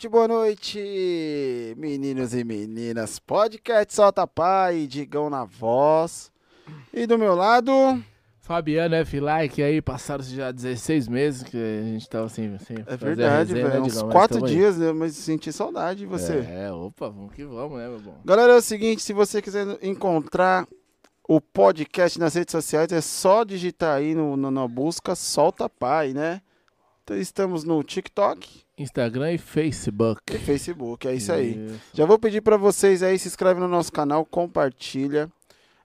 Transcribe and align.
Noite, 0.00 0.08
boa 0.08 0.28
noite, 0.28 1.74
meninos 1.76 2.32
e 2.32 2.42
meninas. 2.44 3.18
Podcast 3.18 3.92
Solta 3.94 4.26
Pai, 4.26 4.86
Digão 4.86 5.28
na 5.28 5.44
voz. 5.44 6.32
E 6.92 7.06
do 7.06 7.18
meu 7.18 7.34
lado, 7.34 7.72
Fabiano 8.38 8.94
F. 8.94 9.20
Like 9.20 9.62
aí, 9.62 9.82
passaram 9.82 10.24
já 10.24 10.50
16 10.52 11.06
meses 11.08 11.42
que 11.42 11.56
a 11.56 11.82
gente 11.82 12.08
tava 12.08 12.28
sem. 12.28 12.56
sem 12.58 12.78
é 12.86 12.96
verdade, 12.96 13.52
né, 13.52 13.62
velho. 13.62 13.82
Uns 13.82 13.92
Digão? 13.92 14.06
Mas 14.06 14.12
quatro 14.12 14.36
tamo 14.38 14.46
aí. 14.46 14.54
dias, 14.54 14.78
né, 14.78 14.92
mas 14.92 15.14
senti 15.16 15.52
saudade 15.52 16.00
de 16.00 16.06
você. 16.06 16.38
É, 16.48 16.72
opa, 16.72 17.08
vamos 17.10 17.34
que 17.34 17.44
vamos, 17.44 17.78
né, 17.78 17.88
meu 17.88 18.00
bom? 18.00 18.20
Galera, 18.24 18.52
é 18.54 18.56
o 18.56 18.62
seguinte, 18.62 19.02
se 19.02 19.12
você 19.12 19.42
quiser 19.42 19.66
encontrar 19.82 20.66
o 21.28 21.40
podcast 21.40 22.18
nas 22.18 22.34
redes 22.34 22.52
sociais, 22.52 22.90
é 22.92 23.00
só 23.00 23.44
digitar 23.44 23.96
aí 23.98 24.14
no, 24.14 24.36
no- 24.36 24.50
na 24.50 24.66
busca 24.66 25.14
Solta 25.14 25.68
Pai, 25.68 26.12
né? 26.12 26.40
Então, 27.04 27.16
estamos 27.18 27.64
no 27.64 27.82
TikTok 27.82 28.62
Instagram 28.82 29.32
e 29.32 29.38
Facebook. 29.38 30.20
e 30.32 30.38
Facebook, 30.38 31.06
é 31.06 31.14
isso 31.14 31.32
aí. 31.32 31.66
Isso. 31.66 31.80
Já 31.92 32.06
vou 32.06 32.18
pedir 32.18 32.40
para 32.40 32.56
vocês 32.56 33.02
aí, 33.02 33.18
se 33.18 33.28
inscreve 33.28 33.60
no 33.60 33.68
nosso 33.68 33.92
canal, 33.92 34.24
compartilha. 34.24 35.28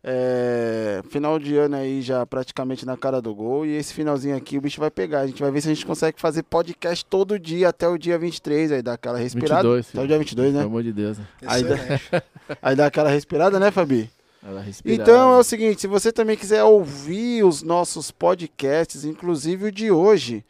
É, 0.08 1.02
final 1.10 1.40
de 1.40 1.58
ano 1.58 1.76
aí 1.78 2.00
já 2.00 2.24
praticamente 2.28 2.86
na 2.86 2.96
cara 2.96 3.20
do 3.20 3.34
gol. 3.34 3.66
E 3.66 3.76
esse 3.76 3.92
finalzinho 3.92 4.38
aqui 4.38 4.56
o 4.56 4.62
bicho 4.62 4.80
vai 4.80 4.92
pegar. 4.92 5.22
A 5.22 5.28
gente 5.28 5.42
vai 5.42 5.50
ver 5.50 5.62
se 5.62 5.68
a 5.68 5.74
gente 5.74 5.84
consegue 5.86 6.22
fazer 6.22 6.44
podcast 6.44 7.04
todo 7.04 7.40
dia 7.40 7.70
até 7.70 7.88
o 7.88 7.98
dia 7.98 8.16
23. 8.18 8.72
Aí 8.72 8.82
dá 8.84 8.94
aquela 8.94 9.18
respirada. 9.18 9.64
22, 9.64 9.90
até 9.90 10.02
o 10.04 10.08
dia 10.08 10.20
22, 10.20 10.54
né? 10.54 10.60
Pelo 10.60 10.70
amor 10.70 10.84
de 10.84 10.94
Deus. 10.94 11.18
né? 11.18 11.26
Aí 11.48 11.64
dá, 11.64 11.76
aí 12.62 12.76
dá 12.76 12.86
aquela 12.86 13.10
respirada, 13.10 13.60
né, 13.60 13.72
Fabi? 13.72 14.12
Ela 14.48 14.62
respira. 14.62 14.96
Então 14.96 15.34
é 15.34 15.38
o 15.40 15.44
seguinte, 15.44 15.82
se 15.82 15.88
você 15.88 16.12
também 16.12 16.38
quiser 16.38 16.64
ouvir 16.64 17.44
os 17.44 17.64
nossos 17.64 18.12
podcasts, 18.12 19.04
inclusive 19.04 19.66
o 19.66 19.72
de 19.72 19.90
hoje, 19.90 20.46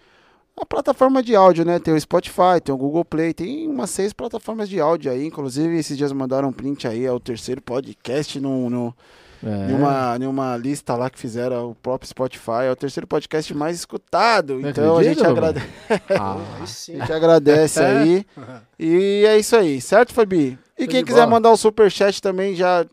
a 0.57 0.66
plataforma 0.66 1.21
de 1.21 1.35
áudio, 1.35 1.66
né? 1.66 1.79
Tem 1.79 1.93
o 1.93 1.99
Spotify, 1.99 2.61
tem 2.63 2.73
o 2.73 2.77
Google 2.77 3.03
Play, 3.03 3.33
tem 3.33 3.67
umas 3.67 3.89
seis 3.89 4.13
plataformas 4.13 4.69
de 4.69 4.79
áudio 4.79 5.11
aí. 5.11 5.25
Inclusive, 5.25 5.77
esses 5.77 5.97
dias 5.97 6.11
mandaram 6.13 6.49
um 6.49 6.53
print 6.53 6.88
aí, 6.88 7.05
é 7.05 7.11
o 7.11 7.19
terceiro 7.19 7.61
podcast 7.61 8.39
no, 8.39 8.69
no, 8.69 8.95
é. 9.44 9.67
numa, 9.67 10.17
numa 10.17 10.55
lista 10.55 10.95
lá 10.95 11.09
que 11.09 11.19
fizeram 11.19 11.71
o 11.71 11.75
próprio 11.75 12.07
Spotify. 12.07 12.65
É 12.67 12.71
o 12.71 12.75
terceiro 12.75 13.05
podcast 13.05 13.53
mais 13.53 13.75
escutado. 13.75 14.59
Não 14.59 14.69
então 14.69 14.97
a 14.97 15.03
gente, 15.03 15.25
agrade... 15.25 15.61
Ah, 16.17 16.38
a 16.61 16.65
gente 16.65 17.11
agradece 17.11 17.81
aí. 17.81 18.25
E 18.79 19.23
é 19.25 19.38
isso 19.38 19.55
aí, 19.55 19.79
certo, 19.79 20.13
Fabi? 20.13 20.59
E 20.77 20.83
Show 20.83 20.91
quem 20.91 21.05
quiser 21.05 21.21
bola. 21.21 21.31
mandar 21.31 21.51
o 21.51 21.57
superchat 21.57 22.21
também 22.21 22.53
já 22.55 22.85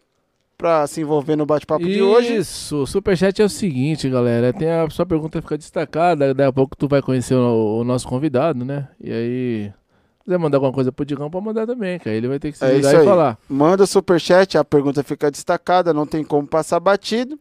pra 0.63 0.87
se 0.87 1.01
envolver 1.01 1.35
no 1.35 1.45
bate-papo 1.45 1.85
de 1.85 2.01
hoje. 2.01 2.37
Isso, 2.37 2.85
o 2.85 2.87
superchat 2.87 3.43
é 3.43 3.45
o 3.45 3.49
seguinte, 3.49 4.09
galera. 4.09 4.53
Tem 4.53 4.71
a 4.71 4.89
sua 4.89 5.05
pergunta 5.05 5.43
fica 5.43 5.59
destacada. 5.59 6.33
Daqui 6.33 6.49
a 6.49 6.53
pouco 6.53 6.77
tu 6.77 6.87
vai 6.87 7.03
conhecer 7.03 7.35
o, 7.35 7.81
o 7.81 7.85
nosso 7.85 8.07
convidado, 8.07 8.65
né? 8.65 8.87
E 9.01 9.11
aí, 9.13 9.73
se 10.19 10.25
quiser 10.25 10.39
mandar 10.39 10.59
alguma 10.59 10.73
coisa 10.73 10.93
pro 10.93 11.05
Digão, 11.05 11.29
pode 11.29 11.45
mandar 11.45 11.67
também, 11.67 11.99
que 11.99 12.09
aí 12.09 12.17
ele 12.17 12.29
vai 12.29 12.39
ter 12.39 12.53
que 12.53 12.59
se 12.59 12.65
É 12.65 12.75
ligar 12.75 12.95
e 12.95 12.97
aí. 12.99 13.05
falar. 13.05 13.37
Manda 13.49 13.83
o 13.83 13.87
superchat, 13.89 14.57
a 14.57 14.65
pergunta 14.65 15.03
fica 15.03 15.33
destacada, 15.33 15.93
não 15.93 16.07
tem 16.07 16.23
como 16.23 16.47
passar 16.47 16.79
batido. 16.79 17.37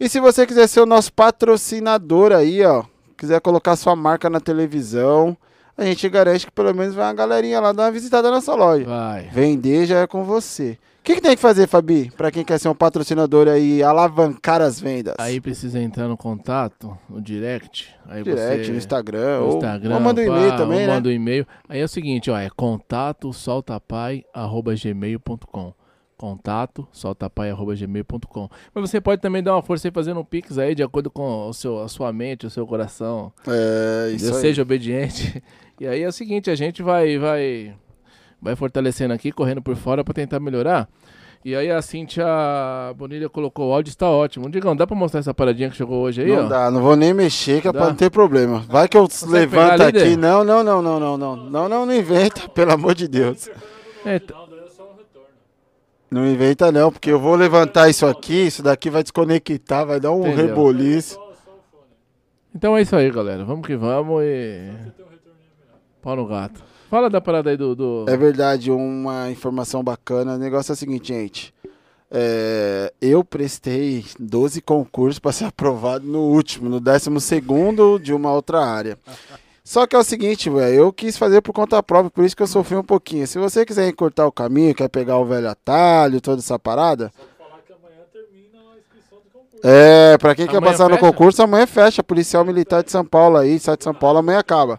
E 0.00 0.08
se 0.08 0.18
você 0.18 0.46
quiser 0.46 0.66
ser 0.66 0.80
o 0.80 0.86
nosso 0.86 1.12
patrocinador 1.12 2.32
aí, 2.32 2.64
ó, 2.64 2.84
quiser 3.18 3.38
colocar 3.42 3.76
sua 3.76 3.94
marca 3.94 4.30
na 4.30 4.40
televisão, 4.40 5.36
a 5.76 5.84
gente 5.84 6.08
garante 6.08 6.46
que 6.46 6.52
pelo 6.52 6.74
menos 6.74 6.94
vai 6.94 7.04
uma 7.04 7.12
galerinha 7.12 7.60
lá 7.60 7.70
dar 7.72 7.84
uma 7.84 7.92
visitada 7.92 8.30
na 8.30 8.36
nossa 8.36 8.54
loja. 8.54 8.86
Vai. 8.86 9.28
Vender 9.30 9.84
já 9.84 9.98
é 10.00 10.06
com 10.06 10.24
você. 10.24 10.78
O 11.02 11.04
que, 11.04 11.16
que 11.16 11.20
tem 11.20 11.34
que 11.34 11.42
fazer, 11.42 11.66
Fabi, 11.66 12.12
pra 12.16 12.30
quem 12.30 12.44
quer 12.44 12.60
ser 12.60 12.68
um 12.68 12.74
patrocinador 12.76 13.48
aí 13.48 13.82
alavancar 13.82 14.62
as 14.62 14.80
vendas? 14.80 15.16
Aí 15.18 15.40
precisa 15.40 15.80
entrar 15.80 16.06
no 16.06 16.16
contato, 16.16 16.96
no 17.10 17.20
direct. 17.20 17.92
Aí 18.06 18.22
Direct, 18.22 18.66
você... 18.66 18.70
no 18.70 18.78
Instagram, 18.78 19.40
no 19.40 19.48
Instagram, 19.56 19.94
ou 19.94 20.00
manda 20.00 20.20
um 20.20 20.24
e-mail 20.24 20.56
também, 20.56 20.82
ou 20.82 20.86
né? 20.86 20.94
manda 20.94 21.08
um 21.08 21.12
e-mail. 21.12 21.44
Aí 21.68 21.80
é 21.80 21.84
o 21.84 21.88
seguinte, 21.88 22.30
ó, 22.30 22.38
é 22.38 22.48
contato 22.50 23.32
soltapai@gmail.com. 23.32 25.74
Contato 26.16 26.86
soltapai@gmail.com. 26.92 28.48
Mas 28.72 28.88
você 28.88 29.00
pode 29.00 29.20
também 29.20 29.42
dar 29.42 29.56
uma 29.56 29.62
força 29.62 29.88
aí 29.88 29.92
fazendo 29.92 30.20
um 30.20 30.24
pix 30.24 30.56
aí 30.56 30.72
de 30.72 30.84
acordo 30.84 31.10
com 31.10 31.48
o 31.48 31.52
seu, 31.52 31.80
a 31.80 31.88
sua 31.88 32.12
mente, 32.12 32.46
o 32.46 32.50
seu 32.50 32.64
coração. 32.64 33.32
É, 33.48 34.12
isso 34.14 34.26
Deus 34.26 34.36
aí. 34.36 34.42
seja 34.42 34.62
obediente. 34.62 35.42
E 35.80 35.86
aí 35.86 36.02
é 36.02 36.06
o 36.06 36.12
seguinte, 36.12 36.48
a 36.48 36.54
gente 36.54 36.80
vai 36.80 37.18
vai 37.18 37.74
vai 38.42 38.56
fortalecendo 38.56 39.14
aqui, 39.14 39.30
correndo 39.30 39.62
por 39.62 39.76
fora 39.76 40.02
pra 40.04 40.12
tentar 40.12 40.40
melhorar. 40.40 40.88
E 41.44 41.56
aí 41.56 41.70
a 41.70 41.82
Cintia 41.82 42.24
Bonilha 42.96 43.28
colocou 43.28 43.70
o 43.70 43.72
áudio, 43.74 43.90
está 43.90 44.08
ótimo. 44.08 44.48
Digão, 44.48 44.76
dá 44.76 44.86
pra 44.86 44.94
mostrar 44.96 45.20
essa 45.20 45.34
paradinha 45.34 45.68
que 45.70 45.76
chegou 45.76 46.00
hoje 46.02 46.22
aí, 46.22 46.28
Não 46.28 46.44
ó? 46.44 46.48
dá, 46.48 46.70
não 46.70 46.80
vou 46.80 46.94
nem 46.94 47.12
mexer, 47.12 47.60
que 47.60 47.66
é 47.66 47.72
Dá? 47.72 47.78
pra 47.80 47.88
não 47.88 47.96
ter 47.96 48.10
problema. 48.10 48.60
Vai 48.68 48.86
que 48.86 48.96
eu 48.96 49.08
levanto 49.26 49.70
pegar 49.72 49.86
ali, 49.86 49.98
aqui. 49.98 50.16
Não, 50.16 50.44
não, 50.44 50.62
não, 50.62 50.80
não, 50.80 51.00
não, 51.00 51.16
não. 51.18 51.36
Não, 51.36 51.68
não, 51.68 51.86
não 51.86 51.92
inventa, 51.94 52.48
pelo 52.54 52.72
amor 52.72 52.94
de 52.94 53.08
Deus. 53.08 53.48
É, 54.06 54.20
Não 56.10 56.26
inventa 56.26 56.70
não, 56.70 56.92
porque 56.92 57.10
eu 57.10 57.18
vou 57.18 57.34
levantar 57.34 57.88
isso 57.88 58.06
aqui, 58.06 58.46
isso 58.46 58.62
daqui 58.62 58.88
vai 58.90 59.02
desconectar, 59.02 59.84
vai 59.86 59.98
dar 59.98 60.12
um 60.12 60.20
Entendeu. 60.26 60.46
reboliço. 60.48 61.18
Então 62.54 62.76
é 62.76 62.82
isso 62.82 62.94
aí, 62.94 63.10
galera. 63.10 63.44
Vamos 63.44 63.66
que 63.66 63.74
vamos 63.76 64.22
e. 64.22 64.70
Pau 66.02 66.14
no 66.14 66.26
gato. 66.26 66.62
Fala 66.92 67.08
da 67.08 67.22
parada 67.22 67.48
aí 67.48 67.56
do. 67.56 67.74
do... 67.74 68.04
É 68.06 68.14
verdade, 68.18 68.70
uma 68.70 69.30
informação 69.30 69.82
bacana. 69.82 70.34
O 70.34 70.38
negócio 70.38 70.72
é 70.72 70.74
o 70.74 70.76
seguinte, 70.76 71.08
gente. 71.08 71.54
É, 72.10 72.92
eu 73.00 73.24
prestei 73.24 74.04
12 74.20 74.60
concursos 74.60 75.18
para 75.18 75.32
ser 75.32 75.46
aprovado 75.48 76.06
no 76.06 76.18
último, 76.18 76.68
no 76.68 76.78
12 76.78 77.08
de 78.02 78.12
uma 78.12 78.30
outra 78.30 78.62
área. 78.62 78.98
Só 79.64 79.86
que 79.86 79.96
é 79.96 79.98
o 79.98 80.04
seguinte, 80.04 80.50
velho, 80.50 80.74
eu 80.74 80.92
quis 80.92 81.16
fazer 81.16 81.40
por 81.40 81.54
conta 81.54 81.82
própria, 81.82 82.10
por 82.10 82.26
isso 82.26 82.36
que 82.36 82.42
eu 82.42 82.46
sofri 82.46 82.76
um 82.76 82.84
pouquinho. 82.84 83.26
Se 83.26 83.38
você 83.38 83.64
quiser 83.64 83.88
encurtar 83.88 84.26
o 84.26 84.32
caminho, 84.32 84.74
quer 84.74 84.88
pegar 84.90 85.16
o 85.16 85.24
velho 85.24 85.48
atalho, 85.48 86.20
toda 86.20 86.42
essa 86.42 86.58
parada. 86.58 87.10
É, 89.64 90.18
pra 90.18 90.34
quem 90.34 90.46
quer 90.46 90.58
Amanhã 90.58 90.72
passar 90.72 90.90
no 90.90 90.96
fecha? 90.96 91.06
concurso, 91.10 91.42
amanhã 91.42 91.66
fecha. 91.66 92.04
Policial 92.04 92.44
Militar 92.44 92.82
de 92.82 92.90
São 92.90 93.02
Paulo 93.02 93.38
aí, 93.38 93.54
Estado 93.54 93.78
de 93.78 93.84
São 93.84 93.94
Paulo, 93.94 94.18
amanhã 94.18 94.40
acaba. 94.40 94.78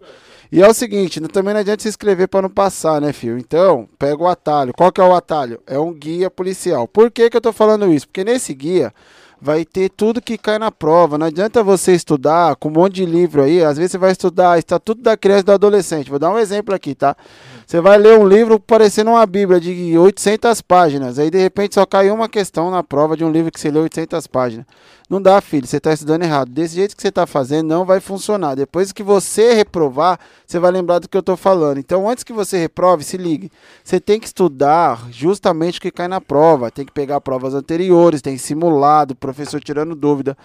E 0.53 0.61
é 0.61 0.67
o 0.67 0.73
seguinte, 0.73 1.19
também 1.19 1.51
não 1.51 1.61
adianta 1.61 1.81
se 1.81 1.89
inscrever 1.89 2.27
para 2.27 2.43
não 2.43 2.49
passar, 2.49 3.01
né, 3.01 3.11
filho? 3.11 3.39
Então, 3.39 3.89
pega 3.97 4.21
o 4.21 4.27
atalho. 4.27 4.71
Qual 4.71 4.91
que 4.91 5.01
é 5.01 5.03
o 5.03 5.15
atalho? 5.15 5.59
É 5.65 5.79
um 5.79 5.91
guia 5.91 6.29
policial. 6.29 6.87
Por 6.87 7.09
que 7.09 7.27
que 7.27 7.35
eu 7.35 7.41
tô 7.41 7.51
falando 7.51 7.91
isso? 7.91 8.07
Porque 8.07 8.23
nesse 8.23 8.53
guia 8.53 8.93
vai 9.41 9.65
ter 9.65 9.89
tudo 9.89 10.21
que 10.21 10.37
cai 10.37 10.59
na 10.59 10.71
prova. 10.71 11.17
Não 11.17 11.25
adianta 11.25 11.63
você 11.63 11.93
estudar 11.93 12.55
com 12.57 12.69
um 12.69 12.71
monte 12.71 12.93
de 12.93 13.05
livro 13.07 13.41
aí. 13.41 13.63
Às 13.63 13.77
vezes 13.77 13.93
você 13.93 13.97
vai 13.97 14.11
estudar 14.11 14.59
Estatuto 14.59 15.01
da 15.01 15.17
Criança 15.17 15.41
e 15.41 15.45
do 15.45 15.51
Adolescente. 15.53 16.11
Vou 16.11 16.19
dar 16.19 16.29
um 16.29 16.37
exemplo 16.37 16.75
aqui, 16.75 16.93
tá? 16.93 17.17
Você 17.65 17.81
vai 17.81 17.97
ler 17.97 18.17
um 18.17 18.27
livro 18.27 18.59
parecendo 18.59 19.11
uma 19.11 19.25
bíblia 19.25 19.59
de 19.59 19.97
800 19.97 20.61
páginas, 20.61 21.17
aí 21.17 21.29
de 21.29 21.37
repente 21.37 21.75
só 21.75 21.85
cai 21.85 22.09
uma 22.11 22.27
questão 22.29 22.69
na 22.69 22.83
prova 22.83 23.15
de 23.15 23.23
um 23.23 23.31
livro 23.31 23.51
que 23.51 23.59
você 23.59 23.71
leu 23.71 23.83
800 23.83 24.27
páginas. 24.27 24.65
Não 25.09 25.21
dá, 25.21 25.39
filho, 25.41 25.67
você 25.67 25.77
está 25.77 25.93
estudando 25.93 26.23
errado. 26.23 26.49
Desse 26.49 26.75
jeito 26.75 26.95
que 26.95 27.01
você 27.01 27.09
está 27.09 27.27
fazendo, 27.27 27.67
não 27.67 27.85
vai 27.85 27.99
funcionar. 27.99 28.55
Depois 28.55 28.91
que 28.91 29.03
você 29.03 29.53
reprovar, 29.53 30.19
você 30.45 30.57
vai 30.57 30.71
lembrar 30.71 30.99
do 30.99 31.07
que 31.07 31.15
eu 31.15 31.19
estou 31.19 31.37
falando. 31.37 31.77
Então, 31.77 32.09
antes 32.09 32.23
que 32.23 32.33
você 32.33 32.57
reprove, 32.57 33.03
se 33.03 33.17
ligue. 33.17 33.51
Você 33.83 33.99
tem 33.99 34.19
que 34.19 34.25
estudar 34.25 35.07
justamente 35.11 35.77
o 35.77 35.81
que 35.81 35.91
cai 35.91 36.07
na 36.07 36.19
prova. 36.19 36.71
Tem 36.71 36.85
que 36.85 36.91
pegar 36.91 37.21
provas 37.21 37.53
anteriores, 37.53 38.21
tem 38.21 38.37
simulado, 38.37 39.15
professor 39.15 39.61
tirando 39.61 39.93
dúvida. 39.93 40.37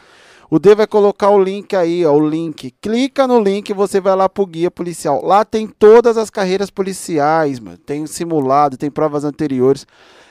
O 0.51 0.59
D 0.59 0.75
vai 0.75 0.87
colocar 0.87 1.29
o 1.29 1.43
link 1.43 1.77
aí, 1.77 2.07
ó, 2.07 2.13
o 2.15 2.27
link. 2.27 2.71
Clica 2.81 3.27
no 3.27 3.39
link 3.39 3.71
você 3.75 4.01
vai 4.01 4.17
lá 4.17 4.31
pro 4.31 4.47
guia 4.47 4.71
policial. 4.71 5.23
Lá 5.23 5.45
tem 5.45 5.67
todas 5.67 6.17
as 6.17 6.31
carreiras 6.31 6.71
policiais, 6.71 7.61
mano. 7.61 7.77
Tem 7.77 8.07
simulado, 8.07 8.79
tem 8.79 8.91
provas 8.91 9.25
anteriores 9.25 9.87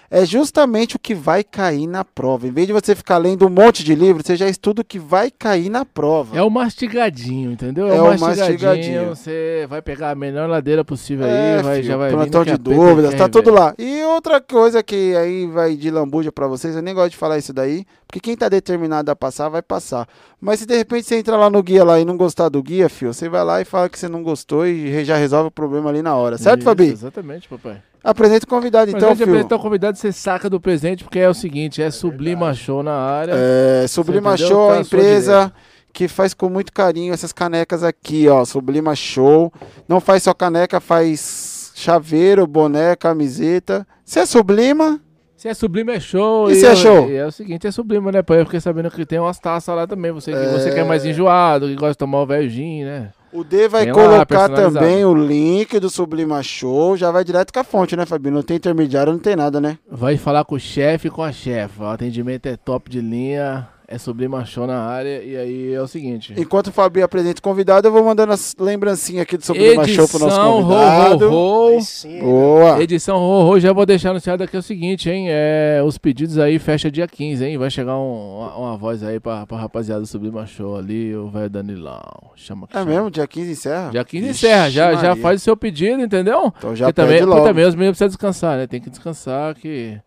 é 0.10 0.26
justamente 0.26 0.96
o 0.96 1.00
que 1.00 1.14
vai 1.14 1.44
cair 1.44 1.88
na 1.88 2.04
prova. 2.04 2.48
Em 2.48 2.52
vez 2.52 2.68
de 2.68 2.74
você 2.74 2.96
ficar 2.96 3.18
lendo 3.18 3.46
um 3.46 3.50
monte 3.50 3.84
de 3.84 3.94
livros, 3.94 4.26
você 4.26 4.36
já 4.36 4.48
estuda 4.48 4.82
o 4.82 4.86
que 4.86 4.98
vai 4.98 5.30
cair 5.30 5.70
na 5.70 5.86
prova. 5.86 6.38
É 6.38 6.42
o 6.42 6.50
mastigadinho, 6.50 7.52
entendeu? 7.52 7.88
É, 7.88 7.98
é 7.98 8.02
o 8.02 8.06
mastigadinho, 8.06 8.48
mastigadinho. 8.48 9.10
Você 9.10 9.66
vai 9.70 9.82
pegar 9.82 10.12
a 10.12 10.16
melhor 10.16 10.50
ladeira 10.50 10.84
possível 10.84 11.28
é, 11.28 11.58
aí, 11.58 11.64
vai, 11.64 11.76
filho, 11.76 11.88
já 11.88 11.98
vai 11.98 12.12
plantão 12.12 12.46
de 12.46 12.58
dúvidas, 12.58 13.14
tá 13.16 13.28
tudo 13.28 13.52
lá. 13.52 13.74
E 13.78 14.04
outra 14.04 14.40
coisa 14.40 14.82
que 14.82 15.16
aí 15.16 15.46
vai 15.48 15.76
de 15.76 15.92
lambuja 15.92 16.32
para 16.32 16.48
vocês, 16.48 16.76
eu 16.76 16.82
nem 16.82 16.94
gosto 16.94 17.12
de 17.12 17.18
falar 17.18 17.38
isso 17.38 17.54
daí, 17.54 17.86
porque 18.08 18.20
quem 18.20 18.36
tá 18.36 18.48
determinado 18.48 19.12
a 19.12 19.16
passar, 19.16 19.50
vai 19.50 19.62
passar. 19.62 20.08
Mas 20.40 20.60
se 20.60 20.66
de 20.66 20.76
repente 20.76 21.08
você 21.08 21.18
entra 21.18 21.36
lá 21.36 21.50
no 21.50 21.62
guia 21.62 21.84
lá 21.84 22.00
e 22.00 22.06
não 22.06 22.16
gostar 22.16 22.50
do 22.50 22.62
guia, 22.64 22.88
filho, 22.88 23.14
você 23.14 23.28
vai 23.28 23.44
lá 23.44 23.62
e 23.62 23.66
fala 23.66 23.90
que 23.90 24.00
você 24.00 24.08
não 24.08 24.24
gostou 24.24 24.66
e 24.66 25.04
já 25.04 25.18
resolve 25.18 25.48
o 25.48 25.52
problema 25.52 25.90
ali 25.90 26.02
na 26.02 26.16
hora. 26.16 26.38
Certo, 26.38 26.60
isso, 26.60 26.66
Fabi? 26.66 26.86
Exatamente, 26.86 27.48
papai. 27.50 27.82
Apresenta 28.08 28.46
o 28.46 28.48
convidado, 28.48 28.90
então, 28.90 29.14
filho. 29.14 29.30
apresentar 29.30 29.58
o 29.58 29.60
convidado, 29.60 29.98
você 29.98 30.14
saca 30.14 30.50
do 30.50 30.62
presente, 30.62 31.04
porque 31.04 31.20
é 31.20 31.28
o 31.28 31.34
seguinte, 31.34 31.82
é, 31.82 31.88
é 31.88 31.92
Sublima 31.92 32.54
Show 32.54 32.82
na 32.82 32.94
área. 32.94 33.34
É, 33.36 33.86
Sublima 33.86 34.38
Show, 34.38 34.72
a 34.72 34.80
empresa 34.80 35.52
que 35.92 36.08
faz 36.08 36.34
com 36.34 36.48
muito 36.48 36.72
carinho 36.72 37.14
essas 37.14 37.34
canecas 37.34 37.84
aqui, 37.84 38.30
ó, 38.30 38.46
Sublima 38.46 38.96
Show. 38.96 39.52
Não 39.90 40.00
faz 40.00 40.24
só 40.24 40.34
caneca, 40.34 40.80
faz 40.80 41.74
chaveiro, 41.76 42.48
boné, 42.48 42.96
camiseta. 42.96 43.86
Você 44.06 44.22
é 44.22 44.26
Sublima... 44.26 45.02
Se 45.36 45.50
é 45.50 45.54
sublime, 45.54 45.94
é 45.94 46.00
show. 46.00 46.50
E, 46.50 46.56
se 46.56 46.66
é 46.66 46.76
show? 46.76 47.08
E 47.12 47.16
é 47.16 47.28
o 47.28 47.32
seguinte, 47.32 47.68
é 47.68 47.72
sublime, 47.72 48.12
né? 48.12 48.24
Eu 48.28 48.46
fiquei 48.46 48.60
sabendo 48.60 48.90
que 48.90 49.06
tem 49.06 49.20
umas 49.20 49.38
taças 49.38 49.76
lá 49.76 49.86
também. 49.86 50.12
Você, 50.12 50.32
é... 50.32 50.52
você 50.52 50.74
quer 50.74 50.84
mais 50.84 51.06
enjoado, 51.06 51.68
que 51.68 51.76
gosta 51.76 51.92
de 51.92 51.98
tomar 52.00 52.24
o 52.24 52.26
velho 52.26 52.50
gin, 52.50 52.84
né? 52.84 53.12
O 53.32 53.44
D 53.44 53.68
vai 53.68 53.86
tem 53.86 53.94
colocar 53.94 54.50
também 54.50 55.04
o 55.04 55.14
link 55.14 55.80
do 55.80 55.90
Sublima 55.90 56.42
Show. 56.42 56.96
Já 56.96 57.12
vai 57.12 57.24
direto 57.24 57.52
com 57.52 57.60
a 57.60 57.64
fonte, 57.64 57.96
né, 57.96 58.06
Fabinho? 58.06 58.36
Não 58.36 58.42
tem 58.42 58.58
intermediário, 58.58 59.12
não 59.12 59.20
tem 59.20 59.36
nada, 59.36 59.60
né? 59.60 59.78
Vai 59.90 60.18
falar 60.18 60.46
com 60.46 60.56
o 60.56 60.60
chefe 60.60 61.08
e 61.08 61.12
com 61.12 61.24
a 61.24 61.32
chefe. 61.32 61.82
O 61.82 61.86
atendimento 61.86 62.46
é 62.46 62.56
top 62.56 62.90
de 62.90 63.02
linha 63.02 63.68
é 63.88 63.98
Sublima 63.98 64.44
Show 64.44 64.68
na 64.68 64.80
área. 64.80 65.24
E 65.24 65.38
aí 65.38 65.74
é 65.74 65.82
o 65.82 65.88
seguinte. 65.88 66.34
Enquanto 66.38 66.68
o 66.68 66.72
Fabinho 66.74 67.06
apresenta 67.06 67.40
o 67.40 67.42
convidado, 67.42 67.88
eu 67.88 67.92
vou 67.92 68.04
mandando 68.04 68.34
as 68.34 68.54
lembrancinhas 68.60 69.22
aqui 69.22 69.38
do 69.38 69.46
Sublima 69.46 69.84
Edição 69.84 70.08
Show 70.08 70.20
pro 70.20 70.28
nosso 70.28 70.42
convidado. 70.42 71.32
Ho, 71.32 71.70
ho, 71.70 71.78
ho. 71.78 72.20
Boa. 72.20 72.84
Edição 72.84 73.18
ho, 73.18 73.50
ho, 73.50 73.60
já 73.60 73.72
vou 73.72 73.86
deixar 73.86 74.10
anunciado 74.10 74.44
aqui 74.44 74.58
o 74.58 74.62
seguinte, 74.62 75.10
hein? 75.10 75.28
É, 75.30 75.82
os 75.86 75.98
pedidos 75.98 76.38
aí 76.38 76.60
fecha 76.60 76.92
dia 76.92 77.08
15, 77.08 77.46
hein? 77.46 77.58
Vai 77.58 77.70
chegar 77.70 77.98
um, 77.98 78.40
uma, 78.40 78.58
uma, 78.58 78.78
voz 78.78 79.02
aí 79.04 79.22
pra, 79.22 79.46
pra 79.46 79.58
rapaziada 79.58 80.02
do 80.02 80.08
Sublima 80.08 80.46
Show 80.46 80.76
ali, 80.76 81.16
o 81.16 81.30
velho 81.30 81.50
Danilão. 81.50 82.02
Chama 82.36 82.68
É 82.70 82.74
chama. 82.74 82.92
mesmo? 82.92 83.10
Dia 83.10 83.26
15 83.26 83.52
encerra? 83.52 83.90
Dia 83.92 84.04
15 84.04 84.30
Ixi, 84.30 84.46
encerra. 84.46 84.70
Já, 84.70 84.96
já 84.96 85.16
faz 85.16 85.42
o 85.42 85.44
seu 85.44 85.56
pedido, 85.56 86.02
entendeu? 86.02 86.54
Então 86.58 86.76
já 86.76 86.88
Porque 86.88 87.02
também, 87.02 87.24
logo. 87.24 87.46
também 87.46 87.66
os 87.66 87.74
meninos 87.74 87.98
precisam 87.98 88.10
descansar, 88.10 88.58
né? 88.58 88.68
Tem 88.68 88.82
que 88.82 88.90
descansar 88.90 89.56
que. 89.56 89.98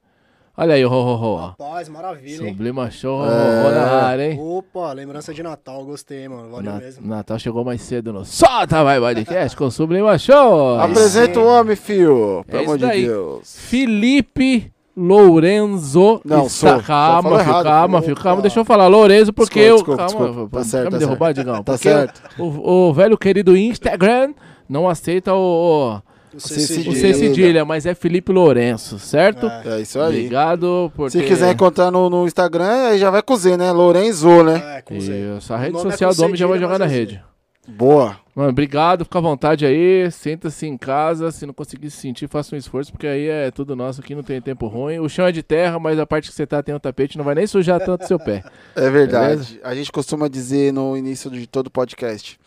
Olha 0.63 0.75
aí 0.75 0.85
o 0.85 0.91
ho, 0.91 0.93
ho, 0.93 1.15
ho. 1.15 1.37
Rapaz, 1.37 1.89
maravilha, 1.89 2.45
hein? 2.45 2.51
Sublima 2.51 2.91
show 2.91 3.25
é. 3.25 3.29
na 3.73 4.03
área, 4.03 4.31
hein? 4.31 4.39
Opa, 4.39 4.93
lembrança 4.93 5.33
de 5.33 5.43
Natal, 5.43 5.83
gostei, 5.87 6.29
mano. 6.29 6.51
Valeu 6.51 6.73
Na, 6.73 6.79
mesmo. 6.79 7.09
Natal 7.09 7.39
chegou 7.39 7.65
mais 7.65 7.81
cedo 7.81 8.13
no 8.13 8.27
Solta 8.27 8.85
Vai 8.85 9.01
Podcast 9.01 9.57
com 9.57 9.71
Sublima 9.71 10.19
Show. 10.19 10.77
Apresenta 10.79 11.41
o 11.41 11.47
homem, 11.47 11.75
fio. 11.75 12.45
Pelo 12.47 12.61
é 12.61 12.65
amor 12.67 12.77
de 12.77 12.87
Deus. 12.89 13.57
Felipe 13.59 14.71
Lourenzo. 14.95 16.21
Não, 16.27 16.45
está... 16.45 16.75
sou. 16.75 16.83
Calma, 16.83 17.31
filho, 17.31 17.41
errado, 17.41 17.65
calma, 17.65 18.03
filho, 18.03 18.17
calma. 18.17 18.43
Deixa 18.43 18.61
eu 18.61 18.65
falar, 18.67 18.87
Lourenzo, 18.87 19.33
porque 19.33 19.61
desculpa, 19.61 19.93
eu. 19.93 19.97
Desculpa, 19.97 20.13
calma, 20.13 20.27
desculpa. 20.27 20.59
Tá 20.59 20.65
certo, 20.65 20.83
quer 20.83 20.91
tá 20.91 20.97
me 20.99 21.07
derrubar, 21.07 21.33
Digão? 21.33 21.63
Tá 21.63 21.79
certo. 21.79 22.23
O, 22.39 22.89
o 22.89 22.93
velho 22.93 23.17
querido 23.17 23.57
Instagram 23.57 24.35
não 24.69 24.87
aceita 24.87 25.33
o 25.33 25.95
o 25.97 26.03
C 26.39 26.61
cedilha, 26.61 26.91
o 26.91 26.95
C 26.95 27.15
cedilha 27.15 27.65
mas 27.65 27.87
é 27.87 27.95
Felipe 27.95 28.33
Lourenço, 28.33 28.99
certo? 28.99 29.47
É, 29.47 29.79
é 29.79 29.81
isso 29.81 30.01
aí. 30.01 30.19
Obrigado 30.19 30.93
por 30.95 31.11
Se 31.11 31.19
ter... 31.19 31.27
quiser 31.27 31.53
encontrar 31.53 31.91
no, 31.91 32.09
no, 32.09 32.27
Instagram, 32.27 32.89
aí 32.89 32.99
já 32.99 33.11
vai 33.11 33.23
com 33.23 33.37
Z, 33.37 33.57
né? 33.57 33.73
Lourenzo, 33.73 34.43
né? 34.43 34.79
É, 34.79 34.83
com 34.83 35.01
Z. 35.01 35.37
Isso, 35.39 35.53
a 35.53 35.57
rede 35.57 35.77
é 35.77 35.81
social 35.81 36.13
é 36.13 36.15
do 36.15 36.25
homem 36.25 36.37
já 36.37 36.47
vai 36.47 36.59
jogar 36.59 36.79
na 36.79 36.87
rede. 36.87 37.23
Boa. 37.69 38.19
Mano, 38.35 38.51
obrigado, 38.51 39.05
fica 39.05 39.19
à 39.19 39.21
vontade 39.21 39.67
aí, 39.67 40.11
senta-se 40.11 40.67
em 40.67 40.77
casa, 40.77 41.31
se 41.31 41.45
não 41.45 41.53
conseguir 41.53 41.91
se 41.91 41.99
sentir, 41.99 42.29
faça 42.29 42.55
um 42.55 42.59
esforço, 42.59 42.91
porque 42.91 43.07
aí 43.07 43.29
é 43.29 43.51
tudo 43.51 43.77
nosso 43.77 44.01
aqui, 44.01 44.15
não 44.15 44.23
tem 44.23 44.41
tempo 44.41 44.67
ruim. 44.67 44.99
O 44.99 45.09
chão 45.09 45.27
é 45.27 45.33
de 45.33 45.43
terra, 45.43 45.79
mas 45.79 45.99
a 45.99 46.07
parte 46.07 46.31
que 46.31 46.35
você 46.35 46.47
tá 46.47 46.63
tem 46.63 46.75
um 46.75 46.79
tapete, 46.79 47.19
não 47.19 47.25
vai 47.25 47.35
nem 47.35 47.47
sujar 47.47 47.81
tanto 47.81 48.07
seu 48.07 48.19
pé. 48.19 48.43
É 48.75 48.89
verdade. 48.89 49.45
Beleza? 49.45 49.61
A 49.63 49.75
gente 49.75 49.93
costuma 49.93 50.29
dizer 50.29 50.73
no 50.73 50.97
início 50.97 51.31
de 51.31 51.47
todo 51.47 51.71
podcast 51.71 52.39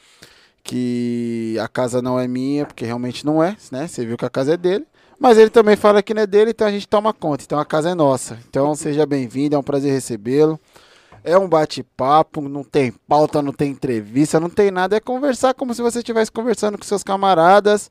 que 0.64 1.58
a 1.62 1.68
casa 1.68 2.02
não 2.02 2.20
é 2.20 2.28
minha, 2.28 2.66
porque 2.66 2.86
realmente 2.86 3.26
não 3.26 3.44
é, 3.44 3.58
né? 3.72 3.88
Você 3.88 4.06
viu 4.06 4.18
que 4.18 4.26
a 4.26 4.30
casa 4.30 4.54
é 4.54 4.58
dele. 4.58 4.86
Mas 5.20 5.38
ele 5.38 5.50
também 5.50 5.76
fala 5.76 6.02
que 6.02 6.14
não 6.14 6.22
é 6.22 6.28
dele, 6.28 6.52
então 6.52 6.68
a 6.68 6.72
gente 6.72 6.88
toma 6.88 7.14
conta. 7.14 7.44
Então 7.44 7.60
a 7.60 7.66
casa 7.66 7.90
é 7.90 7.96
nossa. 7.96 8.40
Então 8.50 8.74
seja 8.76 9.06
bem-vindo, 9.06 9.56
é 9.56 9.60
um 9.60 9.64
prazer 9.64 9.92
recebê-lo. 9.92 10.60
É 11.24 11.38
um 11.38 11.48
bate-papo, 11.48 12.42
não 12.42 12.64
tem 12.64 12.92
pauta, 13.08 13.42
não 13.42 13.54
tem 13.54 13.72
entrevista, 13.72 14.40
não 14.40 14.50
tem 14.50 14.72
nada. 14.72 14.98
É 14.98 15.00
conversar 15.00 15.54
como 15.54 15.74
se 15.74 15.82
você 15.82 16.00
estivesse 16.00 16.32
conversando 16.32 16.78
com 16.78 16.84
seus 16.84 17.04
camaradas. 17.04 17.90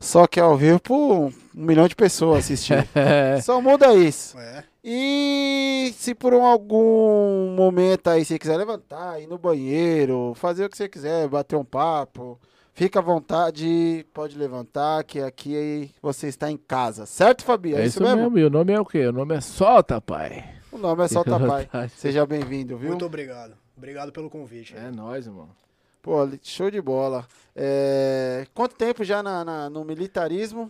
Só 0.00 0.26
que 0.26 0.40
ao 0.40 0.56
vivo 0.56 0.80
por 0.80 0.96
um 0.96 1.32
milhão 1.54 1.86
de 1.86 1.94
pessoas 1.94 2.40
assistindo. 2.40 2.84
Só 3.44 3.60
muda 3.60 3.94
isso. 3.94 4.36
É. 4.36 4.64
E 4.84 5.94
se 5.96 6.12
por 6.12 6.34
um, 6.34 6.44
algum 6.44 7.54
momento 7.54 8.08
aí 8.08 8.24
você 8.24 8.36
quiser 8.36 8.56
levantar, 8.56 9.20
ir 9.22 9.28
no 9.28 9.38
banheiro, 9.38 10.32
fazer 10.34 10.64
o 10.64 10.68
que 10.68 10.76
você 10.76 10.88
quiser, 10.88 11.28
bater 11.28 11.54
um 11.54 11.64
papo, 11.64 12.36
fica 12.74 12.98
à 12.98 13.02
vontade, 13.02 14.04
pode 14.12 14.36
levantar, 14.36 15.04
que 15.04 15.20
aqui 15.20 15.94
você 16.02 16.26
está 16.26 16.50
em 16.50 16.56
casa. 16.56 17.06
Certo, 17.06 17.44
Fabi? 17.44 17.76
É, 17.76 17.82
é 17.82 17.86
isso, 17.86 18.02
mesmo? 18.02 18.22
mesmo? 18.22 18.38
E 18.40 18.44
o 18.44 18.50
nome 18.50 18.72
é 18.72 18.80
o 18.80 18.84
quê? 18.84 19.06
O 19.06 19.12
nome 19.12 19.36
é 19.36 19.40
Solta, 19.40 20.00
pai. 20.00 20.52
O 20.72 20.78
nome 20.78 21.04
é 21.04 21.08
Solta, 21.08 21.38
pai. 21.38 21.68
Seja 21.94 22.26
bem-vindo, 22.26 22.76
viu? 22.76 22.88
Muito 22.88 23.06
obrigado. 23.06 23.56
Obrigado 23.76 24.10
pelo 24.10 24.28
convite. 24.28 24.76
É 24.76 24.90
nóis, 24.90 25.28
mano. 25.28 25.54
Pô, 26.02 26.28
show 26.42 26.72
de 26.72 26.82
bola. 26.82 27.24
É... 27.54 28.48
Quanto 28.52 28.74
tempo 28.74 29.04
já 29.04 29.22
na, 29.22 29.44
na, 29.44 29.70
no 29.70 29.84
militarismo? 29.84 30.68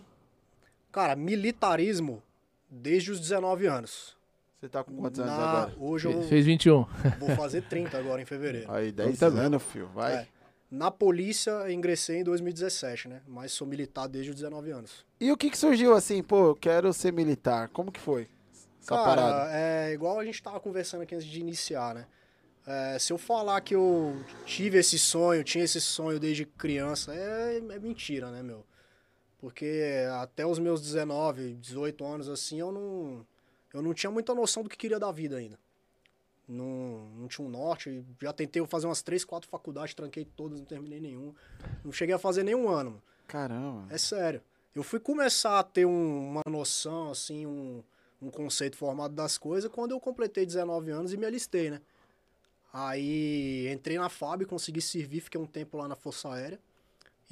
Cara, 0.91 1.15
militarismo 1.15 2.21
desde 2.73 3.11
os 3.11 3.19
19 3.19 3.67
anos. 3.67 4.15
Você 4.59 4.69
tá 4.69 4.83
com 4.83 4.95
quantos 4.95 5.19
Na... 5.19 5.25
anos 5.25 5.39
agora? 5.39 5.73
Hoje 5.77 6.07
eu 6.07 6.23
Fez 6.23 6.45
21. 6.45 6.85
Vou 7.19 7.29
fazer 7.35 7.61
30 7.63 7.97
agora 7.97 8.21
em 8.21 8.25
fevereiro. 8.25 8.71
Aí, 8.71 8.91
10 8.91 9.19
tá 9.19 9.27
anos, 9.27 9.61
filho. 9.61 9.87
Vai. 9.93 10.13
É. 10.13 10.27
Na 10.71 10.89
polícia, 10.89 11.71
ingressei 11.71 12.21
em 12.21 12.23
2017, 12.23 13.07
né? 13.07 13.21
Mas 13.27 13.51
sou 13.51 13.67
militar 13.67 14.07
desde 14.07 14.31
os 14.31 14.35
19 14.37 14.71
anos. 14.71 15.05
E 15.19 15.31
o 15.31 15.37
que 15.37 15.51
que 15.51 15.57
surgiu 15.57 15.93
assim, 15.93 16.23
pô, 16.23 16.47
eu 16.47 16.55
quero 16.55 16.91
ser 16.93 17.13
militar? 17.13 17.69
Como 17.69 17.91
que 17.91 17.99
foi? 17.99 18.27
Essa 18.81 18.95
Cara, 18.95 19.21
parada? 19.21 19.49
é 19.53 19.93
igual 19.93 20.19
a 20.19 20.25
gente 20.25 20.41
tava 20.41 20.59
conversando 20.59 21.03
aqui 21.03 21.13
antes 21.13 21.27
de 21.27 21.39
iniciar, 21.39 21.93
né? 21.93 22.05
É, 22.65 22.97
se 22.97 23.13
eu 23.13 23.17
falar 23.17 23.61
que 23.61 23.75
eu 23.75 24.15
tive 24.45 24.77
esse 24.77 24.97
sonho, 24.97 25.43
tinha 25.43 25.63
esse 25.63 25.79
sonho 25.79 26.19
desde 26.19 26.45
criança, 26.45 27.13
é, 27.13 27.57
é 27.57 27.79
mentira, 27.79 28.31
né, 28.31 28.41
meu? 28.41 28.65
Porque 29.43 30.07
até 30.21 30.45
os 30.45 30.57
meus 30.57 30.79
19, 30.79 31.55
18 31.55 32.05
anos, 32.05 32.29
assim, 32.29 32.61
eu 32.61 32.71
não, 32.71 33.27
eu 33.73 33.81
não 33.81 33.93
tinha 33.93 34.09
muita 34.09 34.33
noção 34.33 34.63
do 34.63 34.69
que 34.69 34.77
queria 34.77 34.97
da 34.97 35.11
vida 35.11 35.35
ainda. 35.35 35.59
Não, 36.47 37.09
não 37.17 37.27
tinha 37.27 37.45
um 37.45 37.51
norte. 37.51 38.05
Já 38.21 38.31
tentei 38.31 38.65
fazer 38.65 38.87
umas 38.87 39.01
3, 39.01 39.25
4 39.25 39.49
faculdades, 39.49 39.93
tranquei 39.95 40.23
todas, 40.23 40.59
não 40.59 40.65
terminei 40.65 41.01
nenhum. 41.01 41.35
Não 41.83 41.91
cheguei 41.91 42.15
a 42.15 42.17
fazer 42.17 42.43
nenhum 42.43 42.69
ano. 42.69 43.03
Caramba. 43.27 43.85
É 43.93 43.97
sério. 43.97 44.41
Eu 44.73 44.81
fui 44.81 44.97
começar 44.97 45.59
a 45.59 45.63
ter 45.63 45.83
um, 45.83 46.29
uma 46.29 46.41
noção, 46.49 47.11
assim, 47.11 47.45
um, 47.45 47.83
um 48.21 48.31
conceito 48.31 48.77
formado 48.77 49.13
das 49.13 49.37
coisas 49.37 49.69
quando 49.69 49.91
eu 49.91 49.99
completei 49.99 50.45
19 50.45 50.89
anos 50.89 51.11
e 51.11 51.17
me 51.17 51.25
alistei, 51.25 51.69
né? 51.69 51.81
Aí 52.71 53.67
entrei 53.73 53.97
na 53.97 54.07
FAB, 54.07 54.45
consegui 54.45 54.79
servir, 54.79 55.19
fiquei 55.19 55.41
um 55.41 55.45
tempo 55.45 55.75
lá 55.75 55.85
na 55.85 55.97
Força 55.97 56.31
Aérea. 56.31 56.61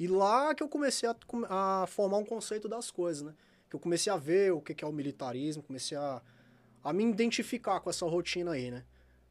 E 0.02 0.08
lá 0.08 0.52
que 0.52 0.64
eu 0.64 0.68
comecei 0.68 1.08
a, 1.08 1.14
a 1.48 1.86
formar 1.86 2.16
um 2.16 2.24
conceito 2.24 2.68
das 2.68 2.90
coisas, 2.90 3.22
né? 3.22 3.32
Que 3.70 3.76
eu 3.76 3.78
comecei 3.78 4.12
a 4.12 4.16
ver 4.16 4.52
o 4.52 4.60
que 4.60 4.84
é 4.84 4.88
o 4.88 4.90
militarismo, 4.90 5.62
comecei 5.62 5.96
a, 5.96 6.20
a 6.82 6.92
me 6.92 7.04
identificar 7.04 7.78
com 7.78 7.88
essa 7.88 8.04
rotina 8.04 8.50
aí, 8.50 8.68
né? 8.72 8.82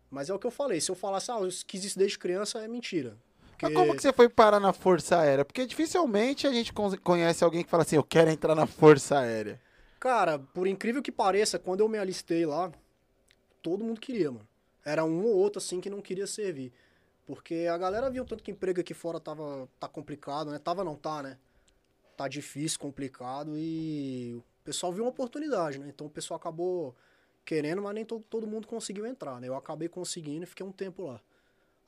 Mas 0.10 0.30
é 0.30 0.34
o 0.34 0.40
que 0.40 0.48
eu 0.48 0.52
falei, 0.52 0.80
se 0.80 0.90
eu 0.90 0.96
falasse, 0.96 1.30
ah, 1.30 1.42
eu 1.42 1.50
quis 1.68 1.84
isso 1.84 2.00
desde 2.00 2.18
criança, 2.18 2.64
é 2.64 2.70
mentira. 2.70 3.18
Porque... 3.50 3.66
Mas 3.66 3.74
como 3.74 3.94
que 3.94 4.02
você 4.02 4.14
foi 4.14 4.30
parar 4.30 4.62
na 4.62 4.72
Força 4.72 5.20
Aérea? 5.20 5.44
Porque 5.44 5.66
dificilmente 5.66 6.48
a 6.48 6.54
gente 6.54 6.72
con- 6.72 6.98
conhece 7.04 7.44
alguém 7.44 7.66
que 7.66 7.70
fala 7.70 7.84
assim, 7.84 7.98
eu 7.98 8.04
quero 8.04 8.30
entrar 8.30 8.56
na 8.56 8.66
Força 8.66 9.20
Aérea. 9.20 9.60
Cara, 10.00 10.40
por 10.40 10.68
incrível 10.68 11.02
que 11.02 11.12
pareça, 11.12 11.60
quando 11.60 11.82
eu 11.82 11.90
me 11.90 11.98
alistei 11.98 12.46
lá, 12.46 12.72
todo 13.62 13.84
mundo 13.84 14.00
queria, 14.00 14.32
mano. 14.32 14.48
Era 14.86 15.04
um 15.04 15.26
ou 15.26 15.36
outro, 15.36 15.60
assim, 15.60 15.82
que 15.82 15.90
não 15.90 16.02
queria 16.02 16.28
servir. 16.28 16.72
Porque 17.32 17.66
a 17.72 17.78
galera 17.78 18.10
viu 18.10 18.26
tanto 18.26 18.44
que 18.44 18.52
emprego 18.52 18.82
aqui 18.82 18.94
fora 18.94 19.18
tava 19.18 19.66
tá 19.80 19.88
complicado, 19.88 20.52
né? 20.52 20.60
Tava 20.60 20.84
não 20.84 20.98
tá, 20.98 21.24
né? 21.24 21.38
Tá 22.18 22.28
difícil, 22.28 22.78
complicado 22.78 23.54
e 23.56 24.36
o 24.36 24.44
pessoal 24.66 24.92
viu 24.92 25.06
uma 25.06 25.12
oportunidade, 25.12 25.80
né? 25.80 25.88
Então 25.88 26.08
o 26.08 26.10
pessoal 26.10 26.38
acabou 26.38 26.94
querendo, 27.46 27.82
mas 27.82 27.96
nem 27.96 28.04
todo, 28.04 28.22
todo 28.30 28.46
mundo 28.46 28.68
conseguiu 28.68 29.06
entrar, 29.06 29.40
né? 29.40 29.48
Eu 29.48 29.56
acabei 29.56 29.88
conseguindo 29.88 30.44
e 30.44 30.46
fiquei 30.46 30.66
um 30.66 30.74
tempo 30.74 31.04
lá. 31.04 31.22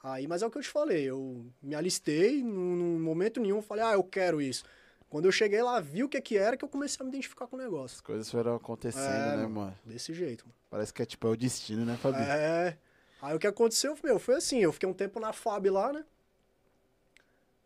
Aí, 0.01 0.29
mas 0.29 0.41
é 0.41 0.47
o 0.47 0.49
que 0.49 0.57
eu 0.57 0.61
te 0.61 0.69
falei, 0.69 1.03
eu 1.03 1.45
me 1.61 1.75
alistei, 1.75 2.41
num, 2.41 2.97
momento 2.97 3.41
nenhum, 3.41 3.61
falei, 3.61 3.83
ah, 3.83 3.93
eu 3.95 4.03
quero 4.03 4.41
isso. 4.41 4.63
Quando 5.09 5.25
eu 5.25 5.31
cheguei 5.33 5.61
lá, 5.61 5.77
vi 5.81 6.05
o 6.05 6.09
que 6.09 6.21
que 6.21 6.37
era, 6.37 6.55
que 6.55 6.63
eu 6.63 6.69
comecei 6.69 6.97
a 7.01 7.03
me 7.03 7.09
identificar 7.09 7.47
com 7.47 7.57
o 7.57 7.59
negócio. 7.59 7.95
As 7.95 8.01
coisas 8.01 8.31
foram 8.31 8.55
acontecendo, 8.55 9.03
É, 9.03 9.37
né, 9.37 9.47
mano. 9.47 9.77
Desse 9.83 10.13
jeito, 10.13 10.45
mano. 10.45 10.55
Parece 10.69 10.93
que 10.93 11.01
é 11.01 11.05
tipo, 11.05 11.27
é 11.27 11.31
o 11.31 11.35
destino, 11.35 11.83
né, 11.83 11.97
Fabinho? 11.97 12.23
É. 12.23 12.77
Aí 13.23 13.33
o 13.33 13.39
que 13.39 13.47
aconteceu, 13.47 13.97
meu, 14.03 14.19
foi 14.19 14.35
assim, 14.35 14.59
eu 14.59 14.73
fiquei 14.73 14.87
um 14.87 14.93
tempo 14.93 15.17
na 15.17 15.31
FAB 15.31 15.67
lá, 15.69 15.93
né? 15.93 16.03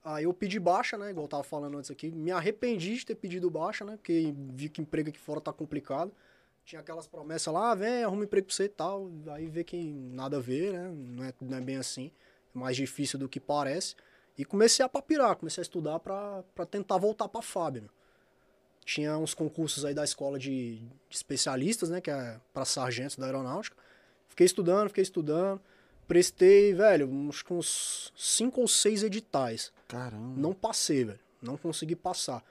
Aí 0.03 0.25
eu 0.25 0.31
pedi 0.31 0.59
baixa, 0.59 0.99
né? 0.99 1.09
Igual 1.09 1.23
eu 1.23 1.29
tava 1.29 1.43
falando 1.43 1.79
antes 1.79 1.89
aqui. 1.89 2.11
Me 2.11 2.29
arrependi 2.29 2.95
de 2.95 3.03
ter 3.03 3.15
pedido 3.15 3.49
baixa, 3.49 3.83
né? 3.83 3.97
Porque 3.97 4.35
vi 4.53 4.69
que 4.69 4.81
emprego 4.83 5.09
aqui 5.09 5.17
fora 5.17 5.41
tá 5.41 5.51
complicado. 5.51 6.11
Tinha 6.63 6.79
aquelas 6.79 7.07
promessas 7.07 7.51
lá, 7.51 7.71
ah, 7.71 7.75
vem, 7.75 8.03
arruma 8.03 8.23
emprego 8.23 8.45
pra 8.45 8.55
você 8.55 8.65
e 8.65 8.69
tal. 8.69 9.09
Aí 9.31 9.47
vê 9.47 9.63
que 9.63 9.75
nada 10.11 10.37
a 10.37 10.39
ver, 10.39 10.73
né? 10.73 10.93
Não 10.95 11.23
é, 11.23 11.33
não 11.41 11.57
é 11.57 11.61
bem 11.61 11.77
assim. 11.77 12.11
É 12.55 12.59
mais 12.59 12.77
difícil 12.77 13.17
do 13.17 13.27
que 13.27 13.39
parece. 13.39 13.95
E 14.37 14.45
comecei 14.45 14.85
a 14.85 14.89
papirar, 14.89 15.35
comecei 15.37 15.61
a 15.61 15.63
estudar 15.63 15.99
pra, 15.99 16.43
tentar 16.69 16.99
voltar 16.99 17.27
pra 17.27 17.41
FAB, 17.41 17.77
né? 17.77 17.89
Tinha 18.85 19.17
uns 19.17 19.33
concursos 19.33 19.83
aí 19.83 19.95
da 19.95 20.03
escola 20.03 20.37
de, 20.37 20.75
de 21.09 21.15
especialistas, 21.15 21.89
né? 21.89 21.99
Que 21.99 22.11
é 22.11 22.39
pra 22.53 22.63
sargentos 22.63 23.15
da 23.15 23.25
aeronáutica. 23.25 23.87
Fiquei 24.38 24.46
estudando, 24.46 24.89
fiquei 24.89 25.01
estudando. 25.01 25.60
Prestei, 26.08 26.72
velho, 26.72 27.10
acho 27.27 27.44
que 27.44 27.51
uns 27.51 28.13
cinco 28.15 28.62
ou 28.62 28.67
seis 28.67 29.01
editais. 29.01 29.74
Caramba. 29.88 30.39
Não 30.39 30.53
passei, 30.53 31.06
velho. 31.06 31.20
Não 31.41 31.58
consegui 31.58 31.96
passar. 31.96 32.44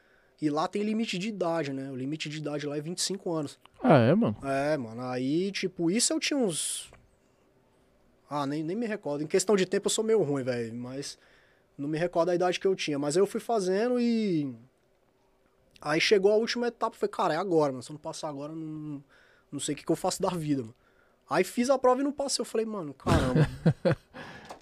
E 0.43 0.50
lá 0.50 0.66
tem 0.66 0.83
limite 0.83 1.16
de 1.16 1.28
idade, 1.28 1.73
né? 1.73 1.88
O 1.88 1.95
limite 1.95 2.28
de 2.28 2.38
idade 2.38 2.66
lá 2.66 2.76
é 2.76 2.81
25 2.81 3.33
anos. 3.33 3.57
Ah, 3.81 3.99
é, 3.99 4.12
mano? 4.16 4.37
É, 4.43 4.76
mano. 4.76 5.00
Aí, 5.02 5.52
tipo, 5.52 5.88
isso 5.88 6.12
eu 6.12 6.19
tinha 6.19 6.37
uns. 6.37 6.90
Ah, 8.28 8.45
nem, 8.49 8.64
nem 8.64 8.75
me 8.75 8.87
recordo. 8.87 9.23
Em 9.23 9.28
questão 9.28 9.55
de 9.55 9.64
tempo 9.64 9.87
eu 9.87 9.90
sou 9.90 10.02
meio 10.02 10.21
ruim, 10.25 10.43
velho. 10.43 10.75
Mas 10.75 11.16
não 11.78 11.88
me 11.88 11.97
recordo 11.97 12.31
a 12.31 12.35
idade 12.35 12.59
que 12.59 12.66
eu 12.66 12.75
tinha. 12.75 12.99
Mas 12.99 13.16
aí 13.16 13.23
eu 13.23 13.28
fui 13.28 13.38
fazendo 13.38 14.00
e. 14.00 14.52
Aí 15.81 16.00
chegou 16.00 16.33
a 16.33 16.37
última 16.37 16.66
etapa. 16.66 16.97
Falei, 16.97 17.12
cara, 17.12 17.35
é 17.35 17.37
agora, 17.37 17.71
mano. 17.71 17.83
Se 17.85 17.93
eu 17.93 17.95
não 17.95 18.00
passar 18.00 18.28
agora, 18.28 18.52
não, 18.52 19.05
não 19.52 19.61
sei 19.61 19.73
o 19.73 19.78
que, 19.78 19.85
que 19.85 19.93
eu 19.93 19.97
faço 19.97 20.21
da 20.21 20.31
vida, 20.31 20.62
mano. 20.62 20.75
Aí 21.28 21.42
fiz 21.45 21.68
a 21.71 21.78
prova 21.78 22.00
e 22.00 22.04
não 22.04 22.12
passei. 22.12 22.40
Eu 22.40 22.47
falei, 22.47 22.66
mano, 22.66 22.95
caramba. 22.95 23.49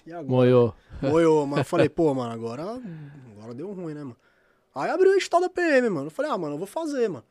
E 0.07 0.11
agora? 0.13 0.27
Moiô. 0.29 0.73
Moiô, 1.01 1.45
mano. 1.47 1.61
Eu 1.61 1.65
falei, 1.65 1.89
pô, 1.89 2.13
mano, 2.13 2.31
agora, 2.31 2.79
agora 3.35 3.53
deu 3.55 3.71
ruim, 3.73 3.95
né, 3.95 4.01
mano? 4.01 4.15
Aí 4.75 4.89
abriu 4.91 5.11
o 5.11 5.15
edital 5.15 5.41
da 5.41 5.49
PM, 5.49 5.89
mano. 5.89 6.07
Eu 6.07 6.11
falei, 6.11 6.29
ah, 6.29 6.37
mano, 6.37 6.53
eu 6.53 6.57
vou 6.59 6.67
fazer, 6.67 7.09
mano. 7.09 7.23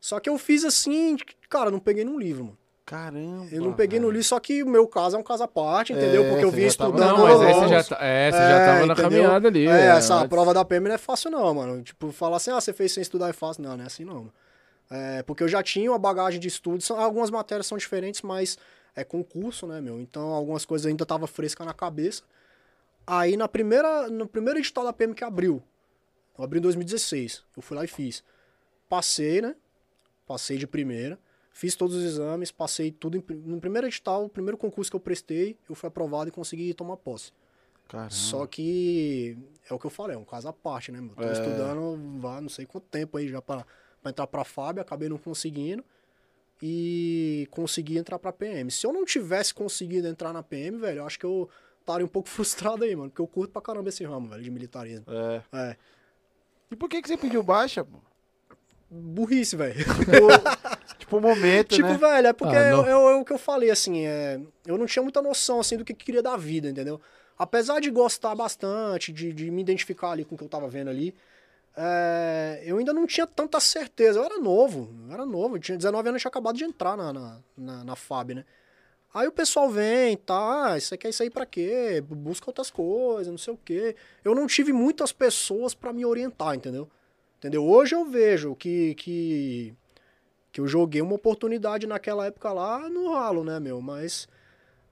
Só 0.00 0.18
que 0.18 0.30
eu 0.30 0.38
fiz 0.38 0.64
assim, 0.64 1.16
cara, 1.50 1.70
não 1.70 1.78
peguei 1.78 2.04
no 2.04 2.18
livro, 2.18 2.44
mano. 2.44 2.58
Caramba. 2.86 3.46
Eu 3.52 3.60
não 3.62 3.72
peguei 3.74 3.98
no 3.98 4.06
velho. 4.06 4.12
livro, 4.14 4.28
só 4.28 4.38
que 4.40 4.62
o 4.62 4.66
meu 4.68 4.86
caso 4.86 5.16
é 5.16 5.18
um 5.18 5.22
caso 5.22 5.42
à 5.42 5.48
parte, 5.48 5.92
entendeu? 5.92 6.24
É, 6.24 6.28
Porque 6.30 6.44
eu 6.46 6.50
vim 6.50 6.70
já 6.70 6.76
tava- 6.78 6.90
estudando. 6.96 7.18
Não, 7.18 7.24
mas 7.26 7.40
aí 7.42 7.52
você 7.54 7.68
já, 7.68 7.84
tá- 7.84 7.98
é, 8.04 8.30
você 8.30 8.38
já 8.38 8.58
tava 8.66 8.86
na 8.86 8.92
entendeu? 8.94 8.96
caminhada 9.10 9.48
ali. 9.48 9.66
É, 9.66 9.86
essa 9.88 10.14
antes. 10.14 10.28
prova 10.28 10.54
da 10.54 10.64
PM 10.64 10.88
não 10.88 10.94
é 10.94 10.98
fácil, 10.98 11.30
não, 11.30 11.52
mano. 11.52 11.82
Tipo, 11.82 12.12
falar 12.12 12.36
assim, 12.38 12.50
ah, 12.52 12.60
você 12.60 12.72
fez 12.72 12.92
sem 12.92 13.02
estudar 13.02 13.28
é 13.28 13.32
fácil. 13.34 13.62
Não, 13.62 13.76
não 13.76 13.84
é 13.84 13.86
assim, 13.88 14.04
não, 14.06 14.14
mano. 14.14 14.32
É, 14.90 15.22
porque 15.22 15.42
eu 15.42 15.48
já 15.48 15.62
tinha 15.62 15.90
uma 15.90 15.98
bagagem 15.98 16.38
de 16.38 16.48
estudo. 16.48 16.80
São, 16.82 16.98
algumas 16.98 17.30
matérias 17.30 17.66
são 17.66 17.76
diferentes, 17.76 18.22
mas 18.22 18.56
é 18.94 19.02
concurso, 19.04 19.66
né, 19.66 19.80
meu? 19.80 20.00
Então, 20.00 20.28
algumas 20.28 20.64
coisas 20.64 20.86
ainda 20.86 21.04
tava 21.04 21.26
fresca 21.26 21.64
na 21.64 21.74
cabeça. 21.74 22.22
Aí, 23.06 23.36
na 23.36 23.48
primeira, 23.48 24.08
no 24.08 24.26
primeiro 24.26 24.58
edital 24.58 24.84
da 24.84 24.92
PM 24.92 25.14
que 25.14 25.24
abriu, 25.24 25.62
eu 26.38 26.44
abri 26.44 26.58
em 26.58 26.62
2016. 26.62 27.42
Eu 27.56 27.62
fui 27.62 27.76
lá 27.76 27.84
e 27.84 27.88
fiz. 27.88 28.22
Passei, 28.88 29.40
né? 29.40 29.54
Passei 30.26 30.56
de 30.58 30.66
primeira. 30.66 31.18
Fiz 31.52 31.74
todos 31.74 31.96
os 31.96 32.04
exames, 32.04 32.50
passei 32.52 32.90
tudo. 32.90 33.16
Em, 33.16 33.24
no 33.44 33.60
primeiro 33.60 33.86
edital, 33.86 34.24
o 34.24 34.28
primeiro 34.28 34.56
concurso 34.58 34.90
que 34.90 34.96
eu 34.96 35.00
prestei, 35.00 35.56
eu 35.68 35.74
fui 35.74 35.88
aprovado 35.88 36.28
e 36.28 36.32
consegui 36.32 36.72
tomar 36.74 36.96
posse. 36.98 37.32
Caramba. 37.88 38.10
Só 38.10 38.46
que 38.46 39.38
é 39.70 39.72
o 39.72 39.78
que 39.78 39.86
eu 39.86 39.90
falei, 39.90 40.16
é 40.16 40.18
um 40.18 40.24
caso 40.24 40.48
à 40.48 40.52
parte, 40.52 40.90
né? 40.92 41.00
meu? 41.00 41.14
Tô 41.14 41.22
É. 41.22 41.32
estudando 41.32 42.18
vá 42.20 42.40
não 42.40 42.48
sei 42.48 42.66
quanto 42.66 42.84
tempo 42.88 43.16
aí 43.16 43.28
já 43.28 43.40
pra, 43.40 43.64
pra 44.06 44.10
entrar 44.10 44.26
pra 44.26 44.44
FAB, 44.44 44.78
acabei 44.78 45.08
não 45.08 45.18
conseguindo. 45.18 45.84
E 46.62 47.46
consegui 47.50 47.98
entrar 47.98 48.18
pra 48.18 48.32
PM. 48.32 48.70
Se 48.70 48.86
eu 48.86 48.92
não 48.92 49.04
tivesse 49.04 49.52
conseguido 49.52 50.08
entrar 50.08 50.32
na 50.32 50.42
PM, 50.42 50.78
velho, 50.78 51.00
eu 51.00 51.06
acho 51.06 51.18
que 51.18 51.26
eu 51.26 51.48
estaria 51.80 52.04
um 52.06 52.08
pouco 52.08 52.28
frustrado 52.30 52.84
aí, 52.84 52.94
mano. 52.96 53.10
Porque 53.10 53.20
eu 53.20 53.26
curto 53.26 53.52
pra 53.52 53.60
caramba 53.60 53.88
esse 53.90 54.04
ramo, 54.04 54.28
velho, 54.28 54.42
de 54.42 54.50
militarismo. 54.50 55.04
É. 55.08 55.42
É. 55.52 55.76
E 56.70 56.76
por 56.76 56.88
que, 56.88 57.02
que 57.02 57.08
você 57.08 57.16
pediu 57.16 57.42
baixa, 57.42 57.84
pô? 57.84 57.98
Burrice, 58.88 59.56
velho. 59.56 59.74
Tipo, 60.98 61.16
o 61.18 61.20
momento, 61.20 61.74
Tipo, 61.74 61.88
né? 61.88 61.98
velho, 61.98 62.26
é 62.28 62.32
porque 62.32 62.56
Ah, 62.56 62.60
é, 62.60 62.70
não. 62.70 62.86
é 62.86 62.96
o- 62.96 63.10
é 63.10 63.14
o 63.16 63.24
que 63.24 63.32
eu 63.32 63.38
falei, 63.38 63.70
assim, 63.70 64.06
é, 64.06 64.40
eu 64.64 64.78
não 64.78 64.86
tinha 64.86 65.02
muita 65.02 65.20
noção, 65.20 65.60
assim, 65.60 65.76
do 65.76 65.84
que 65.84 65.92
queria 65.92 66.22
da 66.22 66.36
vida, 66.36 66.68
entendeu? 66.70 67.00
Apesar 67.38 67.80
de 67.80 67.90
gostar 67.90 68.34
bastante, 68.34 69.12
de, 69.12 69.32
de 69.32 69.50
me 69.50 69.60
identificar 69.60 70.12
ali 70.12 70.24
com 70.24 70.34
o 70.36 70.38
que 70.38 70.44
eu 70.44 70.48
tava 70.48 70.68
vendo 70.68 70.88
ali, 70.88 71.14
é, 71.76 72.62
eu 72.64 72.78
ainda 72.78 72.92
não 72.94 73.06
tinha 73.06 73.26
tanta 73.26 73.60
certeza. 73.60 74.18
Eu 74.18 74.24
era 74.24 74.38
novo, 74.38 74.94
eu 75.06 75.12
era 75.12 75.26
novo, 75.26 75.56
eu 75.56 75.60
tinha 75.60 75.76
19 75.76 76.08
anos, 76.08 76.22
tinha 76.22 76.30
acabado 76.30 76.56
de 76.56 76.64
entrar 76.64 76.96
na, 76.96 77.12
na, 77.12 77.38
na, 77.56 77.84
na 77.84 77.96
FAB, 77.96 78.34
né? 78.34 78.44
Aí 79.12 79.26
o 79.26 79.32
pessoal 79.32 79.70
vem, 79.70 80.16
tá, 80.16 80.74
ah, 80.74 80.80
você 80.80 80.96
quer 80.96 81.08
isso 81.08 81.22
aí 81.22 81.30
pra 81.30 81.46
quê? 81.46 82.02
Busca 82.06 82.50
outras 82.50 82.70
coisas, 82.70 83.28
não 83.28 83.38
sei 83.38 83.54
o 83.54 83.56
quê. 83.56 83.96
Eu 84.24 84.34
não 84.34 84.46
tive 84.46 84.72
muitas 84.72 85.12
pessoas 85.12 85.74
pra 85.74 85.92
me 85.92 86.04
orientar, 86.04 86.54
entendeu? 86.54 86.88
Entendeu? 87.38 87.64
Hoje 87.64 87.94
eu 87.94 88.04
vejo 88.04 88.54
que, 88.54 88.94
que, 88.94 89.74
que 90.52 90.60
eu 90.60 90.66
joguei 90.66 91.00
uma 91.00 91.14
oportunidade 91.14 91.86
naquela 91.86 92.26
época 92.26 92.52
lá 92.52 92.88
no 92.90 93.12
ralo, 93.12 93.44
né, 93.44 93.58
meu? 93.60 93.80
Mas 93.80 94.28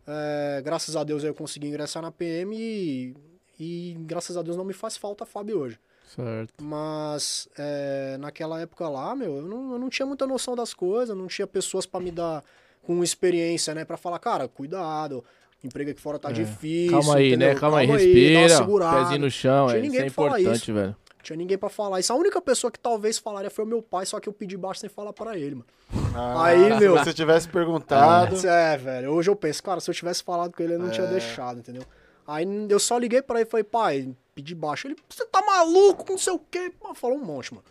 é, 0.06 0.62
graças 0.62 0.96
a 0.96 1.04
Deus 1.04 1.24
eu 1.24 1.34
consegui 1.34 1.66
ingressar 1.68 2.02
na 2.02 2.10
PM 2.12 2.56
e, 2.56 3.14
e 3.58 3.96
graças 4.00 4.36
a 4.36 4.42
Deus 4.42 4.56
não 4.56 4.64
me 4.64 4.74
faz 4.74 4.96
falta 4.96 5.24
a 5.24 5.26
FAB 5.26 5.50
hoje. 5.50 5.78
Certo. 6.14 6.52
Mas 6.62 7.48
é, 7.58 8.16
naquela 8.18 8.60
época 8.60 8.88
lá, 8.88 9.14
meu, 9.14 9.36
eu 9.36 9.42
não, 9.42 9.72
eu 9.72 9.78
não 9.78 9.88
tinha 9.88 10.06
muita 10.06 10.26
noção 10.26 10.54
das 10.54 10.72
coisas, 10.74 11.16
não 11.16 11.26
tinha 11.26 11.46
pessoas 11.46 11.86
pra 11.86 11.98
me 12.00 12.10
dar 12.10 12.42
com 12.86 13.02
experiência, 13.02 13.74
né? 13.74 13.84
Pra 13.84 13.96
falar, 13.96 14.18
cara, 14.18 14.46
cuidado, 14.46 15.24
emprego 15.62 15.90
aqui 15.90 16.00
fora 16.00 16.18
tá 16.18 16.30
difícil. 16.30 16.92
Calma 16.92 17.16
aí, 17.16 17.28
entendeu? 17.28 17.48
né? 17.54 17.54
Calma, 17.60 17.78
aí, 17.78 17.86
dá 17.86 17.92
uma 17.92 17.98
respira. 17.98 18.90
pezinho 19.02 19.20
no 19.20 19.30
chão, 19.30 19.66
Tinha 19.68 19.76
é, 19.76 19.80
isso 19.80 19.86
ninguém 19.90 20.00
é 20.00 20.04
pra 20.04 20.12
falar 20.12 20.40
importante, 20.40 20.62
isso. 20.62 20.74
velho. 20.74 20.96
Tinha 21.22 21.36
ninguém 21.38 21.56
pra 21.56 21.70
falar 21.70 22.00
isso. 22.00 22.12
A 22.12 22.16
única 22.16 22.38
pessoa 22.42 22.70
que 22.70 22.78
talvez 22.78 23.16
falaria 23.18 23.50
foi 23.50 23.64
o 23.64 23.66
meu 23.68 23.80
pai, 23.80 24.04
só 24.04 24.20
que 24.20 24.28
eu 24.28 24.32
pedi 24.32 24.58
baixo 24.58 24.80
sem 24.80 24.90
falar 24.90 25.12
pra 25.14 25.38
ele, 25.38 25.54
mano. 25.54 25.66
Ah, 26.14 26.44
Aí, 26.44 26.74
se 26.74 26.80
meu. 26.80 26.98
você 26.98 27.14
tivesse 27.14 27.48
perguntado. 27.48 28.46
É, 28.46 28.76
velho. 28.76 29.10
Hoje 29.10 29.30
eu 29.30 29.34
penso, 29.36 29.62
cara, 29.62 29.80
se 29.80 29.88
eu 29.90 29.94
tivesse 29.94 30.22
falado 30.22 30.52
com 30.54 30.62
ele, 30.62 30.74
ele 30.74 30.82
não 30.82 30.90
tinha 30.90 31.06
É. 31.06 31.10
deixado, 31.10 31.60
entendeu? 31.60 31.82
Aí 32.26 32.46
eu 32.68 32.78
só 32.78 32.98
liguei 32.98 33.22
pra 33.22 33.40
ele 33.40 33.48
e 33.48 33.50
falei, 33.50 33.64
pai, 33.64 34.14
pedi 34.34 34.54
baixo. 34.54 34.86
Ele, 34.86 34.96
você 35.08 35.24
tá 35.26 35.40
maluco, 35.44 36.04
não 36.10 36.18
sei 36.18 36.32
o 36.32 36.38
quê. 36.38 36.72
Pô, 36.78 36.94
falou 36.94 37.16
um 37.18 37.24
monte, 37.24 37.52
mano. 37.54 37.64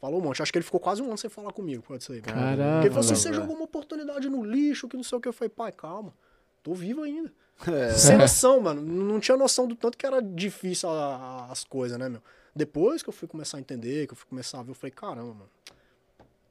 Falou 0.00 0.20
um 0.20 0.22
monte. 0.22 0.42
Acho 0.42 0.52
que 0.52 0.58
ele 0.58 0.64
ficou 0.64 0.80
quase 0.80 1.00
um 1.00 1.06
ano 1.06 1.16
sem 1.18 1.30
falar 1.30 1.52
comigo, 1.52 1.82
pode 1.82 2.02
ser. 2.04 2.12
mano. 2.14 2.22
Caramba. 2.24 2.72
Porque 2.74 2.86
ele 2.88 2.94
falou 2.94 3.00
assim, 3.00 3.08
velho. 3.14 3.20
você 3.22 3.32
jogou 3.32 3.54
uma 3.56 3.64
oportunidade 3.64 4.28
no 4.28 4.44
lixo, 4.44 4.88
que 4.88 4.96
não 4.96 5.04
sei 5.04 5.18
o 5.18 5.20
que. 5.20 5.28
Eu 5.28 5.32
falei, 5.32 5.48
pai, 5.48 5.72
calma. 5.72 6.12
Tô 6.62 6.74
vivo 6.74 7.02
ainda. 7.02 7.32
É. 7.66 7.90
Sem 7.94 8.16
noção, 8.18 8.60
mano. 8.60 8.80
Não 8.82 9.20
tinha 9.20 9.36
noção 9.36 9.66
do 9.68 9.74
tanto 9.76 9.96
que 9.96 10.04
era 10.06 10.20
difícil 10.20 10.88
a- 10.88 11.16
a- 11.16 11.52
as 11.52 11.64
coisas, 11.64 11.98
né, 11.98 12.08
meu? 12.08 12.22
Depois 12.54 13.02
que 13.02 13.08
eu 13.08 13.12
fui 13.12 13.26
começar 13.28 13.56
a 13.56 13.60
entender, 13.60 14.06
que 14.06 14.12
eu 14.12 14.16
fui 14.16 14.28
começar 14.28 14.60
a 14.60 14.62
ver, 14.62 14.70
eu 14.70 14.74
falei, 14.74 14.90
caramba, 14.90 15.34
mano. 15.34 15.50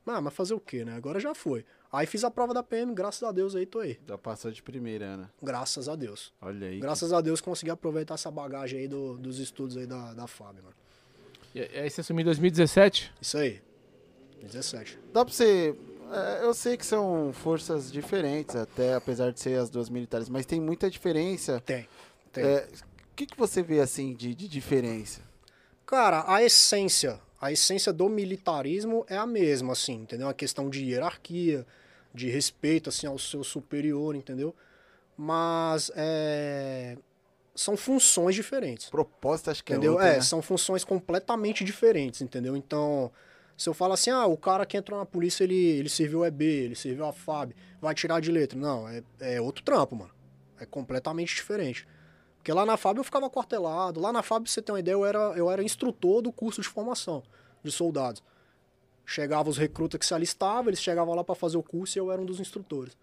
Ah, 0.05 0.19
mas 0.19 0.33
fazer 0.33 0.53
o 0.53 0.59
quê, 0.59 0.83
né? 0.83 0.95
Agora 0.95 1.19
já 1.19 1.33
foi. 1.35 1.65
Aí 1.91 2.05
fiz 2.07 2.23
a 2.23 2.31
prova 2.31 2.53
da 2.53 2.63
PM, 2.63 2.93
graças 2.93 3.21
a 3.23 3.31
Deus 3.31 3.55
aí 3.55 3.65
tô 3.65 3.79
aí. 3.79 3.99
Já 4.07 4.17
passou 4.17 4.49
de 4.51 4.61
primeira, 4.63 5.15
né? 5.17 5.29
Graças 5.41 5.87
a 5.89 5.95
Deus. 5.95 6.33
Olha 6.41 6.67
aí. 6.67 6.79
Graças 6.79 7.11
a 7.13 7.21
Deus 7.21 7.39
consegui 7.41 7.69
aproveitar 7.71 8.15
essa 8.15 8.31
bagagem 8.31 8.79
aí 8.79 8.87
do- 8.87 9.17
dos 9.17 9.39
estudos 9.39 9.77
aí 9.77 9.85
da, 9.85 10.13
da 10.13 10.25
FAB, 10.27 10.61
mano. 10.61 10.75
E 11.53 11.61
aí 11.61 11.89
você 11.89 12.01
assumiu 12.01 12.21
em 12.21 12.25
2017? 12.25 13.13
Isso 13.21 13.37
aí. 13.37 13.61
17. 14.41 14.97
Dá 15.13 15.23
pra 15.25 15.33
você. 15.33 15.75
é, 16.11 16.43
eu 16.45 16.53
sei 16.53 16.75
que 16.77 16.85
são 16.85 17.31
forças 17.33 17.91
diferentes, 17.91 18.55
até 18.55 18.95
apesar 18.95 19.31
de 19.31 19.39
ser 19.39 19.59
as 19.59 19.69
duas 19.69 19.89
militares, 19.89 20.29
mas 20.29 20.45
tem 20.45 20.59
muita 20.59 20.89
diferença. 20.89 21.59
Tem. 21.61 21.87
Tem. 22.31 22.43
É, 22.43 22.67
O 23.11 23.15
que, 23.15 23.25
que 23.27 23.37
você 23.37 23.61
vê 23.61 23.79
assim 23.81 24.13
de, 24.15 24.33
de 24.33 24.47
diferença? 24.47 25.21
Cara, 25.85 26.23
a 26.25 26.41
essência, 26.41 27.19
a 27.41 27.51
essência 27.51 27.91
do 27.91 28.07
militarismo 28.07 29.03
é 29.09 29.17
a 29.17 29.25
mesma, 29.25 29.73
assim, 29.73 29.95
entendeu? 29.95 30.29
A 30.29 30.33
questão 30.33 30.69
de 30.69 30.85
hierarquia, 30.85 31.65
de 32.13 32.29
respeito, 32.29 32.89
assim, 32.89 33.07
ao 33.07 33.17
seu 33.17 33.43
superior, 33.43 34.15
entendeu? 34.15 34.55
Mas, 35.17 35.91
é... 35.95 36.95
são 37.55 37.75
funções 37.75 38.35
diferentes. 38.35 38.89
Propósito 38.89 39.49
acho 39.49 39.63
que 39.63 39.73
Entendeu? 39.73 39.93
é 39.93 39.95
outra, 39.95 40.09
é, 40.09 40.15
né? 40.17 40.21
são 40.21 40.39
funções 40.39 40.83
completamente 40.83 41.63
diferentes, 41.63 42.21
entendeu? 42.21 42.55
Então, 42.55 43.11
se 43.57 43.67
eu 43.67 43.73
falo 43.73 43.93
assim, 43.93 44.11
ah, 44.11 44.27
o 44.27 44.37
cara 44.37 44.63
que 44.63 44.77
entrou 44.77 44.99
na 44.99 45.05
polícia, 45.05 45.43
ele, 45.43 45.55
ele 45.55 45.89
serviu 45.89 46.23
a 46.23 46.27
EB, 46.27 46.43
ele 46.43 46.75
serviu 46.75 47.05
a 47.05 47.11
FAB, 47.11 47.53
vai 47.81 47.95
tirar 47.95 48.19
de 48.19 48.31
letra. 48.31 48.57
Não, 48.57 48.87
é, 48.87 49.03
é 49.19 49.41
outro 49.41 49.63
trampo, 49.63 49.95
mano. 49.95 50.11
É 50.59 50.65
completamente 50.65 51.33
diferente. 51.33 51.87
Porque 52.41 52.51
lá 52.51 52.65
na 52.65 52.75
FAB 52.75 52.97
eu 52.97 53.03
ficava 53.03 53.29
quartelado. 53.29 53.99
Lá 53.99 54.11
na 54.11 54.23
FAB, 54.23 54.43
pra 54.45 54.51
você 54.51 54.63
ter 54.63 54.71
uma 54.71 54.79
ideia, 54.79 54.95
eu 54.95 55.05
era, 55.05 55.19
eu 55.35 55.49
era 55.49 55.63
instrutor 55.63 56.23
do 56.23 56.31
curso 56.31 56.59
de 56.59 56.67
formação 56.67 57.21
de 57.63 57.71
soldados. 57.71 58.23
Chegava 59.05 59.47
os 59.47 59.59
recrutas 59.59 59.99
que 59.99 60.05
se 60.05 60.13
alistavam, 60.13 60.69
eles 60.69 60.81
chegavam 60.81 61.13
lá 61.13 61.23
pra 61.23 61.35
fazer 61.35 61.57
o 61.57 61.63
curso 61.63 61.97
e 61.97 61.99
eu 61.99 62.11
era 62.11 62.19
um 62.19 62.25
dos 62.25 62.39
instrutores. 62.39 62.97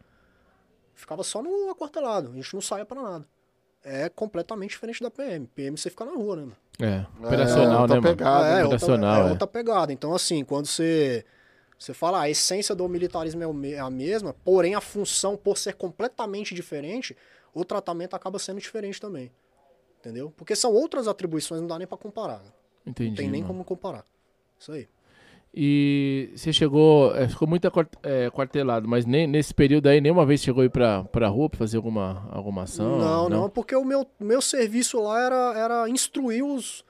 Ficava 0.93 1.23
só 1.23 1.41
no 1.41 1.71
aquartelado, 1.71 2.33
a 2.33 2.35
gente 2.35 2.53
não 2.53 2.61
saía 2.61 2.85
pra 2.85 3.01
nada. 3.01 3.29
É 3.85 4.09
completamente 4.09 4.71
diferente 4.71 5.01
da 5.01 5.11
PM. 5.11 5.47
PM 5.47 5.79
você 5.79 5.89
fica 5.89 6.05
na 6.05 6.13
rua, 6.13 6.35
né, 6.35 6.43
mano? 6.43 6.57
É, 6.81 7.07
operacional, 7.25 7.83
outra 7.83 7.97
né, 7.97 8.01
mano? 8.01 8.17
pegada, 8.17 8.47
é, 8.49 8.55
né? 8.57 8.65
operacional, 8.65 9.11
outra, 9.11 9.25
é 9.25 9.29
é. 9.29 9.31
outra 9.31 9.47
pegada. 9.47 9.93
Então, 9.93 10.13
assim, 10.13 10.45
quando 10.45 10.67
você, 10.67 11.25
você 11.79 11.95
fala, 11.95 12.19
"Ah, 12.19 12.23
a 12.23 12.31
essência 12.31 12.75
do 12.75 12.89
militarismo 12.89 13.41
é 13.45 13.71
é 13.71 13.79
a 13.79 13.89
mesma, 13.89 14.35
porém 14.45 14.75
a 14.75 14.81
função, 14.81 15.37
por 15.37 15.57
ser 15.57 15.75
completamente 15.75 16.57
diferente, 16.57 17.17
o 17.55 17.65
tratamento 17.65 18.15
acaba 18.15 18.39
sendo 18.39 18.61
diferente 18.61 19.01
também. 19.01 19.31
Entendeu? 20.01 20.33
Porque 20.37 20.55
são 20.55 20.73
outras 20.73 21.09
atribuições, 21.09 21.61
não 21.61 21.69
dá 21.69 21.79
nem 21.79 21.87
pra 21.87 21.99
comparar. 21.99 22.43
Entendi. 22.87 23.11
Não 23.11 23.17
tem 23.17 23.31
nem 23.31 23.43
mano. 23.43 23.55
como 23.55 23.65
comparar. 23.65 24.05
Isso 24.59 24.73
aí. 24.73 24.89
E 25.55 26.31
você 26.37 26.53
chegou, 26.53 27.15
é, 27.17 27.27
ficou 27.27 27.49
muito 27.49 27.67
é, 28.03 28.31
quartelado, 28.31 28.87
mas 28.87 29.07
nem, 29.07 29.27
nesse 29.27 29.55
período 29.55 29.89
aí 29.89 30.01
nenhuma 30.01 30.27
vez 30.27 30.43
chegou 30.43 30.63
a 30.63 30.67
ir 30.67 30.71
pra, 30.71 31.05
pra 31.05 31.29
rua 31.29 31.49
pra 31.49 31.59
fazer 31.59 31.79
alguma, 31.79 32.29
alguma 32.31 32.63
ação? 32.63 32.99
Não, 32.99 33.29
não, 33.29 33.51
porque 33.51 33.75
o 33.75 33.85
meu, 33.85 34.07
meu 34.21 34.43
serviço 34.43 35.01
lá 35.01 35.21
era, 35.21 35.59
era 35.59 35.89
instruir 35.89 36.45
os, 36.45 36.85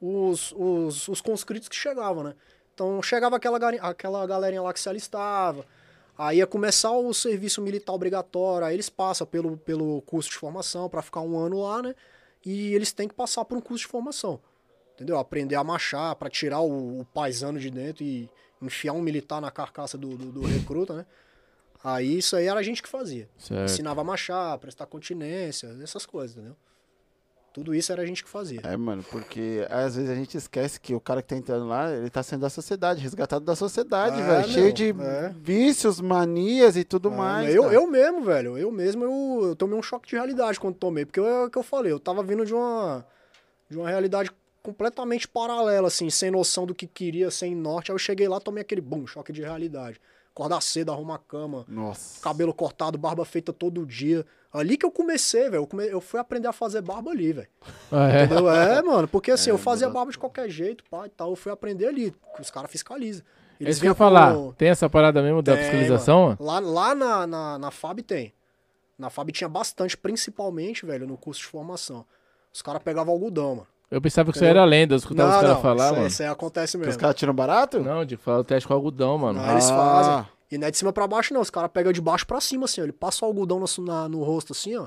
os, 0.00 0.52
os, 0.56 1.08
os 1.08 1.20
conscritos 1.20 1.68
que 1.68 1.76
chegavam, 1.76 2.22
né? 2.22 2.34
Então 2.74 3.02
chegava 3.02 3.36
aquela, 3.36 3.58
aquela 3.80 4.26
galerinha 4.26 4.62
lá 4.62 4.72
que 4.72 4.80
se 4.80 4.88
alistava, 4.88 5.64
aí 6.26 6.38
ia 6.38 6.46
começar 6.46 6.92
o 6.92 7.12
serviço 7.12 7.60
militar 7.60 7.92
obrigatório, 7.92 8.66
aí 8.66 8.74
eles 8.74 8.88
passam 8.88 9.26
pelo, 9.26 9.56
pelo 9.56 10.00
curso 10.02 10.30
de 10.30 10.36
formação 10.36 10.88
para 10.88 11.02
ficar 11.02 11.20
um 11.20 11.36
ano 11.38 11.62
lá, 11.62 11.82
né? 11.82 11.94
E 12.44 12.74
eles 12.74 12.92
têm 12.92 13.08
que 13.08 13.14
passar 13.14 13.44
por 13.44 13.56
um 13.56 13.60
curso 13.60 13.84
de 13.84 13.90
formação, 13.90 14.40
entendeu? 14.94 15.18
Aprender 15.18 15.56
a 15.56 15.64
marchar, 15.64 16.14
para 16.16 16.30
tirar 16.30 16.60
o, 16.60 17.00
o 17.00 17.04
paisano 17.04 17.58
de 17.58 17.70
dentro 17.70 18.04
e 18.04 18.28
enfiar 18.60 18.92
um 18.92 19.02
militar 19.02 19.40
na 19.40 19.50
carcaça 19.50 19.98
do, 19.98 20.16
do, 20.16 20.32
do 20.32 20.42
recruta, 20.42 20.94
né? 20.94 21.06
Aí 21.82 22.18
isso 22.18 22.36
aí 22.36 22.46
era 22.46 22.60
a 22.60 22.62
gente 22.62 22.80
que 22.80 22.88
fazia. 22.88 23.28
Certo. 23.36 23.64
Ensinava 23.64 24.00
a 24.02 24.04
marchar, 24.04 24.56
prestar 24.58 24.86
continência, 24.86 25.76
essas 25.82 26.06
coisas, 26.06 26.36
entendeu? 26.36 26.56
Tudo 27.52 27.74
isso 27.74 27.92
era 27.92 28.00
a 28.00 28.06
gente 28.06 28.24
que 28.24 28.30
fazia. 28.30 28.60
É, 28.64 28.76
mano, 28.76 29.04
porque 29.10 29.66
às 29.68 29.94
vezes 29.94 30.08
a 30.10 30.14
gente 30.14 30.36
esquece 30.38 30.80
que 30.80 30.94
o 30.94 31.00
cara 31.00 31.20
que 31.20 31.28
tá 31.28 31.36
entrando 31.36 31.66
lá, 31.66 31.92
ele 31.92 32.08
tá 32.08 32.22
sendo 32.22 32.40
da 32.40 32.48
sociedade, 32.48 33.00
resgatado 33.02 33.44
da 33.44 33.54
sociedade, 33.54 34.18
É, 34.20 34.24
velho. 34.26 34.38
meu, 34.40 34.48
Cheio 34.48 34.72
de 34.72 34.88
é. 34.98 35.34
vícios, 35.36 36.00
manias 36.00 36.76
e 36.76 36.82
tudo 36.84 37.10
É, 37.10 37.16
mais. 37.16 37.54
eu, 37.54 37.64
cara. 37.64 37.74
eu 37.74 37.86
mesmo, 37.86 38.22
velho, 38.22 38.56
eu 38.56 38.72
mesmo, 38.72 39.04
eu, 39.04 39.48
eu 39.48 39.56
tomei 39.56 39.78
um 39.78 39.82
choque 39.82 40.08
de 40.08 40.14
realidade 40.16 40.58
quando 40.58 40.76
tomei, 40.76 41.04
porque 41.04 41.20
é 41.20 41.44
o 41.44 41.50
que 41.50 41.58
eu 41.58 41.62
falei, 41.62 41.92
eu 41.92 42.00
tava 42.00 42.22
vindo 42.22 42.46
de 42.46 42.54
uma, 42.54 43.04
de 43.68 43.76
uma 43.76 43.88
realidade 43.88 44.30
completamente 44.62 45.28
paralela, 45.28 45.88
assim, 45.88 46.08
sem 46.08 46.30
noção 46.30 46.64
do 46.64 46.74
que 46.74 46.86
queria, 46.86 47.30
sem 47.30 47.54
norte, 47.54 47.90
aí 47.90 47.94
eu 47.94 47.98
cheguei 47.98 48.28
lá, 48.28 48.40
tomei 48.40 48.62
aquele, 48.62 48.80
bum, 48.80 49.06
choque 49.06 49.32
de 49.32 49.42
realidade. 49.42 50.00
Acordar 50.34 50.62
cedo, 50.62 50.90
arrumar 50.90 51.16
a 51.16 51.18
cama, 51.18 51.66
Nossa. 51.68 52.18
cabelo 52.22 52.54
cortado, 52.54 52.96
barba 52.96 53.24
feita 53.26 53.52
todo 53.52 53.84
dia. 53.84 54.24
Ali 54.52 54.76
que 54.76 54.84
eu 54.84 54.90
comecei, 54.90 55.44
velho, 55.44 55.62
eu, 55.62 55.66
come- 55.66 55.86
eu 55.88 56.00
fui 56.00 56.20
aprender 56.20 56.46
a 56.46 56.52
fazer 56.52 56.82
barba 56.82 57.10
ali, 57.10 57.32
velho. 57.32 57.48
Ah, 57.90 58.08
é? 58.10 58.24
Entendeu? 58.24 58.50
É, 58.50 58.82
mano, 58.82 59.08
porque 59.08 59.30
assim, 59.30 59.48
É, 59.50 59.52
eu 59.52 59.58
fazia 59.58 59.88
barba 59.88 60.12
de 60.12 60.18
qualquer 60.18 60.48
jeito, 60.50 60.84
pá, 60.90 61.06
e 61.06 61.08
tal. 61.08 61.30
Eu 61.30 61.36
fui 61.36 61.50
aprender 61.50 61.86
ali, 61.86 62.14
que 62.36 62.42
os 62.42 62.50
caras 62.50 62.70
fiscalizam. 62.70 63.24
É 63.58 63.70
isso 63.70 63.80
que 63.80 63.86
eu 63.88 63.94
falar. 63.94 64.34
com- 64.34 64.52
Tem 64.52 64.68
essa 64.68 64.90
parada 64.90 65.22
mesmo 65.22 65.40
da 65.40 65.54
Tem, 65.54 65.62
fiscalização? 65.62 66.22
mano. 66.24 66.36
Lá, 66.40 66.58
lá 66.60 66.94
na, 66.94 67.26
na, 67.26 67.58
na 67.58 67.70
FAB 67.70 68.00
tem. 68.02 68.32
Na 68.98 69.08
FAB 69.08 69.30
tinha 69.32 69.48
bastante, 69.48 69.96
principalmente, 69.96 70.84
velho, 70.84 71.06
no 71.06 71.16
curso 71.16 71.40
de 71.40 71.46
formação. 71.46 72.04
Os 72.52 72.60
caras 72.60 72.82
pegavam 72.82 73.12
algodão, 73.14 73.56
mano. 73.56 73.66
Eu 73.90 74.00
pensava 74.02 74.30
que 74.30 74.36
isso 74.38 74.44
Entendeu? 74.44 74.62
era 74.62 74.68
lenda, 74.70 74.94
eu 74.94 74.98
escutava 74.98 75.30
os 75.36 75.40
caras 75.42 75.62
falar, 75.62 75.74
isso, 75.76 75.84
aí- 75.92 75.96
mano. 75.96 76.06
isso 76.08 76.22
aí 76.22 76.28
acontece 76.28 76.72
Que 76.72 76.78
mesmo. 76.78 76.90
os 76.90 76.96
caras 76.96 77.14
tiram 77.16 77.34
barato? 77.34 77.80
Não, 77.80 78.04
de 78.04 78.16
falar 78.16 78.38
o 78.40 78.44
teste 78.44 78.66
com 78.66 78.74
algodão, 78.74 79.16
mano. 79.18 79.40
Não, 79.40 79.50
eles 79.52 79.70
Ah. 79.70 79.76
fazem. 79.76 80.26
E 80.52 80.58
não 80.58 80.68
é 80.68 80.70
de 80.70 80.76
cima 80.76 80.92
pra 80.92 81.06
baixo, 81.08 81.32
não. 81.32 81.40
Os 81.40 81.48
caras 81.50 81.70
pegam 81.72 81.90
de 81.92 82.00
baixo 82.00 82.26
pra 82.26 82.40
cima, 82.40 82.66
assim, 82.66 82.80
ó. 82.80 82.84
Ele 82.84 82.92
passa 82.92 83.24
o 83.24 83.28
algodão 83.28 83.58
no, 83.58 83.84
na- 83.84 84.08
no 84.08 84.22
rosto, 84.22 84.52
assim, 84.52 84.76
ó. 84.76 84.86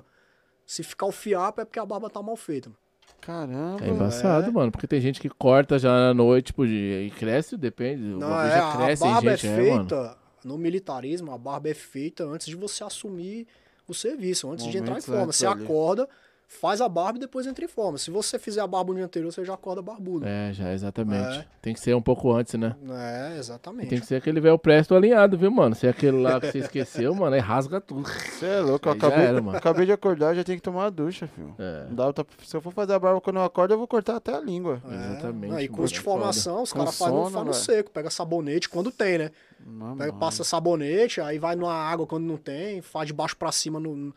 Se 0.65 0.83
ficar 0.83 1.07
o 1.07 1.11
fiapo 1.11 1.59
é 1.61 1.65
porque 1.65 1.79
a 1.79 1.85
barba 1.85 2.09
tá 2.09 2.21
mal 2.21 2.35
feita, 2.37 2.69
mano. 2.69 2.79
Caramba. 3.21 3.83
É 3.85 3.89
embaçado, 3.89 4.51
mano, 4.53 4.71
porque 4.71 4.85
tem 4.87 5.01
gente 5.01 5.19
que 5.19 5.29
corta 5.29 5.79
já 5.79 5.89
na 5.91 6.13
noite, 6.13 6.47
tipo, 6.47 6.65
de, 6.67 7.07
e 7.07 7.11
cresce, 7.17 7.57
depende. 7.57 8.03
o 8.03 8.19
Não, 8.19 8.29
bagulho 8.29 8.51
é, 8.53 8.57
já 8.57 8.69
a 8.73 8.77
cresce, 8.77 9.03
hein, 9.05 9.13
barba 9.13 9.31
gente, 9.35 9.47
é 9.47 9.49
é, 9.49 9.71
mano. 9.71 9.89
feita, 9.89 10.17
no 10.43 10.57
militarismo, 10.57 11.31
a 11.31 11.37
barba 11.37 11.69
é 11.69 11.73
feita 11.73 12.23
antes 12.25 12.45
de 12.47 12.55
você 12.55 12.83
assumir 12.83 13.47
o 13.87 13.93
serviço, 13.95 14.51
antes 14.51 14.67
de 14.67 14.77
entrar 14.77 14.97
em 14.99 15.01
forma. 15.01 15.25
Você 15.31 15.45
ali. 15.47 15.63
acorda, 15.63 16.07
faz 16.47 16.79
a 16.81 16.87
barba 16.87 17.17
e 17.17 17.21
depois 17.21 17.45
entra 17.47 17.65
em 17.65 17.67
forma. 17.67 17.97
Se 17.97 18.09
você 18.11 18.37
fizer 18.39 18.61
a 18.61 18.67
barba 18.67 18.89
no 18.91 18.95
dia 18.97 19.05
anterior, 19.05 19.31
você 19.31 19.43
já 19.43 19.53
acorda 19.55 19.81
barbudo. 19.81 20.25
É, 20.27 20.53
já, 20.53 20.71
exatamente. 20.73 21.39
É. 21.39 21.45
Tem 21.61 21.73
que 21.73 21.79
ser 21.79 21.95
um 21.95 22.01
pouco 22.01 22.31
antes, 22.31 22.53
né? 22.53 22.75
É, 22.89 23.37
exatamente. 23.37 23.89
Tem 23.89 23.99
que 23.99 24.05
ser 24.05 24.15
aquele 24.15 24.39
velho 24.39 24.57
presto 24.57 24.93
alinhado, 24.95 25.37
viu, 25.37 25.49
mano? 25.51 25.75
Se 25.75 25.87
é 25.87 25.89
aquele 25.89 26.21
lá 26.21 26.39
que 26.39 26.51
você 26.51 26.59
esqueceu, 26.59 27.13
mano, 27.15 27.35
aí 27.35 27.41
rasga 27.41 27.81
tudo. 27.81 28.07
Você 28.07 28.45
é 28.45 28.59
louco, 28.61 28.87
eu 28.87 28.91
Aí 28.93 28.97
acabei, 28.97 29.25
era, 29.25 29.41
mano. 29.41 29.57
acabei 29.57 29.85
de 29.85 29.91
acordar, 29.91 30.33
já 30.35 30.43
tenho 30.43 30.57
que 30.57 30.63
tomar 30.63 30.83
uma 30.83 30.91
ducha, 30.91 31.27
filho. 31.27 31.53
É. 31.59 31.85
Não 31.89 31.95
dá 31.95 32.13
Se 32.43 32.55
eu 32.55 32.61
for 32.61 32.71
fazer 32.71 32.93
a 32.93 32.99
barba 32.99 33.19
quando 33.21 33.37
eu 33.37 33.43
acordo, 33.43 33.73
eu 33.73 33.77
vou 33.77 33.87
cortar 33.87 34.15
até 34.15 34.33
a 34.33 34.39
língua. 34.39 34.81
É. 34.89 34.95
Exatamente, 34.95 35.51
Não, 35.51 35.59
e 35.59 35.63
mano, 35.65 35.75
curso 35.77 35.93
de 35.93 35.99
é 35.99 36.03
foda. 36.03 36.17
formação, 36.19 36.61
os 36.63 36.71
caras 36.73 36.97
fazem 36.97 37.13
no, 37.15 37.29
no 37.29 37.39
velho. 37.43 37.53
seco, 37.53 37.91
pega 37.91 38.09
sabonete 38.09 38.69
quando 38.69 38.91
tem, 38.91 39.17
né? 39.17 39.31
Mano, 39.65 39.97
Pega, 39.97 40.13
passa 40.13 40.43
sabonete, 40.43 41.19
aí 41.21 41.39
vai 41.39 41.55
numa 41.55 41.73
água 41.73 42.05
quando 42.05 42.23
não 42.25 42.37
tem, 42.37 42.81
faz 42.81 43.07
de 43.07 43.13
baixo 43.13 43.35
pra 43.35 43.51
cima. 43.51 43.79
No... 43.79 43.95
no- 43.95 44.15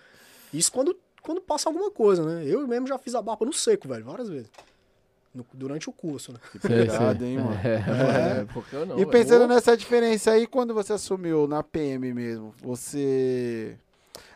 Isso 0.53 0.71
quando, 0.71 0.95
quando 1.23 1.41
passa 1.41 1.69
alguma 1.69 1.91
coisa, 1.91 2.25
né? 2.25 2.45
Eu 2.47 2.67
mesmo 2.67 2.87
já 2.87 2.99
fiz 2.99 3.15
a 3.15 3.23
barba 3.23 3.45
no 3.47 3.53
seco, 3.53 3.89
velho, 3.89 4.05
várias 4.05 4.29
vezes. 4.29 4.51
No- 5.35 5.45
durante 5.53 5.89
o 5.89 5.93
curso, 5.93 6.33
né? 6.33 6.39
que 6.53 6.59
pegada, 6.59 7.25
hein, 7.25 7.39
mano. 7.39 7.55
É, 7.65 8.41
é, 8.41 8.45
porque 8.53 8.75
eu 8.75 8.87
não. 8.87 8.99
E 8.99 9.07
pensando 9.07 9.47
nessa 9.47 9.77
diferença 9.77 10.31
aí, 10.33 10.47
quando 10.47 10.73
você 10.75 10.93
assumiu 10.95 11.47
na 11.47 11.63
PM 11.63 12.13
mesmo, 12.15 12.55
você. 12.63 13.77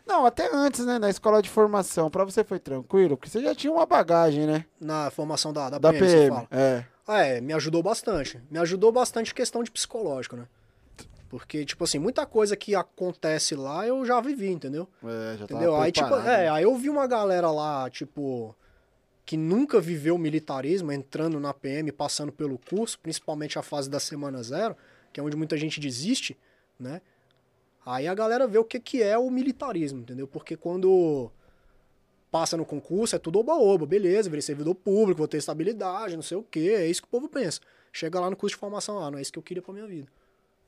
Não, 0.05 0.25
até 0.25 0.53
antes, 0.53 0.85
né? 0.85 0.99
Na 0.99 1.09
escola 1.09 1.41
de 1.41 1.49
formação, 1.49 2.09
pra 2.09 2.23
você 2.25 2.43
foi 2.43 2.59
tranquilo? 2.59 3.15
Porque 3.17 3.29
você 3.29 3.41
já 3.41 3.55
tinha 3.55 3.71
uma 3.71 3.85
bagagem, 3.85 4.45
né? 4.45 4.65
Na 4.79 5.09
formação 5.09 5.51
da, 5.53 5.69
da, 5.69 5.77
Da 5.77 5.91
PM, 5.91 6.05
você 6.07 6.15
PM. 6.17 6.29
fala. 6.29 6.47
É. 6.51 6.85
Ah, 7.07 7.21
é, 7.21 7.41
me 7.41 7.53
ajudou 7.53 7.81
bastante. 7.81 8.41
Me 8.51 8.59
ajudou 8.59 8.91
bastante 8.91 9.33
questão 9.33 9.63
de 9.63 9.71
psicológico, 9.71 10.35
né? 10.35 10.45
Porque, 11.33 11.65
tipo 11.65 11.83
assim, 11.83 11.97
muita 11.97 12.27
coisa 12.27 12.55
que 12.55 12.75
acontece 12.75 13.55
lá 13.55 13.87
eu 13.87 14.05
já 14.05 14.21
vivi, 14.21 14.51
entendeu? 14.51 14.87
É, 15.03 15.35
já 15.35 15.45
Entendeu? 15.45 15.75
Aí, 15.75 15.91
tipo, 15.91 16.13
é, 16.13 16.23
né? 16.23 16.49
aí 16.49 16.63
eu 16.63 16.75
vi 16.77 16.91
uma 16.91 17.07
galera 17.07 17.49
lá, 17.49 17.89
tipo, 17.89 18.55
que 19.25 19.35
nunca 19.35 19.81
viveu 19.81 20.15
militarismo, 20.15 20.91
entrando 20.91 21.39
na 21.39 21.51
PM, 21.51 21.91
passando 21.91 22.31
pelo 22.31 22.59
curso, 22.59 22.99
principalmente 22.99 23.57
a 23.57 23.63
fase 23.63 23.89
da 23.89 23.99
semana 23.99 24.43
zero, 24.43 24.77
que 25.11 25.19
é 25.19 25.23
onde 25.23 25.35
muita 25.35 25.57
gente 25.57 25.79
desiste, 25.79 26.37
né? 26.79 27.01
Aí 27.83 28.07
a 28.07 28.13
galera 28.13 28.45
vê 28.45 28.59
o 28.59 28.63
que, 28.63 28.79
que 28.79 29.01
é 29.01 29.17
o 29.17 29.31
militarismo, 29.31 30.01
entendeu? 30.01 30.27
Porque 30.27 30.55
quando 30.55 31.31
passa 32.29 32.55
no 32.55 32.63
concurso, 32.63 33.15
é 33.15 33.17
tudo 33.17 33.39
oba-oba, 33.39 33.87
beleza, 33.87 34.29
virei 34.29 34.43
servidor 34.43 34.75
público, 34.75 35.17
vou 35.17 35.27
ter 35.27 35.37
estabilidade, 35.37 36.15
não 36.15 36.21
sei 36.21 36.37
o 36.37 36.43
quê, 36.43 36.75
é 36.77 36.87
isso 36.87 37.01
que 37.01 37.07
o 37.07 37.11
povo 37.11 37.27
pensa. 37.27 37.59
Chega 37.91 38.19
lá 38.19 38.29
no 38.29 38.35
curso 38.35 38.55
de 38.55 38.59
formação, 38.59 38.99
ah, 38.99 39.09
não 39.09 39.17
é 39.17 39.21
isso 39.23 39.33
que 39.33 39.39
eu 39.39 39.43
queria 39.43 39.63
pra 39.63 39.73
minha 39.73 39.87
vida. 39.87 40.07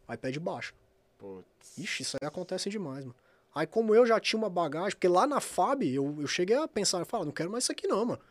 Aí 0.07 0.17
pede 0.17 0.39
baixo. 0.39 0.73
Putz. 1.17 1.77
Ixi, 1.77 2.03
isso 2.03 2.17
aí 2.21 2.27
acontece 2.27 2.69
demais, 2.69 3.05
mano. 3.05 3.15
Aí 3.53 3.65
como 3.65 3.95
eu 3.95 4.05
já 4.05 4.19
tinha 4.19 4.37
uma 4.37 4.49
bagagem, 4.49 4.91
porque 4.91 5.07
lá 5.07 5.25
na 5.25 5.39
FAB 5.39 5.83
eu, 5.83 6.17
eu 6.19 6.27
cheguei 6.27 6.55
a 6.57 6.67
pensar, 6.67 6.99
eu 6.99 7.05
falo, 7.05 7.25
não 7.25 7.31
quero 7.31 7.49
mais 7.49 7.63
isso 7.63 7.71
aqui 7.71 7.87
não, 7.87 8.05
mano. 8.05 8.21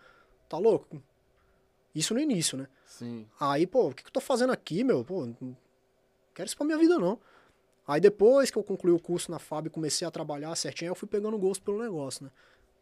Tá 0.49 0.59
louco? 0.59 1.03
Isso 1.95 2.13
no 2.13 2.21
início, 2.21 2.59
né? 2.59 2.69
Sim. 2.85 3.27
Aí, 3.41 3.67
pô, 3.67 3.89
o 3.89 3.95
que, 3.95 4.03
que 4.03 4.09
eu 4.09 4.13
tô 4.13 4.21
fazendo 4.21 4.53
aqui, 4.53 4.85
meu? 4.85 5.05
Pô, 5.05 5.25
não 5.25 5.57
quero 6.35 6.47
isso 6.47 6.57
pra 6.57 6.67
minha 6.67 6.79
vida, 6.79 6.99
não. 6.99 7.19
Aí 7.87 8.01
depois 8.01 8.51
que 8.51 8.59
eu 8.59 8.65
concluí 8.65 8.93
o 8.93 8.99
curso 8.99 9.31
na 9.31 9.39
FAB 9.39 9.67
e 9.67 9.71
comecei 9.71 10.07
a 10.07 10.11
trabalhar 10.11 10.55
certinho, 10.57 10.89
aí 10.89 10.91
eu 10.91 10.97
fui 10.97 11.09
pegando 11.09 11.39
gosto 11.39 11.63
pelo 11.63 11.83
negócio, 11.83 12.25
né? 12.25 12.31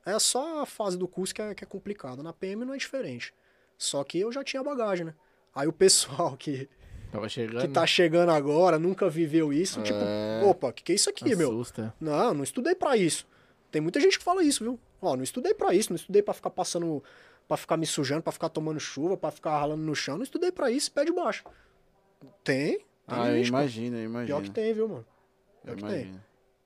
É 0.05 0.19
só 0.19 0.63
a 0.63 0.67
fase 0.67 0.97
do 0.97 1.07
curso 1.07 1.35
que 1.35 1.43
é, 1.43 1.55
que 1.55 1.63
é 1.63 1.67
complicada. 1.67 2.23
Na 2.23 2.33
PM 2.33 2.65
não 2.65 2.75
é 2.75 2.77
diferente. 2.77 3.33
Só 3.79 4.03
que 4.03 4.19
eu 4.19 4.33
já 4.33 4.43
tinha 4.43 4.63
bagagem, 4.63 5.07
né? 5.07 5.15
Aí 5.55 5.69
o 5.69 5.73
pessoal 5.75 6.37
que, 6.37 6.69
Tava 7.13 7.29
chegando. 7.29 7.61
que 7.61 7.69
tá 7.69 7.87
chegando 7.87 8.31
agora, 8.31 8.79
nunca 8.79 9.09
viveu 9.09 9.53
isso, 9.53 9.81
tipo, 9.83 9.99
É. 10.01 10.43
opa, 10.45 10.69
o 10.69 10.73
que, 10.73 10.83
que 10.83 10.93
é 10.93 10.95
isso 10.97 11.09
aqui, 11.11 11.37
meu? 11.37 11.51
Assusta. 11.51 11.95
Não, 12.01 12.35
não 12.35 12.43
estudei 12.43 12.75
pra 12.75 12.97
isso. 12.97 13.27
Tem 13.71 13.81
muita 13.81 14.01
gente 14.01 14.19
que 14.19 14.25
fala 14.25 14.43
isso, 14.43 14.65
viu? 14.65 14.81
Ó, 15.01 15.15
não 15.17 15.23
estudei 15.23 15.53
pra 15.55 15.75
isso, 15.75 15.91
não 15.91 15.97
estudei 15.97 16.23
pra 16.23 16.35
ficar 16.35 16.51
passando, 16.51 17.03
Pra 17.49 17.57
ficar 17.57 17.77
me 17.77 17.85
sujando, 17.87 18.23
pra 18.23 18.33
ficar 18.33 18.49
tomando 18.49 18.79
chuva, 18.81 19.17
pra 19.17 19.31
ficar 19.31 19.59
ralando 19.59 19.83
no 19.83 19.95
chão. 19.95 20.17
Não 20.17 20.23
estudei 20.23 20.51
pra 20.53 20.71
isso, 20.71 20.91
pé 20.93 21.05
de 21.05 21.13
baixo. 21.13 21.45
Tem, 22.45 22.79
tem 22.79 22.85
Ah, 23.07 23.29
eu 23.31 23.37
gente, 23.39 23.51
pô. 23.51 23.59
imagino, 23.59 23.97
eu 23.97 24.05
imagino. 24.05 24.27
Pior 24.39 24.43
que 24.43 24.51
tem, 24.51 24.73
viu, 24.73 24.89
mano? 24.89 25.05
Eu 25.65 25.75
Pior 25.75 25.89
que 25.89 25.95
tem. 25.95 26.21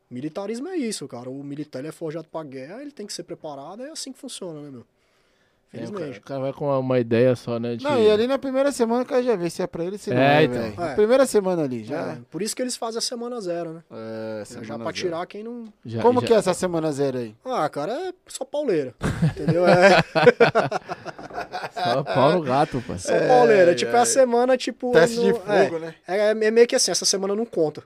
Militarismo 0.08 0.68
é 0.68 0.76
isso, 0.76 1.08
cara. 1.08 1.28
O 1.30 1.42
militar 1.42 1.80
ele 1.80 1.88
é 1.88 1.92
forjado 1.92 2.28
pra 2.28 2.44
guerra, 2.44 2.82
ele 2.82 2.92
tem 2.92 3.06
que 3.06 3.12
ser 3.12 3.24
preparado, 3.24 3.82
é 3.82 3.90
assim 3.90 4.12
que 4.12 4.18
funciona, 4.18 4.60
né, 4.62 4.70
meu? 4.70 4.86
É, 5.72 5.78
o, 5.78 5.80
cara, 5.82 5.86
Felizmente. 5.92 6.18
o 6.18 6.22
cara 6.22 6.40
vai 6.40 6.52
com 6.52 6.64
uma, 6.66 6.78
uma 6.78 6.98
ideia 6.98 7.36
só, 7.36 7.58
né? 7.58 7.76
de- 7.76 7.84
Não, 7.84 8.00
e 8.00 8.10
ali 8.10 8.26
na 8.26 8.38
primeira 8.38 8.72
semana 8.72 9.02
o 9.02 9.06
cara 9.06 9.22
já 9.22 9.36
vê 9.36 9.50
se 9.50 9.60
é 9.62 9.66
pra 9.66 9.84
ele, 9.84 9.98
se 9.98 10.10
não 10.10 10.16
É, 10.16 10.40
é, 10.40 10.44
então. 10.44 10.62
velho. 10.62 10.82
É. 10.82 10.94
Primeira 10.94 11.26
semana 11.26 11.62
ali, 11.64 11.84
já. 11.84 12.12
É, 12.12 12.18
por 12.30 12.40
isso 12.40 12.54
que 12.56 12.62
eles 12.62 12.76
fazem 12.76 12.98
a 12.98 13.02
semana 13.02 13.40
zero, 13.40 13.74
né? 13.74 13.82
É, 13.90 14.38
Já 14.38 14.44
semana 14.44 14.84
pra 14.84 14.84
zero. 14.84 14.92
tirar 14.94 15.26
quem 15.26 15.42
não. 15.44 15.64
já- 15.84 16.00
Como 16.02 16.20
já- 16.20 16.26
que 16.26 16.32
é 16.32 16.36
essa 16.36 16.54
semana 16.54 16.90
zero 16.92 17.18
aí? 17.18 17.34
Ah, 17.44 17.68
cara, 17.68 17.92
é 17.92 18.12
só 18.26 18.44
pauleira. 18.44 18.94
Entendeu? 19.36 19.66
É 19.66 19.96
Só 21.72 22.02
pau 22.02 22.32
no 22.32 22.42
gato, 22.42 22.82
pai. 22.86 22.98
só 22.98 23.12
pauleira. 23.26 23.74
Tipo, 23.74 23.94
é 23.96 24.00
a 24.00 24.04
semana, 24.06 24.56
tipo. 24.56 24.92
Teste 24.92 25.20
de 25.20 25.28
no- 25.30 25.34
fogo, 25.36 25.76
é, 25.76 25.78
né? 25.80 25.94
É, 26.06 26.30
é 26.30 26.50
meio 26.50 26.66
que 26.66 26.74
assim, 26.76 26.90
essa 26.90 27.04
semana 27.04 27.34
não 27.34 27.44
conta. 27.44 27.82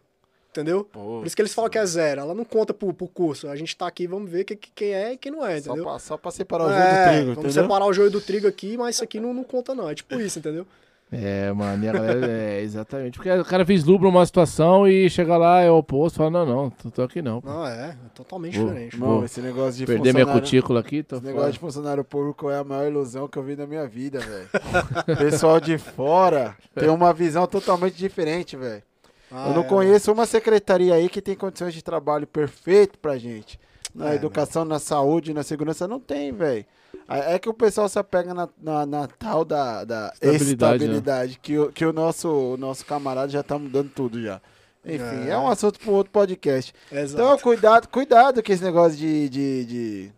Entendeu? 0.51 0.83
Pô, 0.85 1.19
Por 1.21 1.27
isso 1.27 1.37
que 1.37 1.43
eles 1.43 1.55
falam 1.55 1.71
que 1.71 1.79
é 1.79 1.87
zero. 1.87 2.23
Ela 2.23 2.35
não 2.35 2.45
conta 2.45 2.75
pro, 2.75 2.93
pro 2.93 3.07
curso. 3.07 3.49
A 3.49 3.55
gente 3.55 3.77
tá 3.77 3.87
aqui, 3.87 4.07
vamos 4.09 4.29
ver 4.29 4.43
que, 4.45 4.57
que- 4.57 4.71
quem 4.75 4.93
é 4.93 5.13
e 5.13 5.17
quem 5.17 5.31
não 5.31 5.47
é, 5.47 5.61
só, 5.61 5.71
entendeu? 5.71 5.85
pra, 5.85 5.99
só 6.01 6.17
pra 6.17 6.31
separar 6.33 6.65
o 6.65 6.69
joio 6.69 6.81
É, 6.83 6.87
do 6.89 7.09
trigo, 7.11 7.27
vamos 7.35 7.39
entendeu? 7.45 7.63
separar 7.63 7.87
o 7.87 7.93
joio 7.93 8.11
do 8.11 8.21
trigo 8.21 8.49
aqui, 8.49 8.77
mas 8.77 8.97
isso 8.97 9.05
aqui 9.05 9.21
não, 9.21 9.33
não 9.33 9.45
conta, 9.45 9.75
não. 9.77 9.89
É 9.89 9.95
tipo 9.95 10.15
isso, 10.21 10.41
entendeu? 10.41 10.67
É, 11.13 11.53
mano, 11.53 11.85
e 11.85 11.89
a 11.89 11.93
galera, 11.93 12.27
é, 12.31 12.61
exatamente. 12.63 13.17
Porque 13.17 13.31
o 13.31 13.45
cara 13.45 13.63
vislumbra 13.65 14.09
uma 14.09 14.25
situação 14.27 14.87
e 14.89 15.09
chega 15.11 15.37
lá, 15.37 15.61
é 15.61 15.71
o 15.71 15.77
oposto, 15.79 16.17
fala, 16.19 16.31
não, 16.31 16.47
não, 16.47 16.71
tô, 16.71 16.91
tô 16.91 17.03
aqui 17.03 17.21
não. 17.23 17.41
pô. 17.41 17.49
Não, 17.49 17.67
é, 17.67 17.91
é 17.91 17.97
totalmente 18.15 18.57
Vou- 18.59 18.69
diferente. 18.69 18.99
Não, 18.99 19.25
esse 19.25 19.41
negócio 19.41 19.75
de 19.79 19.87
Perder 19.87 20.13
minha 20.15 20.27
cutícula 20.27 20.81
aqui, 20.81 21.03
tô 21.05 21.15
Esse 21.17 21.23
fora. 21.23 21.33
negócio 21.35 21.53
de 21.53 21.59
funcionário 21.61 22.03
público 22.05 22.51
é 22.51 22.59
a 22.59 22.65
maior 22.65 22.87
ilusão 22.89 23.27
que 23.29 23.37
eu 23.39 23.43
vi 23.45 23.55
na 23.57 23.67
minha 23.69 23.87
vida, 23.87 24.19
velho. 24.21 24.49
Pessoal 25.19 25.61
de 25.61 25.79
fora 25.79 26.57
tem 26.75 26.89
uma 26.89 27.13
visão 27.13 27.47
totalmente 27.47 27.95
diferente, 27.97 28.57
velho. 28.57 28.83
Ah, 29.31 29.49
eu 29.49 29.55
não 29.55 29.63
é, 29.63 29.67
conheço 29.67 30.13
uma 30.13 30.27
secretaria 30.27 30.95
aí 30.95 31.09
que 31.09 31.23
tem 31.23 31.37
condições 31.37 31.73
de 31.75 31.83
trabalho 31.83 32.27
perfeito 32.27 32.99
pra 32.99 33.17
gente. 33.19 33.59
Na 33.95 34.13
É, 34.13 34.15
educação, 34.15 34.65
na 34.65 34.79
saúde, 34.79 35.35
na 35.35 35.43
segurança, 35.43 35.87
não 35.89 35.99
tem, 36.01 36.33
velho. 36.33 36.65
É 37.09 37.39
que 37.41 37.49
o 37.49 37.55
pessoal 37.55 37.89
se 37.89 37.99
apega 37.99 38.33
na, 38.33 38.49
na, 38.61 38.87
na 38.87 39.07
tal 39.09 39.45
da, 39.45 39.85
da 39.85 40.13
Estabilidade, 40.15 40.75
estabilidade, 40.85 41.39
que, 41.43 41.59
o, 41.59 41.73
que 41.73 41.85
o, 41.85 41.93
nosso, 41.93 42.29
o 42.29 42.57
nosso 42.57 42.87
camarada 42.87 43.29
já 43.33 43.43
tá 43.43 43.59
mudando 43.59 43.91
tudo 43.93 44.23
já. 44.23 44.41
Enfim, 44.85 45.27
é, 45.27 45.31
É. 45.31 45.37
um 45.37 45.49
assunto 45.49 45.79
para 45.81 45.91
outro 45.91 46.13
podcast. 46.13 46.73
Exato. 46.91 47.23
Então, 47.23 47.39
cuidado, 47.39 47.89
cuidado 47.89 48.43
com 48.43 48.53
esse 48.53 48.63
negócio 48.63 48.97
de, 48.97 49.29
de, 49.29 49.65
de 49.65 50.13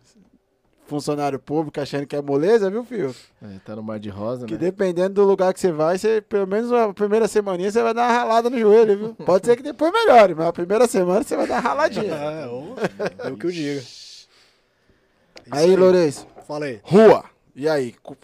funcionário 0.93 1.39
público 1.39 1.79
achando 1.81 2.05
que 2.05 2.15
é 2.15 2.21
moleza, 2.21 2.69
viu, 2.69 2.83
filho? 2.83 3.15
É, 3.41 3.57
tá 3.65 3.75
no 3.75 3.81
mar 3.83 3.99
de 3.99 4.09
rosa, 4.09 4.45
Que 4.45 4.53
né? 4.53 4.59
dependendo 4.59 5.15
do 5.15 5.23
lugar 5.23 5.53
que 5.53 5.59
você 5.59 5.71
vai, 5.71 5.97
você, 5.97 6.21
pelo 6.21 6.45
menos 6.47 6.71
a 6.71 6.93
primeira 6.93 7.27
semaninha 7.27 7.71
você 7.71 7.81
vai 7.81 7.93
dar 7.93 8.03
uma 8.09 8.17
ralada 8.17 8.49
no 8.49 8.59
joelho, 8.59 8.97
viu? 8.97 9.15
Pode 9.25 9.45
ser 9.45 9.55
que 9.55 9.63
depois 9.63 9.91
melhore, 9.91 10.35
mas 10.35 10.47
a 10.47 10.53
primeira 10.53 10.87
semana 10.87 11.23
você 11.23 11.35
vai 11.35 11.47
dar 11.47 11.55
uma 11.55 11.61
raladinha. 11.61 12.13
É, 12.15 12.47
ô, 12.47 12.75
eu 13.29 13.37
que 13.37 13.47
o 13.47 13.51
diga. 13.51 13.81
aí, 15.51 15.75
Lourenço, 15.75 16.27
Fala 16.47 16.65
aí. 16.65 16.79
rua. 16.83 17.25
E 17.55 17.67
aí, 17.69 17.93
co- 18.01 18.17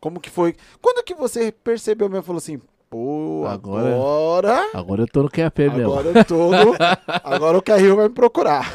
como 0.00 0.20
que 0.20 0.30
foi? 0.30 0.54
Quando 0.80 1.02
que 1.04 1.14
você 1.14 1.52
percebeu 1.52 2.08
mesmo, 2.08 2.24
falou 2.24 2.38
assim, 2.38 2.60
pô, 2.92 3.46
Agora- 3.48 3.94
agora... 3.94 4.70
Agora 4.74 5.02
eu 5.02 5.06
tô 5.08 5.22
no 5.22 5.30
QAP 5.30 5.58
mesmo. 5.70 5.92
Agora 5.98 6.08
eu 6.18 6.24
tô 6.26 6.50
no- 6.50 6.76
Agora 7.24 7.56
o 7.56 7.62
Carril 7.62 7.96
vai 7.96 8.08
me 8.08 8.14
procurar. 8.14 8.70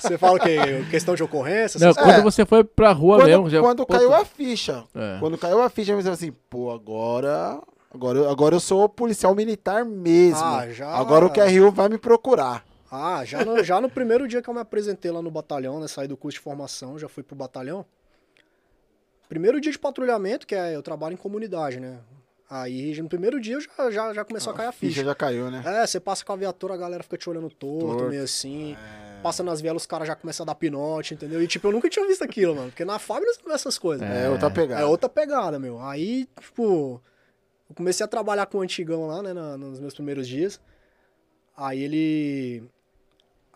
Você 0.00 0.16
fala 0.16 0.38
o 0.38 0.40
quê? 0.40 0.56
Questão 0.90 1.14
de 1.14 1.22
ocorrência? 1.22 1.78
Não, 1.78 1.92
quando 1.92 2.10
É. 2.18 2.22
você 2.22 2.46
foi 2.46 2.64
pra 2.64 2.92
rua 2.92 3.18
Quando, 3.18 3.28
mesmo, 3.28 3.50
já. 3.50 3.60
quando 3.60 3.84
pô, 3.84 3.92
caiu 3.92 4.14
a 4.14 4.24
ficha. 4.24 4.84
É. 4.94 5.18
Quando 5.20 5.36
caiu 5.36 5.60
a 5.60 5.68
ficha, 5.68 5.92
eu 5.92 5.96
pensei 5.98 6.12
assim, 6.12 6.32
pô, 6.48 6.70
agora. 6.70 7.60
Agora, 7.94 8.18
eu- 8.20 8.30
agora 8.30 8.54
eu 8.54 8.60
sou 8.60 8.88
policial 8.88 9.34
militar 9.34 9.84
mesmo. 9.84 10.42
Ah, 10.42 10.66
já- 10.70 10.88
Agora 10.88 11.26
o 11.26 11.30
QRU 11.30 11.70
vai 11.70 11.90
me 11.90 11.98
procurar. 11.98 12.64
Ah, 12.90 13.22
já 13.22 13.44
no, 13.44 13.62
já 13.62 13.82
no 13.82 13.90
primeiro 13.90 14.26
dia 14.26 14.40
que 14.40 14.48
eu 14.48 14.54
me 14.54 14.60
apresentei 14.60 15.10
lá 15.10 15.20
no 15.20 15.30
batalhão, 15.30 15.78
né? 15.78 15.86
Saí 15.88 16.08
do 16.08 16.16
curso 16.16 16.38
de 16.38 16.42
formação, 16.42 16.98
já 16.98 17.06
fui 17.08 17.22
pro 17.22 17.36
batalhão. 17.36 17.84
Primeiro 19.28 19.60
dia 19.60 19.72
de 19.72 19.78
patrulhamento, 19.78 20.46
que 20.46 20.54
é 20.54 20.74
eu 20.74 20.82
trabalho 20.82 21.14
em 21.14 21.16
comunidade, 21.18 21.78
né? 21.80 21.98
Aí 22.54 23.00
no 23.00 23.08
primeiro 23.08 23.40
dia 23.40 23.58
já, 23.60 23.90
já, 23.90 24.12
já 24.12 24.24
começou 24.26 24.52
a 24.52 24.56
cair 24.56 24.66
a 24.66 24.72
ficha 24.72 24.92
ficha. 24.92 25.04
já 25.06 25.14
caiu, 25.14 25.50
né? 25.50 25.62
É, 25.64 25.86
você 25.86 25.98
passa 25.98 26.22
com 26.22 26.34
a 26.34 26.36
viatura, 26.36 26.74
a 26.74 26.76
galera 26.76 27.02
fica 27.02 27.16
te 27.16 27.30
olhando 27.30 27.48
torto, 27.48 27.86
Torto. 27.86 28.08
meio 28.10 28.22
assim. 28.24 28.76
Passa 29.22 29.42
nas 29.42 29.60
vielas, 29.62 29.84
os 29.84 29.86
caras 29.86 30.06
já 30.06 30.14
começam 30.14 30.44
a 30.44 30.46
dar 30.48 30.54
pinote, 30.54 31.14
entendeu? 31.14 31.42
E 31.42 31.46
tipo, 31.46 31.66
eu 31.68 31.72
nunca 31.72 31.88
tinha 31.88 32.06
visto 32.06 32.22
aquilo, 32.22 32.54
mano. 32.54 32.68
Porque 32.68 32.84
na 32.84 32.98
fábrica 32.98 33.32
você 33.32 33.40
não 33.40 33.48
vê 33.48 33.54
essas 33.54 33.78
coisas. 33.78 34.06
É, 34.06 34.28
outra 34.28 34.50
pegada. 34.50 34.82
É 34.82 34.84
outra 34.84 35.08
pegada, 35.08 35.58
meu. 35.58 35.80
Aí, 35.80 36.28
tipo, 36.40 37.00
eu 37.70 37.74
comecei 37.74 38.04
a 38.04 38.08
trabalhar 38.08 38.44
com 38.44 38.58
o 38.58 38.60
antigão 38.60 39.06
lá, 39.06 39.22
né, 39.22 39.32
na- 39.32 39.56
nos 39.56 39.80
meus 39.80 39.94
primeiros 39.94 40.28
dias. 40.28 40.60
Aí 41.56 41.82
ele. 41.82 42.64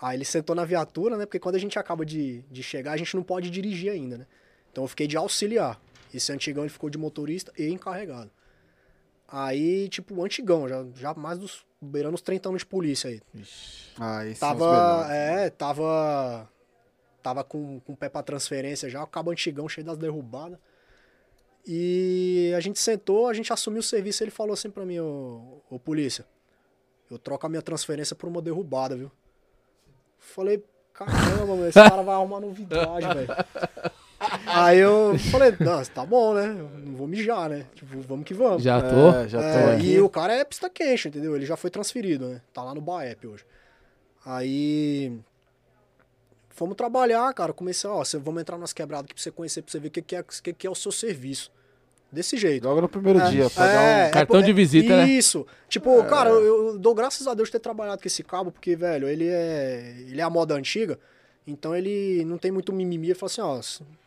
Aí 0.01 0.17
ele 0.17 0.25
sentou 0.25 0.55
na 0.57 0.65
viatura, 0.65 1.17
né? 1.19 1.27
Porque 1.27 1.39
quando 1.39 1.57
a 1.57 1.59
gente 1.59 1.79
acaba 1.79 2.05
de, 2.07 2.43
de 2.51 2.63
chegar, 2.63 2.93
a 2.93 2.97
gente 2.97 3.15
não 3.17 3.23
pode 3.23 3.51
dirigir 3.51 3.91
ainda, 3.91 4.19
né? 4.19 4.27
Então 4.73 4.85
eu 4.85 4.89
fiquei 4.89 5.07
de 5.07 5.17
auxiliar. 5.17 5.81
Esse 6.15 6.33
antigão 6.33 6.63
ele 6.65 6.71
ficou 6.73 6.89
de 6.89 6.97
motorista 6.97 7.53
e 7.59 7.69
encarregado. 7.69 8.31
Aí, 9.29 9.89
tipo, 9.89 10.23
antigão, 10.25 10.69
já, 10.69 10.85
já 10.95 11.15
mais 11.15 11.39
dos. 11.39 11.67
beirando 11.81 12.15
os 12.15 12.23
30 12.23 12.49
anos 12.49 12.61
de 12.61 12.67
polícia 12.67 13.11
aí. 13.11 13.21
Ah, 13.99 14.23
os 14.31 14.39
Tava. 14.39 15.07
É, 15.11 15.51
tava. 15.51 16.49
Tava 17.23 17.43
com, 17.43 17.81
com 17.81 17.93
o 17.93 17.97
pé 17.97 18.09
pra 18.09 18.23
transferência 18.23 18.89
já, 18.89 19.03
o 19.03 19.07
cabo 19.07 19.33
antigão 19.33 19.69
cheio 19.69 19.85
das 19.85 19.99
derrubadas. 19.99 20.59
E 21.67 22.53
a 22.57 22.61
gente 22.61 22.79
sentou, 22.79 23.27
a 23.27 23.35
gente 23.35 23.53
assumiu 23.53 23.81
o 23.81 23.83
serviço 23.83 24.23
ele 24.23 24.31
falou 24.31 24.55
assim 24.55 24.71
pra 24.71 24.87
mim, 24.87 25.01
ô, 25.01 25.61
ô 25.69 25.81
polícia, 25.81 26.25
eu 27.11 27.19
troco 27.19 27.45
a 27.45 27.49
minha 27.49 27.63
transferência 27.63 28.15
por 28.15 28.29
uma 28.29 28.41
derrubada, 28.41 28.95
viu? 28.95 29.11
Falei, 30.17 30.63
caramba, 30.93 31.69
esse 31.69 31.73
cara 31.73 32.03
vai 32.03 32.15
arrumar 32.15 32.39
novidade, 32.39 33.07
velho. 33.13 33.29
Aí 34.47 34.79
eu 34.79 35.19
falei, 35.31 35.55
nossa, 35.61 35.91
tá 35.91 36.05
bom, 36.05 36.35
né? 36.35 36.47
Eu 36.59 36.69
Não 36.85 36.95
vou 36.95 37.07
mijar, 37.07 37.49
né? 37.51 37.67
Tipo, 37.75 38.01
vamos 38.01 38.25
que 38.25 38.35
vamos. 38.35 38.63
Já 38.63 38.81
tô. 38.81 39.11
É, 39.11 39.29
já 39.29 39.39
tô 39.39 39.45
É, 39.45 39.75
aqui. 39.75 39.93
e 39.93 40.01
o 40.01 40.09
cara 40.09 40.33
é 40.33 40.45
pista 40.45 40.69
quente, 40.71 41.09
entendeu? 41.09 41.37
Ele 41.37 41.47
já 41.47 41.57
foi 41.57 41.71
transferido, 41.71 42.29
né? 42.29 42.41
Tá 42.53 42.63
lá 42.63 42.75
no 42.75 42.81
Baep 42.81 43.27
hoje. 43.27 43.45
Aí. 44.25 45.13
Fomos 46.51 46.75
trabalhar, 46.77 47.33
cara. 47.35 47.53
Comecei, 47.53 47.89
ó, 47.89 48.03
cê, 48.03 48.19
vamos 48.19 48.41
entrar 48.41 48.57
nas 48.57 48.73
quebradas 48.73 49.05
aqui 49.05 49.15
pra 49.15 49.23
você 49.23 49.31
conhecer, 49.31 49.63
pra 49.63 49.71
você 49.71 49.79
ver 49.79 49.89
o 49.89 49.91
que, 49.91 50.03
que, 50.03 50.17
é, 50.17 50.21
o 50.21 50.25
que, 50.25 50.53
que 50.53 50.67
é 50.67 50.71
o 50.71 50.75
seu 50.75 50.91
serviço. 50.91 51.53
Desse 52.11 52.37
jeito. 52.37 52.67
Logo 52.67 52.81
no 52.81 52.89
primeiro 52.89 53.21
dia, 53.31 53.51
pra 53.51 53.67
dar 53.67 54.09
um. 54.09 54.11
Cartão 54.13 54.41
de 54.41 54.53
visita, 54.53 54.97
né? 54.97 55.07
Isso. 55.09 55.47
Tipo, 55.69 56.03
cara, 56.05 56.31
eu, 56.31 56.69
eu 56.69 56.79
dou 56.79 56.95
graças 56.95 57.27
a 57.27 57.35
Deus 57.35 57.49
de 57.49 57.53
ter 57.53 57.59
trabalhado 57.59 58.01
com 58.01 58.07
esse 58.07 58.23
cabo, 58.23 58.51
porque, 58.53 58.75
velho, 58.77 59.09
ele 59.09 59.29
é. 59.29 59.97
Ele 60.09 60.21
é 60.21 60.25
a 60.25 60.31
moda 60.31 60.55
antiga. 60.55 60.99
Então 61.47 61.75
ele 61.77 62.25
não 62.25 62.39
tem 62.39 62.51
muito 62.51 62.73
mimimi. 62.73 63.09
Ele 63.09 63.15
fala 63.15 63.31
assim, 63.31 63.41
ó, 63.41 63.61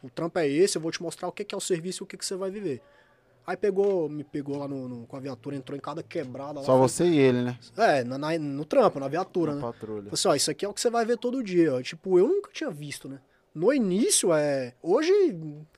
o 0.03 0.09
trampo 0.09 0.37
é 0.39 0.47
esse, 0.47 0.77
eu 0.77 0.81
vou 0.81 0.91
te 0.91 1.01
mostrar 1.01 1.27
o 1.27 1.31
que, 1.31 1.45
é 1.53 1.57
o 1.57 1.61
serviço 1.61 2.03
e 2.03 2.05
o 2.05 2.07
que, 2.07 2.17
que 2.17 2.25
você 2.25 2.35
vai 2.35 2.51
viver. 2.51 2.81
Aí 3.47 3.55
pegou, 3.57 4.07
me 4.09 4.23
pegou 4.23 4.57
lá 4.57 4.67
no, 4.67 4.87
no- 4.87 5.07
com 5.07 5.15
a 5.15 5.19
viatura, 5.19 5.55
entrou 5.55 5.75
em 5.75 5.81
cada 5.81 6.03
quebrada 6.03 6.59
lá. 6.59 6.65
Só 6.65 6.77
você 6.77 7.05
e 7.05 7.17
ele, 7.17 7.41
né? 7.41 7.57
É, 7.77 8.03
na, 8.03 8.17
na- 8.17 8.37
no 8.37 8.63
trampo, 8.65 8.99
na 8.99 9.07
viatura, 9.07 9.51
Na 9.51 9.55
né? 9.57 9.61
patrulha. 9.63 10.01
Falei 10.03 10.13
assim, 10.13 10.27
ó, 10.27 10.35
isso 10.35 10.51
aqui 10.51 10.65
é 10.65 10.69
o 10.69 10.73
que 10.73 10.81
você 10.81 10.89
vai 10.89 11.05
ver 11.05 11.17
todo 11.17 11.41
dia. 11.43 11.73
ó. 11.73 11.81
Tipo, 11.81 12.19
eu 12.19 12.27
nunca 12.27 12.51
tinha 12.51 12.69
visto, 12.69 13.07
né? 13.09 13.19
No 13.55 13.73
início, 13.73 14.31
é. 14.31 14.75
Hoje, 14.83 15.11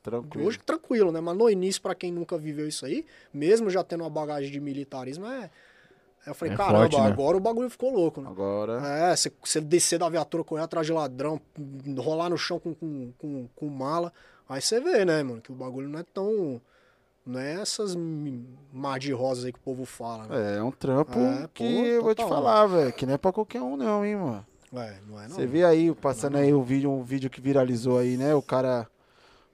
Tranquilo. 0.03 0.45
hoje 0.47 0.59
tranquilo, 0.59 1.11
né? 1.11 1.21
Mas 1.21 1.37
no 1.37 1.49
início, 1.49 1.81
pra 1.81 1.95
quem 1.95 2.11
nunca 2.11 2.37
viveu 2.37 2.67
isso 2.67 2.85
aí, 2.85 3.05
mesmo 3.33 3.69
já 3.69 3.81
tendo 3.83 4.01
uma 4.03 4.09
bagagem 4.09 4.51
de 4.51 4.59
militarismo, 4.59 5.25
é. 5.25 5.49
Aí 6.23 6.31
eu 6.31 6.35
falei, 6.35 6.53
É 6.53 6.57
caramba, 6.57 6.79
forte, 6.79 6.97
né? 6.97 7.07
agora 7.07 7.37
o 7.37 7.39
bagulho 7.39 7.69
ficou 7.69 7.91
louco, 7.91 8.21
né? 8.21 8.29
Agora. 8.29 8.73
É, 8.85 9.15
você, 9.15 9.31
você 9.43 9.59
descer 9.59 9.97
da 9.97 10.07
viatura, 10.07 10.43
correr 10.43 10.61
atrás 10.61 10.85
de 10.85 10.93
ladrão, 10.93 11.41
rolar 11.97 12.29
no 12.29 12.37
chão 12.37 12.59
com, 12.59 12.75
com, 12.75 13.11
com, 13.17 13.47
com 13.55 13.67
mala. 13.67 14.13
Aí 14.47 14.61
você 14.61 14.79
vê, 14.79 15.03
né, 15.03 15.23
mano, 15.23 15.41
que 15.41 15.51
o 15.51 15.55
bagulho 15.55 15.89
não 15.89 15.99
é 15.99 16.03
tão. 16.03 16.61
Não 17.25 17.39
é 17.39 17.61
essas 17.61 17.95
mar 18.73 18.99
de 18.99 19.11
rosas 19.13 19.45
aí 19.45 19.51
que 19.53 19.59
o 19.59 19.61
povo 19.61 19.85
fala, 19.85 20.25
né? 20.27 20.53
É, 20.53 20.57
é 20.57 20.63
um 20.63 20.71
trampo 20.71 21.17
É, 21.19 21.47
que 21.53 21.63
pô, 21.63 21.85
eu 21.85 22.03
vou 22.03 22.15
te 22.15 22.23
falar, 22.23 22.65
velho. 22.65 22.91
Que 22.93 23.05
não 23.05 23.13
é 23.13 23.17
pra 23.17 23.31
qualquer 23.31 23.61
um, 23.61 23.77
não, 23.77 24.03
hein, 24.05 24.15
mano. 24.15 24.45
É, 24.73 24.95
não 25.07 25.19
é 25.21 25.27
não. 25.27 25.35
Você 25.35 25.45
vê 25.45 25.63
aí, 25.63 25.93
passando 25.93 26.37
aí 26.37 26.53
o 26.53 26.63
vídeo, 26.63 26.91
um 26.91 27.03
vídeo 27.03 27.29
que 27.29 27.39
viralizou 27.41 27.97
aí, 27.99 28.17
né? 28.17 28.33
O 28.33 28.41
cara 28.41 28.87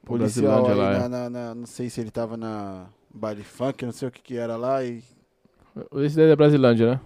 policial 0.06 0.66
aí, 0.68 0.76
lá, 0.76 0.92
na, 0.92 1.06
é. 1.06 1.10
na- 1.10 1.30
na- 1.30 1.56
não 1.56 1.66
sei 1.66 1.90
se 1.90 2.00
ele 2.00 2.12
tava 2.12 2.38
na 2.38 2.86
baile 3.14 3.44
funk, 3.44 3.86
não 3.86 3.92
sei 3.92 4.08
o 4.08 4.12
que 4.12 4.22
que 4.22 4.38
era 4.38 4.56
lá 4.56 4.84
e... 4.84 5.04
Esse 6.04 6.16
daí 6.16 6.26
é 6.26 6.30
da 6.30 6.36
Brasilândia, 6.36 6.92
né? 6.92 7.02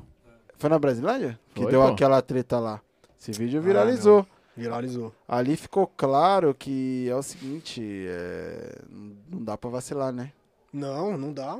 Foi 0.58 0.70
na 0.70 0.80
Brasilândia? 0.80 1.40
Que 1.54 1.64
Foi, 1.64 1.72
deu 1.72 1.82
pô. 1.82 1.88
aquela 1.88 2.22
treta 2.22 2.60
lá. 2.60 2.82
Esse 3.20 3.32
vídeo 3.32 3.62
viralizou. 3.62 4.26
Viralizou. 4.56 5.14
Ali 5.28 5.56
ficou 5.56 5.88
claro 5.88 6.54
que 6.54 7.08
é 7.10 7.16
o 7.16 7.24
seguinte, 7.24 7.82
é, 8.08 8.80
não 9.30 9.44
dá 9.44 9.58
pra 9.58 9.70
vacilar, 9.70 10.12
né? 10.12 10.34
Não, 10.72 11.18
não 11.18 11.34
dá. 11.34 11.60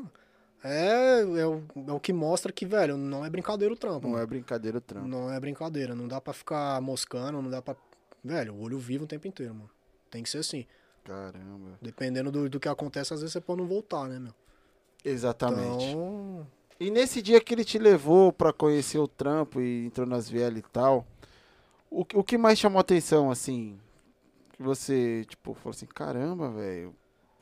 É, 0.64 1.22
é, 1.22 1.48
o, 1.48 1.64
é 1.88 1.92
o 1.92 2.00
que 2.00 2.14
mostra 2.14 2.52
que, 2.52 2.66
velho, 2.66 2.96
não 2.96 3.26
é 3.26 3.30
brincadeira 3.30 3.74
o 3.74 3.78
trampo. 3.78 4.02
Não 4.04 4.12
mano. 4.12 4.24
é 4.24 4.28
brincadeira 4.28 4.78
o 4.78 4.82
trampo. 4.82 5.08
Não 5.08 5.32
é 5.32 5.40
brincadeira. 5.40 5.96
Não 5.96 6.08
dá 6.08 6.22
pra 6.22 6.34
ficar 6.34 6.80
moscando, 6.82 7.42
não 7.42 7.50
dá 7.50 7.62
pra. 7.62 7.76
Velho, 8.24 8.54
o 8.54 8.62
olho 8.62 8.78
vivo 8.78 9.06
o 9.06 9.08
tempo 9.08 9.28
inteiro, 9.28 9.56
mano. 9.56 9.70
Tem 10.12 10.22
que 10.22 10.30
ser 10.30 10.40
assim. 10.40 10.66
Caramba. 11.04 11.80
Dependendo 11.82 12.32
do, 12.32 12.48
do 12.48 12.60
que 12.60 12.70
acontece, 12.70 13.14
às 13.14 13.22
vezes 13.22 13.34
você 13.34 13.42
pode 13.42 13.62
não 13.62 13.68
voltar, 13.68 14.08
né, 14.08 14.20
meu? 14.20 14.34
Exatamente. 15.04 15.86
Então. 15.86 16.46
E 16.84 16.90
nesse 16.90 17.22
dia 17.22 17.40
que 17.40 17.54
ele 17.54 17.64
te 17.64 17.78
levou 17.78 18.32
pra 18.34 18.52
conhecer 18.52 18.98
o 18.98 19.08
trampo 19.08 19.62
e 19.62 19.86
entrou 19.86 20.08
nas 20.08 20.28
vielas 20.28 20.58
e 20.60 20.64
tal, 20.74 21.06
o, 21.90 22.04
que- 22.04 22.18
o 22.18 22.24
que 22.24 22.38
mais 22.40 22.58
chamou 22.58 22.80
atenção, 22.80 23.30
assim? 23.30 23.78
Que 24.54 24.64
você, 24.64 25.24
tipo, 25.30 25.54
falou 25.54 25.72
assim, 25.76 25.86
caramba, 25.86 26.50
velho, 26.50 26.96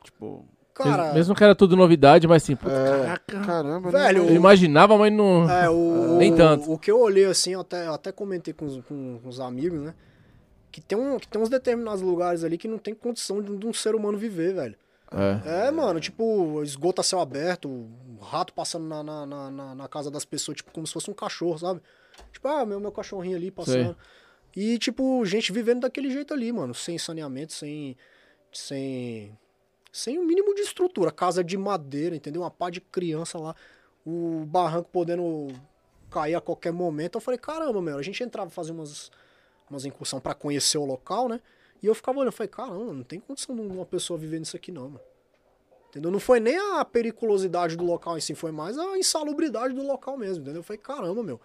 Tipo, 0.03 0.45
Cara, 0.73 1.13
Mesmo 1.13 1.35
que 1.35 1.43
era 1.43 1.53
tudo 1.53 1.75
novidade, 1.75 2.25
mas 2.27 2.41
assim, 2.43 2.55
pô, 2.55 2.69
é, 2.69 2.89
caraca. 2.89 3.39
caramba, 3.45 3.91
Velho, 3.91 4.23
né? 4.23 4.31
Eu 4.31 4.35
imaginava, 4.35 4.97
mas 4.97 5.11
não. 5.11 5.49
É, 5.49 5.69
o, 5.69 6.15
Nem 6.17 6.31
o- 6.33 6.35
tanto. 6.37 6.71
O 6.71 6.77
que 6.79 6.89
eu 6.89 6.99
olhei 7.01 7.25
assim, 7.25 7.51
eu 7.51 7.59
até, 7.61 7.85
eu 7.87 7.93
até 7.93 8.11
comentei 8.13 8.53
com 8.53 8.65
os, 8.65 8.77
com, 8.85 9.19
com 9.21 9.27
os 9.29 9.39
amigos, 9.41 9.81
né? 9.81 9.93
Que 10.71 10.79
tem, 10.79 10.97
um, 10.97 11.17
que 11.19 11.27
tem 11.27 11.41
uns 11.41 11.49
determinados 11.49 12.01
lugares 12.01 12.43
ali 12.45 12.57
que 12.57 12.67
não 12.67 12.77
tem 12.77 12.93
condição 12.93 13.41
de, 13.41 13.57
de 13.57 13.67
um 13.67 13.73
ser 13.73 13.93
humano 13.93 14.17
viver, 14.17 14.53
velho. 14.53 14.75
É. 15.11 15.67
É, 15.67 15.71
mano, 15.71 15.99
tipo, 15.99 16.61
esgoto 16.63 17.01
a 17.01 17.03
céu 17.03 17.19
aberto, 17.19 17.67
rato 18.19 18.53
passando 18.53 18.85
na, 18.85 19.03
na, 19.03 19.25
na, 19.25 19.75
na- 19.75 19.87
casa 19.87 20.09
das 20.11 20.25
pessoas, 20.25 20.57
tipo, 20.57 20.71
como 20.71 20.85
se 20.85 20.93
fosse 20.93 21.09
um 21.09 21.13
cachorro, 21.13 21.57
sabe? 21.57 21.81
Tipo, 22.31 22.47
ah, 22.47 22.65
meu, 22.65 22.79
meu 22.79 22.91
cachorrinho 22.91 23.37
ali 23.37 23.49
passando. 23.51 23.95
E, 24.55 24.77
tipo, 24.77 25.23
gente 25.25 25.51
vivendo 25.51 25.81
daquele 25.81 26.09
jeito 26.09 26.33
ali, 26.33 26.51
mano, 26.51 26.73
sem 26.73 26.97
saneamento, 26.97 27.53
sem. 27.53 27.95
sem. 28.51 29.37
sem 29.91 30.17
o 30.17 30.25
mínimo 30.25 30.53
de 30.55 30.61
estrutura. 30.61 31.11
Casa 31.11 31.43
de 31.43 31.57
madeira, 31.57 32.15
entendeu? 32.15 32.41
Uma 32.41 32.51
pá 32.51 32.69
de 32.69 32.81
criança 32.81 33.37
lá, 33.37 33.55
o 34.05 34.43
barranco 34.45 34.89
podendo 34.91 35.47
cair 36.09 36.35
a 36.35 36.41
qualquer 36.41 36.73
momento. 36.73 37.15
Eu 37.15 37.21
falei, 37.21 37.37
caramba, 37.37 37.81
meu, 37.81 37.97
a 37.97 38.01
gente 38.01 38.23
entrava 38.23 38.49
fazer 38.49 38.71
umas, 38.71 39.11
umas 39.69 39.85
incursão 39.85 40.19
pra 40.19 40.33
conhecer 40.33 40.77
o 40.77 40.85
local, 40.85 41.29
né? 41.29 41.39
E 41.81 41.85
eu 41.85 41.95
ficava 41.95 42.17
olhando, 42.17 42.29
eu 42.33 42.35
falei, 42.35 42.49
caramba, 42.49 42.91
não 42.93 43.03
tem 43.03 43.19
condição 43.19 43.55
de 43.55 43.61
uma 43.61 43.85
pessoa 43.85 44.19
viver 44.19 44.39
nisso 44.39 44.55
aqui, 44.57 44.71
não, 44.71 44.89
mano. 44.89 45.01
Entendeu? 45.89 46.11
Não 46.11 46.19
foi 46.19 46.39
nem 46.39 46.57
a 46.57 46.85
periculosidade 46.85 47.75
do 47.75 47.83
local 47.83 48.17
em 48.17 48.21
si, 48.21 48.35
foi 48.35 48.51
mais 48.51 48.77
a 48.77 48.97
insalubridade 48.97 49.73
do 49.73 49.81
local 49.83 50.17
mesmo, 50.17 50.43
entendeu? 50.43 50.59
Eu 50.59 50.63
falei, 50.63 50.79
caramba, 50.79 51.23
meu, 51.23 51.41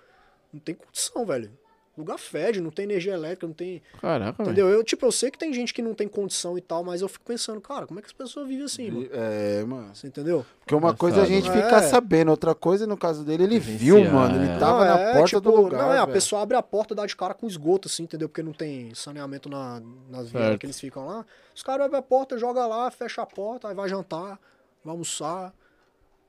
não 0.52 0.60
tem 0.60 0.74
condição, 0.74 1.24
velho. 1.24 1.50
O 1.96 2.00
lugar 2.00 2.18
fede, 2.18 2.60
não 2.60 2.70
tem 2.72 2.82
energia 2.84 3.12
elétrica, 3.14 3.46
não 3.46 3.54
tem. 3.54 3.80
Caraca. 4.00 4.42
Entendeu? 4.42 4.68
Eu, 4.68 4.82
tipo, 4.82 5.06
eu 5.06 5.12
sei 5.12 5.30
que 5.30 5.38
tem 5.38 5.52
gente 5.52 5.72
que 5.72 5.80
não 5.80 5.94
tem 5.94 6.08
condição 6.08 6.58
e 6.58 6.60
tal, 6.60 6.82
mas 6.82 7.02
eu 7.02 7.08
fico 7.08 7.24
pensando, 7.24 7.60
cara, 7.60 7.86
como 7.86 8.00
é 8.00 8.02
que 8.02 8.06
as 8.08 8.12
pessoas 8.12 8.48
vivem 8.48 8.64
assim, 8.64 8.90
mano? 8.90 9.08
É, 9.12 9.64
mano. 9.64 9.94
Você 9.94 10.08
entendeu? 10.08 10.44
Porque 10.58 10.74
uma 10.74 10.92
coisa 10.92 11.20
é 11.20 11.22
a 11.22 11.24
gente 11.26 11.48
É. 11.48 11.52
ficar 11.52 11.82
sabendo, 11.82 12.32
outra 12.32 12.52
coisa, 12.52 12.84
no 12.84 12.96
caso 12.96 13.22
dele, 13.24 13.44
ele 13.44 13.60
viu, 13.60 14.04
mano. 14.10 14.42
Ele 14.42 14.50
é. 14.50 14.58
tava 14.58 14.84
Não, 14.84 14.94
na 14.94 15.00
é, 15.00 15.12
porta 15.12 15.28
tipo, 15.36 15.40
do 15.42 15.54
lugar. 15.54 15.82
Não, 15.82 15.92
é, 15.92 15.98
a 16.00 16.06
pessoa 16.08 16.42
abre 16.42 16.56
a 16.56 16.62
porta 16.62 16.94
e 16.94 16.96
dá 16.96 17.06
de 17.06 17.14
cara 17.14 17.32
com 17.32 17.46
esgoto, 17.46 17.86
assim, 17.86 18.02
entendeu? 18.02 18.28
Porque 18.28 18.42
não 18.42 18.52
tem 18.52 18.92
saneamento 18.92 19.48
na, 19.48 19.80
nas 20.10 20.30
Certo. 20.30 20.58
que 20.58 20.66
eles 20.66 20.80
ficam 20.80 21.06
lá. 21.06 21.24
Os 21.54 21.62
caras 21.62 21.86
abrem 21.86 22.00
a 22.00 22.02
porta, 22.02 22.36
joga 22.36 22.66
lá, 22.66 22.90
fecha 22.90 23.22
a 23.22 23.26
porta, 23.26 23.68
aí 23.68 23.74
vai 23.74 23.88
jantar, 23.88 24.40
vai 24.84 24.90
almoçar. 24.92 25.54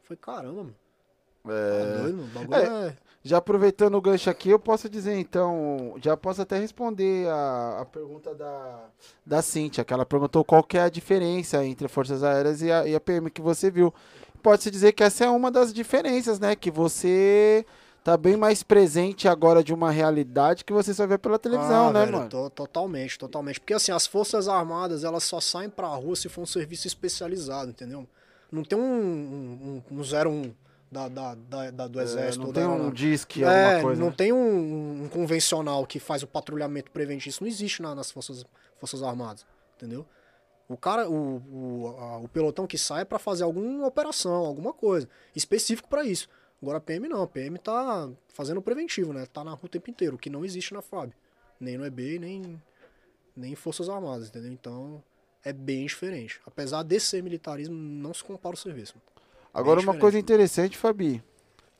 Foi 0.03 0.15
caramba, 0.15 0.61
mano. 0.63 0.75
É. 1.47 2.01
doido, 2.01 2.17
mano. 2.17 2.29
O 2.35 2.47
bagulho 2.47 2.85
É. 2.85 2.97
Já 3.27 3.37
aproveitando 3.37 3.95
o 3.95 4.01
gancho 4.01 4.29
aqui, 4.29 4.49
eu 4.51 4.59
posso 4.59 4.87
dizer 4.87 5.17
então, 5.17 5.95
já 5.99 6.15
posso 6.15 6.43
até 6.43 6.59
responder 6.59 7.27
a, 7.27 7.79
a 7.81 7.85
pergunta 7.85 8.35
da, 8.35 8.85
da 9.25 9.41
Cintia, 9.41 9.83
que 9.83 9.91
ela 9.91 10.05
perguntou 10.05 10.45
qual 10.45 10.63
que 10.63 10.77
é 10.77 10.81
a 10.81 10.89
diferença 10.89 11.65
entre 11.65 11.87
Forças 11.87 12.23
Aéreas 12.23 12.61
e 12.61 12.71
a, 12.71 12.85
e 12.87 12.93
a 12.93 12.99
PM 12.99 13.31
que 13.31 13.41
você 13.41 13.71
viu. 13.71 13.91
Pode-se 14.43 14.69
dizer 14.69 14.91
que 14.91 15.03
essa 15.03 15.25
é 15.25 15.29
uma 15.29 15.49
das 15.49 15.73
diferenças, 15.73 16.39
né? 16.39 16.55
Que 16.55 16.69
você 16.69 17.65
tá 18.03 18.15
bem 18.15 18.37
mais 18.37 18.61
presente 18.61 19.27
agora 19.27 19.63
de 19.63 19.73
uma 19.73 19.89
realidade 19.89 20.63
que 20.63 20.71
você 20.71 20.93
só 20.93 21.07
vê 21.07 21.17
pela 21.17 21.39
televisão, 21.39 21.87
Ah, 21.87 21.91
né, 21.93 21.99
velho, 22.05 22.17
mano? 22.19 22.29
to- 22.29 22.51
totalmente, 22.51 23.17
totalmente. 23.17 23.59
Porque 23.59 23.73
assim, 23.73 23.91
as 23.91 24.05
Forças 24.05 24.47
Armadas, 24.47 25.03
elas 25.03 25.23
só 25.23 25.39
saem 25.41 25.71
pra 25.71 25.87
rua 25.87 26.15
se 26.15 26.29
for 26.29 26.43
um 26.43 26.45
serviço 26.45 26.85
especializado, 26.85 27.71
entendeu? 27.71 28.05
Não 28.51 28.63
tem 28.63 28.77
um, 28.77 29.81
um, 29.91 29.97
um 29.97 30.01
01 30.01 30.53
da, 30.91 31.07
da, 31.09 31.35
da, 31.71 31.87
do 31.87 31.99
É, 31.99 32.03
Exército. 32.03 32.39
não 32.39 32.47
ou 32.47 32.53
tem 32.53 32.63
da 32.63 32.69
um 32.69 32.91
disque, 32.91 33.43
É, 33.43 33.47
alguma 33.65 33.81
coisa. 33.81 34.01
não 34.01 34.09
né? 34.09 34.15
tem 34.17 34.31
um, 34.31 35.03
um 35.03 35.09
convencional 35.09 35.85
que 35.85 35.99
faz 35.99 36.23
o 36.23 36.27
patrulhamento 36.27 36.91
preventivo. 36.91 37.29
Isso 37.29 37.43
não 37.43 37.47
existe 37.49 37.81
na- 37.81 37.93
nas 37.95 38.11
forças, 38.11 38.45
forças 38.79 39.03
Armadas, 39.03 39.45
entendeu? 39.75 40.05
O 40.67 40.77
cara, 40.77 41.09
o, 41.09 41.37
o, 41.37 41.87
a- 41.99 42.17
o 42.19 42.27
pelotão 42.27 42.65
que 42.65 42.77
sai 42.77 43.01
é 43.01 43.05
pra 43.05 43.19
fazer 43.19 43.43
alguma 43.43 43.85
operação, 43.87 44.33
alguma 44.45 44.73
coisa, 44.73 45.07
específico 45.35 45.87
pra 45.89 46.03
isso. 46.03 46.27
Agora 46.61 46.77
a 46.77 46.81
PM 46.81 47.07
não, 47.07 47.21
a 47.21 47.27
PM 47.27 47.57
tá 47.59 48.09
fazendo 48.29 48.61
preventivo, 48.61 49.11
né? 49.13 49.25
Tá 49.25 49.43
na 49.43 49.51
rua 49.51 49.65
o 49.65 49.69
tempo 49.69 49.89
inteiro, 49.89 50.15
o 50.15 50.19
que 50.19 50.29
não 50.29 50.43
existe 50.45 50.73
na 50.73 50.81
FAB. 50.81 51.11
Nem 51.59 51.77
no 51.77 51.85
EB, 51.85 52.17
nem, 52.19 52.61
nem 53.35 53.51
em 53.51 53.55
Forças 53.55 53.89
Armadas, 53.89 54.29
entendeu? 54.29 54.51
Então 54.51 55.03
é 55.43 55.53
bem 55.53 55.85
diferente. 55.85 56.39
Apesar 56.45 56.81
de 56.83 56.99
ser 56.99 57.21
militarismo, 57.21 57.75
não 57.75 58.13
se 58.13 58.23
compara 58.23 58.55
o 58.55 58.57
serviço. 58.57 58.95
Agora, 59.55 59.79
uma 59.79 59.95
coisa 59.97 60.19
interessante, 60.19 60.77
Fabi, 60.77 61.23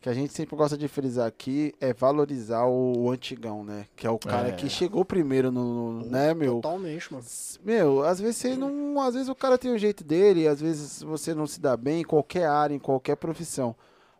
que 0.01 0.07
a 0.09 0.13
gente 0.13 0.31
sempre 0.33 0.55
gosta 0.55 0.77
de 0.77 0.88
frisar 0.88 1.27
aqui, 1.27 1.73
é 1.81 1.93
valorizar 1.93 2.65
o, 2.65 3.09
antigão, 3.11 3.63
né? 3.63 3.85
Que 3.95 4.07
é 4.07 4.09
o 4.09 4.17
cara 4.17 4.49
É. 4.49 4.51
que 4.53 4.69
chegou 4.69 5.03
primeiro 5.03 5.51
no, 5.51 5.91
no- 5.99 6.05
né, 6.05 6.33
meu? 6.33 6.55
Totalmente, 6.61 7.11
mano. 7.11 7.25
Meu, 7.63 8.03
às 8.03 8.19
vezes 8.19 8.38
você 8.38 8.55
não. 8.55 9.01
Às 9.01 9.13
vezes 9.13 9.29
o 9.29 9.35
cara 9.35 9.57
tem 9.57 9.71
o 9.73 9.77
jeito 9.77 10.03
dele, 10.03 10.47
às 10.47 10.61
vezes 10.61 11.03
você 11.03 11.33
não 11.33 11.45
se 11.45 11.59
dá 11.59 11.75
bem 11.75 12.01
em 12.01 12.05
qualquer 12.05 12.45
área, 12.47 12.73
em 12.73 12.79
qualquer 12.79 13.15
profissão. 13.17 13.75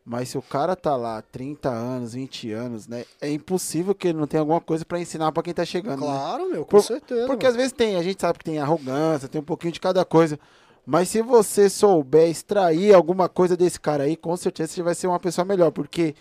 Mas 0.08 0.30
se 0.30 0.38
o 0.38 0.42
cara 0.42 0.76
tá 0.76 0.96
lá 0.96 1.20
30 1.22 1.68
anos, 1.70 2.14
20 2.14 2.52
anos, 2.52 2.88
né? 2.88 3.06
É 3.20 3.32
impossível 3.32 3.96
que 3.96 4.10
ele 4.10 4.20
não 4.20 4.28
tenha 4.28 4.42
alguma 4.42 4.62
coisa 4.62 4.86
pra 4.86 5.00
ensinar 5.00 5.32
pra 5.32 5.42
quem 5.42 5.52
tá 5.54 5.66
chegando. 5.66 6.02
né? 6.02 6.06
Claro, 6.06 6.48
meu, 6.50 6.64
com 6.64 6.70
Por- 6.78 6.84
certeza. 6.84 7.26
Porque 7.26 7.46
mano. 7.46 7.50
às 7.50 7.56
vezes 7.56 7.72
tem, 7.72 7.96
a 7.96 8.04
gente 8.04 8.22
sabe 8.22 8.38
que 8.38 8.46
tem 8.46 8.60
arrogância, 8.60 9.28
tem 9.28 9.42
um 9.42 9.44
pouquinho 9.46 9.72
de 9.74 9.80
cada 9.80 10.06
coisa. 10.06 10.40
Mas 10.86 11.10
se 11.10 11.22
você 11.22 11.70
souber 11.70 12.30
extrair 12.30 12.94
alguma 12.94 13.28
coisa 13.28 13.58
desse 13.58 13.80
cara 13.80 14.04
aí, 14.04 14.16
com 14.16 14.36
certeza 14.38 14.72
você 14.74 14.84
vai 14.84 14.94
ser 14.96 15.08
uma 15.08 15.20
pessoa 15.20 15.44
melhor. 15.44 15.72
Porque 15.72 16.14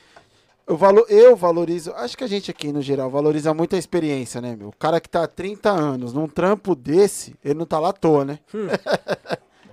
eu, 0.66 0.76
valo, 0.76 1.04
eu 1.08 1.36
valorizo, 1.36 1.92
acho 1.96 2.16
que 2.16 2.24
a 2.24 2.26
gente 2.26 2.50
aqui 2.50 2.72
no 2.72 2.80
geral 2.80 3.10
valoriza 3.10 3.52
muito 3.52 3.76
a 3.76 3.78
experiência, 3.78 4.40
né, 4.40 4.56
meu? 4.56 4.68
O 4.68 4.76
cara 4.76 5.00
que 5.00 5.08
tá 5.08 5.24
há 5.24 5.26
30 5.28 5.70
anos 5.70 6.12
num 6.14 6.26
trampo 6.26 6.74
desse, 6.74 7.34
ele 7.44 7.54
não 7.54 7.66
tá 7.66 7.78
lá 7.78 7.90
à 7.90 7.92
toa, 7.92 8.24
né? 8.24 8.38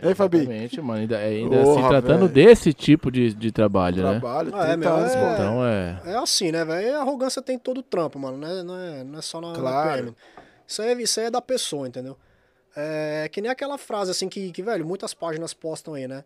Hein, 0.04 0.16
Fabi? 0.16 0.38
Exatamente, 0.40 0.82
mano. 0.82 1.00
Ainda, 1.02 1.18
ainda 1.20 1.62
Porra, 1.64 1.84
se 1.84 1.88
tratando 1.90 2.28
velho. 2.28 2.30
desse 2.30 2.74
tipo 2.74 3.12
de, 3.12 3.36
de 3.36 3.52
trabalho, 3.52 4.02
né? 4.02 4.20
Trabalho, 4.20 4.52
Ah, 4.56 4.62
30 4.66 4.74
é, 4.74 4.78
meu, 4.78 4.94
anos, 4.96 5.12
é-. 5.14 5.34
Então 5.34 5.64
é. 5.64 6.02
É 6.06 6.16
assim, 6.18 6.52
né, 6.52 6.66
velho? 6.66 6.98
A 6.98 7.02
arrogância 7.02 7.40
tem 7.40 7.60
todo 7.60 7.78
o 7.82 7.84
trampo, 7.84 8.18
mano. 8.18 8.36
Não 8.36 8.48
é, 8.48 8.64
não 8.64 8.76
é, 8.80 9.04
não 9.04 9.20
é 9.20 9.22
só 9.22 9.40
na, 9.40 9.50
na 9.50 9.60
Claro. 9.60 9.98
PM. 10.06 10.16
Isso 10.68 10.82
aí, 10.82 10.90
é- 10.90 11.02
isso 11.04 11.20
aí 11.20 11.28
é 11.28 11.30
da 11.30 11.40
pessoa, 11.40 11.88
entendeu? 11.88 12.18
É 12.76 13.30
que 13.30 13.42
nem 13.42 13.52
aquela 13.52 13.78
frase, 13.78 14.12
assim, 14.12 14.30
que, 14.30 14.52
que, 14.52 14.62
velho, 14.62 14.86
muitas 14.86 15.14
páginas 15.14 15.54
postam 15.54 15.94
aí, 15.94 16.08
né? 16.08 16.24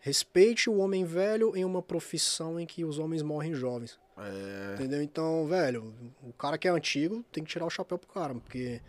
Respeite 0.00 0.70
o 0.70 0.78
homem 0.78 1.04
velho 1.04 1.56
em 1.56 1.64
uma 1.64 1.82
profissão 1.82 2.58
em 2.58 2.66
que 2.66 2.84
os 2.84 2.98
homens 2.98 3.22
morrem 3.22 3.52
jovens. 3.52 3.98
É, 4.16 4.74
Entendeu? 4.74 5.02
Então, 5.02 5.46
velho, 5.46 5.92
o 6.22 6.32
cara 6.32 6.56
que 6.56 6.68
é 6.68 6.70
antigo 6.70 7.24
tem 7.32 7.42
que 7.42 7.50
tirar 7.50 7.66
o 7.66 7.70
chapéu 7.70 7.98
pro 7.98 8.08
cara, 8.08 8.34
porque 8.34 8.80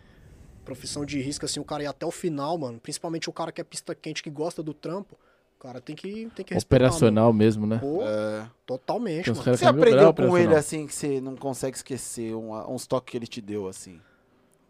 profissão 0.64 1.04
de 1.04 1.20
risco, 1.20 1.44
assim, 1.44 1.58
o 1.58 1.64
cara 1.64 1.82
ir 1.82 1.86
até 1.86 2.06
o 2.06 2.10
final, 2.10 2.56
mano. 2.56 2.78
Principalmente 2.78 3.28
o 3.28 3.32
cara 3.32 3.50
que 3.50 3.60
é 3.60 3.64
pista 3.64 3.94
quente, 3.94 4.22
que 4.22 4.30
gosta 4.30 4.62
do 4.62 4.72
trampo, 4.72 5.16
o 5.58 5.62
cara 5.62 5.80
tem 5.80 5.96
que, 5.96 6.30
tem 6.34 6.44
que 6.44 6.54
respeitar. 6.54 6.86
Operacional 6.86 7.32
mesmo, 7.32 7.66
né? 7.66 7.78
Pô, 7.78 8.02
é. 8.02 8.48
totalmente, 8.64 9.30
mano. 9.30 9.42
Você 9.42 9.64
é 9.64 9.68
aprendeu 9.68 10.14
com 10.14 10.38
ele 10.38 10.54
assim 10.54 10.86
que 10.86 10.94
você 10.94 11.20
não 11.20 11.36
consegue 11.36 11.76
esquecer 11.76 12.34
um, 12.34 12.54
uns 12.72 12.86
toques 12.86 13.10
que 13.10 13.18
ele 13.18 13.26
te 13.26 13.40
deu, 13.40 13.66
assim? 13.66 14.00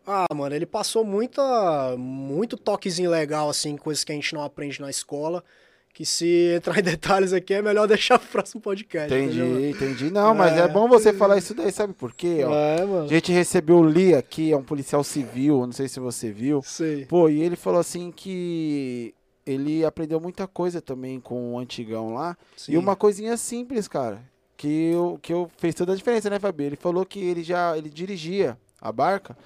Ah, 0.06 0.26
mano, 0.34 0.54
ele 0.54 0.66
passou 0.66 1.04
muita, 1.04 1.94
muito 1.96 2.56
toquezinho 2.56 3.10
legal, 3.10 3.48
assim, 3.48 3.76
coisas 3.76 4.02
que 4.04 4.12
a 4.12 4.14
gente 4.14 4.34
não 4.34 4.42
aprende 4.42 4.80
na 4.80 4.90
escola. 4.90 5.44
Que 5.92 6.06
se 6.06 6.26
entrar 6.56 6.78
em 6.78 6.82
detalhes 6.82 7.32
aqui 7.32 7.52
é 7.54 7.60
melhor 7.60 7.86
deixar 7.88 8.18
pro 8.18 8.28
próximo 8.28 8.60
podcast. 8.60 9.12
Entendi, 9.12 9.40
entendeu? 9.40 9.70
entendi. 9.70 10.10
Não, 10.10 10.34
mas 10.34 10.56
é 10.56 10.60
É. 10.60 10.68
bom 10.68 10.88
você 10.88 11.12
falar 11.12 11.36
isso 11.38 11.52
daí, 11.54 11.70
sabe 11.72 11.92
por 11.92 12.12
quê? 12.14 12.42
ó? 12.44 12.54
É, 12.54 12.82
A 12.82 12.86
mano. 12.86 13.08
gente 13.08 13.32
recebeu 13.32 13.76
o 13.78 13.82
Lee 13.82 14.14
aqui, 14.14 14.52
é 14.52 14.56
um 14.56 14.62
policial 14.62 15.02
civil, 15.02 15.66
não 15.66 15.72
sei 15.72 15.88
se 15.88 15.98
você 15.98 16.30
viu. 16.30 16.62
Sei. 16.62 17.04
Pô, 17.06 17.28
e 17.28 17.40
ele 17.42 17.56
falou 17.56 17.80
assim 17.80 18.12
que 18.12 19.12
ele 19.44 19.84
aprendeu 19.84 20.20
muita 20.20 20.46
coisa 20.46 20.80
também 20.80 21.18
com 21.18 21.54
o 21.54 21.58
antigão 21.58 22.14
lá. 22.14 22.36
Sim. 22.56 22.72
E 22.72 22.78
uma 22.78 22.94
coisinha 22.94 23.36
simples, 23.36 23.88
cara, 23.88 24.22
que 24.56 24.92
eu, 24.92 25.18
que 25.20 25.32
eu 25.32 25.50
fez 25.58 25.74
toda 25.74 25.92
a 25.92 25.96
diferença, 25.96 26.30
né, 26.30 26.38
Fabi? 26.38 26.64
Ele 26.64 26.76
falou 26.76 27.04
que 27.04 27.18
ele 27.18 27.42
já 27.42 27.76
ele 27.76 27.90
dirigia 27.90 28.56
a 28.80 28.92
barca 28.92 29.36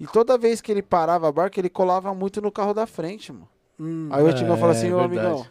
e 0.00 0.06
toda 0.06 0.36
vez 0.38 0.60
que 0.60 0.70
ele 0.72 0.82
parava 0.82 1.28
a 1.28 1.32
barca, 1.32 1.58
ele 1.60 1.68
colava 1.68 2.12
muito 2.14 2.40
no 2.40 2.50
carro 2.52 2.72
da 2.74 2.86
frente, 2.86 3.32
mano. 3.32 3.48
Hum. 3.80 4.08
Aí 4.10 4.22
o 4.22 4.26
antigão 4.26 4.54
É, 4.54 4.58
falou 4.58 4.72
assim, 4.72 4.92
ô 4.92 4.98
verdade. 4.98 5.20
amigão, 5.20 5.46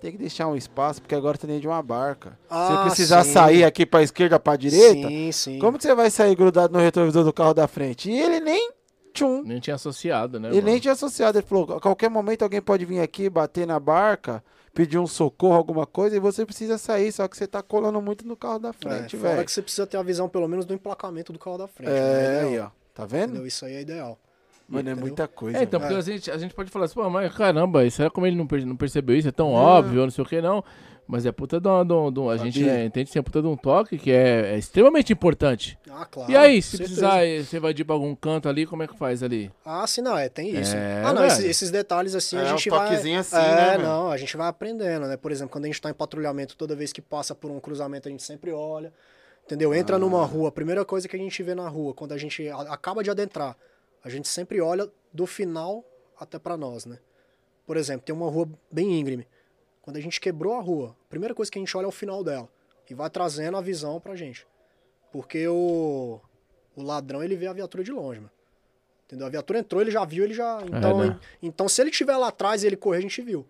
tem 0.00 0.12
que 0.12 0.18
deixar 0.18 0.46
um 0.46 0.54
espaço, 0.56 1.00
porque 1.00 1.14
agora 1.14 1.38
tá 1.38 1.46
dentro 1.46 1.62
de 1.62 1.68
uma 1.68 1.82
barca. 1.82 2.38
Ah, 2.50 2.68
Se 2.82 2.82
precisar 2.88 3.24
sim. 3.24 3.32
sair 3.32 3.64
aqui 3.64 3.86
pra 3.86 4.02
esquerda, 4.02 4.38
pra 4.38 4.54
direita, 4.56 5.08
Sim, 5.08 5.32
sim. 5.32 5.58
como 5.58 5.78
que 5.78 5.84
você 5.84 5.94
vai 5.94 6.10
sair 6.10 6.34
grudado 6.36 6.72
no 6.72 6.78
retrovisor 6.78 7.24
do 7.24 7.32
carro 7.32 7.54
da 7.54 7.66
frente? 7.66 8.10
E 8.10 8.20
ele 8.20 8.38
nem 8.40 8.70
tchum. 9.14 9.42
Nem 9.44 9.58
tinha 9.60 9.76
associado, 9.76 10.38
né? 10.38 10.48
Ele 10.48 10.56
mano? 10.56 10.70
nem 10.70 10.78
tinha 10.80 10.92
associado. 10.92 11.38
Ele 11.38 11.46
falou: 11.46 11.76
a 11.76 11.80
qualquer 11.80 12.10
momento 12.10 12.42
alguém 12.42 12.60
pode 12.60 12.84
vir 12.84 13.00
aqui, 13.00 13.30
bater 13.30 13.66
na 13.66 13.80
barca, 13.80 14.44
pedir 14.74 14.98
um 14.98 15.06
socorro, 15.06 15.54
alguma 15.54 15.86
coisa, 15.86 16.14
e 16.16 16.20
você 16.20 16.44
precisa 16.44 16.76
sair. 16.76 17.10
Só 17.10 17.26
que 17.26 17.36
você 17.36 17.46
tá 17.46 17.62
colando 17.62 18.00
muito 18.02 18.26
no 18.26 18.36
carro 18.36 18.58
da 18.58 18.68
É, 18.70 18.72
frente, 18.74 19.16
fora 19.16 19.34
velho. 19.36 19.44
que 19.46 19.52
você 19.52 19.62
precisa 19.62 19.86
ter 19.86 19.96
a 19.96 20.02
visão, 20.02 20.28
pelo 20.28 20.46
menos, 20.48 20.66
do 20.66 20.74
emplacamento 20.74 21.32
do 21.32 21.38
carro 21.38 21.56
da 21.58 21.66
frente. 21.66 21.90
É, 21.90 21.92
né? 21.92 22.40
aí, 22.42 22.58
ó. 22.60 22.68
Tá 22.94 23.04
vendo? 23.04 23.30
entendeu? 23.30 23.46
Isso 23.46 23.64
aí 23.64 23.74
é 23.74 23.80
ideal. 23.80 24.18
Mano, 24.66 24.88
é 24.88 24.92
Entendeu? 24.92 25.08
muita 25.08 25.28
coisa. 25.28 25.58
É, 25.58 25.62
então, 25.62 25.78
porque 25.78 25.94
a 25.94 26.00
gente, 26.00 26.30
a 26.30 26.38
gente 26.38 26.54
pode 26.54 26.70
falar 26.70 26.86
assim, 26.86 26.94
pô, 26.94 27.10
mas 27.10 27.34
caramba, 27.34 27.88
será 27.90 28.08
como 28.08 28.26
ele 28.26 28.34
não, 28.36 28.46
per- 28.46 28.64
não 28.64 28.76
percebeu 28.76 29.14
isso? 29.16 29.28
É 29.28 29.32
tão 29.32 29.52
óbvio, 29.52 30.02
não 30.02 30.10
sei 30.10 30.24
o 30.24 30.26
que, 30.26 30.40
não. 30.40 30.64
Mas 31.06 31.26
é 31.26 31.32
puta 31.32 31.60
de 31.60 31.68
um, 31.68 31.84
de 31.84 31.92
um- 31.92 32.10
de 32.10 32.18
um- 32.20 32.30
a 32.30 32.36
gente 32.38 32.64
né, 32.64 32.86
entende 32.86 33.10
que 33.10 33.18
é 33.18 33.20
puta 33.20 33.42
de 33.42 33.46
um 33.46 33.58
toque 33.58 33.98
que 33.98 34.10
é, 34.10 34.54
é 34.54 34.58
extremamente 34.58 35.12
importante. 35.12 35.78
Ah, 35.90 36.06
claro. 36.06 36.32
e 36.32 36.34
aí, 36.36 36.62
se 36.62 36.78
precisar, 36.78 37.20
você 37.44 37.60
vai 37.60 37.74
de 37.74 37.84
pra 37.84 37.94
algum 37.94 38.14
canto 38.14 38.48
ali, 38.48 38.64
como 38.64 38.82
é 38.82 38.86
que 38.86 38.96
faz 38.96 39.22
ali? 39.22 39.52
Ah, 39.66 39.86
sim, 39.86 40.00
não, 40.00 40.16
é, 40.16 40.30
tem 40.30 40.48
isso. 40.58 40.74
É, 40.74 41.02
ah, 41.04 41.12
não, 41.12 41.26
esses, 41.26 41.44
esses 41.44 41.70
detalhes 41.70 42.14
assim 42.14 42.38
É, 42.38 42.40
a 42.40 42.44
um 42.44 42.48
gente 42.56 42.70
vai. 42.70 42.88
toquezinho 42.88 43.20
assim, 43.20 43.36
é, 43.36 43.76
né, 43.76 43.78
não, 43.84 44.10
a 44.10 44.16
gente 44.16 44.34
vai 44.34 44.48
aprendendo, 44.48 45.06
né? 45.06 45.18
Por 45.18 45.30
exemplo, 45.30 45.52
quando 45.52 45.64
a 45.64 45.68
gente 45.68 45.78
tá 45.82 45.90
em 45.90 45.94
patrulhamento, 45.94 46.56
toda 46.56 46.74
vez 46.74 46.90
que 46.90 47.02
passa 47.02 47.34
por 47.34 47.50
um 47.50 47.60
cruzamento, 47.60 48.08
a 48.08 48.10
gente 48.10 48.22
sempre 48.22 48.50
olha. 48.50 48.90
Entendeu? 49.44 49.74
Entra 49.74 49.96
Ah. 49.96 49.98
numa 49.98 50.24
rua, 50.24 50.48
a 50.48 50.52
primeira 50.52 50.84
coisa 50.84 51.06
que 51.06 51.16
a 51.16 51.18
gente 51.18 51.42
vê 51.42 51.54
na 51.54 51.68
rua, 51.68 51.92
quando 51.94 52.12
a 52.12 52.18
gente 52.18 52.48
acaba 52.48 53.02
de 53.02 53.10
adentrar, 53.10 53.56
a 54.02 54.08
gente 54.08 54.28
sempre 54.28 54.60
olha 54.60 54.90
do 55.12 55.26
final 55.26 55.84
até 56.18 56.38
pra 56.38 56.56
nós, 56.56 56.86
né? 56.86 56.98
Por 57.66 57.76
exemplo, 57.76 58.04
tem 58.04 58.14
uma 58.14 58.30
rua 58.30 58.48
bem 58.70 58.98
íngreme. 58.98 59.26
Quando 59.82 59.96
a 59.96 60.00
gente 60.00 60.20
quebrou 60.20 60.54
a 60.54 60.60
rua, 60.60 60.96
a 61.06 61.08
primeira 61.08 61.34
coisa 61.34 61.50
que 61.50 61.58
a 61.58 61.60
gente 61.62 61.76
olha 61.76 61.84
é 61.84 61.88
o 61.88 61.92
final 61.92 62.24
dela. 62.24 62.48
E 62.88 62.94
vai 62.94 63.08
trazendo 63.10 63.56
a 63.56 63.60
visão 63.60 64.00
pra 64.00 64.14
gente. 64.16 64.46
Porque 65.12 65.46
o, 65.46 66.20
o 66.74 66.82
ladrão, 66.82 67.22
ele 67.22 67.36
vê 67.36 67.46
a 67.46 67.52
viatura 67.52 67.84
de 67.84 67.92
longe, 67.92 68.20
mano. 68.20 68.30
Entendeu? 69.06 69.26
A 69.26 69.30
viatura 69.30 69.58
entrou, 69.58 69.80
ele 69.80 69.90
já 69.90 70.04
viu, 70.04 70.24
ele 70.24 70.34
já. 70.34 70.58
Então, 70.66 70.98
né? 70.98 71.20
então 71.42 71.68
se 71.68 71.80
ele 71.80 71.90
estiver 71.90 72.16
lá 72.16 72.28
atrás 72.28 72.62
e 72.62 72.66
ele 72.66 72.76
correr, 72.76 72.98
a 72.98 73.02
gente 73.02 73.20
viu. 73.22 73.46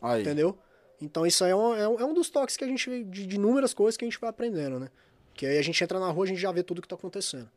Aí. 0.00 0.20
Entendeu? 0.22 0.56
Então 1.00 1.26
isso 1.26 1.44
aí 1.44 1.50
é 1.50 1.56
um, 1.56 1.74
é 1.74 1.88
um, 1.88 2.00
é 2.00 2.04
um 2.04 2.14
dos 2.14 2.28
toques 2.30 2.56
que 2.56 2.64
a 2.64 2.66
gente. 2.66 3.04
De, 3.04 3.26
de 3.26 3.36
inúmeras 3.36 3.72
coisas 3.72 3.96
que 3.96 4.04
a 4.04 4.08
gente 4.08 4.20
vai 4.20 4.30
aprendendo, 4.30 4.78
né? 4.78 4.90
Que 5.38 5.46
aí 5.46 5.56
a 5.56 5.62
gente 5.62 5.82
entra 5.84 6.00
na 6.00 6.10
rua 6.10 6.24
a 6.24 6.26
gente 6.26 6.40
já 6.40 6.50
vê 6.50 6.64
tudo 6.64 6.82
que 6.82 6.88
tá 6.88 6.96
acontecendo. 6.96 7.48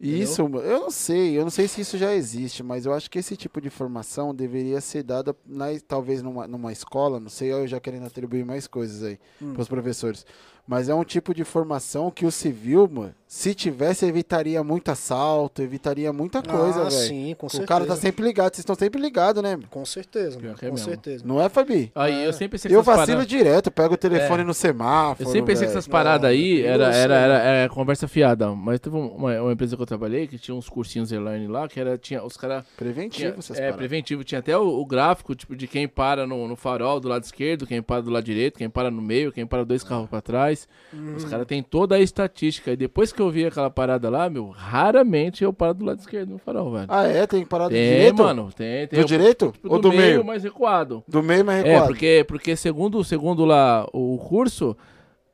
Isso, 0.00 0.42
eu 0.42 0.80
não 0.80 0.90
sei, 0.90 1.36
eu 1.36 1.42
não 1.42 1.50
sei 1.50 1.66
se 1.66 1.80
isso 1.80 1.98
já 1.98 2.14
existe, 2.14 2.62
mas 2.62 2.86
eu 2.86 2.92
acho 2.92 3.10
que 3.10 3.18
esse 3.18 3.36
tipo 3.36 3.60
de 3.60 3.70
formação 3.70 4.32
deveria 4.32 4.80
ser 4.80 5.02
dada, 5.02 5.34
na, 5.44 5.66
talvez 5.86 6.22
numa, 6.22 6.46
numa 6.46 6.70
escola, 6.72 7.18
não 7.18 7.28
sei, 7.28 7.52
eu 7.52 7.66
já 7.66 7.80
querendo 7.80 8.06
atribuir 8.06 8.44
mais 8.44 8.68
coisas 8.68 9.02
aí 9.02 9.18
Hum. 9.40 9.52
para 9.52 9.62
os 9.62 9.68
professores. 9.68 10.24
Mas 10.66 10.88
é 10.88 10.94
um 10.94 11.02
tipo 11.04 11.34
de 11.34 11.42
formação 11.44 12.10
que 12.10 12.24
o 12.24 12.30
civil, 12.30 12.88
mano, 12.90 13.12
se 13.26 13.52
tivesse, 13.54 14.06
evitaria 14.06 14.62
muito 14.62 14.90
assalto, 14.90 15.60
evitaria 15.60 16.12
muita 16.12 16.40
coisa, 16.40 16.82
ah, 16.82 16.88
velho. 16.88 16.90
sim, 16.92 17.34
com 17.36 17.46
O 17.46 17.50
certeza. 17.50 17.66
cara 17.68 17.84
tá 17.84 17.96
sempre 17.96 18.24
ligado, 18.24 18.54
vocês 18.54 18.60
estão 18.60 18.76
sempre 18.76 19.00
ligados, 19.00 19.42
né? 19.42 19.56
meu? 19.56 19.66
Com 19.68 19.84
certeza, 19.84 20.38
mano, 20.38 20.54
que 20.54 20.64
é 20.64 20.68
com 20.68 20.74
mesmo. 20.74 20.88
certeza. 20.88 21.24
Não 21.26 21.40
é, 21.42 21.48
Fabi? 21.48 21.90
Aí 21.94 22.12
É. 22.22 22.26
eu 22.28 22.32
sempre 22.32 22.50
pensei 22.50 22.68
que 22.70 22.76
Eu 22.76 22.82
vacilo 22.82 23.06
paradas- 23.06 23.26
direto, 23.26 23.70
pego 23.72 23.94
o 23.94 23.96
telefone 23.96 24.42
É. 24.42 24.44
no 24.44 24.54
semáforo. 24.54 25.28
Eu 25.28 25.32
sempre 25.32 25.46
pensei 25.52 25.66
que 25.66 25.72
velho. 25.72 25.78
essas 25.78 25.88
paradas 25.88 26.30
aí 26.30 26.62
Não, 26.62 26.68
era, 26.68 26.94
era, 26.94 27.14
era, 27.16 27.34
era 27.38 27.68
conversa 27.68 28.06
fiada. 28.06 28.54
Mas 28.54 28.78
teve 28.78 28.94
uma, 28.96 29.40
uma 29.42 29.52
empresa 29.52 29.74
que 29.76 29.82
eu 29.82 29.86
trabalhei 29.86 30.26
que 30.28 30.38
tinha 30.38 30.54
uns 30.54 30.68
cursinhos 30.68 31.10
e-learning 31.10 31.48
lá, 31.48 31.66
que 31.68 31.80
era, 31.80 31.98
tinha, 31.98 32.22
os 32.22 32.36
caras. 32.36 32.64
Preventivo 32.76 33.36
essas 33.38 33.56
É, 33.56 33.60
paradas. 33.60 33.76
preventivo. 33.78 34.22
Tinha 34.22 34.38
até 34.38 34.56
o, 34.56 34.62
o 34.80 34.86
gráfico, 34.86 35.34
tipo, 35.34 35.56
de 35.56 35.66
quem 35.66 35.88
para 35.88 36.24
no, 36.26 36.46
no 36.46 36.54
farol 36.54 37.00
do 37.00 37.08
lado 37.08 37.24
esquerdo, 37.24 37.66
quem 37.66 37.82
para 37.82 38.02
do 38.02 38.10
lado 38.10 38.24
direito, 38.24 38.58
quem 38.58 38.70
para 38.70 38.90
no 38.90 39.02
meio, 39.02 39.32
quem 39.32 39.44
para 39.46 39.64
dois 39.64 39.82
carros 39.82 40.08
pra 40.08 40.20
trás. 40.20 40.51
Uhum. 40.92 41.16
Os 41.16 41.24
caras 41.24 41.46
têm 41.46 41.62
toda 41.62 41.94
a 41.96 42.00
estatística. 42.00 42.70
E 42.72 42.76
depois 42.76 43.12
que 43.12 43.20
eu 43.20 43.30
vi 43.30 43.44
aquela 43.46 43.70
parada 43.70 44.08
lá, 44.10 44.28
meu, 44.30 44.48
raramente 44.48 45.42
eu 45.44 45.52
paro 45.52 45.74
do 45.74 45.84
lado 45.84 45.98
esquerdo 46.00 46.30
no 46.30 46.38
farol, 46.38 46.72
velho. 46.72 46.86
Ah, 46.88 47.04
é? 47.04 47.26
Tem 47.26 47.44
parada 47.44 47.70
do 47.70 47.74
direito? 47.76 48.22
mano, 48.22 48.50
tem. 48.54 48.86
tem 48.86 48.98
Do 48.98 49.04
o- 49.04 49.08
direito? 49.08 49.52
tipo, 49.52 49.72
Ou 49.72 49.78
do 49.80 49.90
meio? 49.92 50.24
mais 50.24 50.42
recuado. 50.42 51.02
Do 51.08 51.22
meio, 51.22 51.44
mas 51.44 51.64
É, 51.64 51.68
recuado. 51.68 51.86
porque, 51.88 52.24
porque 52.28 52.56
segundo, 52.56 53.02
segundo 53.04 53.44
lá 53.44 53.86
o 53.92 54.18
curso, 54.18 54.76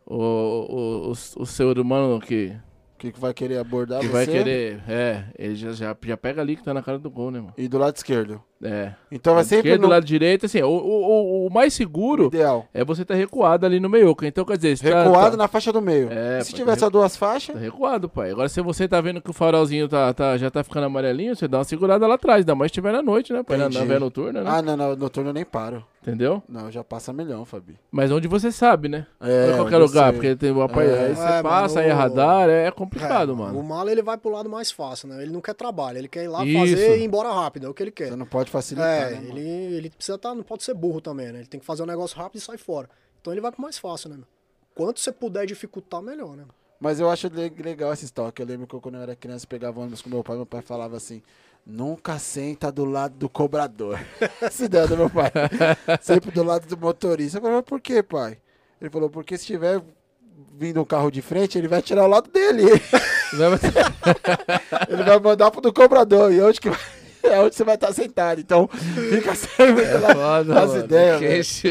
o, 0.06 0.16
o, 0.16 1.08
o, 1.08 1.42
o 1.42 1.46
ser 1.46 1.78
humano 1.78 2.20
que, 2.20 2.52
que, 2.98 3.12
que 3.12 3.20
vai 3.20 3.32
querer 3.32 3.58
abordar 3.58 4.00
que 4.00 4.06
você? 4.06 4.12
vai 4.12 4.26
querer, 4.26 4.80
é, 4.88 5.24
ele 5.38 5.54
já, 5.54 5.72
já, 5.72 5.96
já 6.02 6.16
pega 6.16 6.40
ali 6.42 6.56
que 6.56 6.62
tá 6.64 6.74
na 6.74 6.82
cara 6.82 6.98
do 6.98 7.10
gol, 7.10 7.30
né, 7.30 7.38
mano? 7.40 7.54
E 7.56 7.68
do 7.68 7.78
lado 7.78 7.96
esquerdo. 7.96 8.42
É. 8.60 8.92
Então 9.10 9.34
vai 9.34 9.42
Lado 9.42 9.48
sempre 9.48 9.68
esquerdo, 9.68 9.82
no 9.82 9.88
lado 9.88 10.04
direito, 10.04 10.46
assim, 10.46 10.60
o, 10.62 10.68
o, 10.68 11.44
o- 11.44 11.46
o 11.46 11.50
mais 11.52 11.72
seguro 11.72 12.26
ideal. 12.26 12.66
é 12.74 12.84
você 12.84 13.04
tá 13.04 13.14
recuado 13.14 13.64
ali 13.64 13.78
no 13.78 13.88
meio. 13.88 14.16
Então, 14.24 14.44
quer 14.44 14.56
dizer, 14.58 14.76
tá- 14.80 15.04
Recuado 15.04 15.30
tá, 15.32 15.36
na 15.36 15.46
faixa 15.48 15.72
do 15.72 15.80
meio. 15.80 16.08
É, 16.10 16.40
se 16.42 16.50
pô, 16.50 16.56
tivesse 16.56 16.80
tá 16.80 16.86
as 16.86 16.92
duas 16.92 17.16
faixas, 17.16 17.54
tá 17.54 17.60
recuado, 17.60 18.08
pai. 18.08 18.32
Agora, 18.32 18.48
se 18.48 18.60
você 18.60 18.88
tá 18.88 19.00
vendo 19.00 19.20
que 19.22 19.30
o 19.30 19.32
farolzinho 19.32 19.88
tá, 19.88 20.12
tá, 20.12 20.36
já 20.36 20.50
tá 20.50 20.64
ficando 20.64 20.86
amarelinho, 20.86 21.36
você 21.36 21.46
dá 21.46 21.58
uma 21.58 21.64
segurada 21.64 22.04
lá 22.06 22.16
atrás, 22.16 22.40
ainda 22.40 22.56
mais 22.56 22.70
se 22.70 22.74
tiver 22.74 22.90
na 22.92 23.00
noite, 23.02 23.32
né? 23.32 23.44
Pai, 23.44 23.56
na, 23.56 23.68
na 23.68 24.00
noturna, 24.00 24.42
né? 24.42 24.50
ah, 24.52 24.60
não, 24.60 24.76
não, 24.76 24.96
noturno 24.96 25.30
eu 25.30 25.34
nem 25.34 25.44
paro. 25.44 25.84
Entendeu? 26.08 26.42
Não, 26.48 26.70
já 26.70 26.82
passa 26.82 27.12
milhão, 27.12 27.44
Fabi. 27.44 27.78
Mas 27.90 28.10
onde 28.10 28.26
você 28.26 28.50
sabe, 28.50 28.88
né? 28.88 29.06
É, 29.20 29.46
Não 29.46 29.52
em 29.52 29.56
qualquer 29.56 29.76
lugar, 29.78 30.12
porque 30.12 30.34
tem 30.36 30.50
uma 30.50 30.64
É. 30.64 31.04
aí 31.06 31.14
você 31.14 31.28
É, 31.28 31.42
passa, 31.42 31.74
mano, 31.76 31.86
aí 31.86 31.90
é 31.90 31.92
radar, 31.92 32.48
é, 32.48 32.66
é 32.66 32.70
complicado, 32.70 33.32
É, 33.32 33.34
mano. 33.34 33.58
O 33.58 33.62
mala 33.62 33.90
ele 33.92 34.02
vai 34.02 34.16
pro 34.16 34.30
lado 34.30 34.48
mais 34.48 34.70
fácil, 34.70 35.08
né? 35.08 35.22
Ele 35.22 35.32
não 35.32 35.40
quer 35.40 35.54
trabalho, 35.54 35.98
ele 35.98 36.08
quer 36.08 36.24
ir 36.24 36.28
lá 36.28 36.44
Isso. 36.44 36.58
fazer 36.58 36.96
e 36.98 37.00
ir 37.02 37.04
embora 37.04 37.32
rápido, 37.32 37.66
é 37.66 37.68
o 37.68 37.74
que 37.74 37.82
ele 37.82 37.90
quer. 37.90 38.08
Você 38.08 38.16
não 38.16 38.26
pode 38.26 38.50
facilitar, 38.50 38.88
É, 38.88 39.10
né, 39.20 39.28
ele, 39.28 39.40
ele 39.76 39.90
precisa 39.90 40.16
estar, 40.16 40.34
não 40.34 40.42
pode 40.42 40.62
ser 40.64 40.74
burro 40.74 41.00
também, 41.00 41.30
né? 41.32 41.38
Ele 41.40 41.48
tem 41.48 41.60
que 41.60 41.66
fazer 41.66 41.82
um 41.82 41.86
negócio 41.86 42.16
rápido 42.16 42.38
e 42.38 42.40
sair 42.42 42.58
fora. 42.58 42.88
Então 43.20 43.32
ele 43.32 43.40
vai 43.40 43.52
pro 43.52 43.60
mais 43.62 43.76
fácil, 43.78 44.10
né? 44.10 44.16
meu? 44.16 44.26
Quanto 44.74 45.00
você 45.00 45.10
puder 45.10 45.44
dificultar, 45.46 46.00
melhor, 46.00 46.36
né? 46.36 46.44
Mas 46.80 47.00
eu 47.00 47.10
acho 47.10 47.26
le- 47.28 47.52
legal 47.62 47.92
esse 47.92 48.12
toque. 48.12 48.40
Eu 48.40 48.46
lembro 48.46 48.66
que 48.66 48.74
eu, 48.74 48.80
quando 48.80 48.94
eu 48.94 49.02
era 49.02 49.16
criança, 49.16 49.44
pegava 49.46 49.80
ônibus 49.80 50.00
com 50.00 50.08
meu 50.08 50.22
pai. 50.22 50.36
Meu 50.36 50.46
pai 50.46 50.62
falava 50.62 50.96
assim: 50.96 51.20
nunca 51.68 52.18
senta 52.18 52.72
do 52.72 52.86
lado 52.86 53.14
do 53.14 53.28
cobrador. 53.28 54.00
Essa 54.40 54.64
ideia 54.64 54.86
do 54.86 54.96
meu 54.96 55.10
pai. 55.10 55.30
Sempre 56.00 56.30
do 56.30 56.42
lado 56.42 56.66
do 56.66 56.78
motorista. 56.78 57.36
Eu 57.36 57.42
falei, 57.42 57.56
mas 57.56 57.64
por 57.66 57.80
quê, 57.80 58.02
pai? 58.02 58.38
Ele 58.80 58.90
falou: 58.90 59.10
porque 59.10 59.36
se 59.36 59.46
tiver 59.46 59.82
vindo 60.56 60.80
um 60.80 60.84
carro 60.84 61.10
de 61.10 61.20
frente, 61.20 61.58
ele 61.58 61.68
vai 61.68 61.82
tirar 61.82 62.04
o 62.04 62.08
lado 62.08 62.30
dele. 62.30 62.64
ele 64.88 65.02
vai 65.02 65.20
mandar 65.20 65.50
pro 65.50 65.60
do 65.60 65.72
cobrador. 65.72 66.32
E 66.32 66.40
onde 66.40 66.60
que 66.60 66.70
vai? 66.70 66.78
É 67.20 67.40
onde 67.40 67.56
você 67.56 67.64
vai 67.64 67.74
estar 67.74 67.92
sentado. 67.92 68.40
Então, 68.40 68.68
fica 68.68 69.34
sempre 69.34 69.84
do 69.84 70.00
lado. 70.00 70.14
Foda, 70.14 70.60
As 70.60 70.70
mano. 70.70 70.84
ideias, 70.84 71.62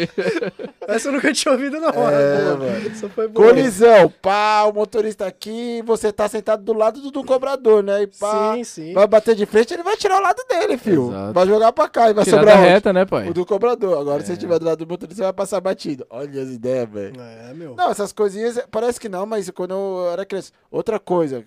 Essa 0.88 1.10
eu 1.10 1.12
nunca 1.14 1.34
tinha 1.34 1.52
ouvido, 1.52 1.80
não. 1.82 1.90
É? 1.90 1.92
Pô, 1.92 2.58
mano. 2.58 2.88
Isso 2.88 3.10
foi 3.10 3.28
boa. 3.28 3.48
Colisão, 3.50 4.10
pá, 4.22 4.64
o 4.64 4.72
motorista 4.74 5.26
aqui, 5.28 5.84
você 5.86 6.12
tá 6.14 6.28
sentado 6.30 6.64
do 6.64 6.72
lado 6.74 7.02
do, 7.02 7.12
do 7.12 7.24
cobrador, 7.26 7.84
né? 7.84 8.04
E 8.04 8.08
pá, 8.08 8.54
Sim, 8.56 8.64
sim. 8.64 8.94
vai 8.94 9.06
bater 9.06 9.36
de 9.36 9.46
frente, 9.46 9.74
ele 9.74 9.84
vai 9.84 9.98
tirar 9.98 10.18
o 10.20 10.24
lado 10.24 10.42
dele, 10.48 10.78
filho. 10.78 11.10
Exato. 11.10 11.34
Vai 11.34 11.46
jogar 11.48 11.72
pra 11.74 11.90
cá 11.90 12.10
e 12.10 12.14
vai 12.14 12.24
Tirar 12.24 12.38
sobrar 12.38 12.56
da 12.56 12.62
onde? 12.64 12.70
reta, 12.72 12.94
né, 12.94 13.06
pai? 13.06 13.30
o 13.30 13.34
do 13.34 13.46
cobrador. 13.46 14.00
Agora, 14.00 14.18
É. 14.18 14.22
se 14.22 14.28
você 14.28 14.34
estiver 14.34 14.58
do 14.60 14.66
lado 14.66 14.86
do 14.86 14.90
motorista, 14.90 15.16
você 15.18 15.24
vai 15.24 15.34
passar 15.34 15.60
batido. 15.60 16.06
Olha 16.10 16.42
as 16.42 16.50
ideias, 16.50 16.90
velho. 16.90 17.14
É, 17.22 17.54
meu. 17.54 17.76
Não, 17.76 17.92
essas 17.92 18.14
coisinhas, 18.14 18.58
parece 18.72 19.00
que 19.00 19.10
não, 19.10 19.26
mas 19.26 19.50
quando 19.50 19.72
eu 19.72 20.10
era 20.14 20.26
criança. 20.26 20.52
Outra 20.72 21.00
coisa, 21.00 21.44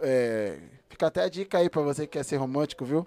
é, 0.00 0.54
fica 0.88 1.06
até 1.08 1.22
a 1.24 1.28
dica 1.28 1.58
aí 1.58 1.68
pra 1.68 1.82
você 1.82 2.02
que 2.06 2.16
quer 2.18 2.24
ser 2.24 2.36
romântico, 2.36 2.84
viu? 2.84 3.06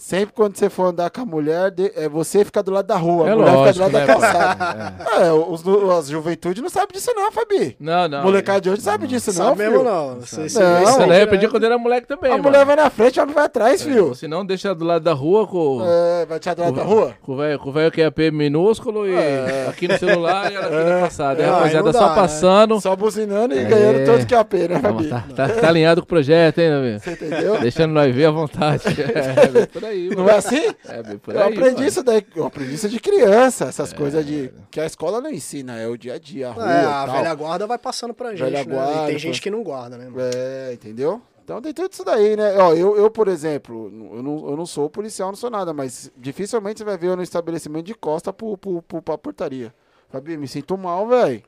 Sempre 0.00 0.32
quando 0.32 0.56
você 0.56 0.70
for 0.70 0.84
andar 0.86 1.10
com 1.10 1.22
a 1.22 1.24
mulher, 1.26 1.74
é, 1.96 2.08
você 2.08 2.44
fica 2.44 2.62
do 2.62 2.70
lado 2.70 2.86
da 2.86 2.96
rua, 2.96 3.28
É 3.28 3.32
a 3.32 3.36
mulher 3.36 3.52
lógico, 3.52 3.84
fica 3.84 3.90
do 3.90 3.92
né, 3.92 4.06
lado 4.06 4.06
da 4.06 4.14
pai? 4.20 4.32
calçada. 4.32 4.94
É. 5.18 5.26
É, 5.26 5.32
os, 5.32 5.64
as 5.98 6.08
juventude 6.08 6.62
não 6.62 6.68
sabe 6.68 6.92
disso 6.92 7.10
não, 7.16 7.32
Fabi. 7.32 7.76
Não, 7.80 8.06
não. 8.06 8.22
Molecada 8.22 8.60
de 8.60 8.70
hoje 8.70 8.80
sabe 8.80 9.08
disso 9.08 9.30
não, 9.36 9.46
Sabe 9.48 9.58
mesmo 9.58 9.78
filho. 9.80 9.84
não. 9.90 10.20
Você, 10.20 10.48
você 10.48 10.62
Não. 10.62 10.82
Isso 10.84 10.98
daí 11.00 11.18
eu 11.18 11.24
aprendi 11.24 11.48
quando 11.48 11.64
era 11.64 11.76
moleque 11.76 12.06
também, 12.06 12.30
A 12.30 12.36
mano. 12.36 12.44
mulher 12.44 12.64
vai 12.64 12.76
na 12.76 12.88
frente, 12.90 13.18
o 13.18 13.22
homem 13.24 13.34
vai 13.34 13.46
atrás, 13.46 13.82
filho. 13.82 14.06
Ou 14.10 14.14
se 14.14 14.28
não, 14.28 14.46
deixa 14.46 14.72
do 14.72 14.84
lado 14.84 15.02
da 15.02 15.12
rua 15.12 15.48
com... 15.48 15.82
É, 15.84 16.26
vai 16.26 16.38
tirar 16.38 16.54
do 16.54 16.62
lado 16.62 16.76
da 16.76 16.82
rua? 16.84 17.14
Com 17.20 17.32
o 17.32 17.36
velho- 17.36 17.58
com 17.58 17.68
o 17.68 17.72
velho 17.72 17.90
que 17.90 18.00
é 18.00 18.08
P 18.08 18.30
minúsculo 18.30 19.04
e 19.04 19.14
É. 19.14 19.66
aqui 19.68 19.88
no 19.88 19.98
celular 19.98 20.52
e 20.52 20.54
ela 20.54 20.66
aqui 20.66 20.90
na 20.90 21.00
passada. 21.00 21.42
Aí, 21.42 21.48
É, 21.48 21.52
rapaziada, 21.52 21.84
não 21.86 21.92
só 21.92 21.98
dá, 22.06 22.08
né? 22.10 22.14
passando. 22.14 22.80
Só 22.80 22.94
buzinando 22.94 23.52
e 23.52 23.58
É. 23.58 23.64
ganhando 23.64 24.06
todos 24.06 24.24
que 24.24 24.32
é 24.34 24.38
AP, 24.38 24.54
né, 24.68 24.78
Fabi? 24.78 25.08
tá, 25.08 25.24
tá, 25.34 25.48
tá 25.48 25.68
alinhado 25.68 26.02
com 26.02 26.04
o 26.04 26.08
projeto, 26.08 26.60
hein, 26.60 26.70
meu? 26.70 27.00
Você 27.00 27.10
entendeu? 27.10 27.58
Deixando 27.58 27.90
nós 27.92 28.14
ver 28.14 28.26
à 28.26 28.30
vontade. 28.30 28.84
É, 29.02 29.87
aí, 29.88 30.08
Não 30.10 30.18
mano. 30.24 30.30
é 30.30 30.36
assim? 30.36 30.74
É, 30.86 31.02
bem 31.02 31.18
por 31.18 31.34
Eu 31.34 31.42
aí, 31.42 31.52
aprendi 31.52 31.74
mano. 31.74 31.86
isso 31.86 32.02
daí, 32.02 32.26
eu 32.36 32.44
aprendi 32.46 32.74
isso 32.74 32.88
de 32.88 33.00
criança, 33.00 33.64
essas 33.66 33.92
coisas 33.92 34.24
de. 34.24 34.52
que 34.70 34.80
a 34.80 34.86
escola 34.86 35.20
não 35.20 35.30
ensina, 35.30 35.76
é 35.78 35.86
o 35.86 35.96
dia 35.96 36.14
a 36.14 36.18
dia, 36.18 36.48
a 36.48 36.52
rua. 36.52 36.70
É, 36.72 36.84
a 36.84 37.06
tal. 37.06 37.16
velha 37.16 37.34
guarda 37.34 37.66
vai 37.66 37.78
passando 37.78 38.14
pra 38.14 38.30
gente, 38.30 38.40
Velha 38.44 38.58
né? 38.58 38.64
guarda, 38.64 39.02
e 39.04 39.06
tem 39.08 39.18
gente 39.18 39.40
que 39.42 39.50
não 39.50 39.62
guarda, 39.62 39.96
né? 39.98 40.04
mano? 40.08 40.16
É, 40.34 40.72
entendeu? 40.72 41.20
Então 41.42 41.62
tem 41.62 41.72
tudo 41.72 41.90
isso 41.92 42.04
daí, 42.04 42.36
né? 42.36 42.56
Ó, 42.58 42.74
eu, 42.74 42.94
eu, 42.96 43.10
por 43.10 43.26
exemplo, 43.26 43.90
eu 44.14 44.22
não, 44.22 44.50
eu 44.50 44.56
não 44.56 44.66
sou 44.66 44.90
policial, 44.90 45.28
não 45.30 45.36
sou 45.36 45.48
nada, 45.48 45.72
mas 45.72 46.12
dificilmente 46.16 46.78
você 46.80 46.84
vai 46.84 46.98
ver 46.98 47.06
eu 47.06 47.16
no 47.16 47.22
estabelecimento 47.22 47.86
de 47.86 47.94
costa 47.94 48.32
pro, 48.34 48.56
pro, 48.58 48.82
pro, 48.82 49.00
pra 49.00 49.16
portaria. 49.16 49.74
Fabi, 50.10 50.36
me 50.36 50.46
sinto 50.46 50.76
mal, 50.76 51.08
velho. 51.08 51.42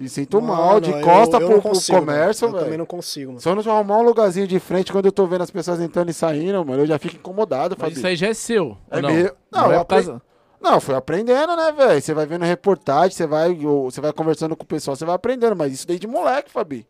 Me 0.00 0.08
sinto 0.08 0.40
mal, 0.40 0.80
de 0.80 0.90
Mano, 0.90 1.02
costa 1.04 1.36
eu- 1.38 1.40
eu 1.40 1.46
pro, 1.46 1.56
não 1.56 1.60
pro 1.62 1.70
consigo, 1.70 1.98
comércio, 1.98 2.46
mano. 2.46 2.56
Eu 2.56 2.58
também 2.60 2.70
velho. 2.70 2.78
não 2.78 2.86
consigo, 2.86 3.30
mano. 3.32 3.40
Se 3.40 3.48
eu 3.48 3.54
não 3.56 3.72
arrumar 3.76 3.98
um 3.98 4.02
lugarzinho 4.02 4.46
de 4.46 4.60
frente 4.60 4.92
quando 4.92 5.06
eu 5.06 5.12
tô 5.12 5.26
vendo 5.26 5.42
as 5.42 5.50
pessoas 5.50 5.80
entrando 5.80 6.08
e 6.08 6.14
saindo, 6.14 6.64
mano, 6.64 6.82
eu 6.82 6.86
já 6.86 6.98
fico 7.00 7.16
incomodado, 7.16 7.74
Mas 7.76 7.88
Fabi. 7.88 7.96
isso 7.98 8.06
aí 8.06 8.14
já 8.14 8.28
é 8.28 8.34
seu. 8.34 8.78
É 8.90 9.00
não? 9.02 9.10
meu. 9.12 9.34
Não, 9.50 9.62
Não, 9.62 9.72
é 9.72 9.84
causa... 9.84 10.22
Não, 10.60 10.80
foi 10.80 10.94
aprendendo, 10.94 11.56
né, 11.56 11.72
velho? 11.72 12.00
Você 12.00 12.14
vai 12.14 12.26
vendo 12.26 12.44
reportagem, 12.44 13.10
você 13.16 13.26
vai, 13.26 13.54
você 13.54 14.00
vai 14.00 14.12
conversando 14.12 14.54
com 14.56 14.62
o 14.62 14.66
pessoal, 14.66 14.96
você 14.96 15.04
vai 15.04 15.14
aprendendo, 15.16 15.56
mas 15.56 15.72
isso 15.72 15.86
daí 15.86 15.98
de 15.98 16.06
moleque, 16.06 16.50
Fabi. 16.50 16.86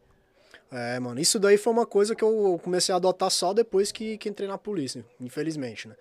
É, 0.70 0.98
mano, 1.00 1.18
isso 1.18 1.38
daí 1.38 1.56
foi 1.56 1.72
uma 1.72 1.86
coisa 1.86 2.14
que 2.14 2.22
eu 2.22 2.60
comecei 2.62 2.92
a 2.92 2.96
adotar 2.96 3.30
só 3.30 3.54
depois 3.54 3.90
que, 3.90 4.18
que 4.18 4.28
entrei 4.28 4.46
na 4.48 4.58
polícia, 4.58 5.02
infelizmente, 5.18 5.88
né? 5.88 5.94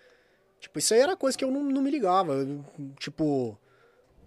Tipo, 0.60 0.80
isso 0.80 0.94
aí 0.94 1.00
era 1.00 1.16
coisa 1.16 1.38
que 1.38 1.44
eu 1.46 1.52
não, 1.52 1.64
não 1.64 1.82
me 1.82 1.90
ligava. 1.92 2.34
eu, 2.34 2.60
Tipo, 3.00 3.58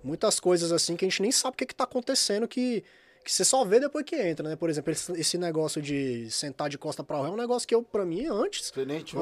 muitas 0.03 0.41
coisas 0.41 0.73
assim 0.73 0.97
que 0.97 1.05
a 1.05 1.09
gente 1.09 1.23
nem 1.23 1.33
sabe 1.33 1.55
o 1.55 1.57
que, 1.57 1.67
que 1.67 1.75
tá 1.75 1.85
acontecendo, 1.85 2.47
que, 2.49 2.83
que 3.25 3.33
você 3.33 3.45
só 3.45 3.65
vê 3.65 3.81
depois 3.81 4.05
que 4.05 4.17
entra, 4.17 4.49
né? 4.49 4.57
Por 4.57 4.71
exemplo, 4.71 4.93
esse, 4.93 5.39
negócio 5.39 5.81
de 5.81 6.31
sentar 6.31 6.69
de 6.69 6.79
costa 6.79 7.03
pra 7.05 7.19
rua 7.19 7.29
é 7.29 7.31
um 7.31 7.37
negócio 7.37 7.67
que 7.67 7.75
eu, 7.75 7.83
pra 7.83 8.05
mim, 8.05 8.27
antes, 8.27 8.71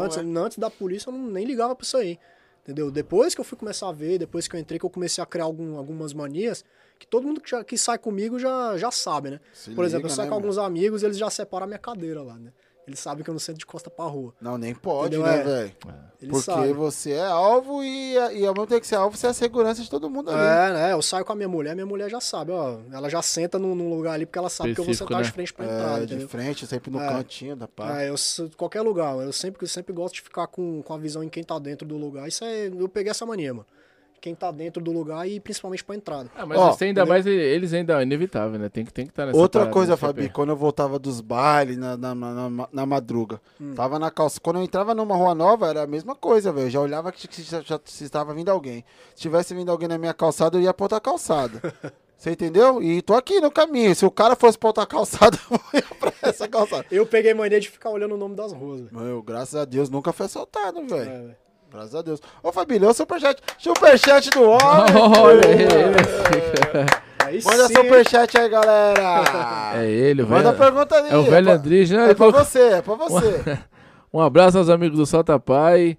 antes, 0.05 0.16
antes 0.37 0.59
da 0.59 0.70
polícia, 0.70 1.09
eu 1.09 1.12
não, 1.12 1.31
nem 1.31 1.45
ligava 1.45 1.74
pra 1.74 1.85
isso 1.85 1.97
aí. 1.97 2.18
Entendeu? 2.62 2.91
Depois 2.91 3.35
que 3.35 3.41
eu 3.41 3.45
fui 3.45 3.57
começar 3.57 3.89
a 3.89 3.93
ver, 3.93 4.18
depois 4.18 4.47
que 4.47 4.55
eu 4.55 4.61
entrei, 4.61 4.79
que 4.79 4.85
eu 4.85 4.91
comecei 4.91 5.24
a 5.24 5.26
criar 5.26 5.45
algum, 5.45 5.79
algumas 5.79 6.12
manias, 6.12 6.62
que 6.99 7.07
todo 7.07 7.26
mundo 7.26 7.41
que, 7.41 7.49
já- 7.49 7.64
que 7.64 7.79
sai 7.79 7.97
comigo 7.97 8.39
já, 8.39 8.76
já 8.76 8.91
sabe, 8.91 9.31
né? 9.31 9.41
Se 9.55 9.74
Por 9.74 9.87
exemplo, 9.87 10.05
eu 10.07 10.11
liga, 10.11 10.16
saio 10.16 10.26
né, 10.26 10.29
com 10.29 10.35
alguns 10.35 10.59
amigos, 10.59 11.03
eles 11.03 11.16
já 11.16 11.31
separam 11.31 11.64
a 11.64 11.66
minha 11.66 11.79
cadeira 11.79 12.22
lá, 12.22 12.35
né? 12.35 12.53
Eles 12.89 12.99
sabem 13.01 13.22
que 13.22 13.28
eu 13.30 13.34
não 13.34 13.39
sento 13.39 13.59
de 13.59 13.66
costa 13.66 13.89
pra 13.91 14.07
rua. 14.07 14.32
Não, 14.41 14.57
nem 14.59 14.74
pode, 14.74 15.14
Entendeu? 15.16 15.26
né, 15.32 15.41
É. 15.41 15.45
velho? 15.45 15.72
Eles 16.20 16.32
Porque 16.32 16.51
sabem. 16.51 16.72
você 16.72 17.12
é 17.12 17.24
alvo 17.26 17.82
e, 17.84 18.14
e 18.14 18.45
ao 18.47 18.53
mesmo 18.55 18.66
tempo 18.66 18.80
que 18.80 18.86
você 18.89 18.95
é 18.97 18.99
alvo, 18.99 19.16
você 19.16 19.26
é 19.26 19.30
a 19.30 19.34
segurança 19.34 19.82
de 19.82 19.89
todo 19.89 20.11
mundo 20.11 20.30
ali. 20.30 20.41
É, 20.41 20.72
né? 20.72 20.93
Eu 20.93 21.01
saio 21.01 21.24
com 21.24 21.32
a 21.32 21.36
minha 21.36 21.49
mulher, 21.49 21.74
minha 21.76 21.86
mulher 21.86 22.11
já 22.11 22.20
sabe, 22.20 22.51
ó. 22.51 22.78
Ela 22.93 23.09
já 23.09 23.22
senta 23.22 23.57
num, 23.59 23.72
num 23.74 23.89
lugar 23.95 24.14
ali 24.14 24.26
porque 24.26 24.39
ela 24.39 24.49
sabe 24.49 24.74
que 24.74 24.80
eu 24.80 24.84
vou 24.84 24.91
Específico, 24.93 25.09
sentar 25.14 25.22
de 25.22 25.28
né? 25.28 25.32
frente 25.34 25.55
pra 25.55 25.64
É, 25.64 25.68
entrada, 25.68 25.99
de 25.99 26.05
entendeu? 26.14 26.28
frente, 26.28 26.66
sempre 26.66 26.91
no 26.91 27.01
É. 27.01 27.09
cantinho 27.09 27.55
da 27.55 27.68
pá. 27.68 28.01
É, 28.03 28.09
eu 28.09 28.16
sou- 28.16 28.51
qualquer 28.57 28.80
lugar, 28.80 29.14
eu 29.18 29.32
sempre, 29.32 29.62
eu 29.64 29.68
sempre 29.68 29.93
gosto 29.93 30.14
de 30.16 30.22
ficar 30.22 30.49
com, 30.49 30.82
com 30.82 30.93
a 30.93 30.99
visão 30.99 31.22
em 31.22 31.28
quem 31.28 31.45
tá 31.45 31.57
dentro 31.59 31.86
do 31.86 31.97
lugar. 31.97 32.26
Isso 32.26 32.43
é, 32.45 32.66
eu 32.66 32.89
peguei 32.89 33.11
essa 33.12 33.24
mania, 33.24 33.55
mano. 33.55 33.66
Quem 34.21 34.35
tá 34.35 34.51
dentro 34.51 34.83
do 34.83 34.91
lugar 34.93 35.29
e 35.29 35.39
principalmente 35.41 35.85
pra 35.85 35.95
entrada. 35.95 36.31
Ah, 36.37 36.45
mas 36.45 36.59
Ó, 36.59 36.73
você 36.73 36.85
ainda 36.87 37.03
entendeu? 37.03 37.07
mais, 37.14 37.27
eles 37.27 37.73
ainda 37.73 38.01
é 38.01 38.03
inevitável, 38.03 38.59
né? 38.59 38.69
Tem 38.69 38.85
que 38.85 38.93
tem 38.93 39.05
que 39.07 39.12
estar 39.12 39.27
nessa 39.27 39.39
Outra 39.39 39.61
parada 39.61 39.73
coisa, 39.75 39.93
do 39.95 39.99
Fabi, 39.99 40.23
CP. 40.23 40.35
quando 40.35 40.49
eu 40.51 40.57
voltava 40.57 40.99
dos 40.99 41.21
bailes 41.21 41.77
na, 41.77 41.97
na, 41.97 42.14
na, 42.14 42.69
na- 42.73 42.87
madruga, 42.87 43.41
Hum. 43.61 43.75
tava 43.75 43.99
na 43.99 44.11
calça. 44.11 44.41
Quando 44.41 44.57
eu 44.57 44.62
entrava 44.62 44.95
numa 44.95 45.14
rua 45.16 45.35
nova, 45.35 45.69
era 45.69 45.83
a 45.83 45.87
mesma 45.87 46.14
coisa, 46.14 46.53
velho. 46.53 46.66
Eu 46.66 46.71
Já 46.71 46.81
olhava 46.81 47.12
que, 47.12 47.29
que 47.29 47.43
já, 47.43 47.61
já- 47.61 47.81
se 47.85 48.05
estava 48.05 48.35
vindo 48.35 48.49
alguém. 48.51 48.85
Se 49.14 49.23
tivesse 49.23 49.55
vindo 49.55 49.71
alguém 49.71 49.87
na 49.89 49.99
minha 49.99 50.12
calçada, 50.14 50.57
eu 50.59 50.62
ia 50.62 50.75
pra 50.75 50.85
outra 50.85 51.01
calçada. 51.01 51.61
Você 52.19 52.33
entendeu? 52.33 52.83
E 52.83 53.01
tô 53.01 53.14
aqui 53.14 53.41
no 53.41 53.49
caminho. 53.49 53.95
Se 53.95 54.05
o 54.05 54.11
cara 54.11 54.35
fosse 54.35 54.59
pra 54.59 54.71
outra 54.71 54.85
calçada, 54.85 55.39
eu 55.49 55.61
ia 55.75 55.83
pra 56.01 56.12
essa 56.23 56.49
calçada. 56.49 56.85
Eu 56.91 57.07
peguei 57.07 57.33
mania 57.33 57.61
de 57.61 57.71
ficar 57.71 57.91
olhando 57.91 58.16
o 58.16 58.19
nome 58.19 58.35
das 58.35 58.53
ruas, 58.53 58.81
velho. 58.81 58.97
Meu, 59.05 59.23
graças 59.23 59.55
a 59.55 59.64
Deus, 59.64 59.89
nunca 59.89 60.12
foi 60.12 60.27
assaltado, 60.27 60.81
É, 60.81 60.85
velho. 60.85 61.37
Velho. 61.69 61.73
Graças 61.73 61.95
a 61.95 62.03
Deus. 62.03 62.21
Ô, 62.43 62.51
Família, 62.53 62.89
o 62.89 62.95
superchat. 62.95 63.41
Superchat 63.59 64.31
do 64.31 64.43
homem. 64.43 64.61
Olha 65.21 65.47
ele. 65.47 65.69
Aí 67.25 67.43
Manda 67.45 67.66
sim, 67.69 67.75
superchat 67.75 68.39
aí, 68.39 68.49
galera. 68.49 69.73
É 69.77 69.87
ele, 69.91 70.23
o 70.23 70.27
Manda 70.29 70.53
velho. 70.53 70.59
pergunta 70.64 70.95
ali. 70.97 71.09
É 71.11 71.16
o 71.16 71.23
velho 71.25 71.47
pra- 71.47 71.55
Andrige, 71.55 71.95
né? 71.97 72.11
É 72.11 72.14
pra 72.14 72.31
você, 72.31 72.59
é 72.61 72.83
pra 72.83 72.95
você. 72.95 73.59
Um 74.11 74.21
abraço 74.23 74.57
aos 74.57 74.71
amigos 74.71 74.97
do 74.97 75.05
Solta 75.05 75.39
Pai 75.39 75.99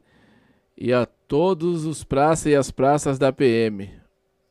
e 0.76 0.92
a 0.92 1.06
todos 1.28 1.86
os 1.86 2.04
praças 2.04 2.48
e 2.48 2.56
as 2.56 2.72
praças 2.72 3.20
da 3.20 3.32
PM. 3.32 3.88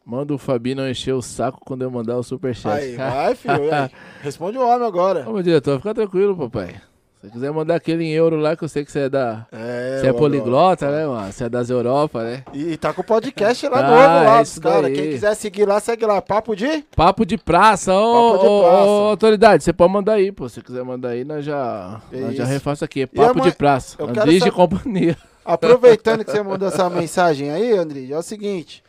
Manda 0.06 0.32
o 0.32 0.38
Fabi 0.38 0.76
não 0.76 0.88
encher 0.88 1.12
o 1.12 1.20
saco 1.20 1.58
quando 1.66 1.82
eu 1.82 1.90
mandar 1.90 2.16
o 2.16 2.22
superchat. 2.22 2.80
Aí, 2.80 2.94
vai, 2.96 3.34
filho. 3.34 3.74
aí? 3.74 3.90
Responde 4.22 4.56
o 4.56 4.64
homem 4.64 4.86
agora. 4.86 5.28
Ô, 5.28 5.32
meu 5.32 5.42
diretor, 5.42 5.78
fica 5.78 5.92
tranquilo, 5.92 6.36
papai. 6.36 6.80
Se 7.20 7.26
você 7.26 7.32
quiser 7.32 7.50
mandar 7.52 7.74
aquele 7.74 8.04
em 8.04 8.12
euro 8.12 8.36
lá, 8.36 8.56
que 8.56 8.62
eu 8.62 8.68
sei 8.68 8.84
que 8.84 8.92
você 8.92 9.00
é 9.00 9.08
da. 9.08 9.44
É, 9.50 9.98
Você 10.00 10.06
é 10.06 10.12
poliglota, 10.12 10.88
né, 10.88 11.04
mano? 11.04 11.32
Você 11.32 11.44
é 11.44 11.48
das 11.48 11.68
Europa, 11.68 12.22
né? 12.22 12.44
E, 12.54 12.76
tá 12.76 12.92
com 12.92 13.00
o 13.00 13.04
podcast 13.04 13.68
lá 13.68 13.78
Ah, 13.82 13.82
novo 13.82 14.24
lá, 14.24 14.36
é 14.36 14.40
dos 14.40 14.50
isso 14.52 14.60
caras. 14.60 14.92
Quem 14.92 15.10
quiser 15.10 15.34
seguir 15.34 15.64
lá, 15.66 15.80
segue 15.80 16.06
lá. 16.06 16.22
Papo 16.22 16.54
de. 16.54 16.84
Papo 16.94 17.26
de 17.26 17.36
praça, 17.36 17.92
ô, 17.92 18.32
Papo 18.32 18.42
de 18.44 18.46
ô, 18.48 18.60
praça. 18.60 18.84
ô, 18.84 19.08
autoridade, 19.08 19.64
você 19.64 19.72
pode 19.72 19.92
mandar 19.92 20.12
aí, 20.12 20.30
pô. 20.30 20.48
Se 20.48 20.62
quiser 20.62 20.84
mandar 20.84 21.08
aí, 21.08 21.24
nós 21.24 21.44
já, 21.44 22.00
É 22.12 22.20
nós 22.20 22.36
já 22.36 22.44
refaço 22.44 22.84
aqui. 22.84 23.04
Papo 23.04 23.30
amanhã- 23.40 23.50
de 23.50 23.56
praça. 23.56 23.96
Andrige 24.00 24.38
saber- 24.38 24.52
companhia. 24.52 25.16
Aproveitando 25.44 26.24
que 26.24 26.30
você 26.30 26.42
mandou 26.42 26.68
essa 26.68 26.88
mensagem 26.88 27.50
aí, 27.50 27.72
André, 27.72 28.06
é 28.12 28.16
o 28.16 28.22
seguinte. 28.22 28.80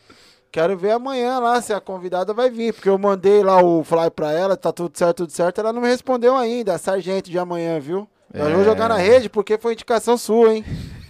Quero 0.52 0.78
ver 0.78 0.92
amanhã 0.92 1.40
lá 1.40 1.60
se 1.62 1.74
a 1.74 1.80
convidada 1.82 2.32
vai 2.34 2.50
vir, 2.52 2.74
porque 2.74 2.90
eu 2.90 2.98
mandei 2.98 3.42
lá 3.44 3.60
o 3.64 3.84
fly 3.84 4.10
pra 4.16 4.32
ela, 4.32 4.56
tá 4.58 4.72
tudo 4.72 4.96
certo, 4.96 5.18
tudo 5.18 5.32
certo. 5.32 5.62
Ela 5.62 5.72
não 5.74 5.82
me 5.82 5.88
respondeu 5.88 6.36
ainda, 6.36 6.78
sargento 6.78 7.30
de 7.32 7.40
amanhã, 7.40 7.80
viu? 7.80 8.08
Eu 8.34 8.48
É. 8.48 8.54
vou 8.54 8.64
jogar 8.64 8.88
na 8.90 8.98
rede 8.98 9.28
porque 9.30 9.58
foi 9.58 9.74
indicação 9.74 10.18
sua, 10.18 10.54
hein? 10.54 10.64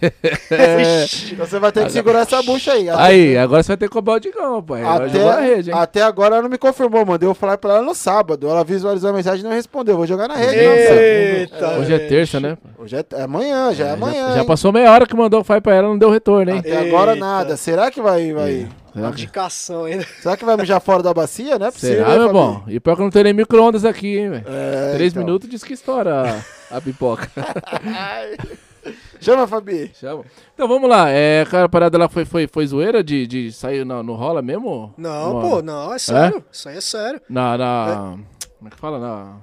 Então 1.32 1.46
você 1.46 1.58
vai 1.58 1.70
ter 1.70 1.84
que 1.84 1.92
segurar 1.92 2.20
essa 2.20 2.42
bucha 2.42 2.72
aí. 2.72 2.88
Até- 2.88 3.02
Aí, 3.02 3.36
agora 3.36 3.62
você 3.62 3.68
vai 3.68 3.76
ter 3.76 3.86
que 3.88 3.92
cobrar 3.92 4.14
o 4.14 4.20
Digão, 4.20 4.62
pai. 4.62 4.82
Até, 4.82 5.40
rede, 5.42 5.70
hein? 5.70 5.76
até 5.78 6.02
agora 6.02 6.36
ela 6.36 6.42
não 6.42 6.48
me 6.48 6.56
confirmou, 6.56 7.04
mandei 7.04 7.28
o 7.28 7.34
fly 7.34 7.58
pra 7.58 7.74
ela 7.74 7.82
no 7.82 7.94
sábado. 7.94 8.48
Ela 8.48 8.64
visualizou 8.64 9.10
a 9.10 9.12
mensagem 9.12 9.40
e 9.44 9.48
não 9.48 9.54
respondeu. 9.54 9.96
Vou 9.98 10.06
jogar 10.06 10.26
na 10.28 10.36
rede. 10.36 10.54
Eita, 10.58 11.68
Hoje 11.78 11.92
é 11.92 11.98
terça, 11.98 12.40
né? 12.40 12.56
Hoje 12.78 12.96
é, 12.96 13.04
é 13.14 13.22
amanhã, 13.22 13.74
já 13.74 13.88
é, 13.88 13.90
amanhã. 13.92 14.28
Já, 14.30 14.36
já 14.36 14.44
passou 14.44 14.72
meia 14.72 14.90
hora 14.90 15.06
que 15.06 15.14
mandou 15.14 15.40
o 15.40 15.44
file 15.44 15.60
pra 15.60 15.74
ela, 15.74 15.88
não 15.88 15.98
deu 15.98 16.10
retorno, 16.10 16.50
hein? 16.50 16.60
Até 16.60 16.78
agora 16.78 17.12
Eita. 17.12 17.24
nada. 17.26 17.56
Será 17.58 17.90
que 17.90 18.00
vai, 18.00 18.32
vai, 18.32 18.66
Indicação 18.96 19.84
ainda. 19.84 20.04
será 20.22 20.34
que 20.36 20.44
vai 20.46 20.56
mijar 20.56 20.80
fora 20.80 21.02
da 21.02 21.12
bacia? 21.12 21.58
Não 21.58 21.66
é 21.66 21.70
possível, 21.70 21.96
Será, 22.04 22.08
né, 22.08 22.18
meu 22.18 22.32
bom? 22.32 22.62
E 22.66 22.80
pior 22.80 22.96
que 22.96 23.02
eu 23.02 23.04
não 23.04 23.10
tenho 23.10 23.24
nem 23.24 23.34
micro-ondas 23.34 23.84
aqui, 23.84 24.18
hein, 24.18 24.30
velho? 24.30 24.44
É, 24.48 24.92
Três 24.94 25.12
então. 25.12 25.24
minutos 25.24 25.48
diz 25.48 25.62
que 25.62 25.74
estoura 25.74 26.42
a, 26.70 26.80
pipoca. 26.80 27.30
Chama, 29.20 29.46
Fabi. 29.46 29.90
Chama. 29.94 30.24
Então 30.54 30.66
vamos 30.66 30.88
lá. 30.88 31.10
É, 31.10 31.44
cara, 31.44 31.64
a 31.66 31.68
parada 31.68 31.98
lá 31.98 32.08
foi, 32.08 32.24
foi, 32.24 32.46
foi 32.46 32.66
zoeira 32.66 33.04
de, 33.04 33.26
de 33.26 33.52
sair 33.52 33.84
na- 33.84 34.02
no 34.02 34.14
rola 34.14 34.40
mesmo? 34.40 34.94
Não, 34.96 35.32
Uma- 35.32 35.40
pô, 35.42 35.62
não, 35.62 35.92
é 35.92 35.98
sério. 35.98 36.42
Isso 36.50 36.68
aí 36.68 36.78
é 36.78 36.80
sério. 36.80 37.20
Na, 37.28 37.58
na. 37.58 38.18
Como 38.56 38.68
é 38.68 38.70
que 38.70 38.78
fala? 38.78 38.98
Na. 38.98 39.40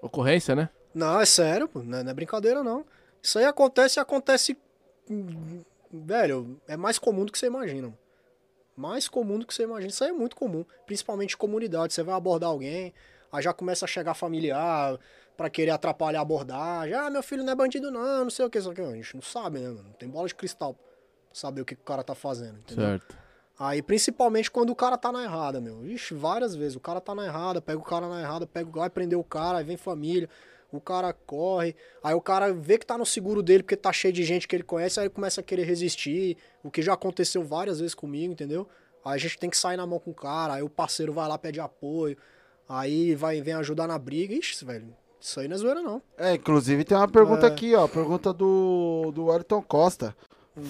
Ocorrência, 0.00 0.54
né? 0.54 0.70
Não, 0.94 1.20
é 1.20 1.26
sério, 1.26 1.68
pô. 1.68 1.82
Não 1.82 1.98
é, 1.98 2.02
não 2.02 2.10
é 2.10 2.14
brincadeira, 2.14 2.62
não. 2.62 2.84
Isso 3.22 3.38
aí 3.38 3.44
acontece 3.44 3.98
e 3.98 4.00
acontece. 4.00 4.56
Velho, 5.92 6.58
é 6.66 6.76
mais 6.76 6.98
comum 6.98 7.24
do 7.24 7.32
que 7.32 7.38
você 7.38 7.46
imagina. 7.46 7.92
Mais 8.76 9.08
comum 9.08 9.38
do 9.38 9.46
que 9.46 9.54
você 9.54 9.64
imagina. 9.64 9.90
Isso 9.90 10.02
aí 10.04 10.10
é 10.10 10.12
muito 10.14 10.36
comum. 10.36 10.64
Principalmente 10.86 11.34
em 11.34 11.38
comunidade. 11.38 11.92
Você 11.92 12.02
vai 12.02 12.14
abordar 12.14 12.48
alguém, 12.50 12.92
aí 13.32 13.42
já 13.42 13.52
começa 13.52 13.84
a 13.84 13.88
chegar 13.88 14.14
familiar 14.14 14.98
pra 15.36 15.50
querer 15.50 15.70
atrapalhar 15.70 16.20
a 16.20 16.22
abordagem. 16.22 16.94
Ah, 16.94 17.10
meu 17.10 17.22
filho 17.22 17.44
não 17.44 17.52
é 17.52 17.56
bandido, 17.56 17.90
não, 17.90 18.24
não 18.24 18.30
sei 18.30 18.44
o 18.44 18.50
que. 18.50 18.60
Só 18.60 18.72
que 18.72 18.80
a 18.80 18.92
gente 18.92 19.14
não 19.14 19.22
sabe, 19.22 19.58
né, 19.58 19.68
mano? 19.68 19.84
Não 19.84 19.92
tem 19.92 20.08
bola 20.08 20.26
de 20.26 20.34
cristal 20.34 20.74
pra 20.74 20.84
saber 21.32 21.60
o 21.60 21.64
que, 21.64 21.74
que 21.74 21.82
o 21.82 21.84
cara 21.84 22.02
tá 22.02 22.14
fazendo, 22.14 22.58
entendeu? 22.58 22.86
Certo. 22.86 23.26
Aí, 23.58 23.80
principalmente 23.80 24.50
quando 24.50 24.70
o 24.70 24.76
cara 24.76 24.98
tá 24.98 25.10
na 25.10 25.24
errada, 25.24 25.60
meu. 25.60 25.86
Ixi, 25.86 26.14
várias 26.14 26.54
vezes. 26.54 26.76
O 26.76 26.80
cara 26.80 27.00
tá 27.00 27.14
na 27.14 27.24
errada, 27.24 27.60
pega 27.62 27.78
o 27.78 27.82
cara 27.82 28.08
na 28.08 28.20
errada, 28.20 28.46
pega, 28.46 28.70
vai 28.70 28.90
prender 28.90 29.18
o 29.18 29.24
cara, 29.24 29.58
aí 29.58 29.64
vem 29.64 29.78
família, 29.78 30.28
o 30.70 30.80
cara 30.80 31.12
corre. 31.12 31.74
Aí 32.02 32.14
o 32.14 32.20
cara 32.20 32.52
vê 32.52 32.76
que 32.76 32.84
tá 32.84 32.98
no 32.98 33.06
seguro 33.06 33.42
dele 33.42 33.62
porque 33.62 33.76
tá 33.76 33.92
cheio 33.92 34.12
de 34.12 34.24
gente 34.24 34.46
que 34.46 34.54
ele 34.54 34.62
conhece, 34.62 35.00
aí 35.00 35.06
ele 35.06 35.14
começa 35.14 35.40
a 35.40 35.44
querer 35.44 35.64
resistir. 35.64 36.36
O 36.62 36.70
que 36.70 36.82
já 36.82 36.92
aconteceu 36.92 37.42
várias 37.42 37.80
vezes 37.80 37.94
comigo, 37.94 38.32
entendeu? 38.32 38.68
Aí 39.02 39.14
a 39.14 39.18
gente 39.18 39.38
tem 39.38 39.48
que 39.48 39.56
sair 39.56 39.78
na 39.78 39.86
mão 39.86 39.98
com 39.98 40.10
o 40.10 40.14
cara, 40.14 40.54
aí 40.54 40.62
o 40.62 40.68
parceiro 40.68 41.12
vai 41.14 41.26
lá, 41.26 41.38
pede 41.38 41.58
apoio. 41.58 42.16
Aí 42.68 43.14
vai, 43.14 43.40
vem 43.40 43.54
ajudar 43.54 43.86
na 43.86 43.98
briga. 43.98 44.34
Ixi, 44.34 44.64
velho. 44.64 44.94
Isso 45.20 45.40
aí 45.40 45.48
não 45.48 45.54
é 45.56 45.58
zoeira, 45.58 45.82
não. 45.82 46.00
É, 46.16 46.34
inclusive 46.34 46.84
tem 46.84 46.96
uma 46.96 47.08
pergunta 47.08 47.46
É. 47.46 47.50
aqui, 47.50 47.74
ó. 47.74 47.88
Pergunta 47.88 48.32
do, 48.32 49.10
do 49.14 49.30
Ayrton 49.32 49.62
Costa. 49.62 50.14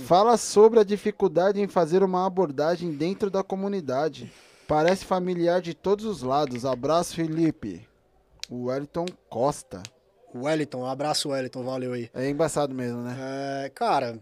Fala 0.04 0.36
sobre 0.36 0.80
a 0.80 0.84
dificuldade 0.84 1.60
em 1.60 1.68
fazer 1.68 2.02
uma 2.02 2.26
abordagem 2.26 2.90
dentro 2.92 3.30
da 3.30 3.42
comunidade. 3.44 4.32
Parece 4.66 5.04
familiar 5.04 5.60
de 5.60 5.74
todos 5.74 6.04
os 6.04 6.22
lados. 6.22 6.64
Abraço, 6.64 7.14
Felipe. 7.14 7.86
O 8.50 8.70
Ayrton 8.70 9.06
Costa. 9.28 9.82
Wellington, 10.34 10.78
um 10.80 10.86
abraço, 10.86 11.28
Wellington, 11.30 11.62
valeu 11.62 11.92
aí. 11.92 12.10
É 12.12 12.28
embaçado 12.28 12.74
mesmo, 12.74 13.00
né? 13.00 13.16
É, 13.64 13.68
cara, 13.70 14.18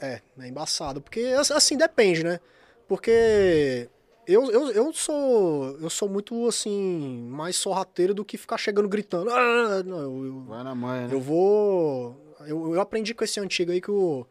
é, 0.00 0.20
é 0.38 0.46
embaçado. 0.48 1.00
Porque, 1.00 1.34
assim, 1.54 1.76
depende, 1.76 2.22
né? 2.22 2.38
Porque 2.86 3.88
eu, 4.32 4.50
eu, 4.50 4.70
eu 4.72 4.92
sou 4.92 5.76
eu 5.80 5.90
sou 5.90 6.08
muito, 6.08 6.46
assim, 6.46 7.26
mais 7.30 7.56
sorrateiro 7.56 8.12
do 8.14 8.24
que 8.24 8.36
ficar 8.38 8.58
chegando 8.58 8.88
gritando. 8.88 9.30
Ah, 9.30 9.82
não, 9.84 9.98
eu, 10.00 10.24
eu, 10.26 10.40
Vai 10.46 10.62
na 10.64 10.74
manha, 10.74 11.08
né? 11.08 11.14
eu 11.14 11.20
vou... 11.20 12.16
Eu, 12.46 12.74
eu 12.74 12.80
aprendi 12.80 13.12
com 13.14 13.22
esse 13.22 13.38
antigo 13.38 13.70
aí 13.70 13.80
que 13.80 13.90
o, 13.90 14.26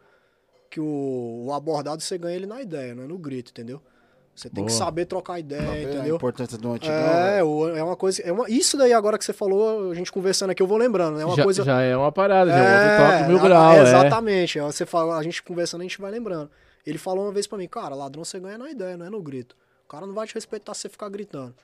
que 0.69 0.79
o, 0.79 1.43
o 1.47 1.53
abordado 1.53 2.01
você 2.01 2.17
ganha 2.17 2.35
ele 2.35 2.45
na 2.47 2.61
ideia, 2.61 2.95
não 2.95 3.03
é 3.03 3.07
no 3.07 3.17
grito, 3.19 3.51
entendeu? 3.51 3.79
Você 4.35 4.49
tem 4.49 4.65
que 4.65 4.71
Boa. 4.71 4.79
saber 4.85 5.05
trocar 5.05 5.37
ideia, 5.39 5.61
Tá 5.63 5.71
vendo 5.73 5.87
a 5.89 5.93
entendeu? 5.95 6.15
importância 6.15 6.57
do 6.57 6.71
antigão. 6.71 6.95
É, 6.95 7.35
né? 7.37 7.43
o- 7.43 7.69
é 7.75 7.83
uma 7.83 7.95
coisa. 7.97 8.21
É 8.23 8.31
uma, 8.31 8.49
isso 8.49 8.77
daí 8.77 8.93
agora 8.93 9.17
que 9.17 9.25
você 9.25 9.33
falou, 9.33 9.91
a 9.91 9.93
gente 9.93 10.11
conversando 10.13 10.51
aqui, 10.51 10.63
eu 10.63 10.67
vou 10.67 10.77
lembrando. 10.77 11.19
É 11.19 11.25
uma 11.25 11.35
já, 11.35 11.43
coisa. 11.43 11.63
já 11.63 11.81
é 11.81 11.95
uma 11.95 12.11
parada, 12.11 12.49
já 12.49 12.57
é 12.57 12.73
outro 12.73 13.05
toque 13.17 13.27
mil 13.29 13.37
a- 13.37 13.41
grau, 13.43 13.73
é. 13.73 13.81
Exatamente. 13.81 14.57
Aí 14.59 14.65
Você 14.65 14.85
fala, 14.85 15.17
a 15.17 15.23
gente 15.23 15.43
conversando, 15.43 15.81
a 15.81 15.83
gente 15.83 15.99
vai 15.99 16.09
lembrando. 16.09 16.49
Ele 16.87 16.97
falou 16.97 17.25
uma 17.25 17.33
vez 17.33 17.45
pra 17.45 17.57
mim, 17.57 17.67
cara, 17.67 17.93
ladrão 17.93 18.23
você 18.23 18.39
ganha 18.39 18.57
na 18.57 18.71
ideia, 18.71 18.95
não 18.95 19.05
é 19.05 19.09
no 19.09 19.21
grito. 19.21 19.55
Cara 19.89 20.05
não 20.05 20.13
vai 20.13 20.27
te 20.27 20.35
respeitar 20.35 20.75
se 20.75 20.81
você 20.81 20.89
ficar 20.89 21.09
gritando. 21.09 21.55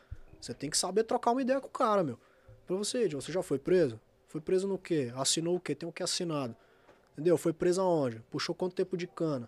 Você 0.41 0.53
tem 0.53 0.69
que 0.69 0.78
saber 0.78 1.03
trocar 1.03 1.32
uma 1.32 1.41
ideia 1.41 1.61
com 1.61 1.67
o 1.67 1.71
cara, 1.71 2.03
meu. 2.03 2.19
Pra 2.65 2.76
você, 2.76 3.07
você 3.07 3.32
já 3.32 3.43
foi 3.43 3.59
preso? 3.59 3.99
Foi 4.28 4.41
preso 4.41 4.67
no 4.67 4.80
quê? 4.80 5.13
Assinou 5.15 5.55
o 5.55 5.59
quê? 5.59 5.76
Tem 5.76 5.88
o 5.88 5.91
que 5.91 6.01
assinado. 6.01 6.55
Entendeu? 7.13 7.38
Foi 7.38 7.53
preso 7.53 7.82
aonde? 7.82 8.19
Puxou 8.32 8.55
quanto 8.55 8.76
tempo 8.76 8.97
de 8.97 9.05
cana? 9.05 9.47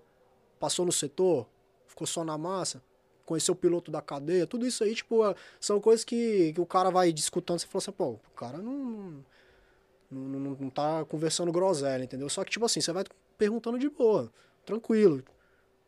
Passou 0.60 0.86
no 0.86 0.92
setor? 0.92 1.48
Ficou 1.88 2.06
só 2.06 2.24
na 2.24 2.38
massa? 2.38 2.82
Conheceu 3.26 3.54
o 3.54 3.58
piloto 3.58 3.92
da 3.92 4.02
cadeia? 4.02 4.46
Tudo 4.46 4.66
isso 4.66 4.84
aí, 4.84 4.94
tipo, 4.94 5.26
é- 5.26 5.36
são 5.60 5.82
coisas 5.82 6.06
que, 6.06 6.54
que 6.54 6.62
o 6.62 6.66
cara 6.66 6.92
vai 6.92 7.12
discutindo. 7.12 7.60
Você 7.60 7.66
fala 7.66 7.80
assim, 7.80 7.92
pô, 7.92 8.12
o 8.12 8.20
cara 8.36 8.60
não, 8.60 9.26
não, 10.10 10.22
não, 10.40 10.52
não 10.52 10.70
tá 10.70 11.04
conversando 11.06 11.52
groselha, 11.52 12.04
entendeu? 12.04 12.30
Só 12.30 12.44
que, 12.44 12.52
tipo 12.52 12.66
assim, 12.66 12.80
você 12.80 12.94
vai 12.94 13.04
perguntando 13.38 13.80
de 13.80 13.90
boa, 13.90 14.32
tranquilo. 14.64 15.24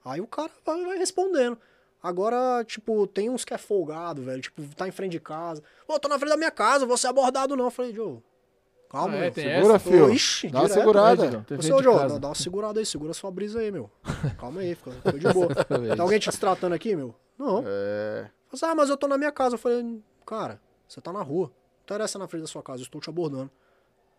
Aí 0.03 0.19
o 0.19 0.27
cara 0.27 0.51
vai, 0.65 0.83
vai 0.85 0.97
respondendo. 0.97 1.57
Agora, 2.01 2.63
tipo, 2.65 3.05
tem 3.07 3.29
uns 3.29 3.43
que 3.43 3.53
é 3.53 3.57
folgado, 3.57 4.21
velho. 4.23 4.41
Tipo, 4.41 4.61
tá 4.75 4.87
em 4.87 4.91
frente 4.91 5.11
de 5.13 5.19
casa. 5.19 5.61
Ô, 5.87 5.99
tô 5.99 6.07
na 6.07 6.17
frente 6.17 6.29
da 6.31 6.37
minha 6.37 6.51
casa, 6.51 6.85
vou 6.85 6.97
ser 6.97 7.07
abordado 7.07 7.55
não. 7.55 7.65
Eu 7.65 7.71
falei, 7.71 7.93
Joe, 7.93 8.19
calma, 8.89 9.15
Ah, 9.15 9.25
é, 9.25 9.31
Segura, 9.31 9.75
essa? 9.75 9.79
filho. 9.79 10.09
Ixi, 10.13 10.47
Dá 10.49 10.59
uma 10.59 10.67
direto, 10.67 10.79
segurada. 10.79 11.31
né? 11.31 11.45
Tem 11.45 11.57
Ô, 11.73 11.83
casa. 11.83 12.07
dá, 12.13 12.17
dá 12.19 12.27
uma 12.29 12.35
segurada 12.35 12.79
aí, 12.79 12.85
segura 12.85 13.13
sua 13.13 13.29
brisa 13.31 13.59
aí, 13.59 13.69
meu. 13.71 13.89
Calma 14.39 14.61
aí, 14.61 14.75
fica, 14.75 14.91
fica 14.91 15.19
de 15.19 15.33
boa. 15.33 15.53
Tá 15.53 16.03
alguém 16.03 16.19
te 16.19 16.31
tratando 16.39 16.73
aqui, 16.73 16.95
meu? 16.95 17.13
Não. 17.37 17.63
É. 17.67 18.29
assim, 18.51 18.65
ah, 18.65 18.75
mas 18.75 18.89
eu 18.89 18.95
tô 18.97 19.07
na 19.07 19.17
minha 19.17 19.31
casa. 19.31 19.55
Eu 19.55 19.59
falei, 19.59 20.01
cara, 20.25 20.61
você 20.87 21.01
tá 21.01 21.11
na 21.11 21.21
rua. 21.21 21.47
Não 21.47 21.95
interessa 21.95 22.19
na 22.19 22.27
frente 22.27 22.41
da 22.43 22.47
sua 22.47 22.61
casa, 22.63 22.79
eu 22.81 22.83
estou 22.83 23.01
te 23.01 23.09
abordando. 23.09 23.49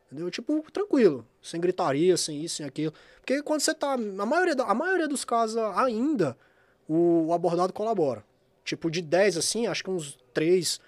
Entendeu? 0.07 0.29
Tipo, 0.31 0.65
tranquilo. 0.73 1.25
Sem 1.41 1.61
gritaria, 1.61 2.17
sem 2.17 2.43
isso, 2.43 2.57
sem 2.57 2.67
aquilo. 2.67 2.93
Porque 3.21 3.43
quando 3.43 3.61
você 3.61 3.73
tá. 3.73 3.93
A 3.95 4.27
maioria, 4.27 4.57
da- 4.57 4.65
a 4.65 4.75
maioria 4.75 5.07
dos 5.07 5.25
casos 5.25 5.57
ainda, 5.77 6.37
o, 6.93 7.33
abordado 7.33 7.73
colabora. 7.73 8.25
Tipo, 8.65 8.91
de 8.91 9.01
10, 9.03 9.37
assim, 9.37 9.67
acho 9.67 9.83
que 9.85 9.91
uns 9.91 10.19
3 10.35 10.81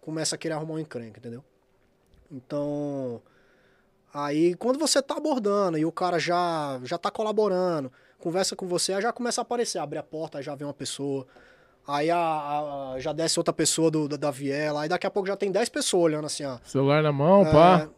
começa 0.00 0.34
a 0.34 0.38
querer 0.38 0.54
arrumar 0.54 0.74
um 0.74 0.78
encrenca, 0.78 1.18
entendeu? 1.18 1.42
Então. 2.30 3.20
Aí, 4.12 4.54
quando 4.54 4.78
você 4.78 5.02
tá 5.02 5.16
abordando 5.16 5.76
e 5.76 5.84
o 5.84 5.92
cara 5.92 6.18
já, 6.18 6.80
já 6.84 6.96
tá 6.96 7.10
colaborando, 7.10 7.92
conversa 8.18 8.56
com 8.56 8.66
você, 8.66 8.94
aí 8.94 9.02
já 9.02 9.12
começa 9.12 9.40
a 9.40 9.42
aparecer, 9.42 9.78
abre 9.78 9.98
a 9.98 10.02
porta, 10.02 10.38
aí 10.38 10.44
já 10.44 10.54
vem 10.54 10.66
uma 10.66 10.72
pessoa. 10.72 11.26
Aí 11.86 12.10
a, 12.10 12.16
a- 12.18 12.94
já 12.98 13.12
desce 13.12 13.38
outra 13.38 13.52
pessoa 13.52 13.90
do, 13.90 14.08
da, 14.08 14.16
da 14.16 14.30
viela, 14.30 14.82
aí 14.82 14.88
daqui 14.88 15.06
a 15.06 15.10
pouco 15.10 15.28
já 15.28 15.36
tem 15.36 15.52
10 15.52 15.68
pessoas 15.68 16.04
olhando 16.04 16.24
assim, 16.24 16.44
ó. 16.44 16.58
Celular 16.64 17.02
na 17.02 17.12
mão, 17.12 17.44
pá. 17.44 17.88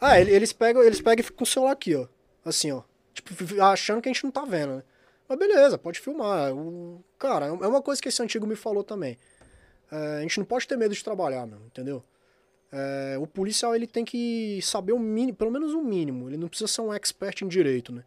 Ah, 0.00 0.20
ele- 0.20 0.30
eles 0.30 0.52
pegam, 0.52 0.82
eles 0.82 1.00
pegam 1.00 1.20
e 1.20 1.24
ficam 1.24 1.38
com 1.38 1.44
o 1.44 1.46
celular 1.46 1.72
aqui, 1.72 1.96
ó. 1.96 2.06
Assim, 2.44 2.70
ó. 2.70 2.82
Tipo, 3.12 3.34
achando 3.62 4.00
que 4.00 4.08
a 4.08 4.12
gente 4.12 4.22
não 4.24 4.30
tá 4.30 4.44
vendo, 4.44 4.76
né? 4.76 4.82
Mas 5.28 5.38
beleza, 5.38 5.76
pode 5.76 6.00
filmar. 6.00 6.54
O, 6.54 7.04
cara, 7.18 7.46
é 7.46 7.50
uma 7.52 7.82
coisa 7.82 8.00
que 8.00 8.08
esse 8.08 8.22
antigo 8.22 8.46
me 8.46 8.56
falou 8.56 8.82
também. 8.82 9.18
É, 9.90 10.18
a 10.18 10.20
gente 10.22 10.38
não 10.38 10.46
pode 10.46 10.66
ter 10.66 10.76
medo 10.76 10.94
de 10.94 11.04
trabalhar, 11.04 11.46
meu, 11.46 11.58
entendeu? 11.66 12.02
É, 12.70 13.16
o 13.18 13.26
policial, 13.26 13.74
ele 13.74 13.86
tem 13.86 14.04
que 14.04 14.60
saber 14.62 14.92
o 14.92 14.98
mínimo, 14.98 15.36
pelo 15.36 15.50
menos 15.50 15.72
o 15.72 15.82
mínimo. 15.82 16.28
Ele 16.28 16.36
não 16.36 16.48
precisa 16.48 16.68
ser 16.68 16.80
um 16.80 16.92
expert 16.92 17.42
em 17.42 17.48
direito, 17.48 17.92
né? 17.92 18.04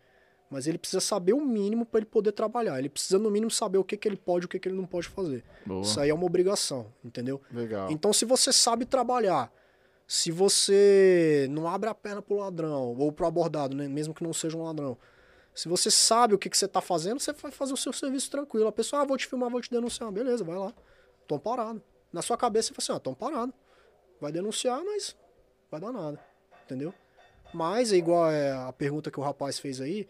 Mas 0.49 0.67
ele 0.67 0.77
precisa 0.77 0.99
saber 0.99 1.33
o 1.33 1.39
mínimo 1.39 1.85
para 1.85 1.99
ele 1.99 2.05
poder 2.05 2.33
trabalhar. 2.33 2.77
Ele 2.77 2.89
precisa, 2.89 3.17
no 3.17 3.31
mínimo, 3.31 3.49
saber 3.49 3.77
o 3.77 3.83
que, 3.83 3.95
que 3.95 4.07
ele 4.07 4.17
pode 4.17 4.43
e 4.43 4.47
o 4.47 4.49
que, 4.49 4.59
que 4.59 4.67
ele 4.67 4.75
não 4.75 4.85
pode 4.85 5.07
fazer. 5.07 5.43
Boa. 5.65 5.81
Isso 5.81 5.99
aí 5.99 6.09
é 6.09 6.13
uma 6.13 6.25
obrigação, 6.25 6.87
entendeu? 7.03 7.39
Legal. 7.51 7.89
Então, 7.89 8.11
se 8.11 8.25
você 8.25 8.51
sabe 8.51 8.85
trabalhar, 8.85 9.51
se 10.05 10.29
você 10.29 11.47
não 11.49 11.69
abre 11.69 11.89
a 11.89 11.95
perna 11.95 12.21
pro 12.21 12.35
ladrão 12.35 12.93
ou 12.97 13.13
pro 13.13 13.25
abordado, 13.25 13.75
né? 13.77 13.87
mesmo 13.87 14.13
que 14.13 14.23
não 14.23 14.33
seja 14.33 14.57
um 14.57 14.63
ladrão, 14.63 14.97
se 15.53 15.67
você 15.67 15.91
sabe 15.91 16.33
o 16.33 16.37
que, 16.37 16.49
que 16.49 16.57
você 16.57 16.67
tá 16.67 16.81
fazendo, 16.81 17.19
você 17.19 17.33
vai 17.33 17.51
fazer 17.51 17.73
o 17.73 17.77
seu 17.77 17.91
serviço 17.93 18.29
tranquilo. 18.31 18.67
A 18.67 18.71
pessoa, 18.71 19.01
ah, 19.01 19.05
vou 19.05 19.17
te 19.17 19.27
filmar, 19.27 19.49
vou 19.49 19.61
te 19.61 19.69
denunciar. 19.69 20.11
Beleza, 20.11 20.43
vai 20.43 20.57
lá. 20.57 20.73
Tão 21.27 21.37
parado. 21.39 21.81
Na 22.11 22.21
sua 22.21 22.37
cabeça, 22.37 22.69
você 22.69 22.73
fala 22.73 22.83
assim, 22.83 22.97
ah, 22.97 22.99
tão 22.99 23.13
parado. 23.13 23.53
Vai 24.19 24.31
denunciar, 24.31 24.81
mas 24.83 25.15
vai 25.69 25.79
dar 25.79 25.91
nada. 25.91 26.19
Entendeu? 26.65 26.93
Mas, 27.53 27.91
é 27.91 27.97
igual 27.97 28.29
é, 28.31 28.51
a 28.51 28.71
pergunta 28.71 29.11
que 29.11 29.19
o 29.19 29.23
rapaz 29.23 29.59
fez 29.59 29.81
aí, 29.81 30.07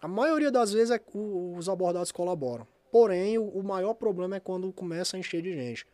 a 0.00 0.08
maioria 0.08 0.50
das 0.50 0.72
vezes 0.72 0.90
é 0.90 1.00
o- 1.12 1.54
os 1.56 1.68
abordados 1.68 2.10
colaboram. 2.10 2.66
Porém, 2.90 3.38
o, 3.38 3.44
o 3.48 3.62
maior 3.62 3.94
problema 3.94 4.36
é 4.36 4.40
quando 4.40 4.72
começa 4.72 5.16
a 5.16 5.20
encher 5.20 5.42
de 5.42 5.52
gente. 5.52 5.86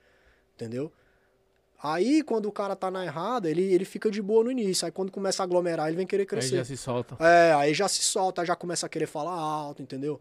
Entendeu? 0.55 0.93
Aí, 1.83 2.23
quando 2.23 2.47
o 2.47 2.53
cara 2.53 2.75
tá 2.75 2.91
na 2.91 3.05
errada, 3.05 3.51
ele, 3.51 3.63
ele 3.63 3.85
fica 3.85 4.11
de 4.11 4.23
boa 4.23 4.45
no 4.45 4.51
início. 4.51 4.87
Aí, 4.87 4.93
quando 4.93 5.13
começa 5.13 5.43
a 5.43 5.45
aglomerar, 5.45 5.89
ele 5.89 5.97
vem 5.97 6.07
querer 6.07 6.23
Aí 6.23 6.27
crescer. 6.27 6.57
já 6.57 6.65
se 6.65 6.77
solta. 6.77 7.17
É, 7.23 7.53
aí 7.53 7.75
já 7.75 7.87
se 7.87 8.03
solta, 8.03 8.45
já 8.45 8.57
começa 8.57 8.87
a 8.87 8.89
querer 8.89 9.07
falar 9.07 9.33
alto, 9.33 9.83
entendeu? 9.83 10.21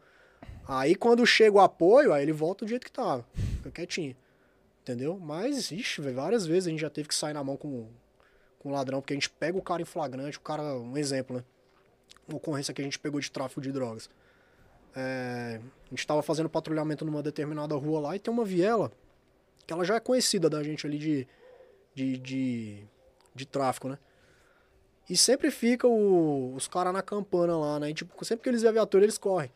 Aí, 0.68 0.96
quando 0.96 1.26
chega 1.26 1.56
o 1.56 1.60
apoio, 1.62 2.12
aí 2.12 2.24
ele 2.24 2.34
volta 2.34 2.66
do 2.66 2.70
jeito 2.70 2.86
que 2.86 2.92
tava. 2.92 3.26
Fica 3.58 3.72
quietinho. 3.72 4.16
Entendeu? 4.82 5.18
Mas, 5.18 5.72
ixi, 5.72 6.02
velho, 6.02 6.16
várias 6.16 6.46
vezes 6.46 6.68
a 6.68 6.70
gente 6.70 6.82
já 6.82 6.90
teve 6.90 7.08
que 7.08 7.16
sair 7.16 7.34
na 7.34 7.44
mão 7.44 7.56
com, 7.56 7.88
com 8.60 8.70
o 8.70 8.72
ladrão, 8.72 9.00
porque 9.02 9.14
a 9.14 9.16
gente 9.16 9.30
pega 9.30 9.58
o 9.58 9.62
cara 9.62 9.82
em 9.82 9.86
flagrante, 9.86 10.38
o 10.38 10.42
cara, 10.42 10.62
um 10.62 10.98
exemplo, 10.98 11.38
né? 11.38 11.44
Uma 12.28 12.38
ocorrência 12.38 12.74
que 12.74 12.82
a 12.82 12.84
gente 12.84 13.00
pegou 13.00 13.20
de 13.20 13.32
tráfico 13.32 13.62
de 13.62 13.72
drogas. 13.72 14.10
É, 14.96 15.60
a 15.86 15.90
gente 15.90 16.06
tava 16.06 16.22
fazendo 16.22 16.50
patrulhamento 16.50 17.04
numa 17.06 17.24
determinada 17.24 17.76
rua 17.76 18.00
lá 18.00 18.16
e 18.16 18.20
tem 18.20 18.34
uma 18.34 18.46
viela 18.46 18.92
que 19.66 19.74
ela 19.74 19.84
já 19.84 19.96
é 19.96 20.00
conhecida 20.00 20.50
da 20.50 20.64
gente 20.64 20.86
ali 20.86 20.98
de, 20.98 21.28
de, 21.96 22.18
de, 22.18 22.84
de 23.34 23.46
tráfico, 23.46 23.88
né? 23.88 23.98
E 25.10 25.16
sempre 25.16 25.50
fica 25.50 25.88
o- 25.88 26.54
os 26.56 26.68
caras 26.68 26.92
na 26.94 27.02
campana 27.02 27.58
lá, 27.58 27.80
né? 27.80 27.90
E, 27.90 27.94
tipo, 27.94 28.24
sempre 28.26 28.44
que 28.44 28.50
eles 28.50 28.62
vêem 28.62 28.70
a 28.70 28.74
viatura, 28.74 29.06
eles 29.06 29.18
correm. 29.18 29.52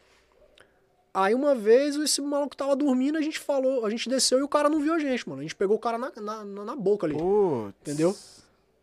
Aí 1.13 1.33
uma 1.33 1.55
vez 1.55 1.95
esse 1.95 2.21
maluco 2.21 2.55
tava 2.55 2.75
dormindo, 2.75 3.17
a 3.17 3.21
gente 3.21 3.39
falou, 3.39 3.83
a 3.85 3.89
gente 3.89 4.07
desceu 4.07 4.39
e 4.39 4.43
o 4.43 4.47
cara 4.47 4.69
não 4.69 4.79
viu 4.79 4.93
a 4.93 4.99
gente, 4.99 5.27
mano. 5.27 5.39
A 5.41 5.43
gente 5.43 5.55
pegou 5.55 5.75
o 5.75 5.79
cara 5.79 5.97
na, 5.97 6.11
na, 6.15 6.45
na- 6.45 6.65
na 6.65 6.75
boca 6.75 7.07
ali. 7.07 7.15
Putz. 7.15 7.75
Entendeu? 7.81 8.15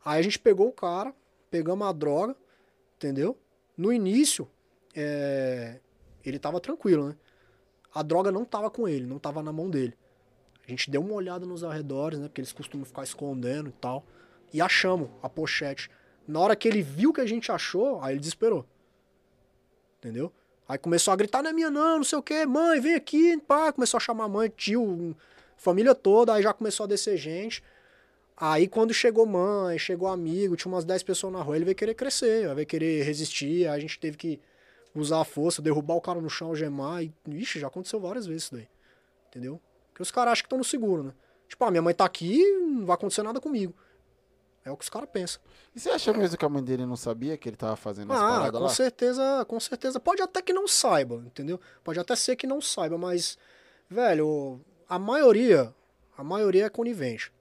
Aí 0.05 0.19
a 0.19 0.23
gente 0.23 0.39
pegou 0.39 0.69
o 0.69 0.73
cara, 0.73 1.15
pegamos 1.51 1.87
a 1.87 1.93
droga, 1.93 2.37
entendeu? 2.97 3.37
No 3.77 3.93
início, 3.93 4.49
é, 4.95 5.79
ele 6.25 6.39
tava 6.39 6.61
tranquilo, 6.61 7.09
né? 7.09 7.17
A 7.95 8.03
droga 8.03 8.31
não 8.33 8.45
tava 8.45 8.71
com 8.71 8.87
ele, 8.89 9.07
não 9.07 9.19
tava 9.21 9.43
na 9.43 9.53
mão 9.53 9.71
dele. 9.71 9.97
A 10.67 10.71
gente 10.71 10.91
deu 10.91 11.01
uma 11.01 11.15
olhada 11.15 11.47
nos 11.47 11.63
arredores, 11.63 12.19
né? 12.19 12.27
Porque 12.27 12.41
eles 12.41 12.53
costumam 12.53 12.85
ficar 12.85 13.05
escondendo 13.05 13.69
e 13.69 13.73
tal. 13.73 14.05
E 14.53 14.61
achamos 14.61 15.09
a 15.23 15.29
pochete. 15.29 15.89
Na 16.27 16.41
hora 16.41 16.57
que 16.57 16.67
ele 16.67 16.83
viu 16.83 17.13
que 17.13 17.21
a 17.21 17.27
gente 17.27 17.53
achou, 17.53 18.03
aí 18.03 18.15
ele 18.15 18.21
desesperou. 18.21 18.67
Entendeu? 19.99 20.33
Aí 20.69 20.77
começou 20.77 21.13
a 21.13 21.17
gritar, 21.17 21.43
não 21.43 21.51
é 21.51 21.53
minha 21.53 21.71
não, 21.71 21.99
não 21.99 22.05
sei 22.05 22.19
o 22.19 22.23
que, 22.23 22.45
mãe, 22.45 22.81
vem 22.81 22.95
aqui, 22.95 23.39
pá. 23.39 23.73
Começou 23.73 23.99
a 23.99 24.01
chamar 24.01 24.29
mãe, 24.29 24.49
tio, 24.49 25.17
família 25.57 25.95
toda, 25.95 26.35
aí 26.35 26.43
já 26.43 26.53
começou 26.53 26.85
a 26.85 26.87
descer 26.89 27.17
gente. 27.17 27.63
Aí 28.37 28.67
quando 28.67 28.93
chegou 28.93 29.25
mãe, 29.25 29.79
chegou 29.79 30.09
amigo, 30.09 30.57
tinha 30.57 30.71
umas 30.71 30.85
10 30.85 31.05
pessoas 31.05 31.33
na 31.33 31.41
rua, 31.41 31.57
ele 31.57 31.65
veio 31.65 31.77
querer 31.77 31.95
crescer, 31.95 32.53
veio 32.55 32.67
querer 32.67 33.03
resistir, 33.05 33.67
aí 33.67 33.77
a 33.77 33.79
gente 33.79 33.99
teve 33.99 34.17
que 34.17 34.41
usar 34.95 35.21
a 35.21 35.25
força, 35.25 35.63
derrubar 35.63 35.95
o 35.95 36.01
cara 36.01 36.21
no 36.21 36.29
chão, 36.29 36.49
algemar, 36.49 37.03
e, 37.03 37.13
ixi, 37.29 37.59
já 37.61 37.69
aconteceu 37.69 37.99
várias 37.99 38.27
vezes 38.27 38.45
isso 38.45 38.55
daí, 38.55 38.69
entendeu? 39.29 39.61
Porque 39.97 40.03
os 40.03 40.11
caras 40.11 40.33
acham 40.33 40.43
que 40.43 40.47
estão 40.49 40.59
no 40.59 40.65
seguro, 40.65 41.05
né? 41.05 41.13
Tipo, 41.49 41.65
ah, 41.65 41.71
minha 41.71 41.81
mãe 41.81 41.95
tá 41.95 42.05
aqui, 42.05 42.45
não 42.61 42.85
vai 42.85 42.93
acontecer 42.93 43.23
nada 43.23 43.41
comigo. 43.41 43.75
É 44.63 44.71
o 44.71 44.77
que 44.77 44.85
os 44.85 44.91
caras 44.91 45.09
pensam. 45.11 45.41
E 45.75 45.81
você 45.81 45.89
acha 45.89 46.13
mesmo 46.13 46.37
que 46.37 46.45
a 46.45 46.49
mãe 46.51 46.63
dele 46.63 46.85
não 46.85 46.97
sabia 46.97 47.35
que 47.39 47.49
ele 47.49 47.57
tava 47.57 47.77
fazendo 47.77 48.13
as 48.13 48.19
Ah, 48.21 48.29
paradas 48.29 48.61
com 48.61 48.67
lá? 48.67 48.69
certeza, 48.69 49.47
com 49.49 49.59
certeza. 49.59 49.99
Pode 49.99 50.21
até 50.21 50.43
que 50.43 50.53
não 50.53 50.69
saiba, 50.69 51.15
entendeu? 51.25 51.59
Pode 51.83 51.99
até 51.99 52.15
ser 52.15 52.37
que 52.37 52.47
não 52.47 52.61
saiba, 52.61 52.99
mas, 52.99 53.39
velho, 53.89 54.61
a 54.87 54.99
maioria, 54.99 55.73
a 56.19 56.23
maioria 56.23 56.67
é 56.67 56.69
conivente. 56.69 57.33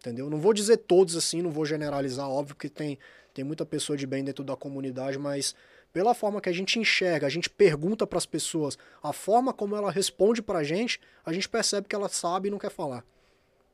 Entendeu? 0.00 0.28
Não 0.28 0.38
vou 0.38 0.52
dizer 0.52 0.76
todos 0.76 1.16
assim, 1.16 1.40
não 1.40 1.50
vou 1.50 1.64
generalizar, 1.64 2.28
óbvio 2.28 2.56
que 2.56 2.68
tem, 2.68 2.98
tem 3.32 3.42
muita 3.42 3.64
pessoa 3.64 3.96
de 3.96 4.06
bem 4.06 4.22
dentro 4.22 4.44
da 4.44 4.54
comunidade, 4.54 5.18
mas 5.18 5.54
pela 5.96 6.12
forma 6.12 6.42
que 6.42 6.48
a 6.50 6.52
gente 6.52 6.78
enxerga, 6.78 7.26
a 7.26 7.30
gente 7.30 7.48
pergunta 7.48 8.06
para 8.06 8.18
as 8.18 8.26
pessoas, 8.26 8.76
a 9.02 9.14
forma 9.14 9.50
como 9.50 9.74
ela 9.74 9.90
responde 9.90 10.42
pra 10.42 10.62
gente, 10.62 11.00
a 11.24 11.32
gente 11.32 11.48
percebe 11.48 11.88
que 11.88 11.94
ela 11.96 12.06
sabe 12.06 12.48
e 12.48 12.50
não 12.50 12.58
quer 12.58 12.70
falar. 12.70 13.02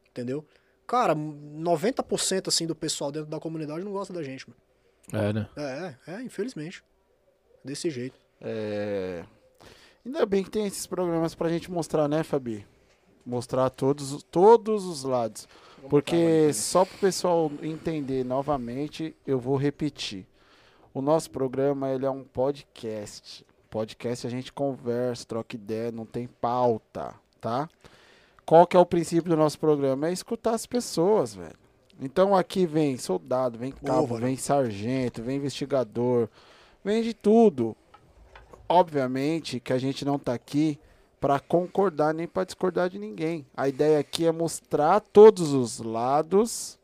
Entendeu? 0.09 0.47
Cara, 0.87 1.17
90% 1.17 2.47
assim 2.47 2.65
do 2.65 2.77
pessoal 2.77 3.11
dentro 3.11 3.29
da 3.29 3.41
comunidade 3.41 3.83
não 3.85 3.91
gosta 3.91 4.13
da 4.13 4.23
gente, 4.23 4.47
mano. 4.49 4.61
É, 5.13 5.33
né? 5.33 5.49
É, 5.57 5.95
é, 6.13 6.23
infelizmente. 6.23 6.85
Desse 7.65 7.91
jeito. 7.91 8.15
É... 8.41 9.25
Ainda 10.07 10.25
bem 10.25 10.45
que 10.45 10.51
tem 10.51 10.65
esses 10.65 10.87
programas 10.87 11.35
pra 11.35 11.49
gente 11.49 11.73
mostrar, 11.73 12.07
né, 12.07 12.23
Fabi? 12.23 12.65
Mostrar 13.27 13.69
todos, 13.69 14.13
os- 14.13 14.23
todos 14.23 14.85
os 14.85 15.03
lados. 15.03 15.49
Porque 15.91 16.53
só 16.53 16.85
pro 16.85 16.99
pessoal 16.99 17.51
entender 17.61 18.25
novamente, 18.25 19.13
eu 19.27 19.41
vou 19.41 19.57
repetir. 19.57 20.25
O 20.95 21.01
nosso 21.01 21.31
programa 21.31 21.91
ele 21.91 22.05
é 22.05 22.11
um 22.11 22.23
podcast. 22.23 23.47
Podcast 23.71 24.27
a 24.27 24.31
gente 24.31 24.53
conversa, 24.53 25.25
troca 25.25 25.57
ideia, 25.57 25.91
não 25.91 26.05
tem 26.05 26.27
pauta, 26.27 27.15
tá? 27.41 27.69
Qual 28.45 28.67
que 28.67 28.77
é 28.77 28.81
o 28.81 28.85
princípio 28.85 29.31
do 29.31 29.37
nosso 29.37 29.59
programa? 29.59 30.09
É 30.09 30.13
escutar 30.13 30.55
as 30.55 30.67
pessoas, 30.67 31.35
velho. 31.35 31.57
Então 32.01 32.37
aqui 32.37 32.67
vem 32.67 32.99
soldado, 32.99 33.59
vem 33.59 33.73
cabo, 33.73 34.07
valeu. 34.07 34.27
vem 34.27 34.37
sargento, 34.37 35.23
vem 35.23 35.37
investigador, 35.39 36.29
vem 36.85 37.03
de 37.03 37.15
tudo. 37.15 37.75
Obviamente 38.69 39.61
que 39.61 39.73
a 39.73 39.79
gente 39.79 40.05
não 40.05 40.19
tá 40.19 40.35
aqui 40.35 40.79
para 41.21 41.39
concordar 41.39 42.13
nem 42.13 42.27
para 42.27 42.45
discordar 42.45 42.91
de 42.91 42.99
ninguém. 42.99 43.47
A 43.57 43.69
ideia 43.69 44.01
aqui 44.01 44.27
é 44.27 44.33
mostrar 44.33 45.01
todos 45.01 45.53
os 45.53 45.79
lados. 45.79 46.79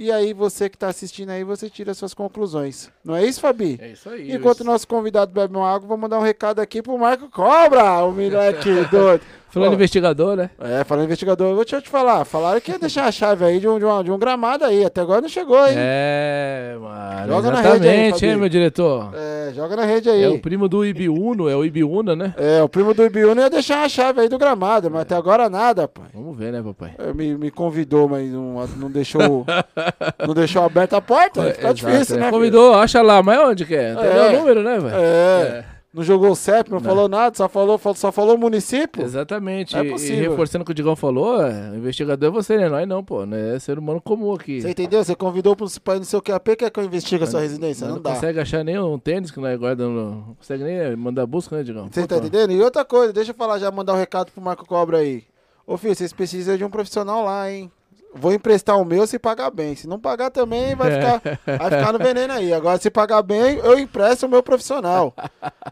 E 0.00 0.12
aí 0.12 0.32
você 0.32 0.68
que 0.68 0.78
tá 0.78 0.86
assistindo 0.86 1.30
aí, 1.30 1.42
você 1.42 1.68
tira 1.68 1.92
suas 1.92 2.14
conclusões. 2.14 2.88
Não 3.04 3.16
é 3.16 3.26
isso, 3.26 3.40
Fabi? 3.40 3.76
É 3.82 3.90
isso 3.90 4.08
aí. 4.08 4.32
Enquanto 4.32 4.60
o 4.60 4.64
nosso 4.64 4.86
convidado 4.86 5.32
bebe 5.32 5.56
uma 5.56 5.68
água, 5.68 5.88
vou 5.88 5.96
mandar 5.96 6.20
um 6.20 6.22
recado 6.22 6.60
aqui 6.60 6.80
pro 6.80 6.96
Marco 6.96 7.28
Cobra, 7.28 8.04
o 8.04 8.12
moleque 8.12 8.70
doido. 8.92 9.24
Falando 9.50 9.74
investigador, 9.74 10.36
né? 10.36 10.50
É, 10.60 10.84
falando 10.84 11.06
investigador, 11.06 11.54
vou 11.54 11.64
te 11.64 11.80
te 11.80 11.88
falar. 11.88 12.24
Falaram 12.24 12.60
que 12.60 12.70
ia 12.70 12.78
deixar 12.78 13.06
a 13.06 13.12
chave 13.12 13.44
aí 13.44 13.58
de 13.58 13.66
um, 13.66 13.78
de, 13.78 13.84
uma- 13.84 14.04
de 14.04 14.10
um 14.10 14.18
gramado 14.18 14.64
aí. 14.64 14.84
Até 14.84 15.00
agora 15.00 15.20
não 15.22 15.28
chegou, 15.28 15.58
hein? 15.66 15.74
É, 15.76 16.76
mano. 16.80 17.26
Joga 17.28 17.50
na 17.50 17.60
rede 17.60 17.88
aí, 17.88 18.10
Fabinho. 18.12 18.30
hein, 18.32 18.36
meu 18.38 18.48
diretor? 18.48 19.10
É, 19.14 19.52
joga 19.54 19.76
na 19.76 19.84
rede 19.84 20.10
aí. 20.10 20.22
É 20.22 20.28
o 20.28 20.38
primo 20.38 20.68
do 20.68 20.84
Ibiuno, 20.84 21.48
é 21.48 21.56
o 21.56 21.64
Ibiúna, 21.64 22.14
né? 22.14 22.34
É, 22.36 22.62
o 22.62 22.68
primo 22.68 22.92
do 22.92 23.04
Ibiúna 23.04 23.42
ia 23.42 23.50
deixar 23.50 23.84
a 23.84 23.88
chave 23.88 24.20
aí 24.20 24.28
do 24.28 24.38
gramado, 24.38 24.90
mas 24.90 25.02
até 25.02 25.14
agora 25.16 25.48
nada, 25.48 25.88
pai. 25.88 26.06
Vamos 26.12 26.36
ver, 26.36 26.52
né, 26.52 26.62
papai? 26.62 26.92
É, 26.98 27.12
Me, 27.14 27.36
me 27.36 27.50
convidou, 27.50 28.08
mas 28.08 28.30
não, 28.30 28.66
não 28.76 28.90
deixou 28.90 29.46
não 30.26 30.34
deixou 30.34 30.62
aberta 30.62 30.98
a 30.98 31.00
porta. 31.00 31.42
Fica 31.44 31.58
Exato, 31.70 31.74
difícil, 31.74 32.16
é. 32.16 32.20
né? 32.20 32.30
Convidou, 32.30 32.74
acha 32.74 33.00
lá, 33.02 33.22
mas 33.22 33.38
onde 33.40 33.64
que 33.64 33.74
é? 33.74 33.92
Entendeu 33.92 34.22
É. 34.24 34.28
o 34.28 34.38
número, 34.38 34.62
né, 34.62 34.78
velho? 34.78 34.94
É. 34.96 35.64
Não 35.92 36.02
jogou 36.02 36.30
o 36.30 36.36
CEP, 36.36 36.70
não, 36.70 36.78
Não. 36.78 36.84
falou 36.84 37.08
nada, 37.08 37.34
só 37.34 37.48
falou, 37.48 37.78
fal- 37.78 37.94
só 37.94 38.12
falou 38.12 38.36
município? 38.36 39.02
Exatamente. 39.02 39.72
Não 39.74 39.80
é 39.80 39.84
E- 39.84 39.88
e 39.88 39.90
possível. 39.92 40.30
reforçando 40.30 40.62
o 40.62 40.64
que 40.66 40.72
o 40.72 40.74
Digão 40.74 40.94
falou, 40.94 41.40
é, 41.40 41.70
o 41.70 41.76
investigador 41.76 42.28
é 42.28 42.30
você, 42.30 42.58
né? 42.58 42.68
Nós 42.68 42.86
não, 42.86 43.02
pô. 43.02 43.24
Né? 43.24 43.56
É 43.56 43.58
ser 43.58 43.78
humano 43.78 43.98
comum 44.00 44.34
aqui. 44.34 44.60
Você 44.60 44.68
entendeu? 44.70 45.02
Você 45.02 45.14
convidou 45.14 45.56
para 45.56 45.96
ir 45.96 45.98
no 46.00 46.04
seu 46.04 46.20
QAP, 46.20 46.56
quer 46.56 46.70
que 46.70 46.78
eu 46.78 46.84
investigue 46.84 47.24
a 47.24 47.26
sua 47.26 47.40
residência? 47.40 47.86
Não, 47.86 47.94
não 47.96 48.02
dá. 48.02 48.10
consegue 48.12 48.38
achar 48.38 48.62
nem 48.62 48.78
um 48.78 48.98
tênis 48.98 49.30
que 49.30 49.40
nós 49.40 49.58
guardamos. 49.58 49.96
Não 50.26 50.34
consegue 50.38 50.62
nem 50.62 50.94
mandar 50.94 51.24
busca, 51.26 51.56
né, 51.56 51.62
Digão? 51.62 51.88
Você 51.90 52.06
tá 52.06 52.16
pô. 52.16 52.20
entendendo? 52.20 52.52
E 52.52 52.60
outra 52.60 52.84
coisa, 52.84 53.10
deixa 53.12 53.30
eu 53.30 53.34
falar 53.34 53.58
já, 53.58 53.70
mandar 53.70 53.94
um 53.94 53.98
recado 53.98 54.30
pro 54.30 54.42
Marco 54.42 54.66
Cobra 54.66 54.98
aí. 54.98 55.24
Ô 55.66 55.78
filho, 55.78 55.94
vocês 55.94 56.12
precisam 56.12 56.56
de 56.56 56.64
um 56.64 56.70
profissional 56.70 57.24
lá, 57.24 57.50
hein? 57.50 57.70
Vou 58.14 58.32
emprestar 58.32 58.80
o 58.80 58.84
meu 58.84 59.06
se 59.06 59.18
pagar 59.18 59.50
bem. 59.50 59.76
Se 59.76 59.86
não 59.86 60.00
pagar 60.00 60.30
também, 60.30 60.74
vai 60.74 60.90
ficar, 60.92 61.38
vai 61.58 61.70
ficar 61.70 61.92
no 61.92 61.98
veneno 61.98 62.32
aí. 62.32 62.52
Agora, 62.52 62.78
se 62.78 62.90
pagar 62.90 63.22
bem, 63.22 63.58
eu 63.58 63.78
empresto 63.78 64.26
o 64.26 64.28
meu 64.28 64.42
profissional. 64.42 65.14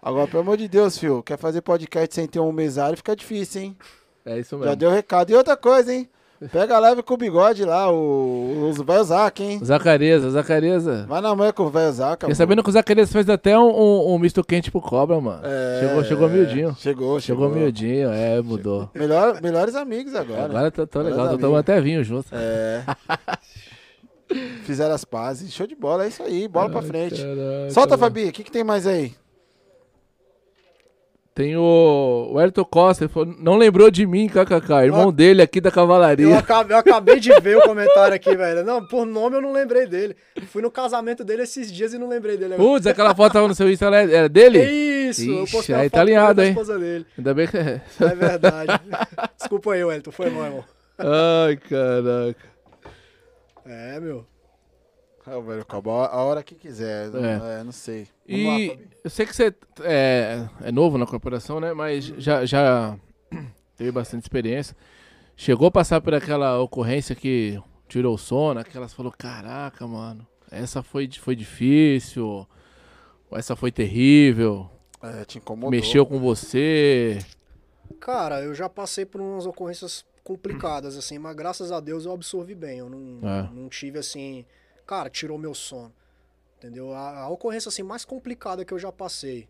Agora, 0.03 0.27
pelo 0.29 0.43
amor 0.43 0.57
de 0.57 0.69
Deus, 0.69 0.99
filho, 0.99 1.23
quer 1.23 1.39
fazer 1.39 1.63
podcast 1.63 2.15
sem 2.15 2.27
ter 2.27 2.39
um 2.39 2.53
mesário, 2.53 2.97
fica 2.97 3.17
difícil, 3.17 3.63
hein? 3.63 3.77
É 4.25 4.39
isso 4.39 4.57
Já 4.59 4.65
mesmo. 4.65 4.77
deu 4.77 4.91
recado. 4.91 5.31
E 5.31 5.35
outra 5.35 5.57
coisa, 5.57 5.93
hein? 5.95 6.09
Pega 6.53 6.79
leve 6.79 7.03
com 7.03 7.15
o 7.15 7.17
bigode 7.17 7.65
lá, 7.65 7.91
o, 7.91 8.69
os 8.69 8.77
velho 8.79 9.05
Zac, 9.05 9.43
hein? 9.43 9.59
Zacarias, 9.65 10.23
Zacarias. 10.23 10.85
Vai 11.07 11.21
na 11.23 11.35
manhã 11.35 11.51
com 11.53 11.63
o 11.65 11.71
velho 11.71 11.91
Zac. 11.93 12.13
Fiquei 12.17 12.27
amor. 12.27 12.37
sabendo 12.37 12.63
que 12.63 12.69
o 12.69 12.73
Zacarias 12.73 13.11
fez 13.11 13.29
até 13.31 13.59
um, 13.59 13.69
um, 13.71 14.15
um 14.15 14.19
misto 14.19 14.45
quente 14.45 14.71
pro 14.71 14.81
cobra, 14.81 15.19
mano. 15.21 15.41
É, 15.45 15.81
chegou, 15.81 16.05
chegou 16.05 16.29
miudinho. 16.29 16.77
Chegou, 16.79 17.21
Chegou 17.21 17.21
chegou. 17.21 17.49
miudinho, 17.51 18.11
é, 18.11 18.43
mudou. 18.43 18.91
Melhor, 18.95 19.41
melhores 19.41 19.75
amigos 19.75 20.15
agora. 20.15 20.45
Agora 20.45 20.71
tá 20.71 20.87
tão 20.87 21.03
Melhores 21.03 21.23
legal, 21.23 21.35
tô 21.37 21.41
tomando 21.41 21.57
amigos. 21.57 21.71
até 21.75 21.81
vinho 21.81 22.05
junto. 22.05 22.29
É. 22.33 22.83
Fizeram 24.65 24.95
as 24.95 25.05
pazes. 25.05 25.53
Show 25.55 25.67
de 25.67 25.75
bola, 25.77 26.05
é 26.05 26.09
isso 26.09 26.23
aí. 26.23 26.49
Bola 26.49 26.69
pra 26.69 26.81
Ai, 26.81 26.87
frente. 26.87 27.23
caraca, 27.23 27.71
Solta, 27.71 27.91
mano. 27.97 28.01
Fabi. 28.01 28.29
O 28.29 28.33
que, 28.33 28.43
que 28.45 28.51
tem 28.51 28.65
mais 28.65 28.87
aí? 28.87 29.15
Tem 31.37 31.55
o, 31.55 32.31
o 32.33 32.39
Ayrton 32.39 32.65
Costa, 32.65 33.05
ele 33.05 33.13
falou, 33.13 33.37
não 33.39 33.59
lembrou 33.59 33.91
de 33.91 34.07
mim, 34.07 34.27
kkk, 34.27 34.73
irmão 34.87 35.13
dele 35.13 35.43
aqui 35.43 35.61
da 35.61 35.69
Eu 35.69 35.73
cavalaria. 35.73 36.39
acabei, 36.39 36.75
eu 36.75 36.81
acabei 36.81 37.21
de 37.21 37.31
ver 37.41 37.59
o 37.59 37.61
comentário 37.61 38.15
aqui, 38.15 38.35
velho. 38.35 38.65
Não, 38.65 38.83
por 38.87 39.05
nome 39.05 39.37
eu 39.37 39.43
não 39.43 39.53
lembrei 39.53 39.87
dele. 39.87 40.17
Fui 40.47 40.63
no 40.63 40.71
casamento 40.71 41.23
dele 41.23 41.43
esses 41.43 41.71
dias 41.71 41.93
e 41.93 41.99
não 41.99 42.09
lembrei 42.09 42.39
dele. 42.39 42.55
Putz, 42.55 42.87
aquela 42.87 43.15
foto 43.15 43.35
tava 43.35 43.49
no 43.49 43.55
seu 43.55 43.71
Insta, 43.71 43.85
ela 43.85 44.01
é- 44.01 44.15
era 44.15 44.29
dele? 44.31 44.61
Isso, 44.65 45.31
eu 45.31 45.45
Ixi, 45.45 45.53
postei 45.53 45.75
aí 45.75 45.91
tá 45.91 46.01
alinhado, 46.01 46.41
hein? 46.43 46.49
esposa 46.49 46.79
dele. 46.79 47.05
Ainda 47.19 47.35
bem 47.35 47.47
que... 47.47 47.57
É 48.03 48.15
verdade. 48.15 48.81
Desculpa 49.37 49.75
aí, 49.75 49.85
Wellington. 49.85 50.13
Foi 50.13 50.31
mal, 50.31 50.45
irmão. 50.47 50.65
Ai, 50.99 51.57
caraca. 51.59 52.49
É, 53.67 54.01
meu. 54.01 54.25
Ah, 55.27 55.41
velho, 55.41 55.63
acabou 55.63 56.01
a 56.05 56.15
hora 56.23 56.43
que 56.43 56.55
quiser. 56.55 57.09
Não, 57.11 57.25
É. 57.25 57.61
é, 57.61 57.65
não 57.65 57.73
sei. 57.73 58.07
Vamos 58.29 58.47
lá, 58.47 58.59
E 58.61 58.69
Fabi. 58.69 58.89
eu 59.05 59.11
sei 59.11 59.27
que 59.27 59.35
você 59.35 59.55
é, 59.83 60.49
é 60.63 60.71
novo 60.73 60.97
na 60.99 61.07
corporação, 61.07 61.59
né? 61.59 61.73
Mas 61.75 62.05
já, 62.05 62.45
já 62.47 62.97
teve 63.77 63.91
bastante 63.91 64.23
experiência. 64.23 64.77
Chegou 65.37 65.67
a 65.67 65.71
passar 65.71 66.01
por 66.01 66.15
aquela 66.15 66.59
ocorrência 66.61 67.15
que 67.15 67.61
tirou 67.89 68.15
o 68.15 68.19
sono, 68.19 68.61
aquelas 68.61 68.95
falou, 68.95 69.13
caraca, 69.17 69.87
mano, 69.87 70.27
essa 70.51 70.83
foi, 70.83 71.09
foi 71.13 71.37
difícil, 71.37 72.25
ou 72.27 73.37
essa 73.39 73.55
foi 73.55 73.71
terrível, 73.71 74.71
É, 75.03 75.25
te 75.25 75.39
incomodou. 75.39 75.71
mexeu 75.71 76.07
com 76.07 76.19
você. 76.19 77.19
Cara, 78.01 78.41
eu 78.43 78.55
já 78.55 78.69
passei 78.69 79.05
por 79.05 79.21
umas 79.21 79.45
ocorrências 79.47 80.05
complicadas, 80.25 80.97
assim, 80.97 81.19
mas 81.19 81.37
graças 81.37 81.71
a 81.71 81.79
Deus 81.81 82.05
eu 82.07 82.13
absorvi 82.13 82.55
bem. 82.55 82.79
Eu 82.79 82.89
não, 82.89 83.29
É. 83.29 83.49
não 83.53 83.69
tive, 83.69 83.99
assim, 83.99 84.45
cara, 84.87 85.11
tirou 85.11 85.37
meu 85.37 85.55
sono. 85.55 85.93
Entendeu? 86.57 86.93
A, 86.93 87.21
a 87.21 87.29
ocorrência, 87.29 87.69
assim, 87.69 87.83
mais 87.83 88.05
complicada 88.05 88.65
que 88.65 88.73
eu 88.73 88.79
já 88.79 88.91
passei 88.91 89.49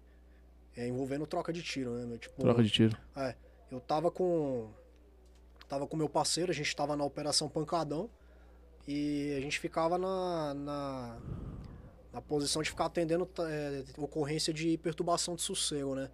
é 0.76 0.86
envolvendo 0.86 1.26
troca 1.26 1.52
de 1.52 1.62
tiro, 1.62 1.92
né, 1.92 2.04
meu? 2.04 2.18
Tipo, 2.18 2.42
Troca 2.42 2.62
de 2.62 2.70
tiro. 2.70 2.96
eu 3.70 3.80
tava 3.80 4.10
com. 4.10 4.70
Tava 5.68 5.86
com 5.86 5.96
meu 5.96 6.08
parceiro, 6.08 6.50
a 6.50 6.54
gente 6.54 6.74
tava 6.74 6.96
na 6.96 7.04
Operação 7.04 7.48
Pancadão. 7.48 8.10
E 8.86 9.34
a 9.36 9.40
gente 9.40 9.58
ficava 9.58 9.98
na. 9.98 10.54
na, 10.54 11.18
na 12.12 12.20
posição 12.20 12.62
de 12.62 12.70
ficar 12.70 12.86
atendendo 12.86 13.28
é, 13.48 13.84
ocorrência 13.98 14.52
de 14.52 14.76
perturbação 14.78 15.34
de 15.34 15.42
sossego, 15.42 15.94
né? 15.94 16.10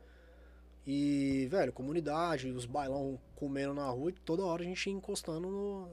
E, 0.87 1.47
velho, 1.51 1.73
comunidade, 1.73 2.51
os 2.51 2.67
bailão 2.67 3.19
comendo 3.37 3.73
na 3.73 3.89
rua 3.89 4.11
e 4.11 4.13
toda 4.13 4.45
hora 4.45 4.63
a 4.63 4.65
gente 4.65 4.87
ia 4.87 4.93
encostando 4.93 5.49
no, 5.49 5.89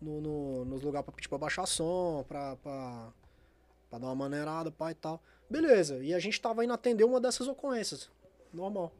no, 0.00 0.20
no- 0.20 0.64
nos 0.64 0.82
lugares 0.82 1.04
pra 1.06 1.14
pra 1.28 1.38
baixar 1.38 1.66
som, 1.66 2.24
pra, 2.28 2.56
dar 3.90 3.98
uma 3.98 4.14
maneirada, 4.14 4.70
pá 4.70 4.90
e 4.90 4.94
tal. 4.94 5.20
Beleza, 5.48 5.98
e 6.02 6.12
a 6.12 6.18
gente 6.18 6.40
tava 6.40 6.64
indo 6.64 6.72
atender 6.72 7.04
uma 7.04 7.20
dessas 7.20 7.46
ocorrências. 7.48 8.10
Normal. 8.52 8.92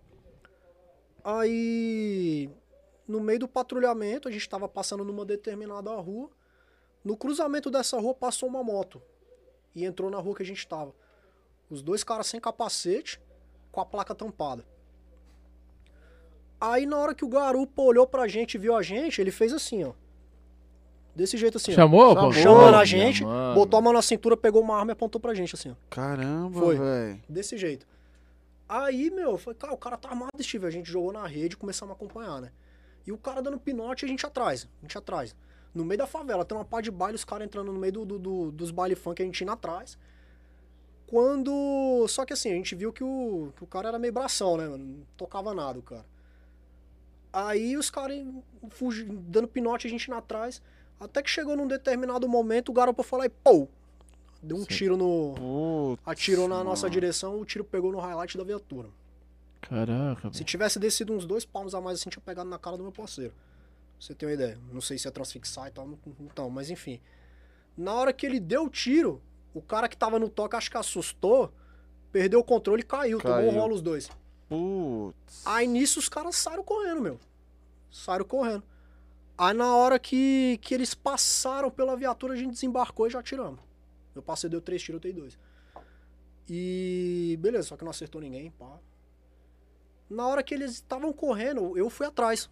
Aí, 1.25 2.49
no 3.07 3.21
meio 3.21 3.41
do 3.41 3.49
patrulhamento, 3.49 4.29
a 4.29 4.31
gente 4.33 4.49
tava 4.49 4.69
passando 4.69 5.05
numa 5.05 5.25
determinada 5.25 5.91
rua. 5.97 6.31
No 7.05 7.17
cruzamento 7.17 7.71
dessa 7.71 7.99
rua 8.01 8.15
passou 8.15 8.49
uma 8.49 8.63
moto 8.63 9.03
e 9.75 9.85
entrou 9.85 10.11
na 10.11 10.19
rua 10.19 10.35
que 10.37 10.43
a 10.43 10.47
gente 10.47 10.67
tava. 10.67 10.95
Os 11.69 11.83
dois 11.83 12.05
caras 12.05 12.27
sem 12.29 12.41
capacete, 12.41 13.21
com 13.73 13.81
a 13.81 13.87
placa 13.87 14.15
tampada. 14.15 14.65
Aí 16.61 16.87
na 16.87 16.97
hora 16.97 17.15
que 17.15 17.25
o 17.25 17.29
garupa 17.29 17.83
olhou 17.83 18.07
pra 18.07 18.27
gente 18.29 18.55
e 18.55 18.59
viu 18.59 18.75
a 18.75 18.83
gente, 18.83 19.21
ele 19.21 19.31
fez 19.31 19.53
assim, 19.53 19.85
ó. 19.85 19.93
Desse 21.17 21.37
jeito 21.39 21.57
assim, 21.57 21.73
ó. 21.73 21.75
Chamou, 21.75 22.15
pô? 22.15 22.31
Chamou. 22.33 22.67
A 22.75 22.85
gente, 22.85 23.25
mano. 23.25 23.55
botou 23.55 23.79
a 23.79 23.83
mão 23.83 23.93
na 23.93 24.03
cintura, 24.03 24.37
pegou 24.37 24.61
uma 24.63 24.77
arma 24.79 24.91
e 24.91 24.93
apontou 24.93 25.19
pra 25.21 25.33
gente, 25.35 25.55
assim, 25.55 25.71
ó. 25.71 25.75
Caramba, 25.89 26.61
Foi. 26.61 26.77
velho. 26.79 27.23
Desse 27.29 27.57
jeito. 27.57 27.87
Aí, 28.69 29.11
meu, 29.11 29.31
eu 29.31 29.39
falei, 29.39 29.59
cara, 29.59 29.73
o 29.73 29.79
cara 29.79 29.97
tá 29.97 30.11
armado, 30.11 30.31
Steve. 30.43 30.67
A 30.67 30.71
gente 30.71 30.91
jogou 30.91 31.13
na 31.13 31.27
rede 31.27 31.55
e 31.55 31.57
começamos 31.57 31.93
a 31.93 31.97
acompanhar, 31.97 32.41
né? 32.43 32.53
E 33.07 33.13
o 33.13 33.17
cara 33.17 33.41
dando 33.41 33.59
pinote 33.59 34.05
e 34.05 34.07
a 34.07 34.09
gente 34.09 34.27
atrás. 34.27 34.69
A 34.81 34.85
gente 34.85 34.99
atrás. 34.99 35.35
No 35.75 35.85
meio 35.87 35.99
da 35.99 36.07
favela, 36.07 36.45
tem 36.45 36.57
uma 36.57 36.65
pá 36.65 36.81
de 36.83 36.91
baile, 36.91 37.17
os 37.17 37.25
caras 37.25 37.47
entrando 37.47 37.73
no 37.73 37.79
meio 37.79 37.93
do, 37.93 38.05
do- 38.05 38.19
do- 38.19 38.51
dos 38.53 38.71
baile 38.71 38.95
funk, 38.95 39.23
a 39.23 39.25
gente 39.25 39.43
indo 39.43 39.53
atrás. 39.53 39.97
Quando. 41.07 42.05
Só 42.09 42.25
que 42.27 42.33
assim, 42.33 42.51
a 42.51 42.55
gente 42.55 42.75
viu 42.75 42.93
que 42.93 43.05
o, 43.05 43.53
que 43.57 43.63
o 43.65 43.67
cara 43.67 43.89
era 43.89 43.99
meio 43.99 44.13
bração, 44.13 44.57
né, 44.57 44.67
mano? 44.69 44.85
Não 44.85 45.07
tocava 45.17 45.55
nada 45.55 45.79
o 45.79 45.83
cara. 45.83 46.05
Aí 47.33 47.77
os 47.77 47.91
caras 47.91 48.19
dando 49.29 49.47
pinote, 49.49 49.87
a 49.87 49.91
gente 49.91 50.07
indo 50.09 50.17
atrás. 50.17 50.61
Até 50.99 51.23
que 51.23 51.29
chegou 51.31 51.57
num 51.57 51.69
determinado 51.69 52.29
momento, 52.29 52.71
o 52.71 52.73
garoto 52.73 53.03
falou 53.03 53.25
e 53.25 53.29
pô! 53.29 53.69
Deu 54.43 54.57
um 54.57 54.65
tiro 54.65 54.97
no. 54.97 55.35
Putz, 55.97 56.03
Atirou 56.07 56.47
na 56.49 56.57
mano. 56.57 56.71
nossa 56.71 56.89
direção, 56.89 57.41
o 57.41 57.45
tiro 57.45 57.65
pegou 57.65 57.91
no 57.93 57.99
highlight 57.99 58.37
da 58.39 58.45
viatura. 58.45 58.89
Caraca, 59.61 60.33
Se 60.33 60.45
tivesse 60.45 60.79
descido 60.79 61.13
uns 61.13 61.27
dois 61.27 61.45
palmos 61.45 61.75
a 61.75 61.81
mais 61.81 61.99
assim, 61.99 62.09
tinha 62.11 62.23
pegado 62.25 62.49
na 62.49 62.59
cara 62.59 62.77
do 62.77 62.83
meu 62.83 62.93
parceiro. 62.93 63.33
Pra 63.33 63.41
Você 63.99 64.15
tem 64.15 64.29
uma 64.29 64.35
ideia. 64.35 64.59
Não 64.73 64.81
sei 64.81 64.99
se 64.99 65.09
é 65.09 65.11
transfixar 65.11 65.67
e 65.69 65.71
tal. 65.73 65.87
não- 65.89 65.99
Então, 66.21 66.49
mas 66.49 66.71
enfim. 66.71 67.01
Na 67.77 67.95
hora 67.95 68.13
que 68.13 68.25
ele 68.25 68.39
deu 68.39 68.65
o 68.65 68.71
tiro, 68.71 69.21
o 69.53 69.61
cara 69.61 69.89
que 69.89 69.97
tava 69.97 70.19
no 70.19 70.29
toque, 70.29 70.55
acho 70.55 70.71
que 70.71 70.77
assustou, 70.77 71.53
perdeu 72.13 72.39
o 72.41 72.45
controle 72.45 72.83
e 72.83 72.85
caiu. 72.85 73.19
Tomou 73.21 73.37
Caiu. 73.39 73.51
um 73.51 73.55
rolo 73.55 73.75
os 73.75 73.83
dois. 73.83 74.09
Putz. 74.49 75.43
Aí 75.45 75.67
nisso 75.67 75.99
os 75.99 76.09
caras 76.09 76.37
saíram 76.37 76.63
correndo, 76.63 77.01
meu. 77.01 77.19
Saíram 77.91 78.25
correndo. 78.25 78.63
Aí 79.39 79.55
na 79.55 79.75
hora 79.77 79.99
que, 79.99 80.59
que 80.63 80.75
eles 80.75 80.95
passaram 80.95 81.71
pela 81.71 81.97
viatura, 81.97 82.33
a 82.35 82.37
gente 82.37 82.53
desembarcou 82.53 83.07
e 83.07 83.11
já 83.11 83.19
atiramos. 83.21 83.61
Meu 84.15 84.23
parceiro 84.23 84.53
deu 84.53 84.61
três 84.61 84.83
tiros, 84.83 84.99
eu 84.99 85.03
dei 85.03 85.13
dois. 85.13 85.39
E 86.49 87.37
beleza, 87.41 87.69
só 87.69 87.77
que 87.77 87.85
não 87.85 87.91
acertou 87.91 88.21
ninguém, 88.21 88.51
pá. 88.53 88.79
Na 90.09 90.27
hora 90.29 90.43
que 90.43 90.55
eles 90.55 90.73
estavam 90.73 91.13
correndo, 91.13 91.77
eu 91.77 91.91
fui 91.91 92.07
atrás. 92.07 92.49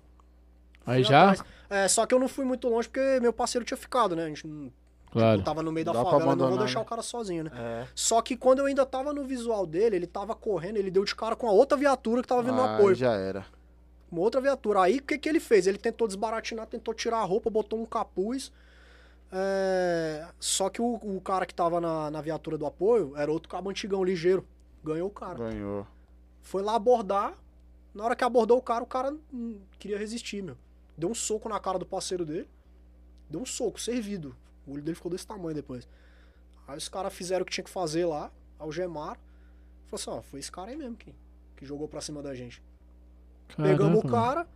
Aí 0.85 1.03
Fui 1.03 1.11
já? 1.11 1.31
atrás. 1.31 1.49
É, 1.71 1.89
só 1.89 2.05
que 2.05 2.15
eu 2.15 2.19
não 2.19 2.29
fui 2.29 2.45
muito 2.45 2.69
longe 2.69 2.89
porque 2.89 3.21
meu 3.21 3.33
parceiro 3.33 3.65
tinha 3.65 3.77
ficado, 3.79 4.15
né? 4.17 4.25
A 4.25 4.29
gente 4.29 4.47
não 4.47 4.73
Claro. 5.11 5.43
tava 5.45 5.63
no 5.63 5.71
meio 5.71 5.87
da 5.87 5.93
Dá 5.93 6.03
pra 6.03 6.11
favela, 6.11 6.33
eu 6.33 6.37
não 6.37 6.49
vou 6.49 6.59
deixar 6.59 6.81
né? 6.81 6.85
o 6.85 6.89
cara 6.89 7.01
sozinho, 7.01 7.45
né? 7.45 7.51
É. 7.55 7.87
Só 7.95 8.21
que 8.21 8.37
quando 8.37 8.59
eu 8.59 8.67
ainda 8.67 8.85
tava 8.85 9.13
no 9.13 9.23
visual 9.25 9.65
dele, 9.65 9.95
ele 9.95 10.09
tava 10.09 10.35
correndo, 10.35 10.77
ele 10.77 10.91
deu 10.91 11.05
de 11.05 11.15
cara 11.15 11.37
com 11.37 11.49
a 11.49 11.53
outra 11.53 11.79
viatura 11.79 12.21
que 12.21 12.27
tava 12.27 12.43
vindo 12.43 12.57
no 12.57 12.65
Aí 12.65 12.75
apoio. 12.75 12.97
já 12.97 13.13
era. 13.15 13.47
Uma 14.15 14.23
outra 14.23 14.41
viatura. 14.41 14.83
Aí 14.83 14.99
o 14.99 15.03
que, 15.03 15.19
que 15.19 15.29
ele 15.29 15.41
fez? 15.41 15.67
Ele 15.67 15.77
tentou 15.77 16.07
desbaratinar, 16.07 16.69
tentou 16.69 16.95
tirar 16.95 17.19
a 17.19 17.25
roupa, 17.25 17.51
botou 17.51 17.81
um 17.81 17.85
capuz. 17.85 18.53
É, 19.33 20.29
Só 20.39 20.71
que 20.71 20.81
o, 20.81 20.95
o 21.03 21.21
cara 21.21 21.45
que 21.45 21.53
tava 21.53 21.81
na, 21.81 22.13
na 22.13 22.21
viatura 22.21 22.57
do 22.57 22.65
apoio 22.65 23.13
era 23.17 23.31
outro 23.33 23.49
cabo 23.49 23.71
antigão, 23.71 24.05
ligeiro. 24.05 24.47
Ganhou 24.85 25.09
o 25.09 25.11
cara. 25.11 25.51
Ganhou. 25.51 25.85
Foi 26.43 26.63
lá 26.63 26.77
abordar. 26.77 27.35
Na 27.93 28.05
hora 28.05 28.15
que 28.15 28.23
abordou 28.23 28.57
o 28.57 28.63
cara, 28.63 28.85
o 28.85 28.87
cara 28.87 29.17
hum, 29.33 29.59
queria 29.81 29.99
resistir, 29.99 30.43
meu. 30.43 30.57
Deu 30.97 31.11
um 31.11 31.15
soco 31.15 31.49
na 31.49 31.59
cara 31.59 31.77
do 31.77 31.87
parceiro 31.87 32.25
dele. 32.25 32.49
Deu 33.29 33.41
um 33.41 33.47
soco, 33.47 33.81
servido. 33.81 34.37
O 34.65 34.75
olho 34.75 34.83
dele 34.83 34.95
ficou 34.95 35.11
desse 35.11 35.27
tamanho 35.27 35.57
depois. 35.57 35.89
Aí 36.69 36.79
os 36.79 36.89
caras 36.89 37.13
fizeram 37.13 37.43
o 37.43 37.45
que 37.45 37.53
tinha 37.53 37.65
que 37.65 37.71
fazer 37.71 38.07
lá, 38.07 38.31
algemaram. 38.61 39.19
Falou 39.87 39.95
assim, 40.01 40.11
ó, 40.11 40.23
foi 40.23 40.39
esse 40.39 40.53
cara 40.53 40.71
aí 40.71 40.77
mesmo 40.77 40.97
que, 40.97 41.13
que 41.57 41.67
jogou 41.67 41.89
pra 41.89 42.01
cima 42.01 42.23
da 42.23 42.33
gente. 42.33 42.63
Pegamos 43.57 44.01
o 44.05 44.09
cara, 44.09 44.47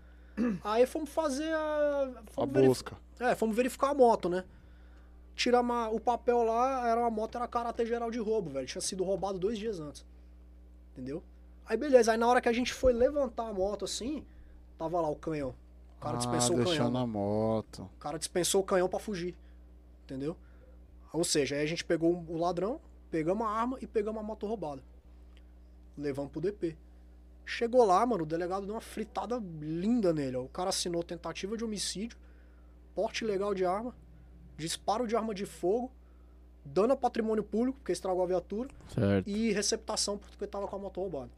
aí 0.64 0.86
fomos 0.86 1.11
fazer 1.11 1.53
a. 1.55 2.11
A 2.26 2.30
Fomos, 2.32 2.53
verif- 2.53 2.68
busca. 2.68 2.97
é, 3.20 3.34
fomos 3.34 3.55
verificar 3.57 3.91
a 3.91 3.95
moto, 3.95 4.28
né? 4.28 4.45
Tira 5.34 5.62
ma- 5.62 5.89
o 5.89 6.01
papel 6.01 6.43
lá, 6.43 6.89
era 6.89 7.01
uma 7.01 7.11
moto, 7.11 7.36
era 7.36 7.47
caráter 7.47 7.86
geral 7.86 8.11
de 8.11 8.18
roubo, 8.18 8.51
velho. 8.51 8.66
Tinha 8.66 8.80
sido 8.82 9.05
roubado 9.05 9.39
dois 9.39 9.57
dias 9.59 9.78
antes. 9.78 10.05
Entendeu? 10.93 11.22
Aí 11.64 11.76
beleza, 11.76 12.11
aí 12.12 12.18
na 12.18 12.26
hora 12.26 12.41
que 12.41 12.49
a 12.49 12.53
gente 12.53 12.72
foi 12.74 12.93
levantar 12.93 13.49
a 13.49 13.53
moto 13.53 13.84
assim, 13.84 14.24
tava 14.76 15.01
lá 15.01 15.09
o 15.09 15.14
canhão. 15.16 15.55
O 15.97 16.01
cara 16.01 16.16
dispensou 16.16 16.57
ah, 16.57 16.61
o 16.61 16.64
deixou 16.64 16.76
canhão. 16.86 16.91
na 16.93 17.07
moto. 17.07 17.89
O 17.95 17.99
cara 17.99 18.18
dispensou 18.18 18.61
o 18.62 18.64
canhão 18.64 18.89
pra 18.89 18.99
fugir. 18.99 19.36
Entendeu? 20.05 20.36
Ou 21.12 21.22
seja, 21.24 21.55
aí 21.57 21.62
a 21.62 21.66
gente 21.66 21.84
pegou 21.84 22.24
o 22.28 22.36
ladrão, 22.36 22.80
pegamos 23.11 23.47
a 23.47 23.51
arma 23.51 23.78
e 23.80 23.86
pegamos 23.86 24.20
a 24.20 24.22
moto 24.24 24.47
roubada. 24.47 24.82
Levamos 25.97 26.30
pro 26.32 26.41
DP. 26.41 26.76
Chegou 27.51 27.82
lá, 27.86 28.05
mano, 28.05 28.24
o 28.24 28.26
delegado 28.26 28.66
deu 28.66 28.74
uma 28.74 28.80
fritada 28.80 29.42
linda 29.59 30.12
nele. 30.12 30.36
Ó. 30.36 30.42
O 30.42 30.49
cara 30.49 30.68
assinou 30.68 31.03
tentativa 31.03 31.57
de 31.57 31.64
homicídio, 31.64 32.18
porte 32.94 33.24
ilegal 33.24 33.55
de 33.55 33.64
arma, 33.64 33.94
disparo 34.57 35.07
de 35.07 35.16
arma 35.16 35.34
de 35.34 35.46
fogo, 35.46 35.90
dano 36.62 36.92
a 36.92 36.96
patrimônio 36.96 37.42
público, 37.42 37.78
porque 37.78 37.92
estragou 37.92 38.22
a 38.22 38.26
viatura, 38.26 38.68
Certo. 38.94 39.26
e 39.26 39.51
receptação 39.53 40.18
porque 40.18 40.46
tava 40.46 40.68
com 40.68 40.76
a 40.76 40.78
moto 40.78 41.01
roubada. 41.01 41.30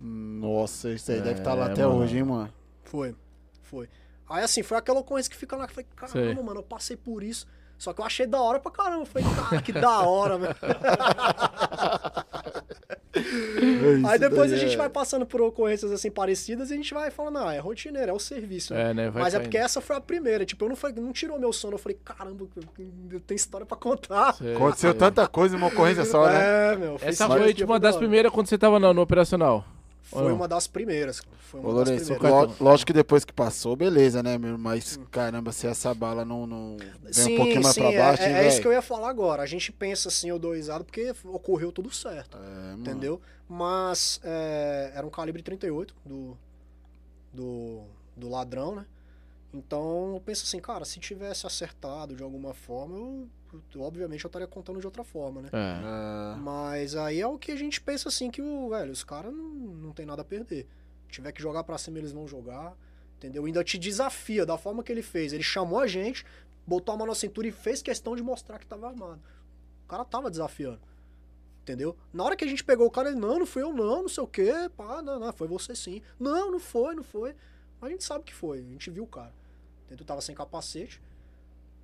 Nossa, 0.00 0.90
isso 0.92 1.10
aí 1.10 1.18
É, 1.18 1.22
deve 1.22 1.40
estar 1.40 1.54
lá 1.54 1.66
até 1.66 1.84
mano. 1.84 1.98
hoje, 1.98 2.18
hein, 2.18 2.22
mano. 2.22 2.52
Foi, 2.84 3.16
foi. 3.62 3.88
Aí 4.28 4.44
assim, 4.44 4.62
foi 4.62 4.76
aquela 4.78 5.00
ocorrência 5.00 5.28
que 5.28 5.36
fica 5.36 5.56
lá, 5.56 5.66
que 5.66 5.72
eu 5.72 5.74
falei, 5.74 5.88
caramba, 5.96 6.34
Sei. 6.36 6.44
mano, 6.44 6.60
eu 6.60 6.64
passei 6.64 6.96
por 6.96 7.20
isso. 7.24 7.48
Só 7.76 7.92
que 7.92 8.00
eu 8.00 8.04
achei 8.04 8.26
da 8.26 8.40
hora 8.40 8.60
pra 8.60 8.70
caramba. 8.70 9.02
Eu 9.02 9.06
falei, 9.06 9.26
cara, 9.34 9.62
que 9.62 9.72
da 9.72 10.00
hora, 10.00 10.36
velho. 10.38 10.54
Aí 14.08 14.18
depois 14.18 14.52
a 14.52 14.56
gente 14.56 14.76
vai 14.76 14.88
passando 14.88 15.26
por 15.26 15.40
ocorrências 15.40 15.90
assim 15.92 16.10
parecidas 16.10 16.70
e 16.70 16.74
a 16.74 16.76
gente 16.76 16.92
vai 16.94 17.10
falando, 17.10 17.38
ah, 17.38 17.54
é 17.54 17.58
rotineiro, 17.58 18.10
é 18.10 18.12
o 18.12 18.18
serviço. 18.18 18.74
né? 18.74 18.90
É, 18.90 18.94
né? 18.94 19.10
Vai 19.10 19.22
Mas 19.22 19.34
é 19.34 19.36
caindo. 19.38 19.46
porque 19.46 19.58
essa 19.58 19.80
foi 19.80 19.96
a 19.96 20.00
primeira. 20.00 20.44
Tipo, 20.44 20.64
eu 20.64 20.68
não, 20.70 20.76
foi, 20.76 20.92
não 20.92 21.12
tirou 21.12 21.38
meu 21.38 21.52
sono. 21.52 21.74
Eu 21.74 21.78
falei, 21.78 21.98
caramba, 22.04 22.46
eu 23.10 23.20
tenho 23.20 23.36
história 23.36 23.66
pra 23.66 23.76
contar. 23.76 24.34
Sei, 24.34 24.54
Aconteceu 24.54 24.90
sei. 24.90 24.98
tanta 24.98 25.26
coisa 25.26 25.54
em 25.54 25.58
uma 25.58 25.68
ocorrência 25.68 26.04
só, 26.04 26.26
né? 26.26 26.72
É, 26.72 26.76
meu. 26.76 26.98
foi 26.98 27.08
Essa 27.08 27.26
foi 27.26 27.54
tipo 27.54 27.70
uma 27.70 27.80
das 27.80 27.96
primeiras 27.96 28.32
quando 28.32 28.46
você 28.48 28.58
tava 28.58 28.78
no, 28.78 28.92
no 28.94 29.02
operacional. 29.02 29.64
Foi 30.10 30.32
uma 30.32 30.48
das 30.48 30.66
primeiras. 30.66 31.20
Foi 31.38 31.60
uma 31.60 31.68
Ô, 31.68 31.74
das 31.74 31.88
Lourenço, 31.88 32.14
primeiras. 32.14 32.58
ló- 32.60 32.70
lógico 32.70 32.86
que 32.86 32.92
depois 32.92 33.24
que 33.24 33.32
passou, 33.32 33.76
beleza, 33.76 34.22
né, 34.22 34.38
meu? 34.38 34.56
Mas, 34.56 34.98
caramba, 35.10 35.52
se 35.52 35.66
essa 35.66 35.92
bala 35.94 36.24
não, 36.24 36.46
não 36.46 36.76
vem 37.02 37.34
um 37.34 37.36
pouquinho 37.36 37.62
mais 37.62 37.74
pra 37.76 37.92
é- 37.92 37.98
baixo, 37.98 38.22
é, 38.22 38.28
hein, 38.30 38.34
é 38.36 38.48
isso 38.48 38.60
que 38.60 38.66
eu 38.66 38.72
ia 38.72 38.82
falar 38.82 39.10
agora. 39.10 39.42
A 39.42 39.46
gente 39.46 39.70
pensa 39.70 40.08
assim, 40.08 40.28
eu 40.30 40.38
dou 40.38 40.54
risada 40.54 40.82
porque 40.84 41.14
ocorreu 41.24 41.70
tudo 41.70 41.92
certo. 41.92 42.38
É, 42.38 42.74
entendeu? 42.74 43.20
Mas 43.48 44.20
é, 44.24 44.92
era 44.94 45.06
um 45.06 45.10
calibre 45.10 45.42
38 45.42 45.94
do, 46.04 46.36
do, 47.32 47.82
do 48.16 48.28
ladrão, 48.28 48.74
né? 48.76 48.86
Então 49.52 50.14
eu 50.14 50.22
penso 50.24 50.44
assim, 50.44 50.60
cara, 50.60 50.84
se 50.84 51.00
tivesse 51.00 51.46
acertado 51.46 52.14
de 52.14 52.22
alguma 52.22 52.52
forma, 52.54 52.96
eu- 52.96 53.28
obviamente 53.78 54.24
eu 54.24 54.28
estaria 54.28 54.46
contando 54.46 54.80
de 54.80 54.86
outra 54.86 55.04
forma, 55.04 55.42
né? 55.42 55.48
É. 55.52 55.56
É, 55.56 56.36
Mas 56.36 56.94
aí 56.94 57.20
é 57.20 57.26
o 57.26 57.38
que 57.38 57.52
a 57.52 57.56
gente 57.56 57.80
pensa 57.80 58.08
assim, 58.08 58.30
que 58.30 58.42
o, 58.42 58.70
velho, 58.70 58.92
os 58.92 59.04
caras 59.04 59.32
não, 59.32 59.48
não 59.48 59.92
tem 59.92 60.06
nada 60.06 60.22
a 60.22 60.24
perder. 60.24 60.66
Se 61.06 61.12
tiver 61.12 61.32
que 61.32 61.42
jogar 61.42 61.64
pra 61.64 61.78
cima, 61.78 61.98
eles 61.98 62.12
vão 62.12 62.26
jogar. 62.26 62.76
Entendeu? 63.16 63.44
Ainda 63.44 63.64
te 63.64 63.76
desafia 63.78 64.46
da 64.46 64.56
forma 64.56 64.82
que 64.82 64.92
ele 64.92 65.02
fez. 65.02 65.32
Ele 65.32 65.42
chamou 65.42 65.80
a 65.80 65.86
gente, 65.86 66.24
botou 66.66 66.94
a 66.94 66.98
mão 66.98 67.06
na 67.06 67.14
cintura 67.14 67.48
e 67.48 67.52
fez 67.52 67.82
questão 67.82 68.14
de 68.14 68.22
mostrar 68.22 68.58
que 68.58 68.66
tava 68.66 68.86
armado. 68.88 69.20
O 69.84 69.88
cara 69.88 70.04
tava 70.04 70.30
desafiando. 70.30 70.80
Entendeu? 71.62 71.96
Na 72.12 72.24
hora 72.24 72.36
que 72.36 72.44
a 72.44 72.48
gente 72.48 72.64
pegou 72.64 72.86
o 72.86 72.90
cara, 72.90 73.10
ele, 73.10 73.18
não, 73.18 73.40
não 73.40 73.46
fui 73.46 73.62
eu 73.62 73.72
não, 73.72 74.02
não 74.02 74.08
sei 74.08 74.22
o 74.22 74.26
quê, 74.26 74.52
pá, 74.76 75.02
não, 75.02 75.18
não, 75.18 75.32
foi 75.32 75.48
você 75.48 75.74
sim. 75.74 76.00
Não, 76.18 76.50
não 76.50 76.60
foi, 76.60 76.94
não 76.94 77.02
foi. 77.02 77.34
Mas 77.80 77.88
a 77.88 77.92
gente 77.92 78.04
sabe 78.04 78.24
que 78.24 78.32
foi, 78.32 78.60
a 78.60 78.62
gente 78.62 78.90
viu 78.90 79.04
o 79.04 79.06
cara. 79.06 79.34
Entendeu? 79.86 80.06
Tava 80.06 80.20
sem 80.20 80.34
capacete. 80.34 81.00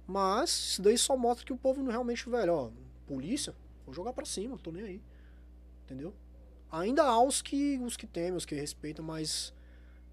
Mas 0.06 0.50
isso 0.50 0.82
daí 0.82 0.98
só 0.98 1.16
mostra 1.16 1.46
que 1.46 1.52
o 1.52 1.56
povo 1.56 1.82
não 1.82 1.90
realmente, 1.90 2.28
velho, 2.28 2.54
ó, 2.54 2.70
polícia, 3.06 3.54
vou 3.84 3.94
jogar 3.94 4.12
pra 4.12 4.24
cima, 4.24 4.58
tô 4.58 4.70
nem 4.70 4.82
aí. 4.82 5.02
Entendeu? 5.84 6.12
Ainda 6.70 7.04
há 7.04 7.22
os 7.22 7.40
que, 7.40 7.78
os 7.78 7.96
que 7.96 8.06
temem, 8.06 8.34
os 8.34 8.44
que 8.44 8.54
respeitam, 8.54 9.04
mas 9.04 9.54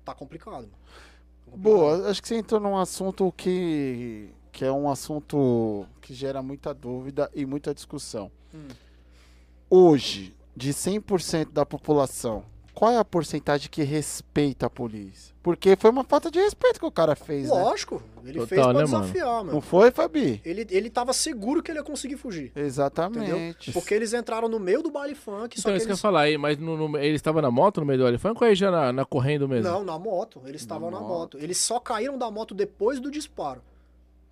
tá 0.05 0.13
complicado. 0.13 0.67
Tá 0.67 1.51
complicado. 1.51 1.61
Boa, 1.61 2.09
acho 2.09 2.21
que 2.21 2.27
você 2.27 2.35
entrou 2.35 2.59
num 2.59 2.77
assunto 2.77 3.31
que, 3.35 4.29
que 4.51 4.63
é 4.63 4.71
um 4.71 4.89
assunto 4.89 5.85
que 6.01 6.13
gera 6.13 6.41
muita 6.41 6.73
dúvida 6.73 7.29
e 7.33 7.45
muita 7.45 7.73
discussão. 7.73 8.31
Hum. 8.53 8.67
Hoje, 9.69 10.35
de 10.55 10.71
100% 10.71 11.51
da 11.51 11.65
população, 11.65 12.45
qual 12.74 12.91
é 12.91 12.97
a 12.97 13.05
porcentagem 13.05 13.69
que 13.69 13.84
respeita 13.84 14.65
a 14.65 14.69
polícia? 14.69 15.34
Porque 15.43 15.76
foi 15.76 15.89
uma 15.89 16.03
falta 16.03 16.30
de 16.30 16.39
respeito 16.39 16.80
que 16.80 16.86
o 16.86 16.91
cara 16.91 17.15
fez, 17.15 17.49
né? 17.49 17.53
Lógico, 17.53 18.01
ele 18.24 18.39
Total, 18.39 18.47
fez 18.47 18.61
pra 18.61 18.67
né, 18.67 18.74
mano? 18.74 18.86
desafiar, 19.01 19.36
mano. 19.43 19.51
Não 19.53 19.61
foi, 19.61 19.89
Fabi? 19.91 20.41
Ele, 20.45 20.67
ele 20.69 20.89
tava 20.89 21.13
seguro 21.13 21.63
que 21.63 21.72
ele 21.72 21.80
ia 21.80 21.84
conseguir 21.84 22.17
fugir. 22.17 22.51
Exatamente. 22.55 23.72
Porque 23.72 23.93
eles 23.93 24.13
entraram 24.13 24.47
no 24.47 24.59
meio 24.59 24.82
do 24.84 24.91
baile 24.91 25.15
funk, 25.15 25.59
só 25.59 25.69
Então, 25.69 25.72
que 25.74 25.78
isso 25.78 25.86
que 25.88 25.91
eu 25.91 25.93
ia 25.93 25.93
eles... 25.93 26.01
falar 26.01 26.22
aí, 26.22 26.38
mas 26.38 26.57
no, 26.57 26.78
no- 26.89 26.97
ele 26.97 27.15
estava 27.15 27.41
na 27.41 27.49
moto 27.49 27.80
no 27.80 27.86
meio 27.88 27.99
do 27.99 28.07
elefante 28.07 28.43
ou 28.43 28.47
aí 28.47 28.55
já 28.55 28.69
na, 28.69 28.93
na 28.93 29.05
correndo 29.05 29.47
mesmo? 29.47 29.69
Não, 29.72 29.84
na 29.84 29.97
moto. 29.97 30.41
Eles 30.45 30.61
estavam 30.61 30.91
na 30.91 30.99
moto. 30.99 31.09
moto. 31.09 31.38
Eles 31.39 31.57
só 31.57 31.80
caíram 31.80 32.17
da 32.17 32.30
moto 32.30 32.53
depois 32.53 32.99
do 32.99 33.09
disparo. 33.09 33.61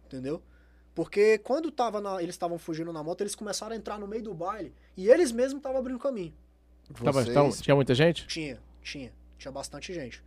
Entendeu? 0.05 0.41
Porque 0.95 1.37
quando 1.39 1.71
tava 1.71 2.01
na- 2.01 2.21
eles 2.21 2.35
estavam 2.35 2.57
fugindo 2.59 2.91
na 2.91 3.01
moto, 3.03 3.21
eles 3.21 3.35
começaram 3.35 3.73
a 3.73 3.75
entrar 3.77 3.97
no 3.99 4.07
meio 4.07 4.23
do 4.23 4.33
baile 4.33 4.73
e 4.97 5.09
eles 5.09 5.31
mesmos 5.31 5.59
estavam 5.59 5.79
abrindo 5.79 5.97
caminho. 5.99 6.33
Tava- 6.93 7.23
Vocês- 7.23 7.33
tava- 7.33 7.51
tinha 7.51 7.75
muita 7.75 7.93
gente? 7.95 8.25
Tinha, 8.27 8.59
tinha. 8.81 9.11
Tinha 9.37 9.51
bastante 9.51 9.93
gente. 9.93 10.23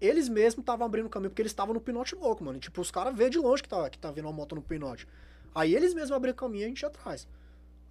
Eles 0.00 0.28
mesmos 0.28 0.62
estavam 0.62 0.86
abrindo 0.86 1.08
caminho 1.08 1.30
porque 1.30 1.42
eles 1.42 1.52
estavam 1.52 1.72
no 1.74 1.80
pinote 1.80 2.14
louco, 2.14 2.44
mano. 2.44 2.58
E, 2.58 2.60
tipo, 2.60 2.80
os 2.80 2.90
caras 2.90 3.16
vê 3.16 3.30
de 3.30 3.38
longe 3.38 3.62
que 3.62 3.68
tá, 3.68 3.88
que 3.88 3.98
tá 3.98 4.10
vindo 4.10 4.24
uma 4.26 4.32
moto 4.32 4.54
no 4.54 4.62
pinote. 4.62 5.06
Aí 5.54 5.74
eles 5.74 5.94
mesmos 5.94 6.12
abriram 6.12 6.36
caminho 6.36 6.62
e 6.62 6.64
a 6.64 6.68
gente 6.68 6.80
ia 6.82 6.88
atrás. 6.88 7.26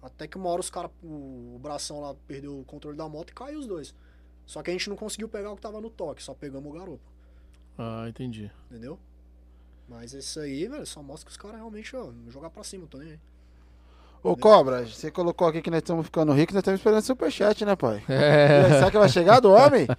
Até 0.02 0.28
que 0.28 0.36
uma 0.36 0.48
hora 0.50 0.60
os 0.60 0.70
caras, 0.70 0.90
o, 1.02 1.54
o 1.56 1.58
bração 1.60 2.00
lá 2.00 2.14
perdeu 2.28 2.60
o 2.60 2.64
controle 2.64 2.96
da 2.96 3.08
moto 3.08 3.30
e 3.30 3.34
caiu 3.34 3.58
os 3.58 3.66
dois. 3.66 3.94
Só 4.44 4.62
que 4.62 4.70
a 4.70 4.72
gente 4.72 4.88
não 4.88 4.96
conseguiu 4.96 5.28
pegar 5.28 5.50
o 5.50 5.56
que 5.56 5.62
tava 5.62 5.80
no 5.80 5.90
toque, 5.90 6.22
só 6.22 6.32
pegamos 6.32 6.70
o 6.70 6.78
garoto. 6.78 7.00
Ah, 7.76 8.06
entendi. 8.08 8.50
Entendeu? 8.70 8.98
Mas 9.88 10.12
isso 10.12 10.38
aí, 10.38 10.68
velho, 10.68 10.86
só 10.86 11.02
mostra 11.02 11.26
que 11.26 11.32
os 11.32 11.36
caras 11.36 11.56
realmente, 11.56 11.94
ó, 11.96 12.12
jogar 12.28 12.50
pra 12.50 12.62
cima, 12.62 12.86
tô 12.86 12.98
nem 12.98 13.12
aí. 13.12 13.20
Ô, 14.22 14.36
Cobra, 14.36 14.84
você 14.84 15.08
colocou 15.08 15.46
aqui 15.46 15.62
que 15.62 15.70
nós 15.70 15.78
estamos 15.78 16.04
ficando 16.04 16.32
ricos, 16.32 16.52
nós 16.54 16.60
estamos 16.60 16.80
esperando 16.80 17.02
superchat, 17.02 17.64
né, 17.64 17.76
pai? 17.76 18.02
É, 18.08 18.64
Será 18.70 18.90
que 18.90 18.98
vai 18.98 19.08
chegar 19.08 19.38
do 19.40 19.52
homem? 19.52 19.86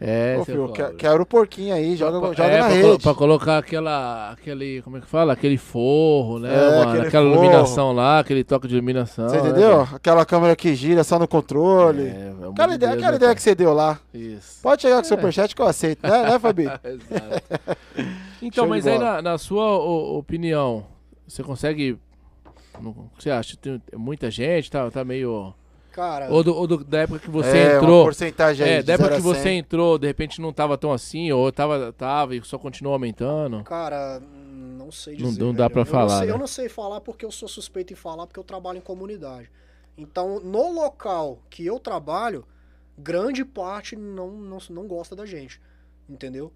É? 0.00 0.34
é 0.34 0.38
Ô, 0.40 0.44
filho, 0.44 0.72
que- 0.72 0.82
quero 0.94 1.22
o 1.22 1.26
porquinho 1.26 1.72
aí, 1.74 1.94
joga, 1.96 2.18
Pra- 2.18 2.28
joga 2.32 2.48
é, 2.48 2.58
na 2.58 2.64
pra, 2.66 2.74
rede. 2.74 2.82
colo- 2.82 2.98
pra 3.00 3.14
colocar 3.14 3.58
aquela, 3.58 4.30
aquele, 4.32 4.82
como 4.82 4.96
é 4.96 5.00
que 5.00 5.06
fala? 5.06 5.32
Aquele 5.32 5.56
forro, 5.56 6.40
né, 6.40 6.52
É, 6.52 6.84
mano? 6.84 7.02
Aquela 7.02 7.24
forro. 7.30 7.44
iluminação 7.44 7.92
lá, 7.92 8.18
aquele 8.18 8.42
toque 8.42 8.66
de 8.66 8.74
iluminação. 8.74 9.28
Você 9.28 9.40
né, 9.40 9.48
entendeu? 9.50 9.84
velho? 9.84 9.88
Aquela 9.96 10.26
câmera 10.26 10.56
que 10.56 10.74
gira 10.74 11.04
só 11.04 11.18
no 11.20 11.28
controle. 11.28 12.08
É, 12.08 12.28
amor 12.30 12.50
aquela 12.52 12.68
de 12.70 12.74
ideia, 12.74 12.90
Deus, 12.92 12.94
aquela 13.02 13.10
né, 13.12 13.16
ideia 13.16 13.34
que 13.36 13.42
você 13.42 13.54
deu 13.54 13.72
lá. 13.72 13.98
Isso. 14.12 14.60
Pode 14.62 14.82
chegar 14.82 14.96
com 14.96 15.02
o 15.02 15.08
superchat 15.08 15.54
que 15.54 15.62
eu 15.62 15.66
aceito, 15.66 16.02
né, 16.02 16.22
né 16.30 16.38
Fabi? 16.40 16.64
Exato. 16.82 17.78
Então, 18.44 18.64
Show 18.64 18.68
mas 18.68 18.84
aí 18.88 18.98
na, 18.98 19.22
na 19.22 19.38
sua 19.38 19.78
o- 19.78 20.18
opinião, 20.18 20.84
você 21.28 21.44
consegue. 21.44 21.96
Não- 22.80 22.90
O 22.90 23.10
que 23.16 23.22
você 23.24 23.30
acha? 23.30 23.56
Tem 23.56 23.80
muita 23.96 24.30
gente, 24.30 24.70
tá, 24.70 24.90
tá 24.90 25.04
meio. 25.04 25.52
Cara, 25.92 26.30
Ou, 26.32 26.42
do- 26.42 26.56
ou 26.56 26.66
do- 26.66 26.82
da 26.84 27.00
época 27.00 27.18
que 27.18 27.28
você 27.30 27.58
é, 27.58 27.68
uma 27.74 27.76
entrou. 27.82 28.04
porcentagem 28.04 28.66
aí 28.66 28.72
É, 28.74 28.78
de 28.80 28.84
da 28.86 28.94
época 28.94 29.10
0 29.10 29.16
que 29.20 29.22
você 29.28 29.42
100. 29.42 29.58
entrou, 29.58 29.98
de 29.98 30.06
repente 30.06 30.40
não 30.40 30.50
tava 30.50 30.78
tão 30.78 30.90
assim, 30.90 31.30
ou 31.32 31.52
tava, 31.52 31.92
tava 31.92 32.34
e 32.34 32.42
só 32.42 32.58
continuou 32.58 32.94
aumentando. 32.94 33.62
cara, 33.62 34.18
não 34.20 34.90
sei 34.90 35.18
Não- 35.18 35.28
dizer. 35.28 35.40
não 35.42 35.52
dá 35.52 35.64
velho. 35.68 35.70
pra 35.72 35.80
Eu 35.82 35.84
não 35.84 35.90
falar, 35.92 36.18
sei- 36.20 36.26
né? 36.28 36.32
Eu 36.32 36.38
não 36.38 36.46
sei 36.46 36.68
falar 36.70 37.00
porque 37.02 37.26
eu 37.26 37.30
sou 37.30 37.46
suspeito 37.46 37.92
em 37.92 37.96
falar 37.96 38.26
porque 38.26 38.40
eu 38.40 38.44
trabalho 38.44 38.78
em 38.78 38.80
comunidade. 38.82 39.50
Então, 39.98 40.40
no 40.40 40.72
local 40.72 41.40
que 41.50 41.66
eu 41.66 41.78
trabalho, 41.78 42.46
grande 42.96 43.44
parte 43.44 43.94
não, 43.94 44.30
não, 44.30 44.58
não 44.70 44.86
gosta 44.86 45.14
da 45.14 45.26
gente. 45.26 45.60
Entendeu? 46.08 46.50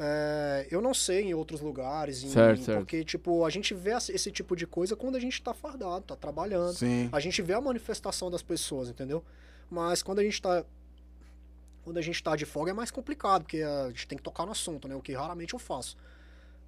É, 0.00 0.68
eu 0.70 0.80
não 0.80 0.94
sei 0.94 1.22
em 1.22 1.34
outros 1.34 1.60
lugares, 1.60 2.22
em- 2.22 2.28
Certo, 2.30 2.62
certo. 2.62 2.78
porque, 2.78 3.02
tipo, 3.04 3.44
a 3.44 3.50
gente 3.50 3.74
vê 3.74 3.90
esse 3.96 4.12
esse 4.12 4.30
tipo 4.30 4.54
de 4.54 4.66
coisa 4.66 4.94
quando 4.94 5.16
a 5.16 5.20
gente 5.20 5.42
tá 5.42 5.52
fardado, 5.52 6.02
tá 6.04 6.14
trabalhando. 6.14 6.72
Sim. 6.74 7.08
A 7.10 7.18
gente 7.18 7.42
vê 7.42 7.52
a 7.54 7.60
manifestação 7.60 8.30
das 8.30 8.42
pessoas, 8.42 8.88
entendeu? 8.88 9.24
Mas 9.70 10.02
quando 10.02 10.20
a 10.20 10.22
gente 10.22 10.40
tá. 10.40 10.64
Quando 11.82 11.96
a 11.98 12.02
gente 12.02 12.22
tá 12.22 12.36
de 12.36 12.44
folga 12.44 12.70
é 12.70 12.74
mais 12.74 12.90
complicado, 12.90 13.42
porque 13.42 13.62
a 13.62 13.88
gente 13.88 14.06
tem 14.06 14.16
que 14.18 14.22
tocar 14.22 14.44
no 14.46 14.52
assunto, 14.52 14.86
né? 14.86 14.94
O 14.94 15.00
que 15.00 15.12
raramente 15.14 15.54
eu 15.54 15.58
faço. 15.58 15.96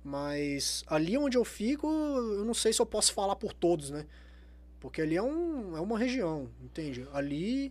Mas 0.02 0.82
ali 0.86 1.16
onde 1.18 1.36
eu 1.36 1.44
fico, 1.44 1.86
eu 1.86 2.44
não 2.44 2.54
sei 2.54 2.72
se 2.72 2.80
eu 2.80 2.86
posso 2.86 3.12
falar 3.12 3.36
por 3.36 3.52
todos, 3.52 3.90
né? 3.90 4.06
Porque 4.80 5.02
ali 5.02 5.16
é, 5.16 5.22
um, 5.22 5.76
é 5.76 5.80
uma 5.80 5.98
região, 5.98 6.48
entende? 6.62 7.06
Ali, 7.12 7.70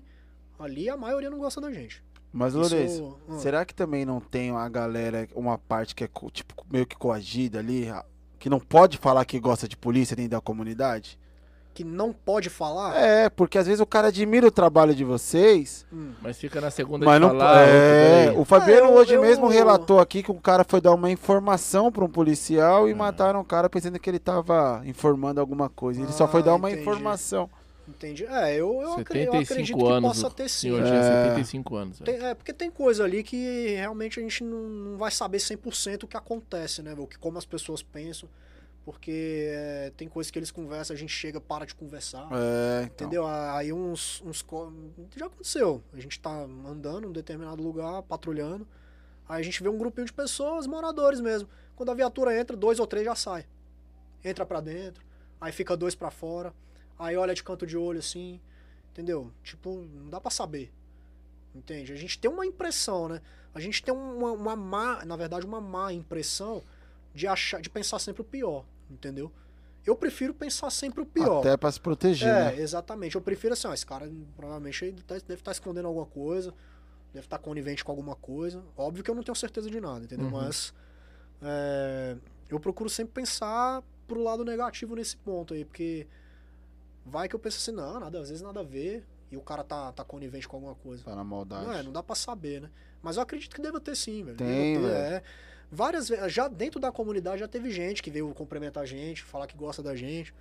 ali 0.60 0.88
a 0.89 0.95
maioria 0.95 1.30
não 1.30 1.39
gosta 1.39 1.60
da 1.60 1.72
gente. 1.72 2.03
Mas, 2.32 2.54
Isso- 2.54 2.60
Lourenço, 2.76 3.18
ah. 3.30 3.38
será 3.40 3.66
que 3.66 3.74
também 3.74 4.06
não 4.06 4.20
tem 4.20 4.52
uma 4.52 4.70
galera, 4.70 5.28
uma 5.36 5.58
parte 5.58 5.96
que 5.96 6.04
é 6.04 6.10
tipo, 6.32 6.54
meio 6.72 6.86
que 6.86 6.96
coagida 6.96 7.58
ali, 7.60 7.92
que 8.38 8.50
não 8.50 8.60
pode 8.60 8.98
falar 8.98 9.26
que 9.26 9.40
gosta 9.40 9.68
de 9.68 9.76
polícia 9.76 10.16
dentro 10.16 10.32
da 10.32 10.42
comunidade? 10.42 11.18
Que 11.74 11.84
não 11.84 12.12
pode 12.12 12.50
falar. 12.50 12.96
É, 12.98 13.30
porque 13.30 13.58
às 13.58 13.66
vezes 13.66 13.80
o 13.80 13.86
cara 13.86 14.10
admira 14.10 14.46
o 14.46 14.52
trabalho 14.52 14.94
de 14.94 15.04
vocês, 15.06 15.86
Hum. 15.94 16.12
Mas 16.22 16.38
fica 16.38 16.60
na 16.60 16.70
segunda 16.70 17.06
mas 17.06 17.16
de 17.16 17.20
não. 17.22 17.30
falar. 17.30 17.62
é, 17.68 18.32
o 18.36 18.44
Fabiano 18.44 18.88
Ah, 18.88 18.92
eu- 18.92 18.96
hoje 18.98 19.14
eu- 19.14 19.22
mesmo 19.22 19.48
relatou 19.48 20.00
aqui 20.00 20.22
que 20.22 20.30
o 20.32 20.36
cara 20.36 20.66
foi 20.68 20.82
dar 20.82 20.94
uma 20.94 21.10
informação 21.10 21.92
para 21.92 22.04
um 22.04 22.10
policial 22.10 22.88
É. 22.88 22.92
e 22.92 22.94
mataram 22.94 23.40
o 23.40 23.46
cara 23.46 23.70
pensando 23.70 23.98
que 23.98 24.10
ele 24.10 24.20
tava 24.20 24.82
informando 24.86 25.40
alguma 25.40 25.70
coisa. 25.70 26.02
Ele 26.02 26.12
só 26.12 26.28
foi 26.28 26.42
Ah, 26.42 26.46
dar 26.46 26.56
uma 26.56 26.70
entendi. 26.70 26.82
informação. 26.84 27.50
Entende? 27.90 28.26
É, 28.26 28.54
eu, 28.56 28.82
eu, 28.82 28.94
acre- 28.94 29.24
eu 29.26 29.32
75 29.34 29.44
acredito 29.44 29.78
que 29.78 29.86
anos. 29.92 30.10
possa 30.22 30.30
ter 30.36 30.48
sim. 30.50 30.60
senhor 30.60 30.82
É. 30.82 30.86
tinha 30.86 31.04
75 31.04 31.76
anos. 31.76 32.00
velho. 32.00 32.12
Tem- 32.20 32.28
é, 32.28 32.34
porque 32.36 32.54
tem 32.54 32.70
coisa 32.70 33.04
ali 33.04 33.24
que 33.24 33.70
realmente 33.76 34.20
a 34.20 34.24
gente 34.24 34.44
não, 34.44 34.62
não 34.70 34.98
vai 34.98 35.12
saber 35.12 35.40
100% 35.40 36.04
o 36.04 36.08
que 36.08 36.16
acontece, 36.16 36.82
né? 36.82 36.94
O 36.98 37.08
que, 37.08 37.18
como 37.18 37.38
as 37.38 37.46
pessoas 37.46 37.82
pensam. 37.82 38.30
Porque 38.86 39.50
é, 39.52 39.92
tem 39.98 40.08
coisas 40.08 40.32
que 40.32 40.40
eles 40.40 40.50
conversam, 40.52 40.96
a 40.96 40.98
gente 40.98 41.12
chega, 41.12 41.40
para 41.42 41.66
de 41.66 41.76
conversar. 41.76 42.28
É, 42.32 42.84
então. 42.86 43.06
Entendeu? 43.08 43.28
Aí 43.28 43.72
uns, 43.74 44.22
uns. 44.26 44.44
Já 45.16 45.26
aconteceu. 45.28 45.84
A 45.94 46.00
gente 46.00 46.20
tá 46.20 46.32
andando 46.32 47.04
em 47.06 47.08
um 47.10 47.12
determinado 47.12 47.62
lugar, 47.62 48.02
patrulhando. 48.04 48.68
Aí 49.28 49.42
a 49.42 49.44
gente 49.44 49.62
vê 49.62 49.70
um 49.70 49.78
grupinho 49.78 50.06
de 50.06 50.14
pessoas, 50.14 50.66
moradores 50.66 51.20
mesmo. 51.20 51.48
Quando 51.76 51.90
a 51.92 51.94
viatura 51.94 52.36
entra, 52.40 52.56
dois 52.58 52.80
ou 52.80 52.88
três 52.88 53.06
já 53.06 53.14
sai. 53.16 53.46
Entra 54.24 54.46
pra 54.46 54.60
dentro, 54.60 55.04
aí 55.40 55.52
fica 55.52 55.78
dois 55.78 55.94
pra 55.94 56.10
fora. 56.10 56.52
Aí 57.00 57.16
olha 57.16 57.34
de 57.34 57.41
canto 57.43 57.66
de 57.66 57.78
olho 57.78 57.97
assim. 58.00 58.39
Entendeu? 58.91 59.32
Tipo, 59.43 59.88
não 59.95 60.10
dá 60.10 60.20
pra 60.20 60.30
saber. 60.30 60.72
Entende? 61.56 61.93
A 61.93 61.95
gente 61.95 62.20
tem 62.20 62.30
uma 62.30 62.45
impressão, 62.45 63.08
né? 63.08 63.22
A 63.56 63.60
gente 63.60 63.82
tem 63.82 63.93
uma, 63.93 64.32
uma 64.34 64.56
má, 64.56 65.04
na 65.06 65.16
verdade, 65.16 65.45
uma 65.45 65.60
má 65.62 65.91
impressão 65.91 66.62
de 67.14 67.26
achar, 67.28 67.60
de 67.62 67.70
pensar 67.70 67.97
sempre 67.97 68.22
o 68.22 68.26
pior, 68.26 68.66
entendeu? 68.89 69.32
Eu 69.86 69.95
prefiro 69.95 70.34
pensar 70.34 70.70
sempre 70.70 71.02
o 71.02 71.06
pior. 71.06 71.39
Até 71.39 71.58
pra 71.58 71.72
se 71.72 71.80
proteger, 71.80 72.28
É, 72.28 72.43
né? 72.56 72.60
exatamente. 72.62 73.16
Eu 73.16 73.22
prefiro 73.22 73.54
assim, 73.54 73.68
ó, 73.68 73.74
esse 73.74 73.86
cara 73.86 74.08
provavelmente 74.36 74.91
tá- 75.08 75.16
deve 75.16 75.36
estar 75.41 75.52
escondendo 75.52 75.88
alguma 75.88 76.06
coisa, 76.06 76.54
deve 77.14 77.26
estar 77.26 77.39
conivente 77.39 77.84
com 77.84 77.91
alguma 77.91 78.16
coisa. 78.16 78.64
Óbvio 78.78 79.04
que 79.04 79.10
eu 79.10 79.16
não 79.16 79.24
tenho 79.24 79.36
certeza 79.36 79.70
de 79.72 79.82
nada, 79.82 80.04
entendeu? 80.06 80.26
Uhum. 80.28 80.32
Mas 80.34 80.72
é, 81.41 82.16
eu 82.50 82.60
procuro 82.60 82.89
sempre 82.89 83.14
pensar 83.14 83.82
pro 84.08 84.22
lado 84.22 84.45
negativo 84.45 84.95
nesse 84.95 85.18
ponto 85.18 85.54
aí, 85.56 85.66
porque 85.66 86.06
vai 87.10 87.28
que 87.28 87.36
eu 87.36 87.39
penso 87.39 87.57
assim, 87.57 87.76
não, 87.76 87.99
nada, 87.99 88.20
às 88.20 88.30
vezes 88.30 88.41
nada 88.41 88.62
a 88.62 88.64
ver, 88.64 89.05
e 89.32 89.38
o 89.38 89.41
cara 89.41 89.64
tá, 89.64 89.91
tá 89.91 90.03
conivente 90.03 90.47
com 90.47 90.57
alguma 90.57 90.76
coisa. 90.76 91.03
Tá 91.03 91.16
na 91.16 91.24
maldade. 91.24 91.66
Não 91.66 91.74
é, 91.74 91.84
não 91.84 91.91
dá 91.91 92.01
pra 92.01 92.16
saber, 92.16 92.62
né? 92.62 92.70
Mas 93.01 93.18
eu 93.18 93.24
acredito 93.24 93.55
que 93.55 93.62
deva 93.62 93.80
ter 93.80 93.95
sim, 93.95 94.24
velho. 94.24 94.38
Tem, 94.38 94.76
ter, 94.76 94.82
velho. 94.82 94.93
é. 94.93 95.24
Várias 95.72 96.10
vezes, 96.10 96.34
já 96.34 96.47
dentro 96.47 96.80
da 96.80 96.91
comunidade 96.91 97.39
já 97.39 97.47
teve 97.47 97.70
gente 97.70 98.01
que 98.01 98.10
veio 98.10 98.34
cumprimentar 98.34 98.84
a 98.84 98.86
gente, 98.86 99.24
falar 99.24 99.45
que 99.45 99.55
gosta 99.55 99.84
da 99.84 99.95
gente. 99.95 100.34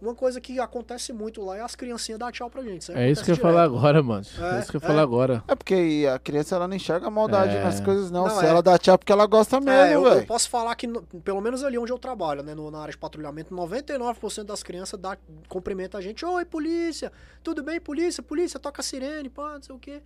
Uma 0.00 0.14
coisa 0.14 0.40
que 0.40 0.60
acontece 0.60 1.12
muito 1.12 1.44
lá 1.44 1.56
é 1.56 1.60
as 1.60 1.74
criancinhas 1.74 2.20
dar 2.20 2.30
tchau 2.30 2.48
pra 2.48 2.62
gente. 2.62 2.82
Isso 2.82 2.92
É 2.92 3.10
isso 3.10 3.24
que 3.24 3.32
eu 3.32 3.34
ia 3.34 3.40
falar 3.40 3.64
agora, 3.64 4.00
mano. 4.00 4.24
É, 4.38 4.56
É, 4.56 4.60
isso 4.60 4.70
que 4.70 4.76
eu 4.76 4.80
ia 4.80 4.84
é. 4.84 4.88
falar 4.88 5.02
agora. 5.02 5.42
É 5.48 5.54
porque 5.56 6.08
a 6.14 6.18
criança 6.20 6.54
ela 6.54 6.68
não 6.68 6.76
enxerga 6.76 7.08
a 7.08 7.10
maldade 7.10 7.56
É. 7.56 7.64
nas 7.64 7.80
coisas, 7.80 8.08
não. 8.08 8.24
Não, 8.28 8.38
Se 8.38 8.44
é. 8.44 8.48
ela 8.48 8.62
dá 8.62 8.78
tchau 8.78 8.94
é 8.94 8.96
porque 8.96 9.10
ela 9.10 9.26
gosta 9.26 9.56
É, 9.56 9.60
mesmo, 9.60 9.92
eu, 9.92 10.04
eu 10.06 10.14
velho. 10.14 10.26
posso 10.28 10.48
falar 10.48 10.72
que, 10.76 10.86
no- 10.86 11.02
pelo 11.02 11.40
menos 11.40 11.64
ali 11.64 11.76
onde 11.76 11.90
eu 11.90 11.98
trabalho, 11.98 12.44
né, 12.44 12.54
no- 12.54 12.70
na 12.70 12.78
área 12.78 12.92
de 12.92 12.98
patrulhamento, 12.98 13.52
99% 13.52 14.46
das 14.46 14.62
crianças 14.62 15.00
dá, 15.00 15.18
cumprimenta 15.48 15.98
a 15.98 16.00
gente. 16.00 16.24
Oi, 16.24 16.44
polícia! 16.44 17.10
Tudo 17.42 17.64
bem, 17.64 17.80
polícia? 17.80 18.22
Polícia, 18.22 18.60
toca 18.60 18.80
a 18.80 18.84
sirene, 18.84 19.28
pá, 19.28 19.54
não 19.54 19.62
sei 19.62 19.74
o 19.74 19.78
quê. 19.80 20.00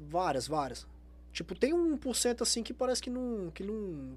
Várias, 0.00 0.46
várias. 0.48 0.86
Tipo, 1.36 1.54
tem 1.54 1.74
um 1.74 1.98
por 1.98 2.16
cento 2.16 2.42
assim 2.42 2.62
que 2.62 2.72
parece 2.72 3.02
que 3.02 3.10
não, 3.10 3.50
que 3.52 3.62
não, 3.62 4.16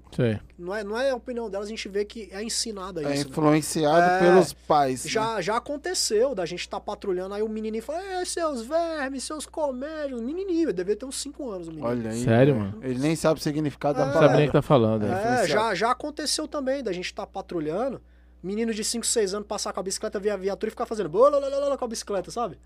não 0.58 0.74
é, 0.74 0.82
não 0.82 0.98
é 0.98 1.10
a 1.10 1.14
opinião 1.14 1.50
delas, 1.50 1.66
a 1.66 1.68
gente 1.68 1.86
vê 1.86 2.02
que 2.02 2.30
é 2.32 2.42
ensinada 2.42 3.02
É 3.02 3.12
isso. 3.14 3.24
né? 3.26 3.30
influenciado 3.30 4.00
É. 4.00 4.18
pelos 4.20 4.54
pais. 4.54 5.04
né? 5.04 5.10
Já, 5.10 5.38
já 5.42 5.56
aconteceu 5.58 6.34
da 6.34 6.46
gente 6.46 6.66
tá 6.66 6.80
patrulhando, 6.80 7.34
aí 7.34 7.42
o 7.42 7.48
menininho 7.48 7.82
fala, 7.82 8.02
é, 8.02 8.24
seus 8.24 8.62
vermes, 8.62 9.22
seus 9.22 9.44
comédios. 9.44 10.18
Menininho, 10.22 10.72
deve 10.72 10.96
ter 10.96 11.04
uns 11.04 11.20
5 11.20 11.50
anos 11.50 11.68
o 11.68 11.72
menino. 11.72 11.86
Olha 11.88 12.10
aí. 12.10 12.24
Sério, 12.24 12.54
velho. 12.54 12.66
mano? 12.72 12.78
Ele 12.82 12.98
nem 12.98 13.14
sabe 13.14 13.38
o 13.38 13.42
significado 13.42 13.98
É. 13.98 14.00
da 14.00 14.06
Não 14.06 14.14
sabe 14.14 14.36
nem 14.38 14.48
o 14.48 14.50
palavra. 14.50 14.50
que 14.50 14.52
tá 14.52 14.62
falando. 14.62 15.04
é. 15.04 15.44
É, 15.44 15.46
já, 15.46 15.74
já 15.74 15.90
aconteceu 15.90 16.48
também 16.48 16.82
da 16.82 16.90
gente 16.90 17.12
tá 17.12 17.26
patrulhando, 17.26 18.00
menino 18.42 18.72
de 18.72 18.82
5, 18.82 19.04
6 19.04 19.34
anos 19.34 19.46
passar 19.46 19.74
com 19.74 19.80
a 19.80 19.82
bicicleta 19.82 20.18
via 20.18 20.38
viatura 20.38 20.68
e 20.68 20.70
ficar 20.70 20.86
fazendo 20.86 21.10
bololololo 21.10 21.76
com 21.76 21.84
a 21.84 21.88
bicicleta, 21.88 22.30
sabe? 22.30 22.58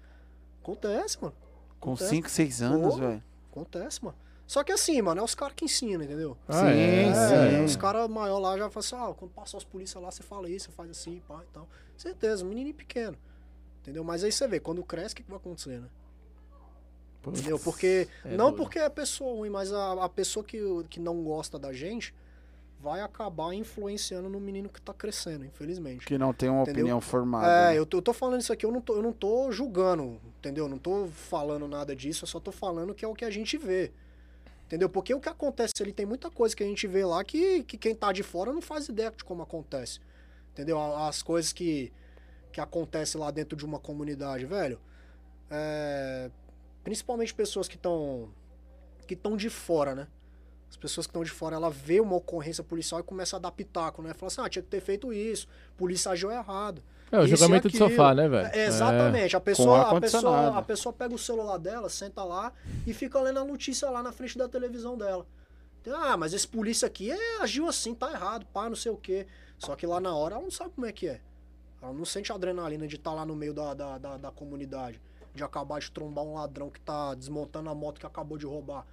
Acontece, 0.63 1.19
mano. 1.21 1.35
Com 1.81 1.95
Acontece. 1.95 2.11
5, 2.11 2.31
6 2.31 2.63
anos, 2.63 2.97
velho. 2.99 3.23
Acontece, 3.51 4.05
mano. 4.05 4.17
Só 4.47 4.63
que 4.63 4.71
assim, 4.73 5.01
mano, 5.01 5.21
é 5.21 5.25
os 5.25 5.35
caras 5.35 5.55
que 5.57 5.65
ensinam, 5.65 6.05
entendeu? 6.05 6.37
Ah, 6.47 6.61
Sim, 6.61 6.67
É, 6.69 7.51
sim. 7.59 7.65
os 7.65 7.77
caras 7.77 8.09
maior 8.11 8.39
lá 8.39 8.59
já 8.59 8.69
falam 8.69 8.79
assim, 8.79 8.97
ah, 8.97 9.15
quando 9.15 9.31
passar 9.33 9.57
os 9.57 9.65
polícia 9.65 9.99
lá, 9.99 10.11
você 10.11 10.23
fala 10.23 10.49
isso, 10.51 10.67
você 10.67 10.73
faz 10.73 10.91
assim, 10.91 11.23
pá 11.27 11.41
e 11.43 11.53
tal. 11.53 11.67
Certeza, 11.97 12.45
um 12.45 12.49
menininho 12.49 12.75
pequeno. 12.75 13.17
Entendeu? 13.81 14.05
Mas 14.05 14.23
aí 14.23 14.31
você 14.31 14.47
vê, 14.47 14.61
quando 14.61 14.83
cresce, 14.85 15.15
o 15.15 15.17
que, 15.17 15.23
que 15.23 15.31
vai 15.31 15.39
acontecer, 15.39 15.81
né? 15.81 15.89
Entendeu? 17.27 17.59
Porque. 17.59 18.07
É 18.25 18.37
não 18.37 18.51
duro. 18.51 18.57
porque 18.65 18.79
é 18.79 18.89
pessoa 18.91 19.33
ruim, 19.35 19.49
mas 19.49 19.73
a, 19.73 20.05
a 20.05 20.09
pessoa 20.11 20.45
que, 20.45 20.61
que 20.91 21.01
não 21.01 21.23
gosta 21.23 21.59
da 21.59 21.73
gente 21.73 22.15
vai 22.79 23.01
acabar 23.01 23.55
influenciando 23.55 24.29
no 24.29 24.39
menino 24.39 24.69
que 24.69 24.79
tá 24.81 24.93
crescendo, 24.93 25.43
infelizmente. 25.47 26.05
Que 26.05 26.19
não 26.19 26.35
tem 26.35 26.51
uma 26.51 26.63
Entendeu? 26.63 26.83
opinião 26.83 27.01
formada. 27.01 27.47
É, 27.47 27.67
né? 27.73 27.79
eu 27.79 27.87
tô, 27.87 27.97
eu 27.97 28.03
tô 28.03 28.13
falando 28.13 28.43
isso 28.43 28.53
aqui, 28.53 28.67
eu 28.67 28.71
não 28.71 28.83
tô, 28.83 28.97
eu 28.97 29.03
não 29.03 29.13
tô 29.13 29.51
julgando, 29.51 30.21
entendeu? 30.39 30.69
Não 30.69 30.77
tô 30.77 31.07
falando 31.07 31.67
nada 31.67 31.97
disso, 31.97 32.25
eu 32.25 32.29
só 32.29 32.39
tô 32.39 32.53
falando 32.53 32.95
que 32.95 33.03
é 33.03 33.09
o 33.09 33.15
que 33.15 33.25
a 33.25 33.31
gente 33.31 33.57
vê. 33.57 33.91
Entendeu? 34.75 34.89
Porque 34.89 35.15
o 35.15 35.21
que 35.21 35.29
acontece 35.29 35.73
ali, 35.81 35.93
tem 35.93 36.05
muita 36.05 36.29
coisa 36.29 36.57
que 36.57 36.65
a 36.65 36.67
gente 36.67 36.85
vê 36.89 37.05
lá 37.05 37.23
que, 37.23 37.63
que 37.63 37.79
quem 37.79 37.95
tá 37.95 38.11
de 38.11 38.25
fora 38.25 38.53
não 38.53 38.61
faz 38.61 38.89
ideia 38.89 39.09
de 39.09 39.23
como 39.23 39.41
acontece. 39.41 40.01
Entendeu? 40.51 40.81
As 40.97 41.23
coisas 41.23 41.53
que, 41.53 41.93
que 42.51 42.61
acontecem 42.61 43.21
lá 43.21 43.31
dentro 43.31 43.57
de 43.57 43.65
uma 43.65 43.79
comunidade, 43.79 44.45
velho. 44.45 44.81
É, 45.49 46.29
principalmente 46.83 47.33
pessoas 47.33 47.69
que 47.69 47.77
estão 47.77 48.35
que 49.07 49.15
estão 49.15 49.37
de 49.37 49.49
fora, 49.49 49.95
né? 49.95 50.09
As 50.69 50.77
pessoas 50.77 51.07
que 51.07 51.11
estão 51.13 51.23
de 51.23 51.31
fora, 51.31 51.55
ela 51.55 51.71
vê 51.71 52.01
uma 52.01 52.17
ocorrência 52.17 52.65
policial 52.65 53.01
e 53.01 53.05
começa 53.05 53.37
a 53.37 53.39
dar 53.39 53.53
pitaco, 53.53 54.03
né? 54.03 54.13
Fala 54.13 54.27
assim, 54.27 54.41
ah, 54.41 54.49
tinha 54.49 54.63
que 54.65 54.69
ter 54.69 54.81
feito 54.81 55.13
isso, 55.13 55.47
polícia 55.77 56.11
agiu 56.11 56.33
errado. 56.33 56.83
É 57.15 57.21
o 57.21 57.25
e 57.25 57.29
julgamento 57.29 57.69
de 57.69 57.77
sofá, 57.77 58.15
né, 58.15 58.29
velho? 58.29 58.49
É, 58.53 58.67
exatamente. 58.67 59.37
A 59.37 59.41
pessoa, 59.41 59.97
a, 59.97 60.01
pessoa, 60.01 60.59
a 60.59 60.63
pessoa 60.63 60.93
pega 60.93 61.15
o 61.15 61.19
celular 61.19 61.59
dela, 61.59 61.89
senta 61.89 62.25
lá 62.25 62.53
e 62.87 62.93
fica 62.93 63.21
lendo 63.21 63.39
a 63.39 63.45
notícia 63.45 63.89
lá 63.89 64.03
na 64.03 64.13
frente 64.13 64.37
da 64.37 64.49
televisão 64.49 64.97
dela. 64.99 65.27
Ah, 65.87 66.17
mas 66.17 66.33
esse 66.33 66.49
polícia 66.49 66.87
aqui 66.87 67.11
é, 67.11 67.43
agiu 67.43 67.69
assim, 67.69 67.95
tá 67.95 68.11
errado, 68.11 68.47
pá, 68.53 68.69
não 68.69 68.77
sei 68.77 68.91
o 68.91 68.97
quê. 68.97 69.27
Só 69.59 69.77
que 69.77 69.87
lá 69.87 70.01
na 70.01 70.15
hora 70.15 70.35
ela 70.35 70.43
não 70.43 70.51
sabe 70.51 70.71
como 70.71 70.87
é 70.87 70.93
que 70.93 71.09
é. 71.09 71.21
Ela 71.83 71.93
não 71.93 72.05
sente 72.05 72.33
a 72.33 72.35
adrenalina 72.35 72.87
de 72.87 72.97
estar 72.97 73.13
lá 73.13 73.27
no 73.27 73.37
meio 73.37 73.53
da, 73.53 73.75
da, 73.75 73.99
da, 73.99 74.17
da 74.17 74.31
comunidade. 74.31 75.01
De 75.35 75.45
acabar 75.45 75.81
de 75.81 75.91
trombar 75.91 76.25
um 76.25 76.35
ladrão 76.35 76.71
que 76.71 76.81
tá 76.81 77.15
desmontando 77.15 77.69
a 77.69 77.75
moto 77.75 78.01
que 78.01 78.07
acabou 78.07 78.39
de 78.39 78.47
roubar. 78.47 78.87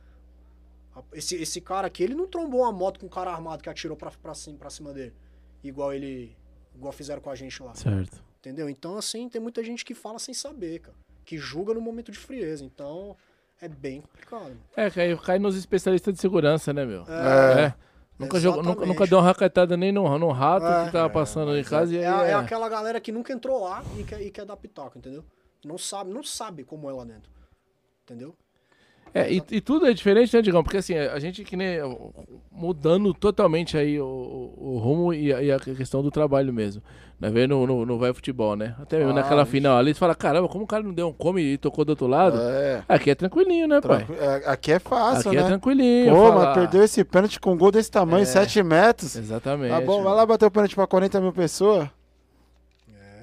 Esse, 1.13 1.35
esse 1.35 1.61
cara 1.61 1.87
aqui, 1.87 2.03
ele 2.03 2.15
não 2.15 2.27
trombou 2.27 2.61
uma 2.61 2.71
moto 2.71 2.99
com 2.99 3.05
um 3.05 3.09
cara 3.09 3.31
armado 3.31 3.63
que 3.63 3.69
atirou 3.69 3.95
pra, 3.95 4.11
pra, 4.11 4.33
cima, 4.33 4.57
pra 4.57 4.69
cima 4.69 4.91
dele. 4.91 5.13
Igual 5.63 5.93
ele. 5.93 6.35
Igual 6.75 6.91
fizeram 6.91 7.21
com 7.21 7.29
a 7.29 7.35
gente 7.35 7.61
lá. 7.61 7.73
Certo. 7.75 8.23
Entendeu? 8.39 8.69
Então, 8.69 8.97
assim, 8.97 9.29
tem 9.29 9.39
muita 9.41 9.63
gente 9.63 9.85
que 9.85 9.93
fala 9.93 10.17
sem 10.19 10.33
saber, 10.33 10.79
cara. 10.79 10.95
Que 11.23 11.37
julga 11.37 11.73
no 11.73 11.81
momento 11.81 12.11
de 12.11 12.17
frieza. 12.17 12.63
Então, 12.65 13.15
é 13.61 13.67
bem 13.67 14.01
complicado. 14.01 14.57
É, 14.75 14.89
cai, 14.89 15.15
cai 15.17 15.39
nos 15.39 15.55
especialistas 15.55 16.13
de 16.13 16.19
segurança, 16.19 16.73
né, 16.73 16.85
meu? 16.85 17.03
É. 17.07 17.65
É. 17.65 17.73
Nunca, 18.17 18.39
jogou, 18.39 18.61
nunca, 18.61 18.85
nunca 18.85 19.07
deu 19.07 19.17
uma 19.17 19.23
raquetada 19.25 19.75
nem 19.75 19.91
no, 19.91 20.17
no 20.19 20.29
rato 20.31 20.65
É. 20.65 20.85
que 20.85 20.91
tava 20.91 21.09
passando 21.09 21.57
em 21.57 21.63
casa 21.63 21.93
e 21.93 21.97
aí 21.97 22.03
É, 22.03 22.27
é 22.27 22.31
é. 22.31 22.33
aquela 22.35 22.69
galera 22.69 23.01
que 23.01 23.11
nunca 23.11 23.33
entrou 23.33 23.63
lá 23.63 23.83
e 23.97 24.03
quer, 24.03 24.21
e 24.21 24.29
quer 24.29 24.45
dar 24.45 24.55
pitaco, 24.57 24.97
entendeu? 24.97 25.23
Não 25.65 25.77
sabe, 25.77 26.11
não 26.11 26.21
sabe 26.23 26.63
como 26.63 26.87
é 26.89 26.93
lá 26.93 27.03
dentro. 27.03 27.31
Entendeu? 28.03 28.35
É, 29.13 29.31
e, 29.31 29.41
e 29.51 29.59
tudo 29.61 29.85
é 29.87 29.93
diferente, 29.93 30.33
né, 30.35 30.41
Digão? 30.41 30.63
Porque 30.63 30.77
assim, 30.77 30.95
a 30.95 31.19
gente 31.19 31.43
que 31.43 31.55
nem. 31.57 31.77
Mudando 32.51 33.13
totalmente 33.13 33.77
aí 33.77 33.99
o, 33.99 34.05
o- 34.05 34.73
o 34.75 34.77
rumo 34.77 35.13
e 35.13 35.33
a, 35.33 35.41
e 35.41 35.51
a 35.51 35.59
questão 35.59 36.01
do 36.03 36.11
trabalho 36.11 36.53
mesmo. 36.53 36.81
Né? 37.19 37.29
Vê 37.29 37.47
no, 37.47 37.65
no, 37.65 37.85
no 37.85 37.97
Vai 37.97 38.13
Futebol, 38.13 38.55
né? 38.55 38.75
Até 38.81 38.97
mesmo 38.97 39.11
Ah, 39.11 39.15
naquela 39.15 39.43
isso. 39.43 39.51
final 39.51 39.77
ali, 39.77 39.93
você 39.93 39.99
fala, 39.99 40.15
caramba, 40.15 40.47
como 40.47 40.63
o 40.63 40.67
cara 40.67 40.83
não 40.83 40.93
deu 40.93 41.07
um 41.07 41.13
come 41.13 41.41
e 41.41 41.57
tocou 41.57 41.85
do 41.85 41.91
outro 41.91 42.07
lado? 42.07 42.39
É. 42.39 42.83
Aqui 42.89 43.09
é 43.11 43.15
tranquilinho, 43.15 43.67
né, 43.67 43.79
pai? 43.81 44.05
Tranqui- 44.05 44.23
é, 44.23 44.49
Aqui 44.49 44.71
é 44.73 44.79
fácil, 44.79 45.29
Aqui 45.29 45.37
é 45.37 45.41
né? 45.43 45.47
tranquilinho. 45.47 46.13
Pô, 46.15 46.27
falar. 46.29 46.45
mas 46.45 46.53
perdeu 46.55 46.83
esse 46.83 47.03
pênalti 47.03 47.39
com 47.39 47.53
um 47.53 47.57
gol 47.57 47.71
desse 47.71 47.89
tamanho, 47.91 48.23
É. 48.23 48.25
7 48.25 48.61
metros. 48.63 49.15
Exatamente. 49.15 49.71
Tá 49.71 49.81
bom, 49.81 50.03
vai 50.03 50.13
lá 50.15 50.25
bater 50.25 50.45
o 50.45 50.51
pênalti 50.51 50.75
pra 50.75 50.87
40 50.87 51.21
mil 51.21 51.31
pessoas. 51.33 51.87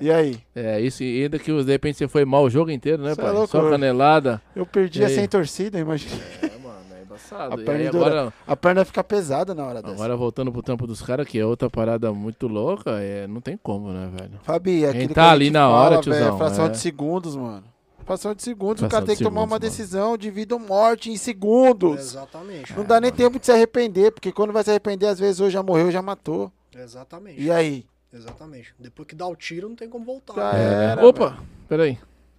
E 0.01 0.11
aí? 0.11 0.39
É, 0.55 0.81
isso, 0.81 1.03
e 1.03 1.23
ainda 1.25 1.39
que 1.39 1.53
de 1.53 1.71
repente 1.73 1.99
você 1.99 2.07
foi 2.09 2.25
mal 2.25 2.45
o 2.45 2.51
jogo 2.51 2.71
inteiro, 2.71 3.03
né, 3.03 3.15
Cê 3.15 3.21
é 3.21 3.25
pai? 3.25 3.33
louco, 3.33 3.49
Só 3.49 3.69
canelada. 3.71 4.41
Eu 4.55 4.65
perdi 4.67 5.03
E 5.03 5.09
sem 5.09 5.27
torcida, 5.29 5.79
imagina. 5.79 6.15
É, 6.43 6.59
mano, 6.59 6.77
é 6.99 7.03
embaçado. 7.03 7.55
A 7.55 7.57
perna 7.57 7.85
aí 7.85 7.91
dura- 7.91 8.07
agora, 8.07 8.33
A 8.47 8.57
perna 8.57 8.85
fica 8.85 9.03
pesada 9.03 9.55
na 9.55 9.65
hora 9.67 9.83
dessa. 9.83 9.95
agora 9.95 10.17
voltando 10.17 10.53
pro 10.53 10.63
trampo 10.63 10.87
dos 10.87 11.03
caras, 11.03 11.27
que 11.27 11.39
é 11.39 11.45
outra 11.45 11.69
parada 11.69 12.13
muito 12.13 12.47
louca, 12.47 12.93
é, 13.01 13.27
não 13.27 13.41
tem 13.41 13.57
como, 13.61 13.91
né, 13.93 14.09
velho? 14.17 14.39
Fabi, 14.43 14.85
é 14.85 14.91
aquilo 14.91 15.15
tá 15.15 15.31
ali 15.31 15.51
na 15.51 15.61
fala, 15.67 15.75
hora, 15.75 15.91
velho, 15.91 16.03
tiozão, 16.03 16.39
fração 16.39 16.67
é. 16.67 16.69
de 16.71 16.79
segundos, 16.79 17.35
mano. 17.37 17.65
Fração 18.07 18.35
de 18.35 18.43
segundos, 18.43 18.77
o 18.77 18.87
Fração 18.87 18.91
cara 18.91 19.05
tem 19.07 19.17
que 19.17 19.23
tomar 19.23 19.33
segundos, 19.41 19.43
uma 19.51 19.59
mano. 19.59 19.61
decisão 19.61 20.17
de 20.17 20.31
vida 20.31 20.55
ou 20.55 20.61
morte 20.61 21.11
em 21.11 21.17
segundos. 21.19 21.99
Exatamente. 22.01 22.75
Não 22.75 22.83
dá 22.85 22.99
nem 23.01 23.13
tempo 23.13 23.39
de 23.39 23.45
se 23.45 23.53
arrepender, 23.53 24.13
porque 24.13 24.33
quando 24.33 24.51
vai 24.53 24.65
se 24.65 24.71
arrepender, 24.71 25.07
às 25.09 25.19
vezes, 25.19 25.41
ou 25.41 25.51
já 25.51 25.63
morreu, 25.63 25.91
já 25.91 26.01
matou. 26.01 26.51
Exatamente. 26.75 27.43
E 27.43 27.51
aí? 27.51 27.85
Exatamente. 28.13 28.75
Depois 28.79 29.07
que 29.07 29.15
dá 29.15 29.27
o 29.27 29.37
tiro, 29.37 29.69
não 29.69 29.77
tem 29.77 29.89
como 29.89 30.05
voltar. 30.05 30.35
Já 30.35 30.59
É. 30.59 30.85
era, 30.93 31.07
Opa, 31.07 31.31
velho. 31.31 31.43
peraí. 31.69 31.99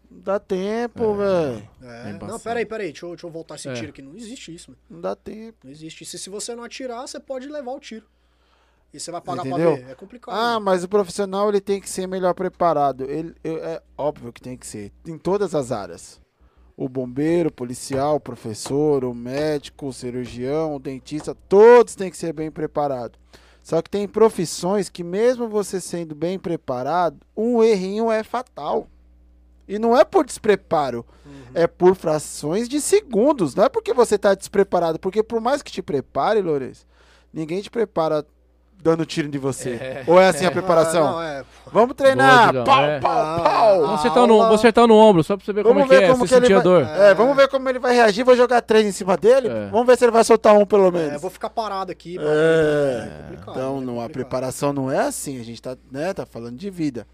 Não 0.09 0.21
dá 0.21 0.39
tempo, 0.39 1.13
velho. 1.15 1.69
É. 1.83 2.13
Não, 2.13 2.39
peraí, 2.39 2.65
peraí. 2.65 2.87
Deixa 2.91 3.05
eu, 3.05 3.09
deixa 3.11 3.27
eu 3.27 3.31
voltar 3.31 3.55
esse 3.55 3.69
É. 3.69 3.73
tiro 3.73 3.89
aqui. 3.89 4.01
Não 4.01 4.15
existe 4.15 4.53
isso, 4.53 4.71
mano. 4.71 4.81
Não 4.89 4.99
dá 5.01 5.15
tempo. 5.15 5.57
Não 5.63 5.71
existe. 5.71 6.03
Se, 6.05 6.17
se 6.17 6.29
você 6.29 6.55
não 6.55 6.63
atirar, 6.63 7.07
você 7.07 7.19
pode 7.19 7.47
levar 7.47 7.71
o 7.71 7.79
tiro. 7.79 8.05
E 8.91 8.99
você 8.99 9.11
vai 9.11 9.21
pagar 9.21 9.45
Entendeu? 9.45 9.75
pra 9.75 9.85
ver. 9.85 9.91
É 9.91 9.95
complicado. 9.95 10.33
Ah, 10.35 10.59
mas 10.59 10.83
o 10.83 10.89
profissional 10.89 11.47
ele 11.49 11.61
tem 11.61 11.79
que 11.79 11.87
ser 11.87 12.07
melhor 12.07 12.33
preparado. 12.33 13.03
Ele, 13.03 13.35
eu- 13.43 13.63
é 13.63 13.79
óbvio 13.95 14.33
que 14.33 14.41
tem 14.41 14.57
que 14.57 14.65
ser. 14.65 14.91
Em 15.07 15.19
todas 15.19 15.53
as 15.53 15.71
áreas. 15.71 16.19
O 16.75 16.89
bombeiro, 16.89 17.49
o 17.49 17.53
policial, 17.53 18.15
o 18.15 18.19
professor, 18.19 19.03
o 19.05 19.13
médico, 19.13 19.87
o 19.89 19.93
cirurgião, 19.93 20.73
o 20.75 20.79
dentista, 20.79 21.35
todos 21.47 21.93
têm 21.93 22.09
que 22.09 22.17
ser 22.17 22.33
bem 22.33 22.49
preparados. 22.49 23.19
Só 23.69 23.83
que 23.83 23.89
tem 23.91 24.07
profissões 24.07 24.89
que 24.89 25.03
mesmo 25.03 25.47
você 25.47 25.79
sendo 25.79 26.15
bem 26.15 26.39
preparado, 26.39 27.19
um 27.37 27.61
errinho 27.61 28.09
é 28.11 28.23
fatal. 28.23 28.87
E 29.67 29.77
não 29.77 29.95
é 29.95 30.03
por 30.03 30.25
despreparo, 30.25 31.05
é 31.53 31.67
por 31.67 31.93
frações 31.93 32.67
de 32.67 32.81
segundos. 32.81 33.53
Não 33.53 33.65
é 33.65 33.69
porque 33.69 33.93
você 33.93 34.15
está 34.15 34.33
despreparado, 34.33 34.97
porque 34.97 35.21
por 35.21 35.39
mais 35.39 35.61
que 35.61 35.71
te 35.71 35.83
prepare, 35.83 36.41
Lourenço, 36.41 36.87
ninguém 37.31 37.61
te 37.61 37.69
prepara 37.69 38.25
dando 38.81 39.05
tiro 39.05 39.27
de 39.27 39.37
você. 39.37 39.71
É. 39.71 40.03
Ou 40.07 40.19
é 40.19 40.27
assim 40.29 40.45
a 40.45 40.49
Ah, 40.49 40.51
preparação? 40.51 41.11
não, 41.11 41.21
é. 41.21 41.43
Vamos 41.71 41.95
treinar! 41.95 42.51
Boa, 42.53 42.63
pau, 42.65 42.83
é. 42.83 42.99
pau, 42.99 43.43
pau! 43.43 43.81
Vamos 43.81 43.99
acertar, 43.99 44.25
no, 44.27 44.37
vou 44.37 44.53
acertar 44.55 44.87
no 44.87 44.95
ombro, 44.95 45.23
só 45.23 45.35
pra 45.37 45.45
você 45.45 45.53
ver 45.53 45.63
como 45.63 45.75
Vamos 45.79 45.91
é 45.91 45.95
que 45.95 45.99
ver 45.99 46.05
é, 46.05 46.11
como 46.11 46.25
você 46.25 46.27
que 46.27 46.33
ele 46.35 46.45
sentir 46.45 46.53
a 46.53 46.55
vai... 46.57 46.63
dor. 46.63 46.81
É, 47.01 47.13
vamos 47.13 47.35
ver 47.35 47.47
como 47.49 47.69
ele 47.69 47.79
vai 47.79 47.93
reagir. 47.93 48.23
Vou 48.23 48.35
jogar 48.35 48.61
três 48.61 48.85
em 48.85 48.91
cima 48.91 49.17
dele. 49.17 49.47
É. 49.49 49.67
Vamos 49.69 49.85
ver 49.85 49.97
se 49.97 50.05
ele 50.05 50.11
vai 50.11 50.23
soltar 50.23 50.55
um 50.55 50.65
pelo 50.65 50.87
É, 50.87 50.91
menos. 50.91 51.21
vou 51.21 51.29
ficar 51.29 51.49
parado 51.49 51.91
aqui. 51.91 52.17
É. 52.19 53.21
complicado, 53.21 53.51
Então, 53.51 53.77
é 53.77 53.81
não, 53.81 53.93
a 53.99 54.03
complicado. 54.03 54.11
preparação 54.11 54.73
não 54.73 54.91
é 54.91 54.99
assim. 54.99 55.39
A 55.39 55.43
gente 55.43 55.61
tá, 55.61 55.77
né, 55.91 56.13
tá 56.13 56.25
falando 56.25 56.57
de 56.57 56.69
vida. 56.69 57.05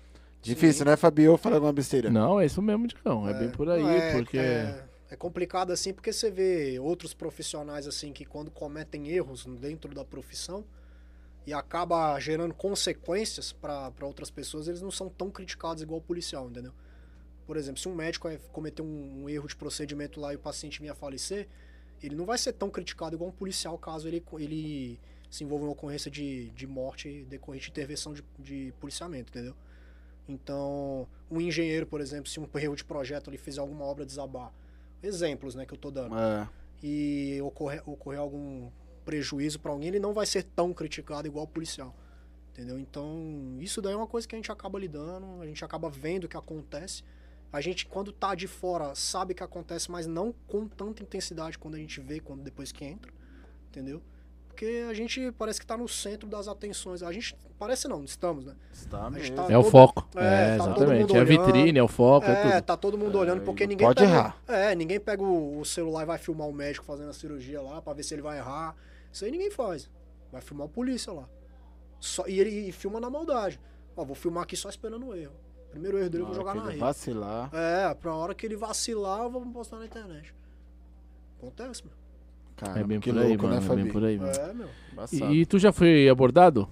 Difícil, 0.42 0.86
né, 0.86 0.96
Fabio? 0.96 1.38
Falei 1.38 1.56
alguma 1.58 1.74
besteira. 1.74 2.10
Não, 2.12 2.40
é 2.40 2.46
isso 2.46 2.62
mesmo, 2.62 2.86
Digão. 2.88 3.28
É, 3.28 3.34
bem 3.34 3.50
por 3.50 3.68
aí, 3.70 3.84
é, 3.84 4.12
porque. 4.12 4.38
É, 4.38 4.76
é 5.10 5.16
complicado 5.16 5.72
assim, 5.74 5.92
porque 5.92 6.14
você 6.14 6.30
vê 6.30 6.78
outros 6.80 7.14
profissionais 7.16 7.88
assim 7.88 8.14
que 8.14 8.24
quando 8.26 8.52
cometem 8.52 9.08
erros 9.10 9.46
dentro 9.60 9.94
da 9.96 10.06
profissão 10.06 10.64
e 11.46 11.54
acaba 11.54 12.20
gerando 12.20 12.54
consequências 12.54 13.54
para 13.54 13.94
outras 14.02 14.32
pessoas, 14.32 14.68
eles 14.68 14.82
não 14.82 14.92
são 14.92 15.10
tão 15.10 15.30
criticados 15.30 15.84
igual 15.84 16.00
o 16.00 16.04
policial, 16.04 16.50
entendeu? 16.50 16.74
Por 17.46 17.58
exemplo, 17.58 17.80
se 17.80 17.88
um 17.88 17.94
médico 17.94 18.28
cometer 18.52 18.82
um, 18.82 19.24
um 19.24 19.30
erro 19.30 19.48
de 19.48 19.56
procedimento 19.56 20.20
lá 20.20 20.34
e 20.34 20.36
o 20.36 20.40
paciente 20.40 20.80
vinha 20.80 20.94
a 20.94 20.96
falecer, 20.96 21.48
ele 22.02 22.16
não 22.16 22.26
vai 22.26 22.38
ser 22.38 22.54
tão 22.54 22.70
criticado 22.70 23.16
igual 23.16 23.30
um 23.30 23.34
policial 23.34 23.78
caso 23.78 24.08
ele, 24.08 24.24
ele 24.40 25.00
se 25.30 25.44
envolva 25.44 25.66
em 25.66 25.70
ocorrência 25.70 26.10
de, 26.10 26.50
de 26.52 26.66
morte 26.66 27.24
decorrente 27.30 27.66
de 27.66 27.72
intervenção 27.72 28.14
de, 28.14 28.24
de 28.40 28.74
policiamento, 28.80 29.30
entendeu? 29.30 29.56
Então, 30.28 31.08
um 31.30 31.40
engenheiro, 31.40 31.86
por 31.86 32.02
exemplo, 32.02 32.28
se 32.30 32.40
um 32.40 32.48
erro 32.58 32.76
de 32.76 32.84
projeto 32.84 33.30
ele 33.30 33.38
fizer 33.38 33.62
alguma 33.62 33.86
obra 33.86 34.04
desabar, 34.06 34.52
exemplos, 35.04 35.54
né, 35.54 35.66
que 35.68 35.74
eu 35.74 35.78
tô 35.78 35.92
dando, 35.92 36.18
É. 36.18 36.50
e 36.82 37.40
ocorrer, 37.44 37.88
ocorrer 37.88 38.20
algum 38.20 38.70
prejuízo 39.06 39.60
para 39.60 39.72
alguém, 39.72 39.90
ele 39.90 40.00
não 40.00 40.14
vai 40.14 40.26
ser 40.26 40.44
tão 40.44 40.74
criticado 40.74 41.28
igual 41.28 41.46
o 41.46 41.48
policial. 41.48 41.96
Entendeu? 42.52 42.80
Então, 42.80 43.58
isso 43.60 43.82
daí 43.82 43.94
é 43.94 43.96
uma 43.98 44.08
coisa 44.08 44.28
que 44.28 44.34
a 44.36 44.38
gente 44.38 44.52
acaba 44.52 44.80
lidando, 44.80 45.42
a 45.42 45.46
gente 45.46 45.64
acaba 45.64 45.90
vendo 45.90 46.24
o 46.24 46.28
que 46.28 46.38
acontece. 46.38 47.04
A 47.52 47.62
gente, 47.62 47.86
quando 47.86 48.12
tá 48.12 48.34
de 48.34 48.48
fora, 48.48 48.96
sabe 48.96 49.34
que 49.34 49.44
acontece, 49.44 49.90
mas 49.92 50.08
não 50.08 50.34
com 50.48 50.68
tanta 50.68 51.04
intensidade 51.04 51.58
quando 51.58 51.76
a 51.76 51.78
gente 51.78 52.00
vê, 52.02 52.20
quando 52.20 52.42
depois 52.42 52.72
que 52.72 52.84
entra. 52.84 53.12
Entendeu? 53.70 54.02
Porque 54.48 54.86
a 54.90 54.94
gente 54.94 55.34
parece 55.34 55.60
que 55.60 55.66
tá 55.68 55.76
no 55.76 55.86
centro 55.88 56.30
das 56.30 56.48
atenções. 56.48 57.04
A 57.04 57.12
gente, 57.12 57.36
parece 57.60 57.90
não, 57.90 58.06
estamos, 58.06 58.46
né? 58.46 58.56
Está 58.72 59.10
mesmo. 59.10 59.36
tá- 59.36 59.48
É 59.52 59.58
o 59.58 59.62
todo- 59.62 59.72
foco. 59.72 60.08
é, 60.16 60.20
É, 60.24 60.58
tá 60.58 60.64
exatamente. 60.64 61.14
É 61.16 61.20
a 61.20 61.24
vitrine, 61.26 61.78
é 61.80 61.84
o 61.84 61.88
foco, 61.90 62.26
é, 62.26 62.32
É, 62.32 62.52
tudo. 62.54 62.62
tá 62.66 62.78
todo 62.78 62.98
mundo 62.98 63.20
olhando, 63.20 63.42
porque 63.42 63.68
ninguém 63.68 63.86
pode 63.86 64.00
pega, 64.02 64.12
errar. 64.14 64.38
É, 64.48 64.74
ninguém 64.74 64.98
pega 64.98 65.22
o, 65.22 65.60
o 65.60 65.66
celular 65.66 66.04
e 66.04 66.06
vai 66.06 66.18
filmar 66.18 66.48
o 66.48 66.54
médico 66.54 66.86
fazendo 66.86 67.10
a 67.10 67.14
cirurgia 67.14 67.62
lá 67.62 67.82
pra 67.82 67.92
ver 67.92 68.04
se 68.04 68.14
ele 68.16 68.22
vai 68.22 68.38
errar. 68.38 68.74
Isso 69.16 69.24
aí 69.24 69.32
ninguém 69.32 69.50
faz. 69.50 69.90
Vai 70.30 70.42
filmar 70.42 70.68
o 70.68 70.70
polícia 70.70 71.14
lá. 71.14 71.24
Só, 72.02 72.28
e 72.28 72.38
ele 72.38 72.70
filma 72.74 73.00
na 73.00 73.10
maldade. 73.10 73.58
Ó, 73.96 74.04
vou 74.04 74.14
filmar 74.14 74.44
aqui 74.44 74.58
só 74.58 74.68
esperando 74.68 75.06
o 75.08 75.16
erro. 75.16 75.32
Primeiro 75.72 75.98
erro 75.98 76.10
dele 76.10 76.24
eu 76.24 76.28
vou 76.28 76.36
hora 76.36 76.42
jogar 76.44 76.56
na 76.56 76.62
ele 76.64 76.70
rede. 76.72 76.80
vacilar. 76.82 77.50
É, 77.54 77.94
pra 77.94 78.14
hora 78.14 78.36
que 78.36 78.46
ele 78.46 78.58
vacilar, 78.58 79.22
eu 79.22 79.30
vou 79.30 79.42
postar 79.54 79.78
na 79.78 79.86
internet. 79.86 80.36
Acontece, 81.38 81.84
meu. 81.86 81.94
Cara, 82.58 82.78
É 82.82 82.84
bem 82.84 83.00
por 83.00 83.18
aí, 83.18 83.28
louco, 83.30 83.44
mano. 83.44 83.56
né, 83.56 83.66
é 83.66 83.70
bem 83.70 83.78
Fabi? 83.86 83.92
por 83.94 84.04
aí, 84.04 84.18
mano. 84.20 84.32
É, 84.34 84.54
meu. 84.54 84.68
Embaçado. 84.92 85.34
E, 85.34 85.42
e 85.42 85.46
tu 85.46 85.58
já 85.60 85.72
foi 85.72 86.10
abordado? 86.10 86.68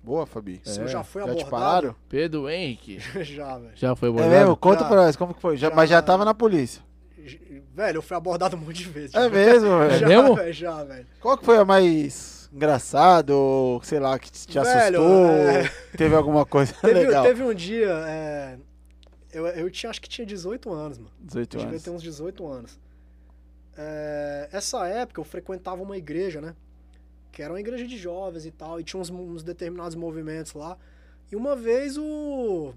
Boa, 0.00 0.26
Fabi. 0.26 0.60
Se 0.62 0.80
eu 0.80 0.86
já 0.86 1.02
fui 1.02 1.22
Já 1.22 1.26
te 1.26 1.30
abordado. 1.42 1.50
pararam? 1.50 1.96
Pedro 2.08 2.48
Henrique. 2.48 3.00
já, 3.24 3.58
velho. 3.58 3.72
Já 3.74 3.96
foi 3.96 4.08
É 4.08 4.12
abordado? 4.12 4.32
mesmo? 4.36 4.56
Conta 4.56 4.82
Já. 4.82 4.86
pra 4.88 4.96
nós, 5.06 5.16
como 5.16 5.34
que 5.34 5.40
foi? 5.40 5.56
Já, 5.56 5.70
Já. 5.70 5.74
Mas 5.74 5.90
já 5.90 6.00
tava 6.00 6.24
na 6.24 6.34
polícia. 6.34 6.80
Velho, 7.74 7.98
eu 7.98 8.02
fui 8.02 8.16
abordado 8.16 8.56
um 8.56 8.60
monte 8.60 8.78
de 8.84 8.88
vezes. 8.90 9.14
É 9.14 9.28
mesmo, 9.28 9.68
É 9.82 9.88
velho? 9.88 9.98
Já, 10.00 10.06
mesmo? 10.08 10.34
velho, 10.34 10.52
já, 10.54 10.84
velho. 10.84 11.06
Qual 11.20 11.38
que 11.38 11.44
foi 11.44 11.56
a 11.58 11.64
mais 11.64 12.48
engraçada 12.52 13.34
ou, 13.34 13.82
sei 13.82 13.98
lá, 13.98 14.18
que 14.18 14.30
te 14.30 14.46
te 14.46 14.60
Velho, 14.60 15.00
assustou? 15.02 15.26
é. 15.30 15.70
Teve 15.96 16.14
alguma 16.14 16.44
coisa 16.46 16.72
Teve, 16.80 16.94
legal? 16.94 17.24
teve 17.24 17.42
um 17.42 17.54
dia. 17.54 17.90
é, 18.06 18.56
eu, 19.32 19.46
eu 19.48 19.70
tinha, 19.70 19.90
acho 19.90 20.00
que 20.00 20.08
tinha 20.08 20.24
18 20.26 20.72
anos, 20.72 20.98
mano. 20.98 21.10
18 21.20 21.54
Eu 21.54 21.58
devia 21.60 21.72
anos. 21.72 21.82
ter 21.82 21.90
uns 21.90 22.02
18 22.02 22.46
anos. 22.46 22.78
É, 23.76 24.48
essa 24.52 24.86
época 24.86 25.20
eu 25.20 25.24
frequentava 25.24 25.82
uma 25.82 25.96
igreja, 25.96 26.40
né? 26.40 26.54
Que 27.32 27.42
era 27.42 27.52
uma 27.52 27.58
igreja 27.58 27.84
de 27.86 27.96
jovens 27.98 28.46
e 28.46 28.50
tal, 28.52 28.78
e 28.78 28.84
tinha 28.84 29.00
uns, 29.00 29.10
uns 29.10 29.42
determinados 29.42 29.96
movimentos 29.96 30.52
lá. 30.54 30.76
E 31.32 31.34
uma 31.34 31.56
vez 31.56 31.96
o, 31.98 32.72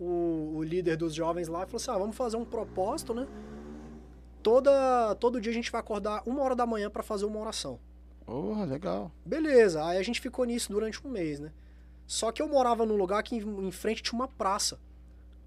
o, 0.00 0.56
o 0.56 0.62
líder 0.62 0.96
dos 0.96 1.14
jovens 1.14 1.46
lá 1.46 1.66
falou 1.66 1.76
assim: 1.76 1.90
ah, 1.90 1.98
vamos 1.98 2.16
fazer 2.16 2.36
um 2.36 2.44
propósito, 2.44 3.12
né? 3.12 3.28
Toda, 4.42 5.14
todo 5.16 5.40
dia 5.40 5.52
a 5.52 5.54
gente 5.54 5.70
vai 5.70 5.80
acordar 5.80 6.22
uma 6.26 6.42
hora 6.42 6.56
da 6.56 6.66
manhã 6.66 6.88
pra 6.88 7.02
fazer 7.02 7.26
uma 7.26 7.38
oração. 7.38 7.78
Porra, 8.24 8.64
legal. 8.64 9.12
Beleza, 9.24 9.84
aí 9.84 9.98
a 9.98 10.02
gente 10.02 10.20
ficou 10.20 10.46
nisso 10.46 10.72
durante 10.72 11.06
um 11.06 11.10
mês, 11.10 11.38
né? 11.38 11.52
Só 12.06 12.32
que 12.32 12.40
eu 12.40 12.48
morava 12.48 12.86
num 12.86 12.96
lugar 12.96 13.22
que 13.22 13.36
em, 13.36 13.66
em 13.66 13.70
frente 13.70 14.02
tinha 14.02 14.18
uma 14.18 14.28
praça. 14.28 14.78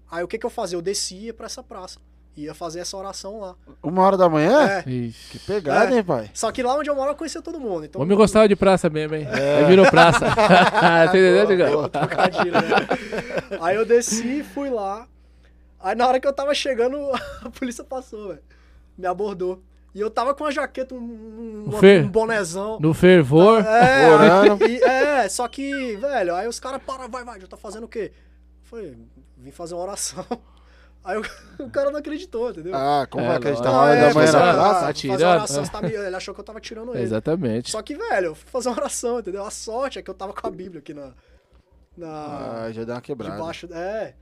Aí 0.08 0.22
o 0.22 0.28
que 0.28 0.38
que 0.38 0.46
eu 0.46 0.50
fazia? 0.50 0.76
Eu 0.76 0.82
descia 0.82 1.34
pra 1.34 1.46
essa 1.46 1.62
praça. 1.62 1.98
Ia 2.36 2.52
fazer 2.52 2.80
essa 2.80 2.96
oração 2.96 3.38
lá. 3.40 3.54
Uma 3.80 4.02
hora 4.02 4.16
da 4.16 4.28
manhã? 4.28 4.68
É. 4.84 4.90
Ixi. 4.90 5.30
Que 5.30 5.38
pegada, 5.38 5.94
É. 5.94 5.98
hein, 5.98 6.02
pai? 6.04 6.30
Só 6.34 6.50
que 6.50 6.62
lá 6.64 6.74
onde 6.76 6.90
eu 6.90 6.94
moro 6.96 7.10
eu 7.12 7.14
conhecia 7.14 7.40
todo 7.40 7.60
mundo. 7.60 7.84
Então, 7.84 8.00
O 8.00 8.04
homem 8.04 8.16
gostava 8.16 8.48
de 8.48 8.56
praça 8.56 8.90
mesmo, 8.90 9.14
hein? 9.14 9.26
Aí 9.30 9.64
virou 9.66 9.88
praça. 9.88 10.26
Você 11.12 11.18
entendeu, 11.18 11.46
né? 12.52 12.86
Aí 13.60 13.76
eu 13.76 13.84
desci, 13.86 14.42
fui 14.42 14.68
lá. 14.68 15.06
Aí 15.80 15.94
na 15.94 16.08
hora 16.08 16.18
que 16.18 16.26
eu 16.26 16.32
tava 16.32 16.52
chegando, 16.54 16.96
a 17.44 17.50
polícia 17.50 17.84
passou, 17.84 18.28
velho. 18.28 18.40
Me 18.98 19.06
abordou. 19.06 19.62
E 19.94 20.00
eu 20.00 20.10
tava 20.10 20.34
com 20.34 20.42
uma 20.42 20.50
jaqueta, 20.50 20.92
um, 20.92 21.66
um, 21.68 21.72
Fê. 21.78 22.00
um 22.00 22.08
bonezão. 22.08 22.78
No 22.80 22.92
fervor. 22.92 23.64
É, 23.64 24.08
Orando. 24.12 24.66
e- 24.66 24.82
é, 24.82 25.28
só 25.28 25.46
que, 25.46 25.96
velho, 25.96 26.34
aí 26.34 26.48
os 26.48 26.58
caras 26.58 26.82
param, 26.84 27.08
vai, 27.08 27.22
vai, 27.24 27.40
já 27.40 27.46
tá 27.46 27.56
fazendo 27.56 27.84
o 27.84 27.88
quê? 27.88 28.10
Eu 28.64 28.68
falei, 28.68 28.98
vim 29.38 29.52
fazer 29.52 29.74
uma 29.74 29.84
oração. 29.84 30.26
Aí 31.04 31.18
o, 31.18 31.22
o 31.64 31.70
cara 31.70 31.90
não 31.90 31.98
acreditou, 31.98 32.50
entendeu? 32.50 32.74
Ah, 32.74 33.06
como 33.10 33.24
É, 33.24 33.28
vai 33.28 33.36
acreditar? 33.36 33.70
hora 33.70 33.94
é, 33.94 34.08
da 34.08 34.14
manhã 34.14 34.26
fazer 34.32 34.38
na 34.38 34.52
praça? 34.54 34.80
Fazer 34.80 34.92
tirando? 34.94 35.20
uma 35.20 35.30
oração, 35.32 35.64
você 35.64 35.70
tá 35.72 35.82
me- 35.82 35.92
ele 35.92 36.16
achou 36.16 36.34
que 36.34 36.40
eu 36.40 36.44
tava 36.44 36.60
tirando 36.60 36.94
ele. 36.94 37.02
Exatamente. 37.02 37.70
Só 37.70 37.82
que, 37.82 37.94
velho, 37.94 38.26
eu 38.28 38.34
fui 38.34 38.48
fazer 38.50 38.68
uma 38.70 38.78
oração, 38.78 39.18
entendeu? 39.20 39.44
A 39.44 39.50
sorte 39.50 39.98
é 39.98 40.02
que 40.02 40.10
eu 40.10 40.14
tava 40.14 40.32
com 40.32 40.46
a 40.46 40.50
Bíblia 40.50 40.80
aqui 40.80 40.94
na. 40.94 41.12
na 41.96 42.64
Ah, 42.64 42.72
já 42.72 42.84
deu 42.84 42.94
uma 42.94 43.00
quebrada. 43.00 43.36
debaixo. 43.36 43.66
É. 43.72 44.14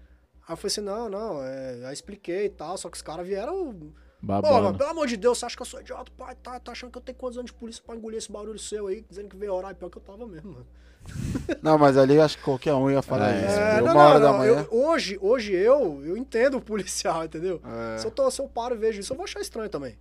Aí 0.49 0.53
eu 0.53 0.57
falei 0.57 0.67
assim: 0.67 0.81
não, 0.81 1.09
não, 1.09 1.43
é, 1.43 1.87
aí 1.87 1.93
expliquei 1.93 2.47
e 2.47 2.51
tal, 2.51 2.77
só 2.77 2.91
que 2.91 2.97
os 2.97 3.03
caras 3.03 3.27
vieram. 3.27 3.73
Pô, 3.75 4.29
mas 4.29 4.43
Babando. 4.43 4.79
pelo 4.79 4.91
amor 4.91 5.07
de 5.09 5.17
Deus, 5.17 5.39
você 5.39 5.47
acha 5.47 5.57
que 5.57 5.63
eu 5.63 5.67
sou 5.67 5.81
idiota? 5.81 6.11
Pai, 6.17 6.37
tá, 6.41 6.59
tá 6.61 6.71
achando 6.73 6.91
que 6.93 6.99
eu 6.99 7.03
tenho 7.03 7.19
quantos 7.19 7.39
anos 7.39 7.51
de 7.51 7.57
polícia 7.57 7.83
pra 7.85 7.97
engolir 7.97 8.19
esse 8.19 8.31
barulho 8.31 8.59
seu 8.59 8.87
aí, 8.87 9.05
dizendo 9.09 9.29
que 9.29 9.37
veio 9.37 9.53
orar? 9.53 9.73
E 9.73 9.75
pior 9.75 9.89
que 9.91 9.99
eu 9.99 10.03
tava 10.03 10.27
mesmo, 10.29 10.53
mano. 10.53 10.67
Não, 11.63 11.79
mas 11.79 11.97
ali 11.97 12.17
eu 12.17 12.23
acho 12.23 12.39
que 12.39 12.45
qualquer 12.45 12.75
um 12.75 12.91
ia 12.91 13.03
falar 13.03 13.33
É, 13.35 13.39
isso. 13.47 13.59
É, 13.59 13.77
não, 13.81 13.85
uma 13.85 13.95
não, 13.95 14.01
hora 14.01 14.21
da 14.21 14.31
não, 14.33 14.39
manhã. 14.39 14.67
eu- 14.71 14.79
hoje, 14.87 15.19
hoje 15.21 15.53
eu, 15.53 16.03
eu 16.05 16.17
entendo 16.17 16.57
o 16.57 16.61
policial, 16.61 17.25
entendeu? 17.27 17.61
É. 17.95 17.99
Se, 17.99 18.07
eu 18.07 18.11
tô, 18.11 18.31
se 18.31 18.41
eu 18.41 18.49
paro 18.49 18.75
e 18.75 18.79
vejo 18.79 19.01
isso, 19.01 19.13
eu 19.13 19.17
vou 19.17 19.25
achar 19.25 19.41
estranho 19.41 19.69
também. 19.69 19.97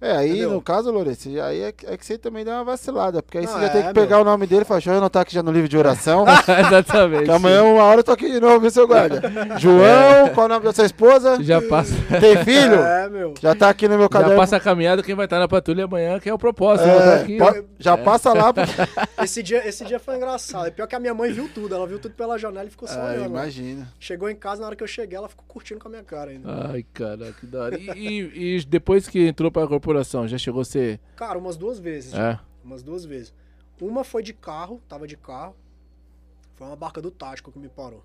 É, 0.00 0.12
aí 0.12 0.28
Entendeu? 0.30 0.50
no 0.52 0.62
caso, 0.62 0.90
Lourenço, 0.92 1.28
já- 1.32 1.46
aí 1.46 1.60
é, 1.62 1.72
que- 1.72 1.84
é 1.86 1.96
que 1.96 2.06
você 2.06 2.16
também 2.16 2.44
deu 2.44 2.54
uma 2.54 2.62
vacilada, 2.62 3.20
porque 3.20 3.38
aí 3.38 3.44
Não, 3.46 3.52
você 3.52 3.58
já 3.60 3.66
é, 3.66 3.68
tem 3.70 3.80
que 3.80 3.86
meu. 3.86 3.94
pegar 3.94 4.20
o 4.20 4.24
nome 4.24 4.46
dele 4.46 4.62
e 4.62 4.64
falar, 4.64 4.78
deixa 4.78 4.92
eu 4.92 4.98
anotar 4.98 5.22
aqui 5.22 5.34
já 5.34 5.42
no 5.42 5.50
livro 5.50 5.68
de 5.68 5.76
oração, 5.76 6.24
Exatamente. 6.68 7.24
que 7.24 7.30
amanhã 7.30 7.62
uma 7.64 7.82
hora 7.82 8.00
eu 8.00 8.04
tô 8.04 8.12
aqui 8.12 8.30
de 8.30 8.38
novo, 8.38 8.60
viu, 8.60 8.70
seu 8.70 8.86
guarda? 8.86 9.20
João, 9.58 10.28
qual 10.34 10.44
é 10.44 10.46
o 10.46 10.48
nome 10.48 10.64
da 10.64 10.72
sua 10.72 10.84
esposa? 10.86 11.42
Já 11.42 11.60
passa, 11.62 11.94
Tem 12.20 12.36
filho? 12.44 12.74
É, 12.76 13.08
meu. 13.08 13.34
Já 13.40 13.54
tá 13.54 13.68
aqui 13.68 13.88
no 13.88 13.94
meu 13.96 14.04
já 14.04 14.08
caderno. 14.08 14.36
passa 14.36 14.56
a 14.56 14.60
caminhada 14.60 15.02
quem 15.02 15.14
vai 15.14 15.26
estar 15.26 15.38
na 15.40 15.48
patrulha 15.48 15.84
amanhã, 15.84 16.18
que 16.20 16.28
é 16.28 16.34
o 16.34 16.38
propósito. 16.38 16.88
É, 16.88 17.14
aqui. 17.22 17.36
po- 17.38 17.64
já 17.78 17.96
passa 17.96 18.32
lá, 18.32 18.52
porque... 18.52 18.70
Esse 19.22 19.42
dia, 19.42 19.66
esse 19.68 19.84
dia 19.84 19.98
foi 19.98 20.14
engraçado. 20.16 20.66
É 20.66 20.70
pior 20.70 20.86
que 20.86 20.94
a 20.94 21.00
minha 21.00 21.12
mãe 21.12 21.32
viu 21.32 21.48
tudo. 21.52 21.74
Ela 21.74 21.86
viu 21.86 21.98
tudo 21.98 22.14
pela 22.14 22.38
janela 22.38 22.66
e 22.66 22.70
ficou 22.70 22.86
só 22.88 23.00
Ah, 23.00 23.04
olhando. 23.10 23.26
imagina. 23.26 23.88
Chegou 23.98 24.30
em 24.30 24.36
casa, 24.36 24.60
na 24.60 24.68
hora 24.68 24.76
que 24.76 24.82
eu 24.82 24.86
cheguei, 24.86 25.18
ela 25.18 25.28
ficou 25.28 25.44
curtindo 25.48 25.80
com 25.80 25.88
a 25.88 25.90
minha 25.90 26.04
cara 26.04 26.30
ainda. 26.30 26.70
Ai, 26.72 26.84
cara, 26.94 27.32
que 27.38 27.44
da 27.46 27.62
hora. 27.64 27.78
E, 27.78 27.90
e- 27.96 28.56
e 28.58 28.64
depois 28.64 29.08
que 29.08 29.26
entrou 29.26 29.50
pra 29.50 29.64
corporação, 29.88 30.28
já 30.28 30.36
chegou 30.36 30.60
a 30.60 30.64
ser. 30.64 31.00
Cara, 31.16 31.38
umas 31.38 31.56
duas 31.56 31.78
vezes. 31.78 32.12
É. 32.12 32.38
Umas 32.62 32.82
duas 32.82 33.04
vezes. 33.04 33.32
Uma 33.80 34.04
foi 34.04 34.22
de 34.22 34.34
carro, 34.34 34.82
tava 34.86 35.06
de 35.06 35.16
carro. 35.16 35.56
Foi 36.54 36.66
uma 36.66 36.76
barca 36.76 37.00
do 37.00 37.10
tático 37.10 37.50
que 37.50 37.58
me 37.58 37.68
parou. 37.68 38.04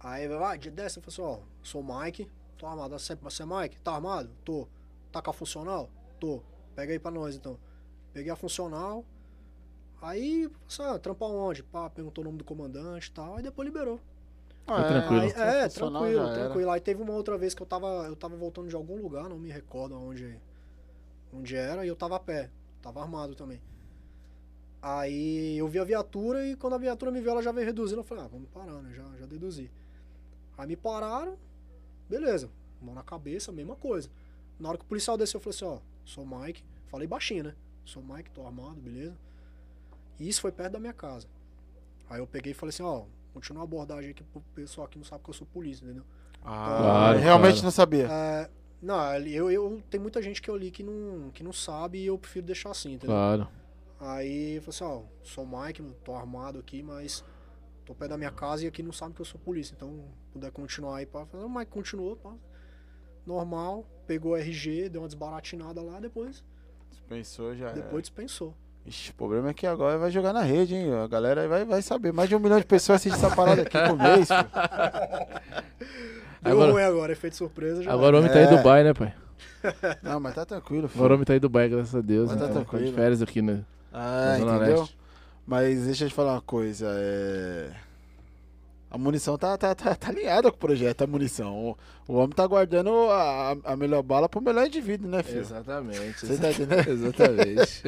Aí, 0.00 0.26
vai, 0.28 0.56
dia 0.56 0.70
dessa, 0.70 0.98
eu 0.98 1.02
falei 1.02 1.36
assim, 1.36 1.42
ó, 1.42 1.46
sou 1.62 1.82
o 1.82 2.00
Mike, 2.00 2.30
tô 2.56 2.66
armado. 2.66 2.98
Você, 2.98 3.14
você 3.16 3.42
é 3.42 3.46
Mike? 3.46 3.78
Tá 3.80 3.92
armado? 3.92 4.30
Tô. 4.44 4.66
Tá 5.12 5.20
com 5.20 5.30
a 5.30 5.34
funcional? 5.34 5.90
Tô. 6.18 6.42
Pega 6.74 6.92
aí 6.92 6.98
pra 6.98 7.10
nós, 7.10 7.34
então. 7.34 7.58
Peguei 8.12 8.30
a 8.30 8.36
funcional. 8.36 9.04
Aí, 10.00 10.50
assim, 10.68 10.82
ah, 10.82 10.98
trampar 10.98 11.28
onde? 11.28 11.62
Pá, 11.62 11.90
perguntou 11.90 12.22
o 12.22 12.26
nome 12.26 12.38
do 12.38 12.44
comandante 12.44 13.08
e 13.08 13.12
tal, 13.12 13.36
aí 13.36 13.42
depois 13.42 13.66
liberou. 13.66 14.00
Ah, 14.66 14.82
tranquilo. 14.84 15.22
Aí, 15.22 15.30
é, 15.30 15.68
tranquilo, 15.68 16.32
tranquilo. 16.32 16.70
Aí 16.70 16.80
teve 16.80 17.02
uma 17.02 17.12
outra 17.12 17.36
vez 17.38 17.54
que 17.54 17.62
eu 17.62 17.66
tava, 17.66 17.86
eu 18.06 18.16
tava 18.16 18.36
voltando 18.36 18.68
de 18.68 18.74
algum 18.74 19.00
lugar, 19.00 19.28
não 19.28 19.38
me 19.38 19.50
recordo 19.50 19.96
onde, 19.96 20.38
onde 21.36 21.56
era, 21.56 21.84
e 21.84 21.88
eu 21.88 21.96
tava 21.96 22.16
a 22.16 22.20
pé. 22.20 22.50
Tava 22.82 23.00
armado 23.02 23.34
também. 23.34 23.60
Aí 24.82 25.56
eu 25.58 25.66
vi 25.66 25.78
a 25.78 25.84
viatura 25.84 26.46
e 26.46 26.54
quando 26.56 26.74
a 26.74 26.78
viatura 26.78 27.10
me 27.10 27.20
viu, 27.20 27.30
ela 27.32 27.42
já 27.42 27.50
veio 27.50 27.66
reduzindo. 27.66 28.00
Eu 28.00 28.04
falei, 28.04 28.24
ah, 28.24 28.28
vamos 28.28 28.48
parar, 28.50 28.80
né? 28.82 28.92
Já, 28.94 29.04
já 29.18 29.26
deduzi. 29.26 29.70
Aí 30.56 30.66
me 30.66 30.76
pararam, 30.76 31.36
beleza. 32.08 32.48
Mão 32.80 32.94
na 32.94 33.02
cabeça, 33.02 33.50
mesma 33.50 33.74
coisa. 33.74 34.08
Na 34.60 34.68
hora 34.68 34.78
que 34.78 34.84
o 34.84 34.86
policial 34.86 35.16
desceu, 35.18 35.38
eu 35.38 35.42
falei 35.42 35.56
assim, 35.56 35.64
ó, 35.64 35.78
sou 36.04 36.24
o 36.24 36.40
Mike. 36.40 36.62
Falei 36.86 37.06
baixinho, 37.08 37.44
né? 37.44 37.54
Sou 37.84 38.02
o 38.02 38.06
Mike, 38.14 38.30
tô 38.30 38.46
armado, 38.46 38.76
beleza. 38.80 39.16
E 40.20 40.28
isso 40.28 40.40
foi 40.40 40.52
perto 40.52 40.72
da 40.74 40.78
minha 40.78 40.92
casa. 40.92 41.26
Aí 42.08 42.20
eu 42.20 42.26
peguei 42.26 42.52
e 42.52 42.54
falei 42.54 42.70
assim, 42.70 42.82
ó, 42.82 43.04
continua 43.34 43.62
a 43.62 43.64
abordagem 43.64 44.10
aqui 44.10 44.22
pro 44.24 44.40
pessoal 44.54 44.86
que 44.86 44.98
não 44.98 45.04
sabe 45.04 45.24
que 45.24 45.30
eu 45.30 45.34
sou 45.34 45.46
polícia, 45.48 45.84
entendeu? 45.84 46.04
Ah, 46.44 46.76
Claro, 46.80 47.18
realmente 47.18 47.52
claro. 47.54 47.64
não 47.64 47.70
sabia. 47.72 48.06
É, 48.08 48.50
não, 48.86 48.98
ali 48.98 49.34
eu, 49.34 49.50
eu 49.50 49.82
tem 49.90 49.98
muita 50.00 50.22
gente 50.22 50.40
que 50.40 50.48
eu 50.48 50.56
li 50.56 50.70
que 50.70 50.82
não, 50.82 51.30
que 51.30 51.42
não 51.42 51.52
sabe 51.52 51.98
e 51.98 52.06
eu 52.06 52.16
prefiro 52.16 52.46
deixar 52.46 52.70
assim, 52.70 52.92
entendeu? 52.94 53.14
Claro. 53.16 53.48
Aí 53.98 54.56
eu 54.56 54.62
falei 54.62 54.68
assim, 54.76 54.84
ó, 54.84 55.02
sou 55.22 55.44
o 55.44 55.60
Mike, 55.62 55.82
não 55.82 55.92
tô 56.04 56.14
armado 56.14 56.58
aqui, 56.58 56.82
mas 56.82 57.24
tô 57.84 57.94
perto 57.94 58.10
da 58.10 58.18
minha 58.18 58.30
casa 58.30 58.64
e 58.64 58.68
aqui 58.68 58.82
não 58.82 58.92
sabe 58.92 59.14
que 59.14 59.20
eu 59.20 59.24
sou 59.24 59.40
polícia. 59.40 59.74
Então, 59.74 60.04
puder 60.32 60.50
continuar 60.52 60.98
aí, 60.98 61.06
pá. 61.06 61.26
Falei, 61.26 61.46
O 61.46 61.48
Mike 61.50 61.70
continuou, 61.70 62.16
pá. 62.16 62.34
Normal, 63.24 63.84
pegou 64.06 64.32
o 64.32 64.36
RG, 64.36 64.88
deu 64.88 65.00
uma 65.02 65.08
desbaratinada 65.08 65.82
lá, 65.82 65.98
depois, 65.98 66.44
Pensou 67.08 67.54
já. 67.56 67.72
depois 67.72 68.02
dispensou. 68.02 68.54
Ixi, 68.86 69.10
o 69.10 69.14
problema 69.14 69.50
é 69.50 69.54
que 69.54 69.66
agora 69.66 69.98
vai 69.98 70.10
jogar 70.10 70.32
na 70.32 70.42
rede, 70.42 70.74
hein? 70.76 70.92
A 71.02 71.06
galera 71.08 71.40
aí 71.42 71.48
vai, 71.48 71.64
vai 71.64 71.82
saber. 71.82 72.12
Mais 72.12 72.28
de 72.28 72.36
um 72.36 72.38
milhão 72.38 72.58
de 72.58 72.64
pessoas 72.66 73.00
assistem 73.00 73.24
essa 73.26 73.34
parada 73.34 73.62
aqui 73.62 73.76
por 73.78 73.98
mês, 73.98 74.28
pô. 74.28 74.34
Deu 76.42 76.52
Agora- 76.52 76.72
ruim 76.72 76.82
agora, 76.82 77.12
efeito 77.12 77.36
surpresa 77.36 77.82
já. 77.82 77.92
Agora 77.92 78.16
o 78.16 78.18
homem 78.20 78.30
tá 78.30 78.40
em 78.40 78.44
É. 78.44 78.56
Dubai, 78.56 78.84
né, 78.84 78.94
pai? 78.94 79.12
Não, 80.02 80.20
mas 80.20 80.34
tá 80.34 80.44
tranquilo, 80.46 80.86
filho. 80.86 81.00
Agora 81.00 81.14
o 81.14 81.16
homem 81.16 81.24
tá 81.24 81.34
em 81.34 81.40
Dubai, 81.40 81.68
graças 81.68 81.94
a 81.94 82.00
Deus. 82.00 82.30
Mas 82.30 82.38
tá 82.38 82.44
então, 82.44 82.54
tá 82.54 82.60
de 82.62 82.66
tranquilo. 82.70 82.94
férias 82.94 83.20
aqui, 83.22 83.42
né? 83.42 83.62
Ah, 83.92 84.36
entendeu? 84.38 84.80
Leste. 84.80 84.96
Mas 85.44 85.84
deixa 85.86 86.04
eu 86.04 86.08
te 86.08 86.14
falar 86.14 86.34
uma 86.34 86.40
coisa. 86.40 86.86
É... 86.88 87.70
A 88.96 88.98
munição 88.98 89.36
tá, 89.36 89.58
tá, 89.58 89.74
tá, 89.74 89.94
tá 89.94 90.08
alinhada 90.08 90.50
com 90.50 90.56
o 90.56 90.60
projeto, 90.60 91.02
a 91.02 91.06
munição. 91.06 91.54
O, 92.08 92.12
o 92.12 92.14
homem 92.16 92.30
tá 92.34 92.46
guardando 92.46 92.90
a, 93.10 93.54
a- 93.62 93.76
melhor 93.76 94.02
bala 94.02 94.26
pro 94.26 94.40
melhor 94.40 94.66
indivíduo, 94.66 95.06
né, 95.08 95.22
filho? 95.22 95.40
Exatamente. 95.40 96.26
Você 96.26 96.38
tá 96.38 96.50
entendendo? 96.50 96.88
Exatamente. 96.90 97.82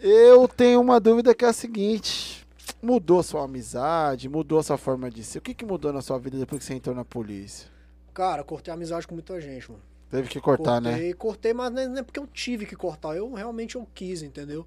Eu 0.00 0.46
tenho 0.46 0.80
uma 0.80 1.00
dúvida 1.00 1.34
que 1.34 1.44
é 1.44 1.48
a 1.48 1.52
seguinte: 1.52 2.46
mudou 2.80 3.22
sua 3.22 3.44
amizade, 3.44 4.28
mudou 4.28 4.62
sua 4.62 4.76
forma 4.78 5.10
de 5.10 5.24
ser? 5.24 5.38
O 5.38 5.42
que, 5.42 5.52
que 5.52 5.64
mudou 5.64 5.92
na 5.92 6.00
sua 6.00 6.18
vida 6.18 6.38
depois 6.38 6.60
que 6.60 6.64
você 6.64 6.74
entrou 6.74 6.94
na 6.94 7.04
polícia? 7.04 7.68
Cara, 8.14 8.44
cortei 8.44 8.72
amizade 8.72 9.06
com 9.06 9.14
muita 9.14 9.40
gente, 9.40 9.70
mano. 9.70 9.82
Teve 10.10 10.28
que 10.28 10.40
cortar, 10.40 10.80
né? 10.80 10.90
cortei, 10.90 11.12
Cortei, 11.14 11.52
mas 11.54 11.72
não 11.72 11.82
é- 11.82 11.88
não 11.88 11.98
é 11.98 12.02
porque 12.02 12.20
eu 12.20 12.26
tive 12.26 12.66
que 12.66 12.76
cortar. 12.76 13.16
Eu 13.16 13.32
realmente 13.32 13.76
eu 13.76 13.86
quis, 13.94 14.22
entendeu? 14.22 14.66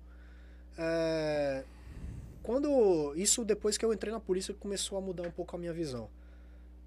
É, 0.77 1.63
Quando. 2.45 3.13
Isso 3.15 3.43
depois 3.43 3.77
que 3.77 3.83
eu 3.83 3.91
entrei 3.91 4.13
na 4.13 4.19
polícia 4.19 4.53
começou 4.53 4.97
a 4.97 5.01
mudar 5.01 5.27
um 5.27 5.31
pouco 5.31 5.55
a 5.55 5.59
minha 5.59 5.73
visão. 5.73 6.09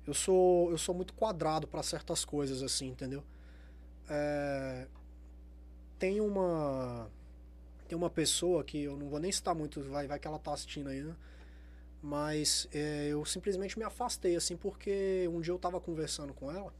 Eu 0.06 0.14
sou, 0.14 0.70
eu 0.70 0.78
sou 0.78 0.94
muito 0.94 1.12
quadrado 1.14 1.66
pra 1.66 1.82
certas 1.82 2.24
coisas, 2.24 2.62
assim, 2.62 2.88
entendeu? 2.88 3.24
É, 4.08 4.86
Tem 5.98 6.20
uma. 6.20 7.10
Tem 7.88 7.96
uma 7.98 8.10
pessoa 8.10 8.62
que 8.62 8.82
eu 8.84 8.96
não 8.96 9.08
vou 9.08 9.18
nem 9.18 9.32
citar 9.32 9.54
muito, 9.54 9.82
vai, 9.82 10.06
vai 10.06 10.18
que 10.18 10.28
ela 10.28 10.38
tá 10.38 10.52
assistindo 10.52 10.88
aí, 10.90 11.02
né? 11.02 11.16
Mas 12.02 12.68
é, 12.72 13.08
eu 13.08 13.24
simplesmente 13.24 13.78
me 13.78 13.84
afastei, 13.84 14.36
assim, 14.36 14.56
porque 14.56 15.28
um 15.32 15.40
dia 15.40 15.52
eu 15.52 15.58
tava 15.58 15.80
conversando 15.80 16.32
com 16.34 16.52
ela. 16.52 16.72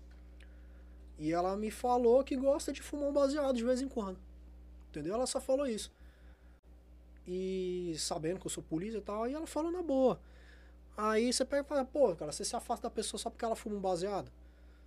E 1.18 1.33
ela 1.33 1.57
me 1.57 1.70
falou 1.70 2.22
que 2.22 2.37
gosta 2.37 2.72
de 2.72 2.81
fumar 2.83 3.09
um 3.09 3.12
baseado 3.12 3.57
de 3.57 3.64
vez 3.64 3.81
em 3.81 3.89
quando. 3.89 4.18
Entendeu? 4.91 5.14
Ela 5.14 5.26
só 5.26 5.41
falou 5.41 5.66
isso. 5.66 5.91
E 7.31 7.95
sabendo 7.99 8.41
que 8.41 8.47
eu 8.47 8.51
sou 8.51 8.62
polícia 8.62 8.97
e 8.97 9.03
tal, 9.03 9.29
e 9.29 9.35
ela 9.35 9.47
falou 9.47 9.70
na 9.70 9.83
boa. 9.83 10.18
Aí 10.97 11.31
você 11.31 11.45
pega 11.45 11.62
e 11.62 11.68
fala, 11.68 11.85
pô, 11.85 12.16
cara, 12.16 12.33
você 12.33 12.43
se 12.43 12.57
afasta 12.57 12.89
da 12.89 12.91
pessoa 12.91 13.20
só 13.20 13.29
porque 13.29 13.45
ela 13.45 13.55
fuma 13.55 13.76
um 13.76 13.81
baseado. 13.81 14.33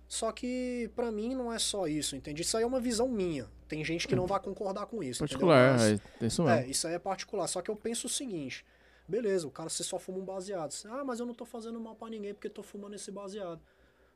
Só 0.08 0.32
que 0.32 0.90
pra 0.96 1.12
mim 1.12 1.36
não 1.36 1.52
é 1.52 1.58
só 1.58 1.86
isso, 1.86 2.16
entende? 2.16 2.42
Isso 2.42 2.56
aí 2.56 2.64
é 2.64 2.66
uma 2.66 2.80
visão 2.80 3.08
minha. 3.08 3.48
Tem 3.68 3.84
gente 3.84 4.08
que 4.08 4.16
não 4.16 4.26
vai 4.26 4.40
concordar 4.40 4.86
com 4.86 5.02
isso. 5.02 5.20
Particular, 5.20 5.78
Mas- 5.78 5.82
é 5.82 6.24
é 6.24 6.26
isso 6.26 6.42
mesmo. 6.42 6.48
é, 6.48 6.66
isso 6.66 6.86
aí 6.88 6.94
é 6.94 6.98
particular. 6.98 7.46
Só 7.46 7.62
que 7.62 7.70
eu 7.70 7.76
penso 7.76 8.08
o 8.08 8.10
seguinte: 8.10 8.66
beleza, 9.08 9.46
o 9.46 9.50
cara 9.50 9.70
você 9.70 9.84
só 9.84 9.98
fuma 9.98 10.18
um 10.18 10.24
baseado. 10.24 10.74
Ah, 10.86 11.04
mas 11.04 11.20
eu 11.20 11.24
não 11.24 11.32
tô 11.32 11.46
fazendo 11.46 11.80
mal 11.80 11.94
pra 11.94 12.10
ninguém 12.10 12.34
porque 12.34 12.50
tô 12.50 12.62
fumando 12.62 12.94
esse 12.94 13.10
baseado. 13.10 13.62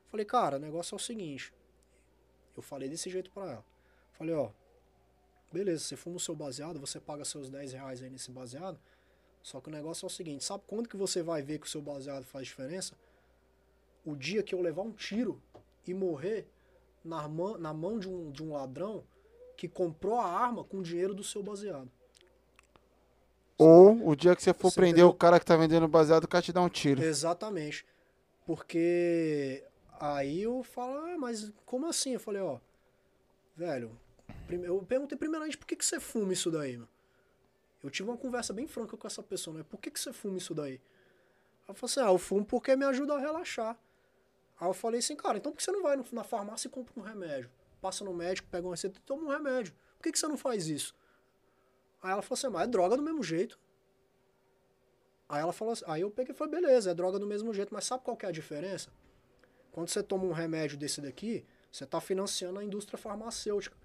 Falei, 0.09 0.25
cara, 0.25 0.57
o 0.57 0.59
negócio 0.59 0.93
é 0.93 0.97
o 0.97 0.99
seguinte. 0.99 1.51
Eu 2.55 2.61
falei 2.61 2.89
desse 2.89 3.09
jeito 3.09 3.31
pra 3.31 3.43
ela. 3.53 3.65
Falei, 4.11 4.35
ó, 4.35 4.49
beleza, 5.57 5.83
você 5.83 5.95
fuma 5.95 6.17
o 6.17 6.19
seu 6.19 6.35
baseado, 6.35 6.79
você 6.79 6.99
paga 6.99 7.25
seus 7.25 7.49
10 7.49 7.73
reais 7.73 8.01
aí 8.03 8.09
nesse 8.09 8.31
baseado. 8.31 8.79
Só 9.41 9.59
que 9.61 9.69
o 9.69 9.71
negócio 9.71 10.05
é 10.05 10.07
o 10.07 10.09
seguinte: 10.09 10.43
sabe 10.43 10.63
quando 10.67 10.87
que 10.89 10.97
você 10.97 11.21
vai 11.23 11.41
ver 11.41 11.59
que 11.59 11.67
o 11.67 11.69
seu 11.69 11.81
baseado 11.81 12.23
faz 12.25 12.47
diferença? 12.47 12.95
O 14.05 14.15
dia 14.15 14.43
que 14.43 14.53
eu 14.55 14.61
levar 14.61 14.81
um 14.83 14.91
tiro 14.91 15.41
e 15.85 15.93
morrer 15.93 16.47
na, 17.03 17.27
mão- 17.27 17.57
na 17.57 17.73
mão 17.73 17.97
de 17.99 18.07
um, 18.09 18.31
de 18.31 18.43
um 18.43 18.53
ladrão 18.53 19.03
que 19.55 19.67
comprou 19.67 20.19
a 20.19 20.25
arma 20.25 20.63
com 20.63 20.77
o 20.79 20.83
dinheiro 20.83 21.13
do 21.13 21.23
seu 21.23 21.41
baseado. 21.41 21.89
Ou 23.57 24.07
o 24.07 24.15
dia 24.15 24.35
que 24.35 24.43
você 24.43 24.53
for 24.53 24.69
Você 24.69 24.75
prender 24.75 25.03
entendeu? 25.03 25.09
o 25.09 25.13
cara 25.13 25.39
que 25.39 25.45
tá 25.45 25.55
vendendo 25.57 25.87
baseado, 25.87 26.25
o 26.25 26.27
cara 26.27 26.43
te 26.43 26.53
dá 26.53 26.61
um 26.61 26.69
tiro. 26.69 27.01
Exatamente. 27.01 27.85
Porque 28.45 29.63
aí 29.99 30.43
eu 30.43 30.63
falo, 30.63 30.93
ah, 30.99 31.17
mas 31.17 31.51
como 31.65 31.87
assim? 31.87 32.13
Eu 32.13 32.19
falei, 32.19 32.41
ó, 32.41 32.59
velho, 33.55 33.97
eu 34.49 34.81
perguntei 34.83 35.17
primeiramente 35.17 35.57
por 35.57 35.67
que, 35.67 35.75
que 35.75 35.85
você 35.85 35.99
fuma 35.99 36.33
isso 36.33 36.49
daí, 36.49 36.77
meu? 36.77 36.87
Eu 37.83 37.89
tive 37.89 38.09
uma 38.09 38.17
conversa 38.17 38.53
bem 38.53 38.67
franca 38.67 38.97
com 38.97 39.07
essa 39.07 39.21
pessoa, 39.21 39.57
né? 39.57 39.63
Por 39.63 39.79
que, 39.79 39.91
que 39.91 39.99
você 39.99 40.11
fuma 40.11 40.37
isso 40.37 40.53
daí? 40.53 40.81
Ela 41.67 41.75
falou 41.75 41.89
assim, 41.91 41.99
ah, 41.99 42.11
eu 42.11 42.17
fumo 42.17 42.45
porque 42.45 42.75
me 42.75 42.85
ajuda 42.85 43.15
a 43.15 43.19
relaxar. 43.19 43.77
Aí 44.59 44.67
eu 44.67 44.73
falei 44.73 44.99
assim, 44.99 45.15
cara, 45.15 45.37
então 45.37 45.51
por 45.51 45.57
que 45.57 45.63
você 45.63 45.71
não 45.71 45.83
vai 45.83 45.97
na 46.11 46.23
farmácia 46.23 46.67
e 46.67 46.71
compra 46.71 46.93
um 46.97 47.03
remédio? 47.03 47.49
Passa 47.81 48.03
no 48.03 48.13
médico, 48.13 48.47
pega 48.49 48.65
uma 48.65 48.73
receita 48.73 48.97
e 48.97 49.01
toma 49.01 49.23
um 49.23 49.29
remédio. 49.29 49.73
Por 49.97 50.03
que, 50.03 50.11
que 50.11 50.19
você 50.19 50.27
não 50.27 50.37
faz 50.37 50.67
isso? 50.67 50.95
Aí 52.01 52.11
ela 52.11 52.21
falou 52.21 52.37
assim, 52.37 52.49
mas 52.49 52.63
é 52.63 52.67
droga 52.67 52.95
do 52.95 53.03
mesmo 53.03 53.21
jeito. 53.21 53.59
Aí 55.29 55.41
ela 55.41 55.53
falou 55.53 55.73
assim, 55.73 55.83
aí 55.87 56.01
eu 56.01 56.09
peguei 56.09 56.33
e 56.33 56.37
falei, 56.37 56.59
beleza, 56.59 56.91
é 56.91 56.93
droga 56.93 57.19
do 57.19 57.27
mesmo 57.27 57.53
jeito, 57.53 57.73
mas 57.73 57.85
sabe 57.85 58.03
qual 58.03 58.15
que 58.15 58.25
é 58.25 58.29
a 58.29 58.31
diferença? 58.31 58.89
Quando 59.71 59.89
você 59.89 60.01
toma 60.01 60.23
um 60.23 60.31
remédio 60.31 60.77
desse 60.77 61.01
daqui, 61.01 61.45
você 61.71 61.83
está 61.83 62.01
financiando 62.01 62.59
a 62.59 62.63
indústria 62.63 62.97
farmacêutica. 62.97 63.75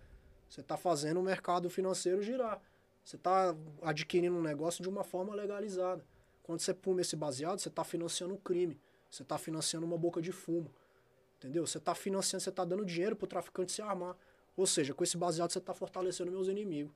Você 0.52 0.60
está 0.60 0.76
fazendo 0.76 1.18
o 1.18 1.22
mercado 1.22 1.70
financeiro 1.70 2.20
girar. 2.20 2.60
Você 3.02 3.16
está 3.16 3.56
adquirindo 3.80 4.36
um 4.36 4.42
negócio 4.42 4.82
de 4.82 4.88
uma 4.90 5.02
forma 5.02 5.34
legalizada. 5.34 6.04
Quando 6.42 6.60
você 6.60 6.74
fuma 6.74 7.00
esse 7.00 7.16
baseado, 7.16 7.58
você 7.58 7.70
está 7.70 7.82
financiando 7.82 8.34
um 8.34 8.36
crime. 8.36 8.78
Você 9.10 9.22
está 9.22 9.38
financiando 9.38 9.86
uma 9.86 9.96
boca 9.96 10.20
de 10.20 10.30
fumo. 10.30 10.70
Entendeu? 11.38 11.66
Você 11.66 11.78
está 11.78 11.94
financiando, 11.94 12.42
você 12.42 12.50
está 12.50 12.66
dando 12.66 12.84
dinheiro 12.84 13.16
para 13.16 13.24
o 13.24 13.28
traficante 13.28 13.72
se 13.72 13.80
armar. 13.80 14.14
Ou 14.54 14.66
seja, 14.66 14.92
com 14.92 15.02
esse 15.02 15.16
baseado 15.16 15.50
você 15.50 15.58
está 15.58 15.72
fortalecendo 15.72 16.30
meus 16.30 16.48
inimigos. 16.48 16.92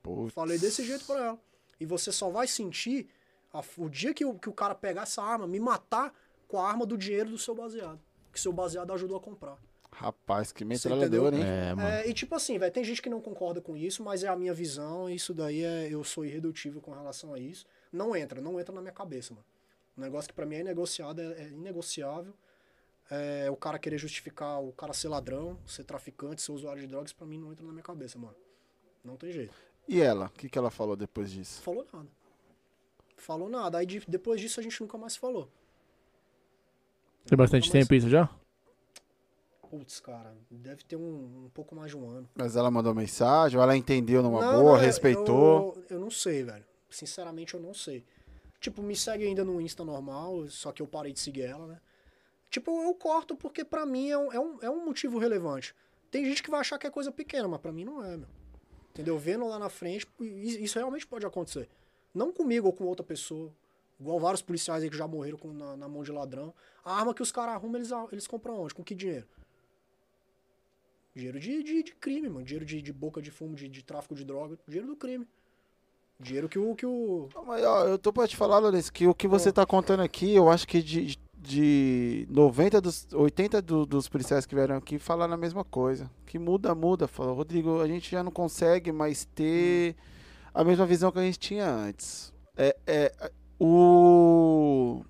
Putz. 0.00 0.32
Falei 0.32 0.56
desse 0.56 0.84
jeito 0.84 1.04
pra 1.06 1.18
ela. 1.26 1.38
E 1.80 1.84
você 1.84 2.12
só 2.12 2.30
vai 2.30 2.46
sentir 2.46 3.08
a- 3.52 3.64
o 3.76 3.88
dia 3.88 4.14
que 4.14 4.24
o, 4.24 4.38
que 4.38 4.48
o 4.48 4.52
cara 4.52 4.76
pegar 4.76 5.02
essa 5.02 5.20
arma, 5.20 5.44
me 5.48 5.58
matar 5.58 6.14
com 6.46 6.60
a 6.60 6.68
arma 6.68 6.86
do 6.86 6.96
dinheiro 6.96 7.30
do 7.30 7.36
seu 7.38 7.52
baseado. 7.52 8.00
Que 8.32 8.40
seu 8.40 8.52
baseado 8.52 8.92
ajudou 8.92 9.16
a 9.16 9.20
comprar. 9.20 9.58
Rapaz, 9.96 10.52
que 10.52 10.64
hein? 10.64 10.68
entendeu? 11.06 11.26
É, 11.28 11.74
mano. 11.74 11.88
É, 11.88 12.08
e 12.08 12.12
tipo 12.12 12.34
assim, 12.34 12.58
velho, 12.58 12.72
tem 12.72 12.82
gente 12.84 13.00
que 13.00 13.08
não 13.08 13.20
concorda 13.20 13.60
com 13.60 13.76
isso, 13.76 14.02
mas 14.02 14.24
é 14.24 14.28
a 14.28 14.36
minha 14.36 14.52
visão, 14.52 15.08
e 15.08 15.14
isso 15.14 15.32
daí 15.32 15.62
é. 15.62 15.88
Eu 15.88 16.02
sou 16.02 16.24
irredutível 16.24 16.80
com 16.80 16.92
relação 16.92 17.32
a 17.32 17.38
isso. 17.38 17.64
Não 17.92 18.14
entra, 18.16 18.40
não 18.40 18.58
entra 18.58 18.74
na 18.74 18.80
minha 18.80 18.92
cabeça, 18.92 19.32
mano. 19.32 19.46
Um 19.96 20.00
negócio 20.00 20.28
que 20.28 20.34
pra 20.34 20.44
mim 20.44 20.56
é 20.56 20.64
negociado, 20.64 21.20
é, 21.20 21.42
é 21.42 21.48
inegociável. 21.48 22.34
É, 23.10 23.48
o 23.50 23.56
cara 23.56 23.78
querer 23.78 23.98
justificar 23.98 24.60
o 24.60 24.72
cara 24.72 24.92
ser 24.92 25.08
ladrão, 25.08 25.58
ser 25.66 25.84
traficante, 25.84 26.42
ser 26.42 26.52
usuário 26.52 26.80
de 26.80 26.88
drogas, 26.88 27.12
pra 27.12 27.26
mim 27.26 27.38
não 27.38 27.52
entra 27.52 27.64
na 27.64 27.70
minha 27.72 27.82
cabeça, 27.84 28.18
mano. 28.18 28.34
Não 29.04 29.16
tem 29.16 29.30
jeito. 29.30 29.54
E 29.86 30.00
ela? 30.00 30.26
O 30.26 30.30
que, 30.30 30.48
que 30.48 30.58
ela 30.58 30.70
falou 30.70 30.96
depois 30.96 31.30
disso? 31.30 31.62
Falou 31.62 31.86
nada. 31.92 32.08
Falou 33.16 33.48
nada. 33.48 33.78
Aí 33.78 33.86
de- 33.86 34.02
depois 34.08 34.40
disso 34.40 34.58
a 34.58 34.62
gente 34.62 34.80
nunca 34.80 34.96
mais 34.98 35.14
falou. 35.14 35.48
Tem 37.26 37.36
bastante 37.36 37.68
mais- 37.68 37.72
tempo 37.72 37.94
isso 37.94 38.08
já? 38.08 38.28
Putz, 39.76 39.98
cara, 39.98 40.32
deve 40.48 40.84
ter 40.84 40.94
um, 40.94 41.46
um 41.46 41.50
pouco 41.52 41.74
mais 41.74 41.90
de 41.90 41.96
um 41.96 42.08
ano. 42.08 42.28
Mas 42.36 42.54
ela 42.54 42.70
mandou 42.70 42.94
mensagem, 42.94 43.60
ela 43.60 43.76
entendeu 43.76 44.22
numa 44.22 44.40
Não, 44.40 44.60
boa, 44.62 44.72
não, 44.76 44.80
respeitou. 44.80 45.74
Eu, 45.90 45.96
eu 45.96 46.00
não 46.00 46.10
sei, 46.12 46.44
velho. 46.44 46.64
Sinceramente, 46.88 47.54
eu 47.54 47.60
não 47.60 47.74
sei. 47.74 48.04
Tipo, 48.60 48.82
me 48.82 48.94
segue 48.94 49.24
ainda 49.24 49.44
no 49.44 49.60
Insta 49.60 49.84
normal, 49.84 50.46
só 50.48 50.70
que 50.70 50.80
eu 50.80 50.86
parei 50.86 51.12
de 51.12 51.18
seguir 51.18 51.42
ela, 51.42 51.66
né? 51.66 51.80
Tipo, 52.48 52.70
eu 52.84 52.94
corto 52.94 53.34
porque 53.34 53.64
pra 53.64 53.84
mim 53.84 54.10
é 54.10 54.16
um, 54.16 54.32
é 54.32 54.38
um, 54.38 54.58
é 54.62 54.70
um 54.70 54.84
motivo 54.84 55.18
relevante. 55.18 55.74
Tem 56.08 56.24
gente 56.24 56.40
que 56.40 56.50
vai 56.52 56.60
achar 56.60 56.78
que 56.78 56.86
é 56.86 56.90
coisa 56.90 57.10
pequena, 57.10 57.48
mas 57.48 57.60
pra 57.60 57.72
mim 57.72 57.84
não 57.84 58.04
é, 58.04 58.16
meu. 58.16 58.28
Entendeu? 58.90 59.18
Vendo 59.18 59.44
lá 59.48 59.58
na 59.58 59.68
frente, 59.68 60.06
isso 60.20 60.78
realmente 60.78 61.04
pode 61.04 61.26
acontecer. 61.26 61.68
Não 62.14 62.32
comigo 62.32 62.68
ou 62.68 62.72
com 62.72 62.84
outra 62.84 63.04
pessoa. 63.04 63.52
Igual 63.98 64.20
vários 64.20 64.40
policiais 64.40 64.84
aí 64.84 64.88
que 64.90 64.96
já 64.96 65.08
morreram 65.08 65.36
com- 65.36 65.52
na, 65.52 65.76
na 65.76 65.88
mão 65.88 66.04
de 66.04 66.12
ladrão. 66.12 66.54
A 66.84 66.96
arma 66.96 67.12
que 67.12 67.22
os 67.22 67.32
caras 67.32 67.54
arrumam, 67.56 67.76
eles, 67.80 67.90
eles 68.12 68.26
compram 68.28 68.60
onde? 68.60 68.72
Com 68.72 68.84
que 68.84 68.94
dinheiro? 68.94 69.26
Dinheiro 71.14 71.38
de, 71.38 71.62
de, 71.62 71.82
de 71.82 71.92
crime, 71.94 72.28
mano. 72.28 72.44
Dinheiro 72.44 72.64
de, 72.66 72.82
de 72.82 72.92
boca 72.92 73.22
de 73.22 73.30
fumo, 73.30 73.54
de, 73.54 73.68
de 73.68 73.82
tráfico 73.84 74.14
de 74.14 74.24
droga. 74.24 74.58
Dinheiro 74.66 74.88
do 74.88 74.96
crime. 74.96 75.26
Dinheiro 76.18 76.48
que 76.48 76.58
o. 76.58 76.74
Que 76.74 76.86
o... 76.86 77.28
Não, 77.34 77.44
Mas, 77.44 77.64
ó, 77.64 77.84
eu 77.86 77.98
tô 77.98 78.12
pra 78.12 78.26
te 78.26 78.36
falar, 78.36 78.58
Lourenço, 78.58 78.92
que 78.92 79.06
o 79.06 79.14
que 79.14 79.28
você 79.28 79.52
tá 79.52 79.64
contando 79.66 80.00
aqui, 80.00 80.34
eu 80.34 80.48
acho 80.48 80.66
que 80.66 80.82
de, 80.82 81.16
de 81.36 82.26
90 82.30 82.80
dos 82.80 83.06
80 83.12 83.60
do- 83.62 83.86
dos 83.86 84.08
policiais 84.08 84.46
que 84.46 84.54
vieram 84.54 84.76
aqui 84.76 84.98
falaram 84.98 85.34
a 85.34 85.36
mesma 85.36 85.64
coisa. 85.64 86.10
Que 86.26 86.38
muda, 86.38 86.74
muda. 86.74 87.06
Falou, 87.08 87.34
Rodrigo, 87.34 87.80
a 87.80 87.86
gente 87.86 88.10
já 88.10 88.22
não 88.22 88.30
consegue 88.32 88.90
mais 88.92 89.24
ter 89.24 89.94
a 90.52 90.64
mesma 90.64 90.86
visão 90.86 91.10
que 91.12 91.18
a 91.18 91.22
gente 91.24 91.38
tinha 91.38 91.68
antes. 91.68 92.32
É, 92.56 92.76
é 92.86 93.12
o. 93.60 95.02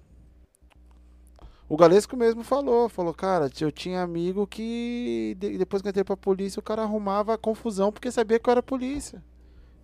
O 1.68 1.76
Galesco 1.76 2.16
mesmo 2.16 2.44
falou, 2.44 2.88
falou, 2.88 3.14
cara, 3.14 3.48
eu 3.60 3.72
tinha 3.72 4.02
amigo 4.02 4.46
que 4.46 5.34
de- 5.38 5.56
depois 5.58 5.80
que 5.80 5.88
eu 5.88 5.90
entrei 5.90 6.04
pra 6.04 6.16
polícia, 6.16 6.60
o 6.60 6.62
cara 6.62 6.82
arrumava 6.82 7.38
confusão 7.38 7.90
porque 7.90 8.10
sabia 8.10 8.38
que 8.38 8.48
eu 8.48 8.52
era 8.52 8.62
polícia. 8.62 9.22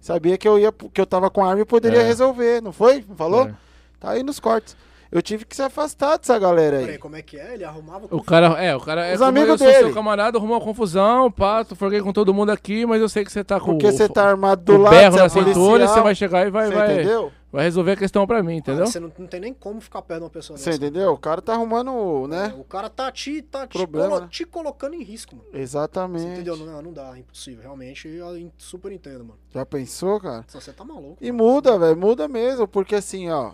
Sabia 0.00 0.36
que 0.38 0.46
eu 0.48 0.58
ia, 0.58 0.72
que 0.72 1.00
eu 1.00 1.06
tava 1.06 1.30
com 1.30 1.44
arma 1.44 1.62
e 1.62 1.64
poderia 1.64 2.00
É. 2.00 2.06
resolver, 2.06 2.62
não 2.62 2.72
foi? 2.72 3.04
Não 3.08 3.16
falou? 3.16 3.46
É. 3.48 3.54
Tá 3.98 4.10
aí 4.10 4.22
nos 4.22 4.38
cortes. 4.40 4.76
Eu 5.12 5.20
tive 5.20 5.44
que 5.44 5.56
se 5.56 5.62
afastar 5.62 6.16
dessa 6.18 6.38
galera 6.38 6.78
aí. 6.78 6.84
Peraí, 6.84 6.98
como 6.98 7.16
é 7.16 7.22
que 7.22 7.36
é? 7.36 7.54
Ele 7.54 7.64
arrumava 7.64 8.06
O 8.10 8.22
cara, 8.22 8.46
é, 8.62 8.76
o 8.76 8.80
cara 8.80 9.04
é 9.06 9.14
Os 9.14 9.20
amigos 9.22 9.48
eu 9.50 9.58
sou 9.58 9.66
dele. 9.66 9.78
seu 9.86 9.92
camarada, 9.92 10.38
arrumou 10.38 10.56
uma 10.56 10.64
confusão, 10.64 11.30
pato, 11.32 11.74
forguei 11.74 12.00
com 12.00 12.12
todo 12.12 12.32
mundo 12.32 12.50
aqui, 12.50 12.86
mas 12.86 13.00
eu 13.00 13.08
sei 13.08 13.24
que 13.24 13.32
você 13.32 13.42
tá 13.42 13.58
com 13.58 13.72
Porque 13.72 13.88
o, 13.88 13.92
você 13.92 14.08
tá 14.08 14.28
armado 14.28 14.62
do 14.62 14.76
lado, 14.76 14.92
berro 14.94 15.12
você 15.14 15.18
é 15.18 15.22
na 15.22 15.28
cintura 15.28 15.88
você 15.88 16.00
vai 16.00 16.14
chegar 16.14 16.46
e 16.46 16.50
vai, 16.50 16.68
você 16.68 16.74
vai, 16.74 16.92
entendeu? 16.94 17.32
Vai 17.52 17.64
resolver 17.64 17.92
a 17.92 17.96
questão 17.96 18.26
pra 18.26 18.42
mim, 18.42 18.56
entendeu? 18.56 18.84
Ah, 18.84 18.86
Você 18.86 19.00
não, 19.00 19.12
não 19.18 19.26
tem 19.26 19.40
nem 19.40 19.52
como 19.54 19.80
ficar 19.80 20.02
perto 20.02 20.20
de 20.20 20.24
uma 20.24 20.30
pessoa 20.30 20.56
Você 20.58 20.72
entendeu? 20.72 21.12
O 21.12 21.18
cara 21.18 21.40
tá 21.42 21.54
arrumando, 21.54 22.26
né? 22.28 22.52
É, 22.56 22.60
o 22.60 22.64
cara 22.64 22.88
tá 22.90 23.10
te, 23.10 23.42
tá 23.42 23.66
te, 23.66 23.76
Problema, 23.78 24.08
colo- 24.08 24.20
né? 24.22 24.28
te 24.30 24.44
colocando 24.44 24.94
em 24.94 25.02
risco, 25.02 25.34
mano. 25.36 25.48
Você 25.50 25.58
Exatamente. 25.58 26.26
entendeu? 26.26 26.56
Não, 26.56 26.82
não 26.82 26.92
dá, 26.92 27.16
é 27.16 27.20
impossível. 27.20 27.62
Realmente, 27.62 28.08
eu 28.08 28.52
super 28.58 28.92
entendo, 28.92 29.24
mano. 29.24 29.38
Já 29.52 29.64
pensou, 29.66 30.20
cara? 30.20 30.44
Só 30.48 30.60
Você 30.60 30.72
tá 30.72 30.84
maluco. 30.84 31.16
E 31.20 31.32
mano. 31.32 31.44
muda, 31.44 31.78
velho, 31.78 31.96
muda 31.96 32.28
mesmo, 32.28 32.68
porque 32.68 32.94
assim, 32.94 33.28
ó, 33.30 33.52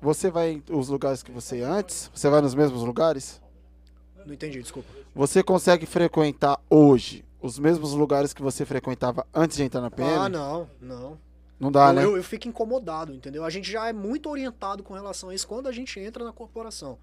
você 0.00 0.30
vai 0.30 0.50
em 0.52 0.62
os 0.70 0.88
lugares 0.88 1.22
que 1.22 1.30
você 1.30 1.58
ia 1.58 1.68
antes, 1.70 2.10
você 2.14 2.28
vai 2.28 2.40
nos 2.40 2.54
mesmos 2.54 2.82
lugares? 2.82 3.40
Não 4.24 4.32
entendi, 4.34 4.60
desculpa. 4.60 4.88
Você 5.14 5.42
consegue 5.42 5.84
frequentar 5.86 6.58
hoje 6.70 7.24
os 7.40 7.58
mesmos 7.58 7.92
lugares 7.92 8.32
que 8.32 8.40
você 8.40 8.64
frequentava 8.64 9.26
antes 9.34 9.56
de 9.56 9.64
entrar 9.64 9.80
na 9.80 9.90
PM? 9.90 10.10
Ah, 10.12 10.28
não, 10.28 10.68
não. 10.80 11.18
Não 11.62 11.70
dá, 11.70 11.90
eu, 11.90 11.92
né? 11.92 12.04
eu, 12.04 12.16
eu 12.16 12.24
fico 12.24 12.48
incomodado, 12.48 13.14
entendeu? 13.14 13.44
A 13.44 13.50
gente 13.50 13.70
já 13.70 13.86
é 13.86 13.92
muito 13.92 14.28
orientado 14.28 14.82
com 14.82 14.94
relação 14.94 15.28
a 15.28 15.34
isso 15.34 15.46
quando 15.46 15.68
a 15.68 15.72
gente 15.72 16.00
entra 16.00 16.24
na 16.24 16.32
corporação, 16.32 16.98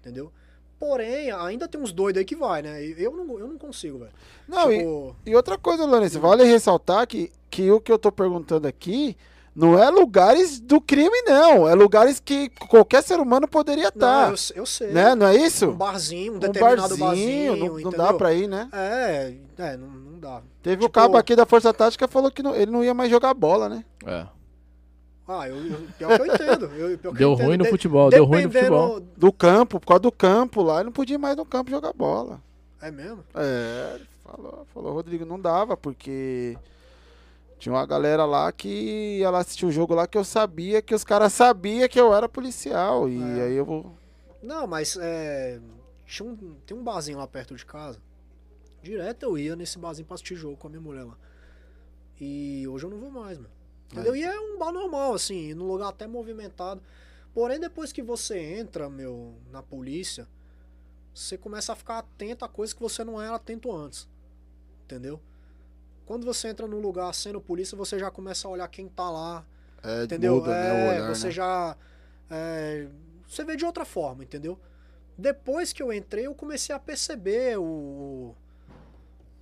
entendeu? 0.00 0.32
Porém, 0.80 1.30
ainda 1.30 1.68
tem 1.68 1.80
uns 1.80 1.92
doidos 1.92 2.18
aí 2.18 2.24
que 2.24 2.34
vai, 2.34 2.60
né? 2.60 2.82
Eu 2.82 3.12
não, 3.12 3.38
eu 3.38 3.46
não 3.46 3.56
consigo, 3.56 4.00
velho. 4.00 4.10
Não, 4.48 4.72
e, 4.72 4.78
tipo, 4.78 5.16
e 5.24 5.36
outra 5.36 5.56
coisa, 5.56 5.84
Lourenço, 5.84 6.18
vale 6.18 6.42
ressaltar 6.42 7.06
que, 7.06 7.30
que 7.48 7.70
o 7.70 7.80
que 7.80 7.92
eu 7.92 7.98
tô 8.00 8.10
perguntando 8.10 8.66
aqui 8.66 9.16
não 9.54 9.78
é 9.78 9.88
lugares 9.90 10.58
do 10.58 10.80
crime, 10.80 11.22
não. 11.22 11.68
É 11.68 11.74
lugares 11.74 12.18
que 12.18 12.48
qualquer 12.68 13.04
ser 13.04 13.20
humano 13.20 13.46
poderia 13.46 13.88
estar. 13.88 14.30
eu, 14.30 14.36
eu 14.56 14.66
sei. 14.66 14.90
né? 14.90 15.14
Não 15.14 15.28
é 15.28 15.36
isso? 15.36 15.68
Um 15.68 15.76
barzinho, 15.76 16.32
um 16.32 16.36
Um 16.36 16.38
determinado 16.40 16.96
barzinho, 16.96 17.52
barzinho, 17.52 17.74
não, 17.74 17.78
não 17.78 17.90
dá 17.92 18.12
pra 18.12 18.34
ir, 18.34 18.48
né? 18.48 18.68
É, 18.72 19.34
é, 19.58 19.76
não 19.76 20.09
dá. 20.20 20.42
Teve 20.62 20.84
o 20.84 20.88
Tipo- 20.88 20.92
cabo 20.92 21.16
aqui 21.16 21.34
da 21.34 21.44
Força 21.46 21.72
Tática 21.74 22.06
que 22.06 22.12
falou 22.12 22.30
que 22.30 22.42
não- 22.42 22.54
ele 22.54 22.70
não 22.70 22.84
ia 22.84 22.94
mais 22.94 23.10
jogar 23.10 23.34
bola, 23.34 23.68
né? 23.68 23.84
É. 24.06 24.26
Ah, 25.26 25.48
eu, 25.48 25.56
eu, 25.56 25.86
pior 25.96 26.16
que 26.16 26.22
eu 26.22 26.34
entendo. 26.34 26.64
Eu, 26.66 26.98
pior 26.98 27.12
que 27.12 27.18
Deu 27.18 27.28
eu 27.30 27.34
entendo. 27.34 27.46
ruim 27.46 27.56
no 27.56 27.64
De- 27.64 27.70
futebol, 27.70 28.10
deu 28.10 28.24
ruim 28.24 28.42
no 28.44 28.50
futebol. 28.52 29.00
Do 29.00 29.32
campo, 29.32 29.78
por 29.80 29.86
causa 29.86 30.00
do 30.00 30.12
campo 30.12 30.62
lá, 30.62 30.76
ele 30.76 30.84
não 30.86 30.92
podia 30.92 31.14
ir 31.14 31.18
mais 31.18 31.36
no 31.36 31.46
campo 31.46 31.70
jogar 31.70 31.92
bola. 31.92 32.40
É 32.82 32.90
mesmo? 32.90 33.22
É, 33.34 34.00
falou, 34.24 34.66
falou, 34.74 34.92
Rodrigo, 34.92 35.24
não 35.24 35.38
dava, 35.38 35.76
porque 35.76 36.56
tinha 37.58 37.72
uma 37.72 37.86
galera 37.86 38.24
lá 38.24 38.50
que 38.50 39.18
ia 39.20 39.30
lá 39.30 39.38
assistir 39.38 39.66
o 39.66 39.70
jogo 39.70 39.94
lá 39.94 40.06
que 40.06 40.18
eu 40.18 40.24
sabia 40.24 40.82
que 40.82 40.94
os 40.94 41.04
caras 41.04 41.32
sabiam 41.32 41.88
que 41.88 42.00
eu 42.00 42.12
era 42.12 42.28
policial. 42.28 43.08
E 43.08 43.20
É. 43.38 43.42
aí 43.44 43.54
eu 43.54 43.64
vou. 43.64 43.92
Não, 44.42 44.66
mas 44.66 44.96
é, 45.00 45.60
tinha 46.06 46.28
um, 46.28 46.34
tem 46.66 46.76
um 46.76 46.82
barzinho 46.82 47.18
lá 47.18 47.26
perto 47.28 47.54
de 47.54 47.64
casa. 47.64 47.98
Direto 48.82 49.22
eu 49.24 49.36
ia 49.38 49.54
nesse 49.56 49.78
barzinho 49.78 50.06
pra 50.06 50.14
assistir 50.14 50.36
jogo 50.36 50.56
com 50.56 50.66
a 50.66 50.70
minha 50.70 50.80
mulher 50.80 51.04
lá. 51.04 51.16
E 52.20 52.66
hoje 52.68 52.84
eu 52.86 52.90
não 52.90 52.98
vou 52.98 53.10
mais, 53.10 53.38
mano. 53.38 53.50
Entendeu? 53.92 54.14
E 54.14 54.22
é 54.22 54.38
um 54.40 54.58
bar 54.58 54.72
normal, 54.72 55.14
assim, 55.14 55.52
num 55.54 55.66
lugar 55.66 55.88
até 55.88 56.06
movimentado. 56.06 56.80
Porém, 57.34 57.58
depois 57.58 57.92
que 57.92 58.02
você 58.02 58.38
entra, 58.38 58.88
meu, 58.88 59.34
na 59.50 59.62
polícia, 59.62 60.28
você 61.14 61.36
começa 61.36 61.72
a 61.72 61.76
ficar 61.76 61.98
atento 61.98 62.44
a 62.44 62.48
coisas 62.48 62.72
que 62.74 62.80
você 62.80 63.02
não 63.04 63.20
era 63.20 63.34
atento 63.36 63.72
antes. 63.74 64.08
Entendeu? 64.84 65.20
Quando 66.06 66.24
você 66.24 66.48
entra 66.48 66.66
num 66.66 66.80
lugar 66.80 67.12
sendo 67.14 67.40
polícia, 67.40 67.76
você 67.76 67.98
já 67.98 68.10
começa 68.10 68.48
a 68.48 68.50
olhar 68.50 68.68
quem 68.68 68.88
tá 68.88 69.08
lá, 69.10 69.46
É, 69.82 70.04
entendeu? 70.04 70.36
muda, 70.36 70.50
né, 70.50 70.68
É, 70.68 70.98
olhar, 70.98 71.14
você 71.14 71.26
né? 71.26 71.32
já. 71.32 71.76
é, 72.28 72.88
você 73.26 73.44
vê 73.44 73.56
de 73.56 73.64
outra 73.64 73.84
forma, 73.84 74.24
entendeu? 74.24 74.58
Depois 75.16 75.72
que 75.72 75.82
eu 75.82 75.92
entrei, 75.92 76.26
eu 76.26 76.34
comecei 76.34 76.74
a 76.74 76.78
perceber 76.78 77.58
o. 77.58 78.34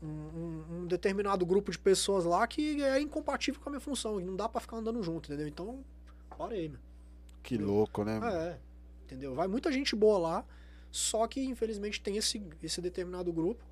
Um, 0.01 0.07
um- 0.07 0.65
um 0.83 0.87
determinado 0.87 1.45
grupo 1.45 1.73
de 1.73 1.79
pessoas 1.79 2.25
lá 2.25 2.47
que 2.47 2.83
é 2.83 3.01
incompatível 3.01 3.61
com 3.61 3.69
a 3.69 3.73
minha 3.73 3.81
função. 3.81 4.21
E 4.21 4.25
não 4.25 4.37
dá 4.37 4.49
pra 4.49 4.61
ficar 4.61 4.77
andando 4.77 5.03
junto, 5.03 5.27
entendeu? 5.27 5.49
Então, 5.49 5.85
parei, 6.37 6.69
meu. 6.69 6.79
Que 7.43 7.57
louco, 7.59 8.05
né? 8.05 8.21
É, 8.23 8.59
entendeu? 9.05 9.35
Vai 9.35 9.49
muita 9.49 9.73
gente 9.73 9.97
boa 9.97 10.19
lá, 10.19 10.45
só 10.91 11.27
que 11.27 11.43
infelizmente 11.45 12.01
tem 12.01 12.17
esse, 12.17 12.41
esse 12.63 12.81
determinado 12.81 13.33
grupo 13.33 13.65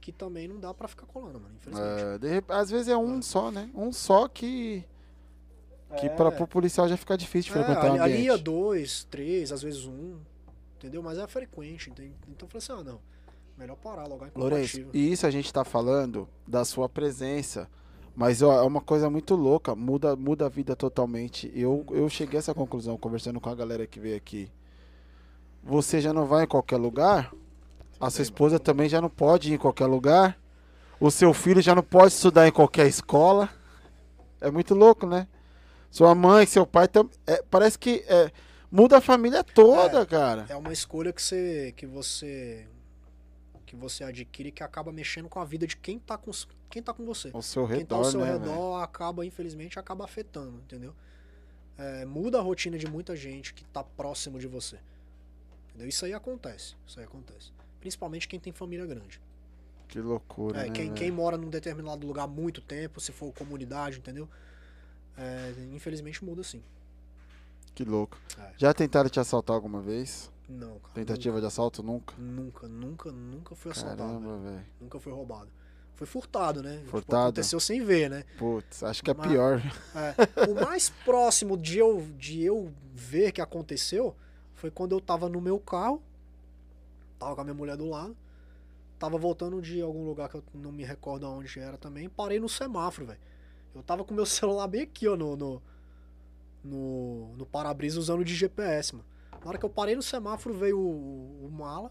que 0.00 0.12
também 0.12 0.46
não 0.46 0.60
dá 0.60 0.72
pra 0.74 0.86
ficar 0.86 1.06
colando, 1.06 1.40
mano. 1.40 1.54
Infelizmente. 1.56 2.02
É, 2.02 2.18
de 2.18 2.44
às 2.48 2.70
vezes 2.70 2.88
é 2.88 2.96
um 2.96 3.20
só, 3.22 3.50
né? 3.50 3.68
Um 3.74 3.90
só 3.92 4.28
que, 4.28 4.84
que 5.98 6.06
É. 6.06 6.08
para 6.10 6.30
pro 6.30 6.46
policial 6.46 6.86
já 6.88 6.96
fica 6.96 7.16
difícil 7.16 7.50
É, 7.52 7.54
frequentar 7.64 7.84
o 7.86 7.92
ali, 7.94 7.98
ali 8.00 8.12
ambiente. 8.12 8.26
ia 8.26 8.36
dois, 8.38 9.04
três, 9.04 9.50
às 9.50 9.62
vezes 9.62 9.86
um. 9.86 10.18
Entendeu? 10.76 11.02
Mas 11.02 11.16
é 11.18 11.26
frequente. 11.26 11.88
enten- 11.90 12.14
Então 12.28 12.46
eu 12.46 12.48
falei 12.50 12.58
assim, 12.58 12.72
ah, 12.72 12.84
não. 12.92 13.00
Melhor 13.56 13.76
parar, 13.76 14.06
logo 14.08 14.26
Lourenço, 14.34 14.84
e 14.92 15.12
isso 15.12 15.26
a 15.26 15.30
gente 15.30 15.52
tá 15.52 15.64
falando 15.64 16.28
da 16.46 16.64
sua 16.64 16.88
presença. 16.88 17.68
Mas 18.16 18.42
ó, 18.42 18.52
é 18.62 18.62
uma 18.62 18.80
coisa 18.80 19.08
muito 19.10 19.34
louca, 19.34 19.74
muda, 19.74 20.14
muda 20.16 20.46
a 20.46 20.48
vida 20.48 20.74
totalmente. 20.76 21.50
Eu, 21.54 21.84
eu 21.90 22.08
cheguei 22.08 22.38
a 22.38 22.40
essa 22.40 22.54
conclusão 22.54 22.96
conversando 22.96 23.40
com 23.40 23.48
a 23.50 23.54
galera 23.54 23.86
que 23.86 23.98
veio 23.98 24.16
aqui. 24.16 24.50
Você 25.62 26.00
já 26.00 26.12
não 26.12 26.26
vai 26.26 26.44
em 26.44 26.48
qualquer 26.48 26.76
lugar? 26.76 27.32
A 28.00 28.10
sua 28.10 28.22
esposa 28.22 28.58
também 28.58 28.88
já 28.88 29.00
não 29.00 29.08
pode 29.08 29.50
ir 29.50 29.54
em 29.54 29.58
qualquer 29.58 29.86
lugar? 29.86 30.38
O 31.00 31.10
seu 31.10 31.32
filho 31.34 31.60
já 31.62 31.74
não 31.74 31.82
pode 31.82 32.12
estudar 32.12 32.46
em 32.46 32.52
qualquer 32.52 32.86
escola? 32.86 33.48
É 34.40 34.50
muito 34.50 34.74
louco, 34.74 35.06
né? 35.06 35.26
Sua 35.90 36.14
mãe, 36.14 36.44
seu 36.46 36.66
pai 36.66 36.86
também. 36.86 37.12
parece 37.50 37.78
que 37.78 38.04
é, 38.08 38.30
muda 38.70 38.98
a 38.98 39.00
família 39.00 39.42
toda, 39.42 40.00
É. 40.00 40.06
cara. 40.06 40.46
É 40.48 40.56
uma 40.56 40.72
escolha 40.72 41.12
que 41.12 41.22
você, 41.22 41.72
que 41.76 41.86
você 41.86 42.66
que 43.74 43.80
você 43.80 44.04
adquire 44.04 44.50
que 44.50 44.62
acaba 44.62 44.92
mexendo 44.92 45.28
com 45.28 45.40
a 45.40 45.44
vida 45.44 45.66
de 45.66 45.76
quem 45.76 45.98
tá 45.98 46.16
com, 46.16 46.30
quem 46.70 46.82
tá 46.82 46.94
com 46.94 47.04
você. 47.04 47.30
Ao 47.32 47.42
seu 47.42 47.66
Quem 47.66 47.84
tá 47.84 47.96
redor, 47.96 47.96
ao 47.96 48.04
seu 48.04 48.20
né? 48.20 48.32
redor 48.32 48.46
velho? 48.46 48.74
acaba, 48.76 49.26
infelizmente, 49.26 49.78
acaba 49.78 50.04
afetando, 50.04 50.58
entendeu? 50.58 50.94
É, 51.76 52.04
muda 52.04 52.38
a 52.38 52.40
rotina 52.40 52.78
de 52.78 52.86
muita 52.86 53.16
gente 53.16 53.52
que 53.52 53.64
tá 53.64 53.82
próximo 53.82 54.38
de 54.38 54.46
você. 54.46 54.78
Entendeu? 55.68 55.88
Isso 55.88 56.04
aí 56.04 56.14
acontece. 56.14 56.76
Isso 56.86 57.00
aí 57.00 57.04
acontece. 57.04 57.52
Principalmente 57.80 58.28
quem 58.28 58.38
tem 58.38 58.52
família 58.52 58.86
grande. 58.86 59.20
Que 59.88 60.00
loucura. 60.00 60.60
É, 60.60 60.68
né, 60.68 60.70
quem, 60.70 60.84
velho? 60.86 60.94
quem 60.94 61.10
mora 61.10 61.36
num 61.36 61.50
determinado 61.50 62.06
lugar 62.06 62.24
há 62.24 62.28
muito 62.28 62.60
tempo, 62.60 63.00
se 63.00 63.12
for 63.12 63.32
comunidade, 63.32 63.98
entendeu? 63.98 64.28
É, 65.16 65.52
infelizmente 65.72 66.24
muda 66.24 66.42
sim. 66.42 66.62
Que 67.74 67.84
louco. 67.84 68.18
É. 68.38 68.52
Já 68.56 68.72
tentaram 68.72 69.10
te 69.10 69.18
assaltar 69.18 69.54
alguma 69.54 69.80
vez? 69.82 70.30
Não, 70.48 70.78
cara. 70.78 70.94
Tentativa 70.94 71.40
de 71.40 71.46
assalto? 71.46 71.82
Nunca? 71.82 72.14
Nunca, 72.18 72.68
nunca, 72.68 73.10
nunca 73.10 73.54
fui 73.54 73.70
assaltado. 73.72 74.02
Caramba, 74.02 74.38
velho. 74.38 74.42
velho. 74.56 74.66
Nunca 74.80 75.00
foi 75.00 75.12
roubado. 75.12 75.48
Foi 75.96 76.06
furtado, 76.06 76.60
né? 76.62 76.78
Tipo, 76.78 76.90
Furtado? 76.90 77.22
aconteceu 77.24 77.60
sem 77.60 77.82
ver, 77.84 78.10
né? 78.10 78.24
Putz, 78.36 78.82
acho 78.82 79.02
que 79.02 79.10
é 79.10 79.14
Mas- 79.14 79.28
pior. 79.28 79.62
É, 79.94 80.50
o 80.50 80.54
mais 80.56 80.90
próximo 80.90 81.56
de 81.56 81.78
eu, 81.78 82.02
de 82.18 82.42
eu 82.42 82.72
ver 82.92 83.30
que 83.32 83.40
aconteceu 83.40 84.14
foi 84.54 84.70
quando 84.72 84.92
eu 84.92 85.00
tava 85.00 85.28
no 85.28 85.40
meu 85.40 85.58
carro, 85.58 86.02
tava 87.18 87.34
com 87.36 87.40
a 87.40 87.44
minha 87.44 87.54
mulher 87.54 87.76
do 87.76 87.88
lado, 87.88 88.16
tava 88.98 89.16
voltando 89.16 89.62
de 89.62 89.80
algum 89.80 90.04
lugar 90.04 90.28
que 90.28 90.34
eu 90.36 90.42
não 90.52 90.72
me 90.72 90.84
recordo 90.84 91.26
aonde 91.26 91.60
era 91.60 91.78
também, 91.78 92.08
parei 92.08 92.40
no 92.40 92.48
semáforo, 92.48 93.06
velho. 93.06 93.20
Eu 93.72 93.82
tava 93.82 94.04
com 94.04 94.12
meu 94.12 94.26
celular 94.26 94.66
bem 94.66 94.82
aqui, 94.82 95.06
ó, 95.06 95.16
no, 95.16 95.36
no, 95.36 95.62
no, 96.62 97.34
no 97.36 97.46
para-brisa 97.46 97.98
usando 98.00 98.24
de 98.24 98.34
GPS, 98.34 98.94
mano. 98.96 99.06
Na 99.44 99.50
hora 99.50 99.58
que 99.58 99.64
eu 99.64 99.70
parei 99.70 99.94
no 99.94 100.02
semáforo, 100.02 100.54
veio 100.54 100.78
o, 100.78 101.46
o 101.46 101.50
mala, 101.52 101.90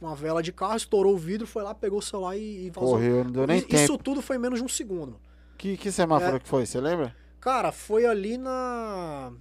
uma 0.00 0.14
vela 0.16 0.42
de 0.42 0.52
carro, 0.52 0.76
estourou 0.76 1.14
o 1.14 1.18
vidro, 1.18 1.46
foi 1.46 1.62
lá, 1.62 1.72
pegou 1.74 2.00
o 2.00 2.02
celular 2.02 2.36
e, 2.36 2.66
e 2.66 2.70
vazou. 2.70 2.90
Correu, 2.94 3.24
não 3.24 3.30
deu 3.30 3.46
nem 3.46 3.58
I- 3.58 3.62
tempo. 3.62 3.74
Isso 3.82 3.96
tudo 3.98 4.20
foi 4.20 4.36
em 4.36 4.38
menos 4.40 4.58
de 4.58 4.64
um 4.64 4.68
segundo, 4.68 5.12
mano. 5.12 5.20
Que, 5.56 5.76
que 5.76 5.92
semáforo 5.92 6.36
É. 6.36 6.40
que 6.40 6.48
foi, 6.48 6.66
você 6.66 6.80
lembra? 6.80 7.14
Cara, 7.40 7.70
foi 7.70 8.06
ali 8.06 8.36
na. 8.36 9.32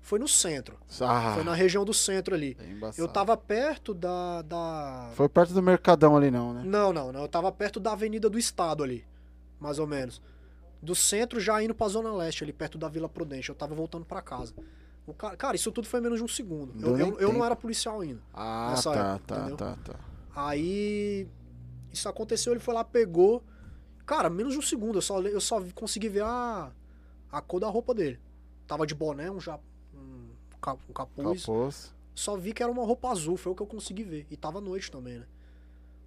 Foi 0.00 0.18
no 0.18 0.26
centro. 0.26 0.78
Ah, 1.02 1.32
Foi 1.34 1.44
na 1.44 1.52
região 1.52 1.84
do 1.84 1.92
centro 1.92 2.34
ali. 2.34 2.56
é. 2.58 2.90
Eu 3.00 3.06
tava 3.08 3.36
perto 3.36 3.92
da. 3.92 4.40
da... 4.40 5.10
Foi 5.14 5.28
perto 5.28 5.52
do 5.52 5.62
Mercadão 5.62 6.16
ali 6.16 6.30
não, 6.30 6.54
né? 6.54 6.62
Não, 6.64 6.92
não, 6.94 7.12
não. 7.12 7.20
Eu 7.20 7.28
tava 7.28 7.52
perto 7.52 7.78
da 7.78 7.92
Avenida 7.92 8.30
do 8.30 8.38
Estado 8.38 8.82
ali. 8.82 9.04
Mais 9.60 9.78
ou 9.78 9.86
menos. 9.86 10.22
Do 10.80 10.94
centro 10.94 11.38
já 11.38 11.62
indo 11.62 11.74
pra 11.74 11.88
Zona 11.88 12.10
Leste, 12.14 12.42
ali 12.42 12.52
perto 12.54 12.78
da 12.78 12.88
Vila 12.88 13.08
Prudente. 13.08 13.50
Eu 13.50 13.54
tava 13.54 13.74
voltando 13.74 14.06
pra 14.06 14.22
casa. 14.22 14.54
O 15.10 15.14
cara, 15.14 15.36
cara, 15.36 15.56
isso 15.56 15.72
tudo 15.72 15.86
foi 15.88 16.00
menos 16.00 16.18
de 16.18 16.24
um 16.24 16.28
segundo. 16.28 16.74
Eu, 16.86 16.96
eu, 16.98 17.18
eu 17.20 17.32
não 17.32 17.44
era 17.44 17.56
policial 17.56 18.00
ainda. 18.00 18.20
Ah, 18.34 18.68
Nessa 18.70 18.92
tá, 18.92 18.98
época, 19.14 19.24
tá, 19.26 19.36
entendeu? 19.40 19.56
tá, 19.56 19.76
tá. 19.84 19.94
Aí. 20.34 21.26
Isso 21.92 22.08
aconteceu, 22.08 22.52
ele 22.52 22.60
foi 22.60 22.74
lá, 22.74 22.84
pegou. 22.84 23.42
Cara, 24.04 24.28
menos 24.28 24.52
de 24.52 24.58
um 24.58 24.62
segundo. 24.62 24.98
Eu 24.98 25.02
só, 25.02 25.20
eu 25.22 25.40
só 25.40 25.60
consegui 25.74 26.08
ver 26.08 26.22
a, 26.24 26.70
a 27.32 27.40
cor 27.40 27.58
da 27.60 27.68
roupa 27.68 27.94
dele. 27.94 28.20
Tava 28.66 28.86
de 28.86 28.94
boné, 28.94 29.30
um, 29.30 29.40
ja, 29.40 29.58
um, 29.94 30.28
ca- 30.60 30.76
um 30.88 30.92
capuz. 30.92 31.42
Capuz. 31.46 31.94
Só 32.14 32.36
vi 32.36 32.52
que 32.52 32.62
era 32.62 32.70
uma 32.70 32.84
roupa 32.84 33.08
azul, 33.10 33.36
foi 33.36 33.52
o 33.52 33.54
que 33.54 33.62
eu 33.62 33.66
consegui 33.66 34.02
ver. 34.04 34.26
E 34.30 34.36
tava 34.36 34.58
à 34.58 34.60
noite 34.60 34.90
também, 34.90 35.18
né? 35.18 35.26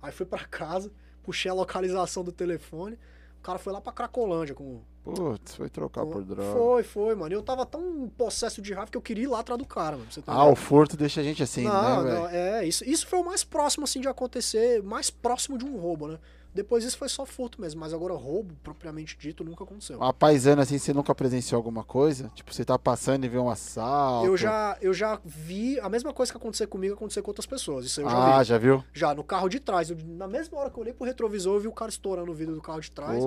Aí 0.02 0.12
fui 0.12 0.26
pra 0.26 0.46
casa, 0.46 0.92
puxei 1.24 1.50
a 1.50 1.54
localização 1.56 2.24
do 2.24 2.32
telefone. 2.32 2.98
O 3.40 3.42
cara 3.42 3.58
foi 3.58 3.74
lá 3.74 3.82
pra 3.82 3.92
Cracolândia 3.92 4.54
com. 4.54 4.82
Putz, 5.04 5.56
foi 5.56 5.68
trocar 5.70 6.06
com- 6.06 6.12
por 6.12 6.24
droga. 6.24 6.52
Foi, 6.54 6.84
foi, 6.84 7.16
mano. 7.16 7.34
Eu 7.34 7.42
tava 7.42 7.66
tão 7.66 8.08
possesso 8.16 8.62
de 8.62 8.72
raiva 8.74 8.92
que 8.92 8.98
eu 8.98 9.02
queria 9.02 9.24
ir 9.24 9.28
lá 9.28 9.40
atrás 9.40 9.58
do 9.58 9.66
cara, 9.66 9.98
mano. 9.98 10.08
tá 10.24 10.32
Ah, 10.32 10.46
o 10.46 10.56
furto 10.56 10.96
deixa 10.96 11.22
a 11.22 11.24
gente 11.24 11.42
assim, 11.42 11.64
não, 11.64 12.04
né, 12.04 12.12
velho? 12.12 12.28
é, 12.28 12.66
isso, 12.68 12.84
isso 12.88 13.08
foi 13.08 13.20
o 13.20 13.26
mais 13.26 13.44
próximo, 13.44 13.84
assim, 13.84 14.00
de 14.00 14.08
acontecer, 14.08 14.84
mais 14.84 15.10
próximo 15.10 15.58
de 15.58 15.66
um 15.66 15.76
roubo, 15.78 16.08
né? 16.08 16.20
Depois 16.54 16.84
isso 16.84 16.98
foi 16.98 17.08
só 17.08 17.26
furto 17.26 17.62
mesmo, 17.62 17.80
mas 17.80 17.94
agora 17.94 18.14
roubo, 18.14 18.54
propriamente 18.62 19.18
dito, 19.18 19.42
nunca 19.42 19.64
aconteceu. 19.64 19.98
Uma 19.98 20.14
paisana 20.14 20.64
assim, 20.64 20.78
você 20.78 20.94
nunca 20.94 21.16
presenciou 21.16 21.58
alguma 21.58 21.82
coisa? 21.84 22.30
Tipo, 22.36 22.54
você 22.54 22.66
tá 22.66 22.78
passando 22.78 23.24
e 23.24 23.30
vê 23.30 23.38
um 23.38 23.50
assalto. 23.50 24.26
Eu 24.28 24.36
já, 24.36 24.78
eu 24.82 24.94
já 24.94 25.20
vi 25.24 25.80
a 25.80 25.88
mesma 25.88 26.12
coisa 26.14 26.30
que 26.30 26.38
aconteceu 26.38 26.68
comigo 26.68 26.94
acontecer 26.94 27.22
com 27.22 27.30
outras 27.32 27.46
pessoas. 27.46 27.86
Isso 27.86 28.02
eu 28.02 28.10
já 28.10 28.36
Ah, 28.36 28.40
vi. 28.40 28.48
já 28.50 28.58
viu? 28.58 28.84
Já, 28.92 29.16
no 29.16 29.24
carro 29.24 29.48
de 29.48 29.62
trás. 29.62 29.90
Eu- 29.90 29.98
na 30.06 30.28
mesma 30.28 30.58
hora 30.60 30.70
que 30.70 30.78
eu 30.78 30.82
olhei 30.82 30.94
pro 30.94 31.06
retrovisor, 31.06 31.56
eu 31.56 31.60
vi 31.62 31.68
o 31.70 31.72
cara 31.72 31.90
estourando 31.90 32.30
o 32.32 32.36
vidro 32.36 32.54
do 32.54 32.62
carro 32.62 32.82
de 32.82 32.92
trás 32.92 33.24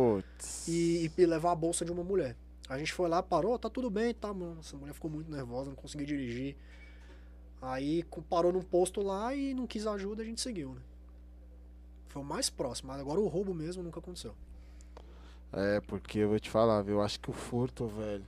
e, 0.68 1.10
e 1.16 1.26
levar 1.26 1.52
a 1.52 1.56
bolsa 1.56 1.82
de 1.82 1.90
uma 1.92 2.04
mulher. 2.04 2.36
A 2.68 2.76
gente 2.76 2.92
foi 2.92 3.08
lá, 3.08 3.22
parou, 3.22 3.58
tá 3.58 3.70
tudo 3.70 3.88
bem, 3.90 4.12
tá, 4.12 4.34
mano. 4.34 4.58
Essa 4.60 4.76
mulher 4.76 4.92
ficou 4.92 5.10
muito 5.10 5.30
nervosa, 5.30 5.70
não 5.70 5.76
conseguia 5.76 6.06
dirigir. 6.06 6.56
Aí 7.62 8.04
parou 8.28 8.52
num 8.52 8.60
posto 8.62 9.00
lá 9.00 9.34
e 9.34 9.54
não 9.54 9.66
quis 9.66 9.86
ajuda, 9.86 10.22
a 10.22 10.26
gente 10.26 10.40
seguiu, 10.42 10.74
né? 10.74 10.80
Foi 12.14 12.22
o 12.22 12.24
mais 12.24 12.48
próximo, 12.48 12.92
mas 12.92 13.00
agora 13.00 13.18
o 13.18 13.26
roubo 13.26 13.52
mesmo 13.52 13.82
nunca 13.82 13.98
aconteceu. 13.98 14.32
É, 15.52 15.80
porque 15.80 16.20
eu 16.20 16.28
vou 16.28 16.38
te 16.38 16.48
falar, 16.48 16.80
viu? 16.82 16.94
Eu 16.94 17.02
acho 17.02 17.18
que 17.18 17.28
o 17.28 17.32
furto, 17.32 17.88
velho. 17.88 18.24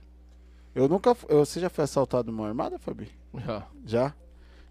Eu 0.75 0.89
nunca. 0.89 1.15
eu- 1.29 1.45
Você 1.45 1.57
já 1.61 1.69
foi 1.69 1.85
assaltado 1.85 2.29
numa 2.29 2.45
armada, 2.45 2.77
Fabi? 2.77 3.09
Já. 3.33 3.65
Já? 3.85 4.13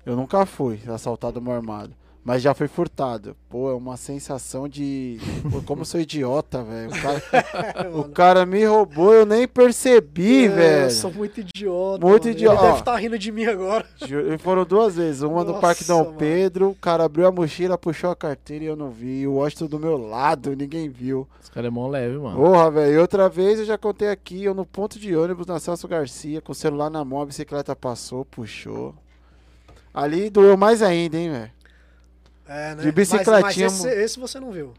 Eu 0.04 0.16
nunca 0.16 0.44
fui 0.44 0.82
assaltado 0.86 1.40
numa 1.40 1.54
armada. 1.54 1.96
Mas 2.26 2.42
já 2.42 2.52
fui 2.52 2.66
furtado. 2.66 3.36
Pô, 3.48 3.70
é 3.70 3.74
uma 3.74 3.96
sensação 3.96 4.68
de. 4.68 5.16
Pô, 5.48 5.62
como 5.62 5.82
eu 5.82 5.84
sou 5.84 6.00
idiota, 6.00 6.60
velho. 6.64 6.90
O 6.90 7.00
cara, 7.00 7.90
o 8.00 8.04
cara 8.08 8.44
me 8.44 8.64
roubou, 8.64 9.14
eu 9.14 9.24
nem 9.24 9.46
percebi, 9.46 10.46
é, 10.46 10.48
velho. 10.48 10.84
Eu 10.86 10.90
sou 10.90 11.12
muito 11.12 11.38
idiota. 11.38 12.04
Muito 12.04 12.24
mano. 12.24 12.36
idiota. 12.36 12.56
Ele 12.56 12.66
deve 12.66 12.78
estar 12.80 12.96
rindo 12.96 13.16
de 13.16 13.30
mim 13.30 13.44
agora. 13.44 13.86
E 14.02 14.38
foram 14.38 14.64
duas 14.64 14.96
vezes. 14.96 15.22
Uma 15.22 15.44
no 15.44 15.60
Parque 15.60 15.88
Nossa, 15.88 16.02
Dom 16.02 16.04
mano. 16.06 16.18
Pedro, 16.18 16.70
o 16.70 16.74
cara 16.74 17.04
abriu 17.04 17.28
a 17.28 17.30
mochila, 17.30 17.78
puxou 17.78 18.10
a 18.10 18.16
carteira 18.16 18.64
e 18.64 18.66
eu 18.66 18.74
não 18.74 18.90
vi. 18.90 19.20
E 19.20 19.28
o 19.28 19.34
Washington 19.34 19.66
do 19.66 19.78
meu 19.78 19.96
lado, 19.96 20.56
ninguém 20.56 20.88
viu. 20.88 21.28
Os 21.40 21.48
caras 21.48 21.68
é 21.68 21.70
mão 21.70 21.86
leve, 21.86 22.18
mano. 22.18 22.38
Porra, 22.38 22.72
velho. 22.72 22.92
E 22.92 22.98
outra 22.98 23.28
vez 23.28 23.60
eu 23.60 23.64
já 23.64 23.78
contei 23.78 24.08
aqui, 24.08 24.42
eu 24.42 24.52
no 24.52 24.66
ponto 24.66 24.98
de 24.98 25.14
ônibus 25.14 25.46
na 25.46 25.60
Celso 25.60 25.86
Garcia, 25.86 26.40
com 26.40 26.50
o 26.50 26.56
celular 26.56 26.90
na 26.90 27.04
mão, 27.04 27.20
a 27.20 27.26
bicicleta 27.26 27.76
passou, 27.76 28.24
puxou. 28.24 28.96
Ali 29.94 30.28
doeu 30.28 30.56
mais 30.56 30.82
ainda, 30.82 31.16
hein, 31.16 31.30
velho. 31.30 31.56
É, 32.48 32.74
né? 32.74 32.82
De 32.82 32.92
bicicletinha, 32.92 33.40
Mas, 33.40 33.56
mas 33.56 33.84
esse, 33.84 33.88
esse 33.88 34.18
você 34.20 34.38
não 34.40 34.50
viu. 34.50 34.72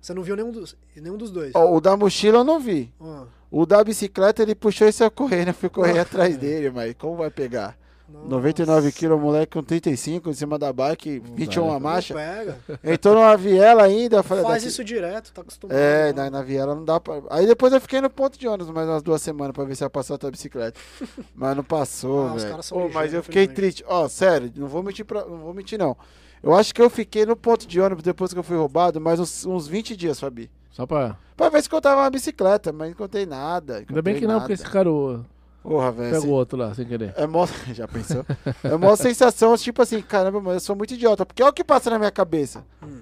Você 0.00 0.14
não 0.14 0.22
viu 0.22 0.34
nenhum 0.36 0.50
dos, 0.50 0.76
nenhum 0.96 1.16
dos 1.16 1.30
dois. 1.30 1.52
Ó, 1.54 1.74
O 1.76 1.80
da 1.80 1.96
mochila 1.96 2.38
eu 2.38 2.44
não 2.44 2.58
vi. 2.58 2.92
Ah, 3.00 3.24
O 3.50 3.66
da 3.66 3.82
bicicleta 3.84 4.42
ele 4.42 4.54
puxou 4.54 4.88
e 4.88 4.92
saiu 4.92 5.10
correndo. 5.10 5.48
Eu 5.48 5.54
fui 5.54 5.68
correr 5.70 5.98
atrás 5.98 6.36
dele, 6.38 6.70
mas 6.70 6.94
como 6.98 7.16
vai 7.16 7.30
pegar? 7.30 7.76
nossa. 8.08 8.26
99 8.28 8.90
quilos, 8.92 9.20
moleque 9.20 9.52
com 9.52 9.62
35 9.62 10.30
em 10.30 10.32
cima 10.32 10.58
da 10.58 10.72
bike, 10.72 11.22
Não 11.24 11.36
21 11.36 11.62
dá, 11.62 11.68
a 11.68 11.72
Não 11.74 11.80
marcha. 11.80 12.14
pega. 12.14 12.58
Entrou 12.82 13.14
numa 13.14 13.36
viela 13.36 13.84
ainda. 13.84 14.20
Falei, 14.22 14.42
Faz 14.42 14.54
daqui- 14.56 14.66
isso 14.68 14.82
direto, 14.82 15.32
tá 15.32 15.42
acostumado. 15.42 15.76
É, 15.76 16.12
né? 16.12 16.24
na, 16.24 16.30
na 16.30 16.42
viela 16.42 16.74
não 16.74 16.84
dá 16.84 16.98
pra. 16.98 17.22
Aí 17.30 17.46
depois 17.46 17.72
eu 17.72 17.80
fiquei 17.80 18.00
no 18.00 18.10
ponto 18.10 18.36
de 18.38 18.48
ônibus 18.48 18.72
mais 18.72 18.88
umas 18.88 19.02
duas 19.02 19.20
semanas 19.22 19.52
pra 19.54 19.62
ver 19.64 19.76
se 19.76 19.84
ia 19.84 19.90
passar 19.90 20.14
outra 20.14 20.28
bicicleta. 20.30 20.80
Mas 21.36 21.56
não 21.56 21.62
passou, 21.62 22.26
Ah, 22.26 22.34
os 22.34 22.42
velho. 22.42 22.50
caras 22.50 22.66
são 22.66 22.78
Ô, 22.78 22.86
ligeiros, 22.86 23.02
mas 23.04 23.14
eu 23.14 23.22
fiquei 23.22 23.46
triste. 23.46 23.84
Ó, 23.86 24.08
sério, 24.08 24.50
não 24.56 24.66
vou 24.66 24.82
mentir 24.82 25.04
pra... 25.04 25.24
não 25.24 25.36
vou 25.38 25.52
mentir 25.54 25.78
não. 25.78 25.96
Eu 26.42 26.54
acho 26.54 26.74
que 26.74 26.80
eu 26.80 26.88
fiquei 26.88 27.26
no 27.26 27.36
ponto 27.36 27.66
de 27.66 27.80
ônibus 27.80 28.02
depois 28.02 28.32
que 28.32 28.38
eu 28.38 28.42
fui 28.42 28.56
roubado 28.56 29.00
mais 29.00 29.20
uns, 29.20 29.44
uns 29.44 29.68
20 29.68 29.96
dias, 29.96 30.18
Fabi. 30.18 30.50
Só 30.70 30.86
pra. 30.86 31.16
Pra 31.36 31.48
ver 31.48 31.62
se 31.62 31.68
encontrava 31.68 32.00
uma 32.00 32.10
bicicleta, 32.10 32.72
mas 32.72 32.88
não 32.88 32.92
encontrei 32.92 33.26
nada. 33.26 33.74
Ainda 33.74 33.82
encontrei 33.82 34.02
bem 34.02 34.14
que 34.16 34.26
não, 34.26 34.34
nada. 34.34 34.40
porque 34.40 34.54
esse 34.54 34.64
cara 34.64 34.88
Porra, 35.62 35.92
velho. 35.92 36.06
pega 36.06 36.18
assim, 36.18 36.28
o 36.28 36.30
outro 36.30 36.58
lá, 36.58 36.74
sem 36.74 36.86
querer. 36.86 37.12
É 37.16 37.26
mó... 37.26 37.46
Já 37.72 37.86
pensou? 37.86 38.24
É 38.64 38.74
uma 38.74 38.96
sensação, 38.96 39.56
tipo 39.56 39.82
assim, 39.82 40.00
caramba, 40.00 40.40
mano, 40.40 40.56
eu 40.56 40.60
sou 40.60 40.74
muito 40.74 40.94
idiota. 40.94 41.26
Porque 41.26 41.42
olha 41.42 41.50
o 41.50 41.54
que 41.54 41.64
passa 41.64 41.90
na 41.90 41.98
minha 41.98 42.10
cabeça. 42.10 42.64
Hum. 42.82 43.00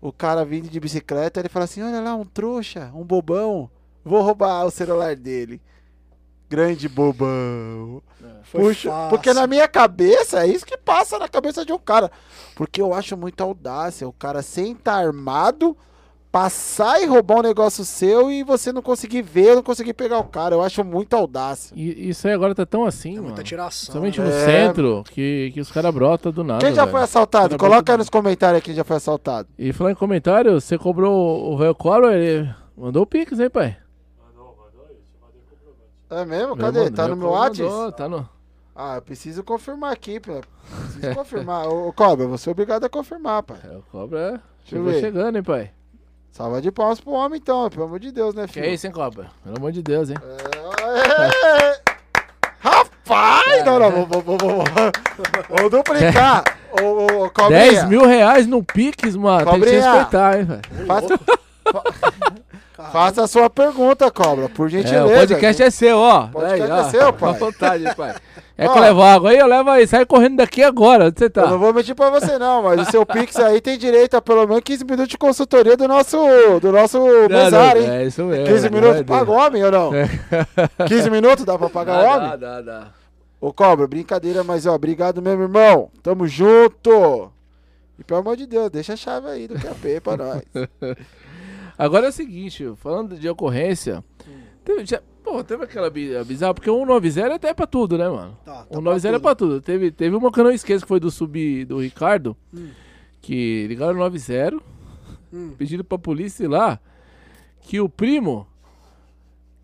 O 0.00 0.12
cara 0.12 0.44
vindo 0.44 0.68
de 0.68 0.80
bicicleta, 0.80 1.40
ele 1.40 1.48
fala 1.48 1.64
assim, 1.64 1.82
olha 1.82 2.00
lá, 2.00 2.14
um 2.14 2.24
trouxa, 2.24 2.90
um 2.94 3.04
bobão. 3.04 3.70
Vou 4.04 4.22
roubar 4.22 4.64
o 4.64 4.70
celular 4.70 5.16
dele. 5.16 5.60
Grande 6.48 6.88
bobão. 6.88 8.02
Foi 8.44 8.60
Puxa, 8.62 8.90
fácil. 8.90 9.10
porque 9.10 9.32
na 9.32 9.46
minha 9.46 9.66
cabeça, 9.68 10.44
é 10.44 10.46
isso 10.48 10.64
que 10.66 10.76
passa 10.76 11.18
na 11.18 11.28
cabeça 11.28 11.64
de 11.64 11.72
um 11.72 11.78
cara. 11.78 12.10
Porque 12.54 12.80
eu 12.80 12.92
acho 12.94 13.16
muita 13.16 13.44
audácia. 13.44 14.06
O 14.08 14.12
cara 14.12 14.42
sem 14.42 14.72
estar 14.72 14.94
armado, 14.94 15.76
passar 16.30 17.02
e 17.02 17.06
roubar 17.06 17.38
um 17.40 17.42
negócio 17.42 17.84
seu 17.84 18.30
e 18.30 18.42
você 18.42 18.72
não 18.72 18.80
conseguir 18.80 19.20
ver, 19.20 19.54
não 19.54 19.62
conseguir 19.62 19.92
pegar 19.92 20.18
o 20.18 20.24
cara. 20.24 20.54
Eu 20.54 20.62
acho 20.62 20.82
muita 20.82 21.16
audácia. 21.16 21.74
E 21.76 22.08
isso 22.08 22.26
aí 22.26 22.32
agora 22.32 22.54
tá 22.54 22.64
tão 22.64 22.84
assim, 22.86 23.12
É 23.12 23.14
mano. 23.16 23.24
muita 23.28 23.42
tiração. 23.42 23.92
Somente 23.92 24.18
né? 24.20 24.26
no 24.26 24.32
É. 24.32 24.44
centro 24.46 25.04
que, 25.10 25.50
que 25.52 25.60
os 25.60 25.70
caras 25.70 25.92
brotam 25.92 26.32
do 26.32 26.42
nada. 26.42 26.64
Quem 26.64 26.74
já 26.74 26.84
velho. 26.84 26.92
foi 26.96 27.02
assaltado? 27.02 27.58
Coloca 27.58 27.92
aí 27.92 27.96
muito- 27.96 27.98
nos 27.98 28.08
comentários 28.08 28.62
quem 28.62 28.74
já 28.74 28.82
foi 28.84 28.96
assaltado. 28.96 29.48
E 29.58 29.72
falando 29.74 29.92
em 29.92 29.96
comentário, 29.96 30.58
você 30.60 30.78
cobrou 30.78 31.52
o 31.52 31.56
velho 31.58 31.74
Cobra, 31.74 32.14
ele 32.18 32.48
mandou 32.76 33.02
o 33.02 33.06
Pix, 33.06 33.38
hein, 33.38 33.50
pai? 33.50 33.76
É 36.12 36.24
mesmo? 36.24 36.48
Meu 36.48 36.56
Cadê? 36.56 36.78
mano, 36.80 36.90
tá 36.96 37.08
no 37.08 37.16
meu 37.16 37.30
WhatsApp? 37.30 37.96
Tá 37.96 38.08
no... 38.08 38.28
Ah, 38.74 38.96
eu 38.96 39.02
preciso 39.02 39.42
confirmar 39.42 39.92
aqui, 39.92 40.20
pô. 40.20 40.40
Preciso 40.92 41.14
confirmar. 41.16 41.66
Ô, 41.68 41.92
Cobra, 41.92 42.26
você 42.26 42.50
é 42.50 42.52
obrigado 42.52 42.84
a 42.84 42.88
confirmar, 42.88 43.42
pai. 43.42 43.58
É, 43.64 43.76
o 43.76 43.82
Cobra 43.90 44.18
eu 44.34 44.40
chegou 44.64 44.92
chegando, 44.92 45.36
hein, 45.36 45.42
pai? 45.42 45.70
Salva 46.30 46.62
de 46.62 46.70
palmas 46.72 47.00
pro 47.00 47.12
homem, 47.12 47.38
então, 47.42 47.68
pelo 47.68 47.84
amor 47.84 47.98
de 48.00 48.10
Deus, 48.10 48.34
né, 48.34 48.46
Que 48.46 48.54
filho? 48.54 48.66
é 48.66 48.70
isso, 48.74 48.86
hein, 48.86 48.92
Cobra? 48.92 49.30
Pelo 49.44 49.56
amor 49.58 49.72
de 49.72 49.82
Deus, 49.82 50.08
hein? 50.10 50.16
É, 50.22 51.68
é. 51.68 51.80
Rapaz! 52.60 53.64
Não, 53.64 53.78
não, 53.78 53.90
vou, 53.90 54.06
vou, 54.06 54.22
vou, 54.22 54.38
vou, 54.38 54.64
vou 55.58 55.70
duplicar. 55.70 56.44
Ô, 56.72 56.84
ô, 56.84 57.24
ô, 57.24 57.30
Cobrinha. 57.30 57.70
10 57.70 57.84
mil 57.88 58.06
reais 58.06 58.46
no 58.46 58.64
Pix, 58.64 59.14
mano. 59.14 59.44
Tem 59.50 59.60
que 59.60 59.66
se 59.68 59.74
Cobrinha. 59.76 59.92
respeitar, 59.92 60.38
hein, 60.38 60.44
velho? 60.44 60.86
Faça. 60.86 61.20
faça 62.90 63.22
a 63.22 63.26
sua 63.26 63.48
pergunta, 63.50 64.10
Cobra, 64.10 64.48
por 64.48 64.66
É, 64.66 64.70
gentileza. 64.70 65.04
o 65.06 65.10
podcast 65.10 65.62
é 65.62 65.70
seu, 65.70 65.98
ó. 65.98 66.28
Podcast 66.28 66.62
Aí, 66.62 66.70
é 66.70 66.82
ó. 66.82 66.84
seu, 66.90 67.12
pai. 67.12 67.30
À 67.30 67.32
vontade, 67.34 67.94
pai. 67.96 68.14
É 68.54 68.68
Ó. 68.68 68.72
que 68.74 68.80
levar 68.80 69.14
água 69.14 69.30
aí? 69.30 69.38
Eu 69.38 69.46
levo 69.46 69.70
aí. 69.70 69.86
Sai 69.86 70.04
correndo 70.04 70.36
daqui 70.36 70.62
agora. 70.62 71.06
Onde 71.06 71.18
você 71.18 71.30
tá? 71.30 71.40
Eu 71.40 71.50
não 71.50 71.58
vou 71.58 71.72
mentir 71.72 71.94
pra 71.94 72.10
você 72.10 72.38
não, 72.38 72.62
mas 72.62 72.86
o 72.86 72.90
seu 72.90 73.04
Pix 73.04 73.34
aí 73.36 73.60
tem 73.62 73.78
direito 73.78 74.14
a 74.14 74.20
pelo 74.20 74.46
menos 74.46 74.60
15 74.62 74.84
minutos 74.84 75.08
de 75.08 75.16
consultoria 75.18 75.74
do 75.74 75.88
nosso, 75.88 76.16
do 76.60 76.70
nosso 76.70 76.98
Não, 76.98 77.28
mesário, 77.30 77.82
não, 77.82 77.88
hein? 77.94 78.00
É 78.02 78.04
isso 78.06 78.22
mesmo. 78.24 78.46
15 78.46 78.68
não 78.70 78.78
minutos 78.78 79.00
é 79.00 79.04
paga 79.04 79.30
o 79.30 79.34
homem 79.34 79.64
ou 79.64 79.70
não? 79.72 79.90
15 80.86 81.10
minutos 81.10 81.44
dá 81.46 81.58
pra 81.58 81.70
pagar 81.70 81.98
o 81.98 82.02
Dá, 82.02 82.10
homem? 82.16 82.28
dá, 82.28 82.36
dá, 82.36 82.60
dá. 82.60 82.86
Ô 83.40 83.52
Cobra, 83.54 83.86
brincadeira, 83.88 84.44
mas 84.44 84.66
ó, 84.66 84.74
obrigado 84.74 85.22
mesmo, 85.22 85.42
irmão. 85.42 85.90
Tamo 86.02 86.26
junto. 86.28 87.32
E 87.98 88.04
pelo 88.04 88.20
amor 88.20 88.36
de 88.36 88.46
Deus, 88.46 88.70
deixa 88.70 88.92
a 88.92 88.96
chave 88.96 89.28
aí 89.28 89.48
do 89.48 89.54
QP 89.58 90.00
pra 90.02 90.16
nós. 90.18 90.42
Agora 91.78 92.06
é 92.06 92.08
o 92.10 92.12
seguinte, 92.12 92.64
falando 92.76 93.16
de 93.18 93.28
ocorrência, 93.28 94.04
teve, 94.64 94.84
já, 94.86 95.00
pô, 95.24 95.42
teve 95.42 95.64
aquela 95.64 95.88
bi- 95.90 96.22
bizarra, 96.24 96.54
porque 96.54 96.70
o 96.70 96.78
190 96.78 97.20
é 97.20 97.32
até 97.34 97.54
pra 97.54 97.66
tudo, 97.66 97.96
né, 97.98 98.08
mano? 98.08 98.36
Tá, 98.44 98.64
tá 98.64 98.66
O 98.70 98.74
190 98.74 99.08
é 99.08 99.10
tudo. 99.12 99.22
pra 99.22 99.34
tudo. 99.34 99.60
Teve, 99.60 99.90
teve 99.90 100.14
uma 100.16 100.30
que 100.30 100.40
eu 100.40 100.44
não 100.44 100.52
esqueço, 100.52 100.84
que 100.84 100.88
foi 100.88 101.00
do 101.00 101.10
sub 101.10 101.64
do 101.64 101.78
Ricardo, 101.80 102.36
Hum. 102.54 102.68
que 103.20 103.66
ligaram 103.68 103.94
o 103.94 103.98
90, 103.98 104.56
Hum. 105.32 105.54
pediram 105.56 105.84
pra 105.84 105.98
polícia 105.98 106.44
ir 106.44 106.48
lá, 106.48 106.78
que 107.62 107.80
o 107.80 107.88
primo, 107.88 108.46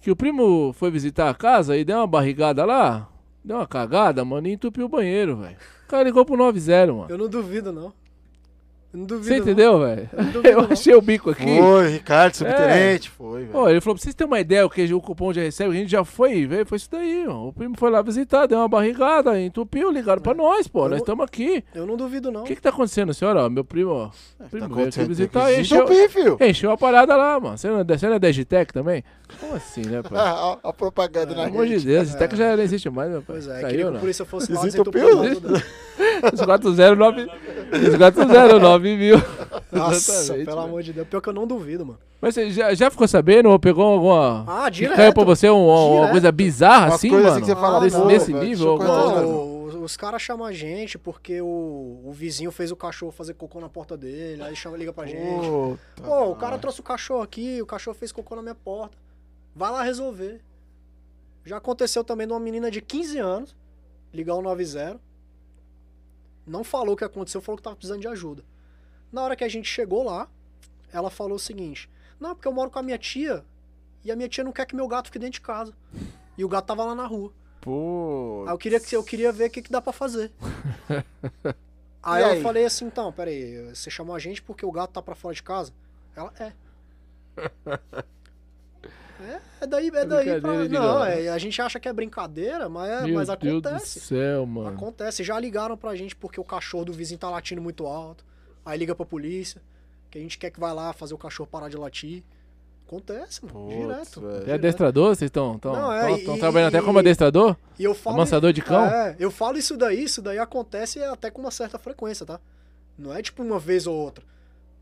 que 0.00 0.10
o 0.10 0.16
primo 0.16 0.72
foi 0.72 0.90
visitar 0.90 1.28
a 1.28 1.34
casa 1.34 1.76
e 1.76 1.84
deu 1.84 1.98
uma 1.98 2.06
barrigada 2.06 2.64
lá, 2.64 3.08
deu 3.44 3.56
uma 3.58 3.66
cagada, 3.66 4.24
mano, 4.24 4.48
e 4.48 4.52
entupiu 4.52 4.86
o 4.86 4.88
banheiro, 4.88 5.36
velho. 5.36 5.56
O 5.84 5.88
cara 5.88 6.04
ligou 6.04 6.24
pro 6.24 6.36
90, 6.36 6.92
mano. 6.92 7.06
Eu 7.10 7.18
não 7.18 7.28
duvido, 7.28 7.72
não. 7.72 7.92
Não 8.92 9.04
duvido. 9.04 9.26
Você 9.26 9.36
entendeu, 9.36 9.78
velho? 9.80 10.08
Eu 10.44 10.62
não. 10.62 10.72
achei 10.72 10.94
o 10.94 11.00
bico 11.02 11.30
aqui. 11.30 11.44
Foi, 11.44 11.88
Ricardo, 11.88 12.34
subtenente, 12.36 13.10
foi, 13.10 13.40
velho. 13.40 13.52
Pô, 13.52 13.68
ele 13.68 13.80
falou, 13.82 13.94
pra 13.96 14.02
vocês 14.02 14.14
terem 14.14 14.30
uma 14.32 14.40
ideia, 14.40 14.64
o 14.64 14.70
que 14.70 14.92
o 14.94 15.00
cupom 15.00 15.30
já 15.32 15.42
recebe, 15.42 15.70
a 15.70 15.74
gente 15.78 15.90
já 15.90 16.04
foi, 16.04 16.46
veio, 16.46 16.64
foi 16.64 16.76
isso 16.76 16.88
daí, 16.90 17.26
ó. 17.28 17.48
O 17.48 17.52
primo 17.52 17.76
foi 17.76 17.90
lá 17.90 18.00
visitar, 18.00 18.46
deu 18.46 18.58
uma 18.58 18.66
barrigada, 18.68 19.38
entupiu, 19.38 19.90
ligaram 19.90 20.22
pra 20.22 20.32
nós, 20.32 20.66
pô, 20.66 20.86
Eu 20.86 20.88
nós 20.90 21.00
estamos 21.00 21.24
aqui. 21.24 21.62
Eu 21.74 21.86
não 21.86 21.96
duvido, 21.98 22.30
não. 22.32 22.42
O 22.42 22.44
que 22.44 22.56
que 22.56 22.62
tá 22.62 22.70
acontecendo, 22.70 23.12
senhora? 23.12 23.44
Ó, 23.44 23.50
meu 23.50 23.62
primo, 23.64 23.90
ó. 23.90 24.06
Tá 24.38 24.46
primo 24.50 24.74
veio 24.74 24.88
aqui 24.88 25.04
visitar 25.04 25.52
e 25.52 25.60
encheu, 25.60 25.86
filho. 26.08 26.38
encheu 26.40 26.70
a 26.70 26.78
parada 26.78 27.14
lá, 27.14 27.38
mano. 27.38 27.58
Você 27.58 27.68
não, 27.68 27.80
é- 27.80 27.84
você 27.84 28.06
não 28.08 28.14
é 28.14 28.18
da 28.18 28.28
Digitec 28.28 28.72
também? 28.72 29.04
Como 29.38 29.54
assim, 29.54 29.82
né, 29.82 30.02
pai? 30.02 30.12
Ah, 30.18 30.56
a, 30.64 30.68
a 30.70 30.72
propaganda 30.72 31.26
Pelo 31.28 31.40
na 31.42 31.46
amor 31.48 31.66
de 31.66 31.72
rede. 31.74 31.86
Deus, 31.86 32.06
Digitec 32.06 32.34
já 32.36 32.56
não 32.56 32.62
existe 32.62 32.88
mais, 32.88 33.10
meu 33.10 33.20
pai. 33.22 33.36
Pois 33.36 33.46
é, 33.48 33.60
Saiu, 33.60 33.68
queria 33.68 33.90
que 33.90 33.96
a 33.96 34.00
polícia 34.00 34.24
fosse 34.24 34.50
lá 34.52 34.62
Desentupiu? 34.62 35.20
desentupir 35.20 35.40
tudo. 35.42 35.62
Os 36.32 36.40
409 36.40 37.28
os 38.78 38.82
409 38.82 38.96
mil. 38.96 39.16
Nossa, 39.72 40.34
pelo 40.34 40.60
amor 40.60 40.82
de 40.82 40.92
Deus. 40.92 41.06
Pior 41.08 41.20
que 41.20 41.28
eu 41.28 41.32
não 41.32 41.46
duvido, 41.46 41.84
mano. 41.84 41.98
Mas 42.20 42.34
você 42.34 42.50
já, 42.50 42.74
já 42.74 42.90
ficou 42.90 43.06
sabendo 43.06 43.48
ou 43.48 43.58
pegou 43.58 43.84
alguma... 43.84 44.44
Ah, 44.46 44.68
direto. 44.68 44.96
caiu 44.96 45.12
pra 45.12 45.24
você 45.24 45.48
um- 45.48 45.66
uma 45.68 46.10
coisa 46.10 46.32
bizarra 46.32 46.86
Umas 46.86 46.94
assim, 46.94 47.08
coisas 47.10 47.26
mano? 47.32 47.36
assim 47.36 47.46
que 47.46 47.54
você 47.54 47.60
fala, 47.60 47.80
nesse, 47.80 47.96
pô, 47.96 48.04
nesse 48.06 48.32
nível? 48.32 48.68
alguma 48.70 48.88
coisa? 49.02 49.22
Não, 49.22 49.64
os, 49.66 49.74
os 49.76 49.96
caras 49.96 50.20
chamam 50.20 50.44
a 50.46 50.52
gente 50.52 50.98
porque 50.98 51.40
o, 51.40 51.46
o 52.04 52.10
vizinho 52.12 52.50
fez 52.50 52.72
o 52.72 52.76
cachorro 52.76 53.12
fazer 53.12 53.34
cocô 53.34 53.60
na 53.60 53.68
porta 53.68 53.96
dele, 53.96 54.42
aí 54.42 54.56
chama, 54.56 54.76
liga 54.76 54.92
pra 54.92 55.06
gente. 55.06 55.46
Puta, 55.46 56.08
Pô, 56.08 56.30
o 56.30 56.34
cara 56.36 56.58
trouxe 56.58 56.80
o 56.80 56.82
cachorro 56.82 57.22
aqui, 57.22 57.62
o 57.62 57.66
cachorro 57.66 57.96
fez 57.96 58.10
cocô 58.10 58.34
na 58.34 58.42
minha 58.42 58.54
porta. 58.54 58.96
Vai 59.54 59.70
lá 59.70 59.82
resolver. 59.84 60.40
Já 61.44 61.58
aconteceu 61.58 62.02
também 62.02 62.26
de 62.26 62.32
uma 62.32 62.40
menina 62.40 62.68
de 62.70 62.80
15 62.82 63.18
anos 63.18 63.56
ligar 64.12 64.34
o 64.34 64.42
90. 64.42 64.98
Não 66.46 66.64
falou 66.64 66.94
o 66.94 66.96
que 66.96 67.04
aconteceu, 67.04 67.40
falou 67.40 67.56
que 67.58 67.62
tava 67.62 67.76
precisando 67.76 68.00
de 68.00 68.08
ajuda. 68.08 68.42
Na 69.12 69.22
hora 69.22 69.36
que 69.36 69.44
a 69.44 69.48
gente 69.48 69.68
chegou 69.68 70.02
lá, 70.02 70.28
ela 70.92 71.10
falou 71.10 71.36
o 71.36 71.38
seguinte: 71.38 71.88
Não, 72.20 72.34
porque 72.34 72.46
eu 72.48 72.52
moro 72.52 72.70
com 72.70 72.78
a 72.78 72.82
minha 72.82 72.98
tia 72.98 73.44
e 74.04 74.10
a 74.12 74.16
minha 74.16 74.28
tia 74.28 74.44
não 74.44 74.52
quer 74.52 74.66
que 74.66 74.76
meu 74.76 74.86
gato 74.88 75.06
fique 75.06 75.18
dentro 75.18 75.34
de 75.34 75.40
casa. 75.40 75.72
E 76.36 76.44
o 76.44 76.48
gato 76.48 76.66
tava 76.66 76.84
lá 76.84 76.94
na 76.94 77.06
rua. 77.06 77.32
Pô. 77.60 78.44
Aí 78.46 78.52
eu 78.54 78.58
queria, 78.58 78.78
que- 78.80 78.94
eu 78.96 79.02
queria 79.02 79.32
ver 79.32 79.46
o 79.46 79.50
que, 79.50 79.62
que 79.62 79.70
dá 79.72 79.80
pra 79.82 79.92
fazer. 79.92 80.30
aí 82.02 82.22
E 82.22 82.24
eu 82.26 82.30
aí? 82.32 82.42
falei 82.42 82.64
assim, 82.64 82.84
então, 82.86 83.12
peraí, 83.12 83.74
você 83.74 83.90
chamou 83.90 84.14
a 84.14 84.18
gente 84.18 84.40
porque 84.42 84.64
o 84.64 84.70
gato 84.70 84.92
tá 84.92 85.02
pra 85.02 85.14
fora 85.16 85.34
de 85.34 85.42
casa? 85.42 85.72
Ela, 86.14 86.32
é. 86.38 86.52
É, 89.20 89.40
é 89.62 89.66
daí, 89.66 89.88
é 89.88 90.04
daí 90.06 90.40
pra... 90.40 90.54
Não, 90.68 91.04
é, 91.04 91.28
a 91.28 91.38
gente 91.38 91.60
acha 91.60 91.80
que 91.80 91.88
é 91.88 91.92
brincadeira, 91.92 92.68
mas, 92.68 92.88
é- 92.88 93.04
Meu 93.04 93.14
mas 93.16 93.26
Deus 93.40 93.60
do 93.60 93.68
acontece. 93.68 93.98
céu, 93.98 94.46
mano. 94.46 94.68
Acontece. 94.76 95.24
Já 95.24 95.40
ligaram 95.40 95.76
pra 95.76 95.96
gente 95.96 96.14
porque 96.14 96.40
o 96.40 96.44
cachorro 96.44 96.84
do 96.84 96.92
vizinho 96.92 97.18
tá 97.18 97.28
latindo 97.28 97.60
muito 97.60 97.84
alto. 97.84 98.24
Aí 98.68 98.78
liga 98.78 98.94
pra 98.94 99.06
polícia, 99.06 99.62
que 100.10 100.18
a 100.18 100.20
gente 100.20 100.36
quer 100.36 100.50
que 100.50 100.60
vai 100.60 100.74
lá 100.74 100.92
fazer 100.92 101.14
o 101.14 101.18
cachorro 101.18 101.48
parar 101.50 101.70
de 101.70 101.76
latir. 101.78 102.22
Acontece, 102.86 103.42
mano. 103.42 103.66
Putz, 103.66 103.78
direto. 103.78 104.20
velho. 104.20 104.50
É 104.50 104.52
adestrador? 104.52 105.16
Vocês 105.16 105.30
estão 105.30 105.58
Não, 105.64 105.90
é, 105.90 106.12
e- 106.12 106.38
trabalhando 106.38 106.68
até 106.76 106.84
como 106.84 106.98
adestrador? 106.98 107.56
E 107.78 107.84
eu 107.84 107.94
falo, 107.94 108.16
Amansador 108.16 108.52
de 108.52 108.60
cão? 108.60 108.84
É, 108.84 109.16
eu 109.18 109.30
falo 109.30 109.56
isso 109.56 109.74
daí, 109.74 110.04
isso 110.04 110.20
daí 110.20 110.38
acontece 110.38 111.02
até 111.02 111.30
com 111.30 111.40
uma 111.40 111.50
certa 111.50 111.78
frequência, 111.78 112.26
tá? 112.26 112.38
Não 112.98 113.14
é 113.14 113.22
tipo 113.22 113.42
uma 113.42 113.58
vez 113.58 113.86
ou 113.86 113.96
outra. 113.96 114.22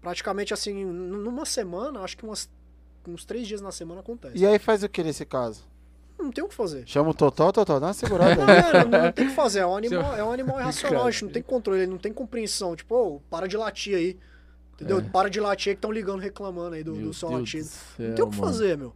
Praticamente 0.01 0.53
assim, 0.53 0.85
numa 0.85 1.45
semana, 1.45 2.01
acho 2.01 2.17
que 2.17 2.25
umas, 2.25 2.51
uns 3.07 3.25
três 3.25 3.47
dias 3.47 3.61
na 3.61 3.71
semana 3.71 4.01
acontece. 4.01 4.37
E 4.37 4.45
aí 4.45 4.59
faz 4.59 4.83
o 4.83 4.89
que 4.89 5.05
nesse 5.05 5.25
caso? 5.25 5.63
Não 6.19 6.31
tem 6.33 6.43
o 6.43 6.49
que 6.49 6.55
fazer. 6.55 6.83
Chama 6.87 7.11
o 7.11 7.15
Totó, 7.15 7.53
Totó, 7.53 7.79
dá 7.79 7.87
uma 7.89 7.93
segurada 7.93 8.35
Não, 8.35 8.53
é, 8.53 8.85
não, 8.85 9.03
não 9.05 9.13
tem 9.13 9.27
o 9.27 9.29
que 9.29 9.35
fazer. 9.35 9.61
É 9.61 9.67
um 9.67 9.77
animal, 9.77 10.17
é 10.17 10.25
um 10.25 10.33
animal 10.33 10.61
irracional, 10.61 11.07
a 11.07 11.11
gente 11.11 11.25
não 11.27 11.33
tem 11.33 11.43
controle, 11.43 11.81
ele 11.81 11.91
não 11.91 11.99
tem 11.99 12.13
compreensão. 12.13 12.75
Tipo, 12.75 12.95
ô, 12.95 13.21
para 13.31 13.47
de 13.47 13.57
latir 13.57 13.97
aí. 13.97 14.17
Entendeu? 14.75 15.03
Para 15.11 15.31
de 15.31 15.41
latir 15.41 15.71
aí 15.71 15.75
que 15.75 15.79
estão 15.79 15.93
ligando, 15.93 16.21
reclamando 16.21 16.75
aí 16.75 16.83
do, 16.83 16.97
É. 16.97 17.01
Do 17.01 17.15
seu 17.15 17.29
Deus 17.29 17.41
latido. 17.41 17.65
céu, 17.65 18.09
Não 18.09 18.15
tem 18.15 18.25
o 18.25 18.29
que 18.29 18.37
mano. 18.37 18.53
fazer, 18.53 18.77
meu. 18.79 18.93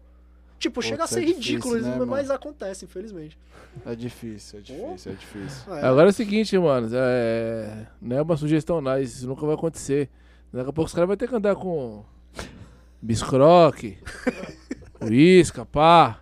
Tipo, 0.58 0.82
chega 0.82 1.04
a 1.04 1.08
Putz, 1.08 1.14
ser 1.14 1.20
é 1.20 1.24
difícil, 1.26 1.52
ridículo, 1.52 1.80
né, 1.80 1.96
mas 2.04 2.26
mano? 2.26 2.32
acontece, 2.34 2.84
infelizmente. 2.84 3.38
É 3.86 3.94
difícil, 3.94 4.58
é 4.58 4.62
difícil, 4.62 5.12
é 5.12 5.14
difícil. 5.14 5.74
É. 5.74 5.86
Agora 5.86 6.08
é 6.08 6.10
o 6.10 6.12
seguinte, 6.12 6.58
mano. 6.58 6.90
É... 6.92 7.86
Não 8.00 8.16
é 8.16 8.22
uma 8.22 8.36
sugestão, 8.36 8.80
não. 8.80 8.98
Isso 9.00 9.26
nunca 9.26 9.46
vai 9.46 9.54
acontecer. 9.54 10.10
Daqui 10.52 10.68
a 10.68 10.72
pouco 10.72 10.88
os 10.88 10.92
caras 10.92 11.06
vão 11.06 11.16
ter 11.16 11.28
que 11.28 11.34
andar 11.34 11.54
com 11.54 12.04
biscroque, 13.00 13.96
isca, 15.10 15.64
pá. 15.64 16.20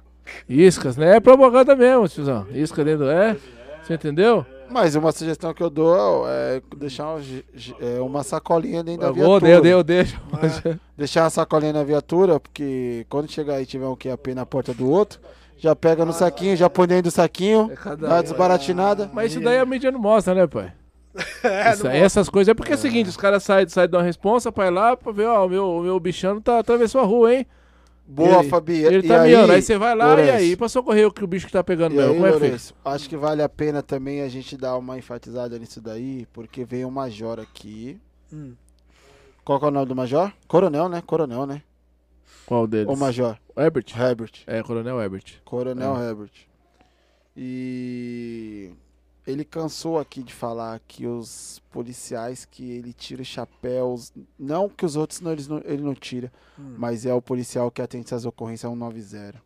Iscas, 0.48 0.96
né? 0.96 1.16
É 1.16 1.20
propaganda 1.20 1.74
mesmo, 1.76 2.08
tiozão. 2.08 2.46
Isca 2.52 2.84
dentro, 2.84 3.08
é? 3.08 3.36
Você 3.82 3.94
entendeu? 3.94 4.44
Mas 4.70 4.94
uma 4.94 5.12
sugestão 5.12 5.54
que 5.54 5.62
eu 5.62 5.70
dou 5.70 6.28
é 6.28 6.60
deixar 6.76 7.14
um 7.14 7.22
gi- 7.22 7.44
é, 7.80 8.00
uma 8.00 8.22
sacolinha 8.22 8.84
dentro 8.84 9.00
da 9.00 9.06
Eu 9.08 9.14
viatura. 9.14 9.36
odeio, 9.36 9.58
odeio, 9.58 9.78
odeio. 9.78 10.80
Deixar 10.96 11.22
uma 11.24 11.30
sacolinha 11.30 11.72
na 11.72 11.82
viatura, 11.84 12.38
porque 12.38 13.06
quando 13.08 13.30
chegar 13.30 13.54
aí 13.54 13.62
e 13.62 13.66
tiver 13.66 13.86
um 13.86 13.96
QAP 13.96 14.34
na 14.34 14.44
porta 14.44 14.74
do 14.74 14.90
outro, 14.90 15.18
já 15.56 15.74
pega 15.74 16.04
no 16.04 16.12
saquinho, 16.12 16.54
já 16.54 16.68
põe 16.68 16.86
dentro 16.86 17.04
do 17.04 17.10
saquinho, 17.10 17.72
É 17.72 17.96
dá 17.96 18.08
uma 18.08 18.22
desbaratinada. 18.22 19.10
Mas 19.12 19.32
isso 19.32 19.40
daí 19.40 19.58
a 19.58 19.64
mídia 19.64 19.90
não 19.90 19.98
mostra, 20.00 20.34
né, 20.34 20.46
pai? 20.46 20.70
É, 21.42 21.72
Isso 21.72 21.86
essas 21.86 22.28
coisas 22.28 22.50
é 22.50 22.54
porque 22.54 22.72
é 22.72 22.74
o 22.74 22.78
seguinte, 22.78 23.08
os 23.08 23.16
caras 23.16 23.42
saem, 23.42 23.66
saem 23.68 23.88
de 23.88 23.96
uma 23.96 24.02
responsa 24.02 24.52
pra 24.52 24.66
ir 24.66 24.70
lá 24.70 24.96
pra 24.96 25.10
ver, 25.10 25.26
ó, 25.26 25.46
o 25.46 25.48
meu, 25.48 25.64
o 25.78 25.80
meu 25.82 25.98
bichano 25.98 26.40
tá 26.40 26.58
atravessou 26.58 27.00
a 27.00 27.04
rua, 27.04 27.34
hein? 27.34 27.46
Boa, 28.10 28.38
Ele- 28.40 28.48
Fabi. 28.48 28.82
Ele 28.84 28.98
e 29.04 29.08
tá 29.08 29.20
aí, 29.22 29.28
miando, 29.30 29.52
aí 29.52 29.60
você 29.60 29.76
vai 29.76 29.94
lá 29.94 30.04
e 30.04 30.08
Lourenço? 30.08 30.32
aí 30.32 30.56
pra 30.56 30.68
socorrer 30.68 31.06
o 31.06 31.12
que 31.12 31.22
o 31.22 31.26
bicho 31.26 31.44
que 31.46 31.52
tá 31.52 31.62
pegando 31.62 31.92
E 31.94 31.96
mesmo. 31.98 32.10
aí, 32.12 32.16
Como 32.16 32.26
é? 32.26 32.30
Lourenço, 32.30 32.74
acho 32.84 33.06
que 33.08 33.16
vale 33.18 33.42
a 33.42 33.48
pena 33.50 33.82
também 33.82 34.22
a 34.22 34.28
gente 34.28 34.56
dar 34.56 34.76
uma 34.78 34.96
enfatizada 34.96 35.58
nisso 35.58 35.78
daí, 35.80 36.26
porque 36.32 36.64
veio 36.64 36.88
um 36.88 36.90
major 36.90 37.38
aqui. 37.38 38.00
Hum. 38.32 38.54
Qual 39.44 39.58
que 39.58 39.64
é 39.66 39.68
o 39.68 39.70
nome 39.70 39.86
do 39.86 39.94
major? 39.94 40.32
Coronel, 40.46 40.88
né? 40.88 41.02
Coronel, 41.06 41.46
né? 41.46 41.62
Qual 42.46 42.66
deles? 42.66 42.88
Ou 42.88 42.96
major? 42.96 43.38
Herbert? 43.54 43.84
Herbert. 43.94 44.32
É, 44.46 44.62
Coronel 44.62 44.98
Herbert. 45.02 45.24
Coronel 45.44 45.96
É. 45.98 46.08
Herbert. 46.08 46.32
E 47.36 48.70
ele 49.30 49.44
cansou 49.44 49.98
aqui 49.98 50.22
de 50.22 50.32
falar 50.32 50.80
que 50.88 51.06
os 51.06 51.60
policiais 51.70 52.44
que 52.50 52.70
ele 52.70 52.92
tira 52.92 53.22
chapéus, 53.22 54.12
não 54.38 54.68
que 54.68 54.84
os 54.86 54.96
outros 54.96 55.20
não, 55.20 55.34
não, 55.48 55.62
ele 55.64 55.82
não 55.82 55.94
tira, 55.94 56.32
Hum. 56.58 56.74
mas 56.78 57.04
é 57.06 57.12
o 57.12 57.20
policial 57.22 57.70
que 57.70 57.82
atende 57.82 58.06
essas 58.06 58.24
ocorrências 58.24 58.70
190. 58.72 59.40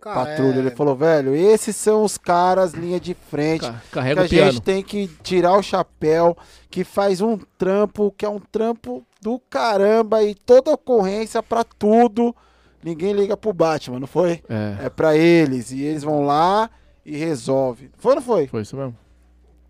Cara, 0.00 0.16
Patrulha, 0.26 0.56
é- 0.56 0.58
ele 0.58 0.70
falou, 0.72 0.94
velho, 0.94 1.34
esses 1.34 1.74
são 1.76 2.04
os 2.04 2.18
caras 2.18 2.74
linha 2.74 3.00
de 3.00 3.14
frente. 3.14 3.60
Ca- 3.62 3.80
que 3.90 3.98
a 3.98 4.28
piano. 4.28 4.52
gente 4.52 4.60
tem 4.62 4.82
que 4.82 5.08
tirar 5.22 5.56
o 5.56 5.62
chapéu, 5.62 6.36
que 6.70 6.84
faz 6.84 7.22
um 7.22 7.38
trampo, 7.56 8.12
que 8.16 8.26
é 8.26 8.28
um 8.28 8.38
trampo 8.38 9.02
do 9.22 9.38
caramba 9.48 10.22
e 10.22 10.34
toda 10.34 10.72
ocorrência 10.72 11.42
pra 11.42 11.64
tudo. 11.64 12.36
Ninguém 12.82 13.14
liga 13.14 13.34
pro 13.34 13.54
Batman, 13.54 13.98
não 13.98 14.06
foi? 14.06 14.42
É, 14.46 14.84
É 14.86 14.90
pra 14.90 15.16
eles. 15.16 15.70
E 15.70 15.80
eles 15.80 16.02
vão 16.02 16.26
lá 16.26 16.68
e 17.04 17.16
resolve. 17.16 17.90
Foi 17.96 18.12
ou 18.12 18.16
não 18.16 18.22
foi? 18.22 18.46
foi 18.46 18.62
isso 18.62 18.76
mesmo. 18.76 18.96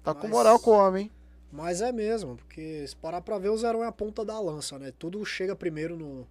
Tá 0.02 0.14
com 0.14 0.22
Mas- 0.22 0.30
moral 0.30 0.58
com 0.58 0.70
o 0.70 0.74
homem. 0.74 1.10
Mas 1.52 1.80
é 1.80 1.92
mesmo, 1.92 2.36
porque 2.36 2.84
se 2.86 2.96
parar 2.96 3.20
pra 3.20 3.38
ver, 3.38 3.48
o 3.48 3.56
Zero 3.56 3.82
é 3.82 3.86
a 3.86 3.92
ponta 3.92 4.24
da 4.24 4.38
lança, 4.40 4.76
né? 4.78 4.92
Tudo 4.98 5.24
chega 5.24 5.54
primeiro 5.54 5.96
no. 5.96 6.26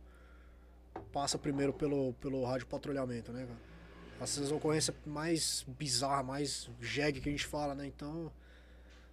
Passa 1.11 1.37
primeiro 1.37 1.71
pelo, 1.73 2.13
pelo 2.15 2.43
rádio 2.43 2.67
patrulhamento, 2.67 3.31
né, 3.31 3.45
cara? 3.45 3.73
Essas 4.21 4.51
ocorrências 4.51 4.95
mais 5.05 5.65
bizarras, 5.79 6.25
mais 6.25 6.69
jegue 6.79 7.19
que 7.21 7.29
a 7.29 7.31
gente 7.31 7.45
fala, 7.45 7.73
né? 7.73 7.85
Então. 7.87 8.31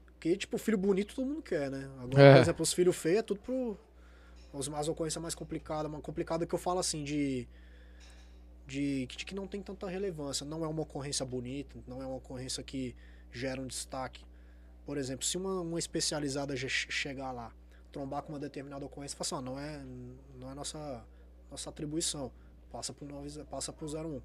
Porque, 0.07 0.37
tipo, 0.37 0.59
filho 0.59 0.77
bonito 0.77 1.15
todo 1.15 1.27
mundo 1.27 1.43
quer, 1.43 1.71
né? 1.71 1.89
Agora, 2.03 2.23
É. 2.23 2.33
por 2.35 2.41
exemplo, 2.43 2.63
os 2.63 2.73
filhos 2.73 2.97
feios 2.97 3.21
é 3.21 3.23
tudo 3.23 3.41
pro. 3.41 3.79
As, 4.53 4.69
as 4.69 4.89
ocorrências 4.89 5.23
mais 5.23 5.35
complicadas. 5.35 5.91
Uma 5.91 6.01
complicada 6.01 6.45
que 6.45 6.55
eu 6.55 6.59
falo 6.59 6.81
assim, 6.81 7.03
de. 7.05 7.49
De, 8.71 9.07
de 9.07 9.25
que 9.25 9.35
não 9.35 9.49
tem 9.49 9.61
tanta 9.61 9.89
relevância. 9.89 10.47
Não 10.47 10.65
é 10.65 10.69
uma 10.69 10.83
ocorrência 10.83 11.27
bonita, 11.27 11.77
não 11.89 12.01
é 12.01 12.07
uma 12.07 12.17
ocorrência 12.17 12.63
que 12.63 12.95
gera 13.33 13.61
um 13.61 13.67
destaque. 13.67 14.25
Por 14.87 14.97
exemplo, 14.97 15.25
se 15.27 15.37
uma, 15.37 15.61
uma 15.61 15.79
especializada 15.79 16.57
chegar 16.57 17.33
lá, 17.33 17.53
trombar 17.91 18.23
com 18.23 18.33
uma 18.33 18.39
determinada 18.39 18.85
ocorrência, 18.85 19.19
fala 19.19 19.27
assim, 19.27 19.49
ó, 19.49 19.53
não 19.53 19.59
é, 19.59 19.83
não 20.39 20.51
é 20.51 20.55
nossa, 20.55 21.05
nossa 21.51 21.69
atribuição. 21.71 22.31
Passa 22.71 22.93
pro, 22.93 23.05
9, 23.07 23.45
passa 23.45 23.73
pro 23.73 23.87
01. 23.87 24.23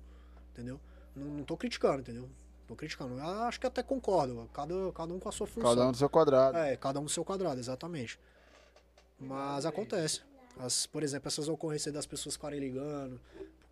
Entendeu? 0.54 0.80
Não, 1.16 1.26
não 1.26 1.44
tô 1.44 1.58
criticando, 1.58 2.02
entendeu? 2.02 2.30
Tô 2.68 2.76
criticando. 2.76 3.18
Eu 3.18 3.26
acho 3.44 3.60
que 3.60 3.66
até 3.66 3.82
concordo. 3.82 4.48
Cada, 4.54 4.74
cada 4.92 5.14
um 5.14 5.20
com 5.20 5.30
a 5.30 5.32
sua 5.32 5.48
função. 5.48 5.72
Cada 5.72 5.88
um 5.88 5.92
do 5.92 5.98
seu 5.98 6.10
quadrado. 6.10 6.58
É, 6.58 6.78
cada 6.78 7.00
um 7.00 7.04
no 7.04 7.10
seu 7.10 7.26
quadrado, 7.26 7.60
exatamente. 7.60 8.20
Mas 9.20 9.66
acontece. 9.66 10.22
As, 10.58 10.86
por 10.86 11.04
exemplo, 11.04 11.28
essas 11.28 11.48
ocorrências 11.48 11.94
das 11.94 12.06
pessoas 12.06 12.36
ficarem 12.36 12.60
ligando, 12.60 13.20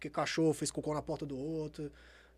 porque 0.04 0.10
cachorro 0.10 0.54
fez 0.54 0.70
cocô 0.70 0.94
na 0.94 1.02
porta 1.02 1.26
do 1.26 1.38
outro. 1.38 1.90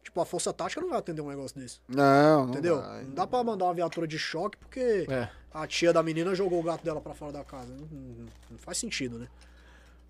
Tipo, 0.03 0.21
a 0.21 0.25
força 0.25 0.53
tática 0.53 0.79
não 0.79 0.89
vai 0.89 0.99
atender 0.99 1.21
um 1.21 1.29
negócio 1.29 1.59
desse. 1.59 1.79
Não, 1.87 2.43
não 2.43 2.49
Entendeu? 2.53 2.79
vai. 2.79 3.03
Não 3.05 3.13
dá 3.15 3.25
pra 3.25 3.43
mandar 3.43 3.65
uma 3.65 3.73
viatura 3.73 4.07
de 4.07 4.19
choque 4.19 4.55
porque 4.57 5.07
É. 5.09 5.27
a 5.51 5.65
tia 5.65 5.91
da 5.91 6.03
menina 6.03 6.35
jogou 6.35 6.59
o 6.59 6.63
gato 6.63 6.83
dela 6.85 7.01
pra 7.01 7.15
fora 7.15 7.31
da 7.31 7.43
casa. 7.43 7.69
Não, 7.73 7.87
não- 7.91 8.25
não 8.51 8.57
faz 8.59 8.77
sentido, 8.77 9.17
né? 9.17 9.27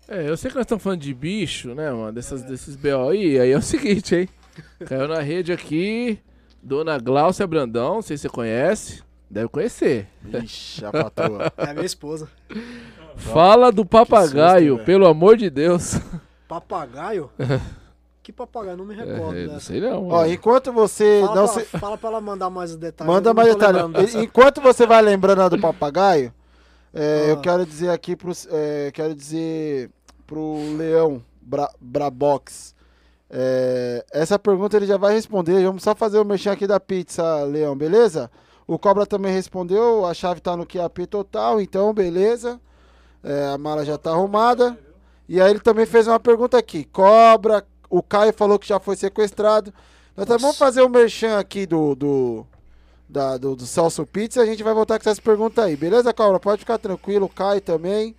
É, 0.06 0.28
eu 0.28 0.36
sei 0.36 0.50
que 0.50 0.56
nós 0.56 0.64
estamos 0.64 0.84
falando 0.84 1.00
de 1.00 1.14
bicho, 1.14 1.74
né, 1.74 1.90
mano? 1.90 2.12
Dessas, 2.12 2.42
Desses 2.42 2.76
BO 2.76 3.08
aí. 3.08 3.40
Aí 3.40 3.50
é 3.50 3.56
o 3.56 3.62
seguinte, 3.62 4.14
hein? 4.14 4.28
Caiu 4.86 5.08
na 5.08 5.20
rede 5.20 5.50
aqui, 5.50 6.18
Dona 6.62 6.98
Gláucia 6.98 7.46
Brandão, 7.46 7.94
não 7.96 8.02
sei 8.02 8.18
se 8.18 8.22
você 8.22 8.28
conhece. 8.28 9.02
Deve 9.30 9.48
conhecer. 9.48 10.06
Ixi, 10.44 10.84
a 10.84 10.92
patroa. 10.92 11.50
É 11.56 11.72
minha 11.72 11.86
esposa. 11.86 12.28
Fala 13.16 13.72
do 13.72 13.84
papagaio, 13.84 14.74
velho. 14.76 14.84
pelo 14.86 15.06
amor 15.06 15.38
de 15.38 15.48
Deus. 15.48 15.94
Papagaio? 16.48 17.30
que 18.22 18.32
papagaio? 18.32 18.76
Não 18.76 18.84
me 18.84 18.94
recordo 18.94 19.36
É, 19.36 19.46
não 19.46 19.60
sei 19.60 19.80
não. 19.80 20.08
Ó, 20.08 20.26
enquanto 20.26 20.72
você 20.72 21.22
Fala, 21.24 21.34
não 21.40 21.48
pra, 21.52 21.62
se... 21.62 21.66
fala 21.78 21.98
pra 21.98 22.08
ela 22.10 22.20
mandar 22.20 22.50
mais 22.50 22.74
detalhes. 22.76 23.12
Manda 23.12 23.32
mais 23.34 23.48
detalhes. 23.54 24.14
Enquanto 24.14 24.60
você 24.60 24.86
vai 24.86 25.02
lembrando 25.02 25.42
a 25.42 25.48
do 25.48 25.58
papagaio, 25.60 26.32
é, 26.94 27.24
Ah. 27.26 27.28
eu 27.30 27.40
quero 27.40 27.64
dizer 27.66 27.90
aqui 27.90 28.16
pro, 28.16 28.32
é, 28.50 28.90
quero 28.92 29.14
dizer 29.14 29.90
pro 30.26 30.56
Leão 30.76 31.22
Bra, 31.40 31.70
Brabox. 31.80 32.74
é, 33.30 34.04
essa 34.12 34.38
pergunta 34.38 34.76
ele 34.76 34.86
já 34.86 34.96
vai 34.96 35.14
responder. 35.14 35.64
Vamos 35.64 35.82
só 35.82 35.94
fazer 35.94 36.18
o 36.18 36.24
mexer 36.24 36.50
aqui 36.50 36.66
da 36.66 36.80
pizza, 36.80 37.44
Leão, 37.44 37.76
beleza? 37.76 38.30
O 38.66 38.78
Cobra 38.78 39.06
também 39.06 39.32
respondeu. 39.32 40.04
A 40.06 40.12
chave 40.14 40.40
tá 40.40 40.56
no 40.56 40.66
QAP 40.66 41.06
total, 41.06 41.60
então 41.60 41.92
beleza. 41.94 42.60
É, 43.22 43.46
a 43.54 43.58
mala 43.58 43.84
já 43.84 43.96
tá 43.98 44.10
arrumada. 44.10 44.76
E 45.28 45.40
aí 45.40 45.50
ele 45.50 45.60
também 45.60 45.86
fez 45.86 46.06
uma 46.06 46.20
pergunta 46.20 46.56
aqui. 46.58 46.84
Cobra, 46.84 47.66
o 47.90 48.02
Caio 48.02 48.32
falou 48.32 48.58
que 48.58 48.68
já 48.68 48.78
foi 48.78 48.96
sequestrado. 48.96 49.72
Nós 50.16 50.26
vamos 50.28 50.56
fazer 50.56 50.82
o 50.82 50.88
merchan 50.88 51.38
aqui 51.38 51.66
do, 51.66 51.94
do, 51.94 52.46
da- 53.08 53.36
do, 53.36 53.56
do 53.56 53.66
Celso 53.66 54.06
Pizza. 54.06 54.40
A 54.40 54.46
gente 54.46 54.62
vai 54.62 54.72
voltar 54.74 54.98
com 54.98 55.02
essas 55.08 55.20
perguntas 55.20 55.64
aí. 55.64 55.76
Beleza, 55.76 56.12
Cobra? 56.14 56.40
Pode 56.40 56.60
ficar 56.60 56.78
tranquilo. 56.78 57.26
O 57.26 57.28
Caio 57.28 57.60
também. 57.60 58.14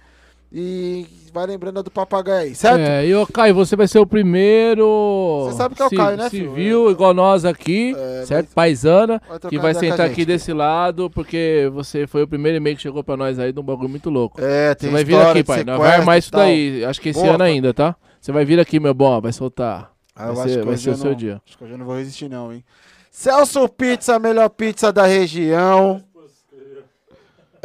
E 0.51 1.05
vai 1.33 1.45
lembrando 1.45 1.79
a 1.79 1.81
do 1.81 1.91
papagaio 1.91 2.47
aí, 2.47 2.55
certo? 2.55 2.79
É, 2.79 3.05
e 3.05 3.13
ô 3.13 3.27
Caio, 3.27 3.53
você 3.53 3.75
vai 3.75 3.85
ser 3.87 3.99
o 3.99 4.05
primeiro. 4.07 5.43
Você 5.45 5.57
sabe 5.57 5.75
que 5.75 5.81
é 5.81 5.85
o 5.85 5.89
Caio, 5.89 6.17
né, 6.17 6.29
filho? 6.29 6.49
Civil, 6.49 6.89
igual 6.91 7.13
nós 7.13 7.43
aqui, 7.43 7.93
É, 7.97 8.25
certo? 8.25 8.53
Paisana, 8.53 9.21
que 9.49 9.59
vai 9.59 9.73
sentar 9.73 10.07
gente. 10.07 10.11
aqui 10.13 10.25
desse 10.25 10.53
lado, 10.53 11.09
porque 11.09 11.69
você 11.73 12.07
foi 12.07 12.23
o 12.23 12.27
primeiro 12.27 12.57
e-mail 12.57 12.77
que 12.77 12.81
chegou 12.81 13.03
pra 13.03 13.17
nós 13.17 13.37
aí 13.39 13.51
de 13.51 13.59
um 13.59 13.63
bagulho 13.63 13.89
muito 13.89 14.09
louco. 14.09 14.39
É, 14.41 14.69
Você 14.69 14.75
tem 14.75 14.89
vai 14.91 15.03
vir 15.03 15.17
aqui, 15.19 15.43
pai. 15.43 15.63
Nós 15.65 15.77
vai 15.77 15.95
armar 15.95 16.17
isso 16.17 16.31
daí. 16.31 16.85
Acho 16.85 17.01
que 17.01 17.09
esse 17.09 17.19
Boa, 17.19 17.31
ano 17.31 17.39
pai. 17.39 17.51
ainda, 17.51 17.73
tá? 17.73 17.95
Você 18.21 18.31
vai 18.31 18.45
vir 18.45 18.59
aqui, 18.59 18.79
meu 18.79 18.93
bom, 18.93 19.19
vai 19.19 19.33
soltar. 19.33 19.91
Ah, 20.15 20.31
Vai 20.31 20.45
acho 20.45 20.53
ser- 20.53 20.59
que 20.61 20.65
vai 20.65 20.77
ser 20.77 20.89
o 20.89 20.93
eu 20.93 20.97
seu 20.97 21.09
não- 21.11 21.15
dia. 21.17 21.41
Acho 21.45 21.57
que 21.57 21.63
eu 21.65 21.77
não 21.77 21.85
vou 21.85 21.95
resistir, 21.97 22.29
não, 22.29 22.51
hein? 22.53 22.63
Celso 23.11 23.67
Pizza, 23.67 24.17
melhor 24.17 24.47
pizza 24.49 24.91
da 24.93 25.05
região. 25.05 26.01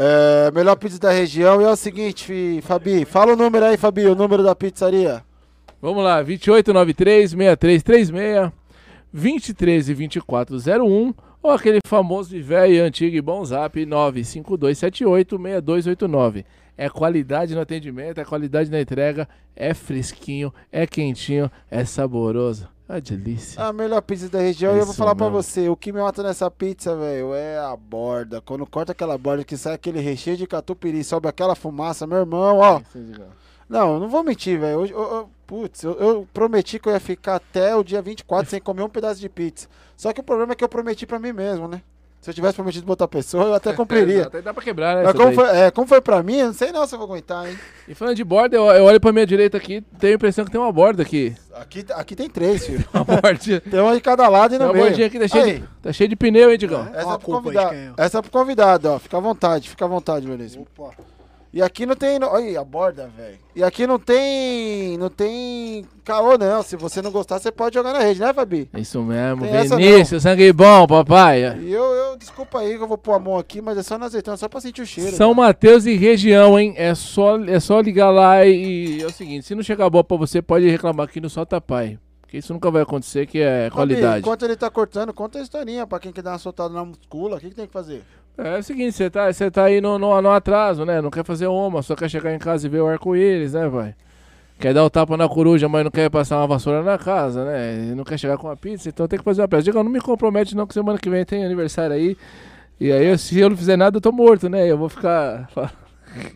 É, 0.05 0.51
melhor 0.51 0.75
pizza 0.75 0.99
da 0.99 1.13
região. 1.13 1.63
E 1.63 1.65
é 1.65 1.69
o 1.69 1.77
seguinte, 1.77 2.61
Fabi, 2.63 3.05
fala 3.05 3.35
o 3.35 3.37
número 3.37 3.65
aí, 3.65 3.77
Fabi, 3.77 4.05
o 4.07 4.17
número 4.17 4.43
da 4.43 4.53
pizzaria. 4.53 5.23
Vamos 5.81 6.03
lá, 6.03 6.25
2893-6336, 6.25 8.53
23 9.13 9.89
e 9.89 9.95
2401, 9.95 11.15
ou 11.43 11.51
aquele 11.51 11.81
famoso 11.87 12.37
e 12.37 12.41
velho 12.41 12.75
e 12.75 12.81
antigo 12.81 13.17
e 13.17 13.21
bom 13.21 13.45
zap 13.45 13.85
952786289. 13.85 16.45
É 16.77 16.89
qualidade 16.89 17.55
no 17.55 17.61
atendimento, 17.61 18.19
é 18.19 18.25
qualidade 18.25 18.71
na 18.71 18.81
entrega, 18.81 19.29
é 19.55 19.75
fresquinho, 19.75 20.53
é 20.71 20.87
quentinho, 20.87 21.51
é 21.71 21.85
saboroso. 21.85 22.69
É 22.89 23.01
delícia. 23.01 23.63
A 23.63 23.73
melhor 23.73 24.03
pizza 24.03 24.29
da 24.29 24.41
região. 24.41 24.77
E 24.77 24.79
eu 24.79 24.85
vou 24.85 24.95
falar 24.95 25.15
pra 25.15 25.27
mesmo. 25.27 25.43
você, 25.43 25.69
o 25.69 25.77
que 25.77 25.93
me 25.93 26.01
mata 26.01 26.23
nessa 26.23 26.51
pizza, 26.51 26.95
velho, 26.95 27.33
é 27.33 27.59
a 27.59 27.75
borda. 27.75 28.43
Quando 28.43 28.67
corta 28.67 28.93
aquela 28.93 29.17
borda 29.17 29.45
que 29.45 29.57
sai 29.57 29.75
aquele 29.75 30.01
recheio 30.01 30.37
de 30.37 30.47
catupiry, 30.47 31.03
sobe 31.03 31.27
aquela 31.27 31.55
fumaça, 31.55 32.07
meu 32.07 32.19
irmão, 32.19 32.59
ó. 32.59 32.83
Não, 33.73 33.99
não 33.99 34.09
vou 34.09 34.23
mentir, 34.23 34.59
velho. 34.61 34.79
Hoje- 34.81 34.93
eu- 34.93 35.01
eu- 35.01 35.31
Putz, 35.47 35.83
eu, 35.83 35.93
eu 36.01 36.29
prometi 36.33 36.79
que 36.79 36.89
eu 36.89 36.93
ia 36.95 37.01
ficar 37.01 37.35
até 37.37 37.77
o 37.77 37.83
dia 37.85 38.01
24 38.01 38.49
sem 38.51 38.59
comer 38.61 38.83
um 38.83 38.89
pedaço 38.89 39.21
de 39.21 39.29
pizza. 39.29 39.69
Só 39.99 40.11
que 40.13 40.21
o 40.21 40.23
problema 40.25 40.53
é 40.53 40.57
que 40.57 40.65
eu 40.65 40.69
prometi 40.69 41.05
pra 41.07 41.19
mim 41.19 41.33
mesmo, 41.33 41.69
né? 41.69 41.83
Se 42.23 42.31
eu 42.31 42.35
tivesse 42.35 42.55
prometido 42.55 42.85
pra 42.85 42.93
outra 42.93 43.09
pessoa, 43.09 43.45
eu 43.45 43.55
até 43.55 43.73
cumpriria. 43.77 44.23
Até 44.29 44.41
dá 44.41 44.55
pra 44.55 44.63
quebrar, 44.63 44.97
né? 44.97 45.03
Mas 45.03 45.13
como 45.15 45.33
foi, 45.35 45.49
é, 45.57 45.71
como 45.71 45.87
foi 45.87 46.01
pra 46.01 46.23
mim, 46.23 46.37
eu 46.37 46.47
não 46.47 46.53
sei 46.55 46.73
não 46.73 46.87
se 46.87 46.95
eu 46.95 46.99
vou 46.99 47.07
aguentar, 47.09 47.47
hein? 47.51 47.59
E 47.87 47.95
falando 47.95 48.15
de 48.17 48.25
borda, 48.25 48.57
eu, 48.57 48.65
eu 48.67 48.85
olho 48.85 48.99
pra 49.01 49.13
minha 49.13 49.27
direita 49.27 49.57
aqui, 49.59 49.83
tenho 49.99 50.15
a 50.15 50.17
impressão 50.17 50.45
que 50.45 50.51
tem 50.51 50.61
uma 50.61 50.73
borda 50.73 51.03
aqui. 51.03 51.35
Aqui, 51.55 51.85
aqui 51.91 52.17
tem 52.17 52.31
três, 52.31 52.65
filho. 52.65 52.85
Uma 52.95 53.05
bordinha. 53.05 53.61
Tem 53.69 53.79
uma 53.81 53.95
de 53.95 54.01
cada 54.01 54.27
lado 54.29 54.55
e 54.55 54.59
Tem 54.59 54.67
no 54.67 54.73
uma 54.73 54.73
meio. 54.73 54.87
bordinha 54.87 55.07
aqui, 55.09 55.19
tá 55.19 55.29
cheio, 55.29 55.61
de, 55.61 55.65
tá 55.83 55.93
cheio 55.93 56.09
de 56.09 56.17
pneu, 56.17 56.51
hein, 56.51 56.57
Digão? 56.57 56.89
É. 56.95 57.01
essa, 57.01 57.13
é 57.15 57.19
pro 57.19 57.27
convidado. 57.27 57.75
é. 57.75 57.93
essa 57.99 58.19
é 58.19 58.23
pro 58.23 58.31
convidado, 58.31 58.89
ó. 58.91 58.99
Fica 58.99 59.17
à 59.19 59.21
vontade, 59.21 59.69
fica 59.69 59.85
à 59.85 59.89
vontade, 59.89 60.27
beleza. 60.27 60.59
Opa. 60.61 60.95
E 61.53 61.61
aqui 61.61 61.85
não 61.85 61.95
tem. 61.95 62.19
Olha 62.23 62.45
aí, 62.47 62.57
a 62.57 62.65
borda, 62.65 63.11
velho. 63.15 63.39
E 63.55 63.63
aqui 63.63 63.87
não 63.87 63.99
tem. 63.99 64.97
Não 64.97 65.11
tem 65.11 65.85
caô, 66.03 66.39
não. 66.39 66.63
Se 66.63 66.77
você 66.77 67.03
não 67.03 67.11
gostar, 67.11 67.39
você 67.39 67.53
pode 67.53 67.75
jogar 67.75 67.93
na 67.93 67.99
rede, 67.99 68.21
né, 68.21 68.33
Fabi? 68.33 68.71
É 68.73 68.81
Isso 68.81 69.03
mesmo, 69.03 69.43
Tem 69.47 69.69
Vinícius, 69.69 70.23
sangue 70.23 70.51
bom, 70.51 70.87
papai. 70.87 71.59
E 71.61 71.71
eu, 71.71 71.85
eu, 71.85 72.17
desculpa 72.17 72.61
aí 72.61 72.79
que 72.79 72.83
eu 72.83 72.89
vou 72.89 72.97
pôr 72.97 73.13
a 73.13 73.19
mão 73.19 73.37
aqui, 73.37 73.61
mas 73.61 73.77
é 73.77 73.83
só 73.83 73.99
na 73.99 74.07
azeitona, 74.07 74.39
só 74.39 74.49
pra 74.49 74.63
sentir 74.63 74.81
o 74.81 74.87
cheiro. 74.87 75.15
São 75.15 75.31
né? 75.31 75.43
Mateus 75.43 75.85
e 75.85 75.95
região, 75.95 76.59
hein? 76.59 76.73
É 76.77 76.95
só, 76.95 77.39
é 77.45 77.61
só 77.61 77.81
ligar 77.81 78.11
lá 78.11 78.47
e, 78.47 78.97
e 78.99 79.03
é 79.03 79.07
o 79.07 79.13
seguinte, 79.13 79.47
se 79.47 79.55
não 79.55 79.63
chegar 79.63 79.91
boa 79.91 80.03
pra 80.03 80.17
você, 80.17 80.41
pode 80.41 80.67
reclamar 80.69 81.07
aqui 81.07 81.21
no 81.21 81.29
Solta 81.29 81.61
Pai. 81.61 81.99
Porque 82.33 82.39
isso 82.39 82.55
nunca 82.55 82.71
vai 82.71 82.81
acontecer, 82.81 83.27
que 83.27 83.41
é 83.41 83.65
Fabi, 83.65 83.75
qualidade. 83.75 84.21
enquanto 84.21 84.43
ele 84.43 84.57
tá 84.57 84.71
cortando, 84.71 85.13
conta 85.13 85.39
a 85.39 85.43
historinha 85.43 85.87
pra 85.87 86.01
quem 86.01 86.11
quer 86.11 86.23
dar 86.23 86.31
uma 86.31 86.39
soltada 86.39 86.73
na 86.73 86.83
muscula. 86.83 87.37
O 87.37 87.41
que, 87.41 87.51
que 87.51 87.55
tem 87.55 87.67
que 87.67 87.73
fazer? 87.73 88.03
É, 88.39 88.59
o 88.59 88.63
seguinte, 88.63 88.93
você 88.97 89.11
tá, 89.11 89.31
você 89.33 89.51
tá 89.51 89.65
aí 89.65 89.81
no, 89.81 89.99
no, 89.99 90.21
no 90.23 90.31
atraso, 90.31 90.85
né? 90.85 91.01
Não 91.01 91.11
quer 91.11 91.25
fazer 91.25 91.47
uma, 91.47 91.83
só 91.83 91.95
quer 91.95 92.09
chegar 92.09 92.35
em 92.35 92.39
casa 92.39 92.67
e 92.67 92.71
ver 92.71 92.81
o 92.81 92.87
arco-íris, 92.87 93.53
né, 93.53 93.69
vai? 93.69 93.95
Quer 94.59 94.73
dar 94.73 94.85
o 94.85 94.91
tapa 94.91 95.17
na 95.17 95.29
coruja, 95.29 95.69
mas 95.69 95.85
não 95.85 95.91
quer 95.91 96.09
passar 96.11 96.39
uma 96.39 96.47
vassoura 96.47 96.83
na 96.83 96.97
casa, 96.97 97.45
né? 97.45 97.91
E 97.91 97.95
não 97.95 98.05
quer 98.05 98.19
chegar 98.19 98.39
com 98.39 98.47
uma 98.47 98.57
pizza, 98.57 98.89
então 98.89 99.07
tem 99.09 99.19
que 99.19 99.25
fazer 99.25 99.43
uma 99.43 99.49
peça. 99.49 99.65
Diga, 99.65 99.83
não 99.83 99.91
me 99.91 100.01
compromete 100.01 100.55
não, 100.57 100.67
que 100.67 100.75
semana 100.75 100.99
que 100.99 101.11
vem 101.11 101.25
tem 101.25 101.45
aniversário 101.45 101.95
aí. 101.95 102.17
E 102.81 102.91
aí, 102.91 103.17
se 103.19 103.39
eu 103.39 103.51
não 103.51 103.57
fizer 103.57 103.77
nada, 103.77 103.97
eu 103.97 104.01
tô 104.01 104.13
morto, 104.13 104.49
né? 104.49 104.71
Eu 104.71 104.79
vou 104.79 104.89
ficar... 104.89 105.49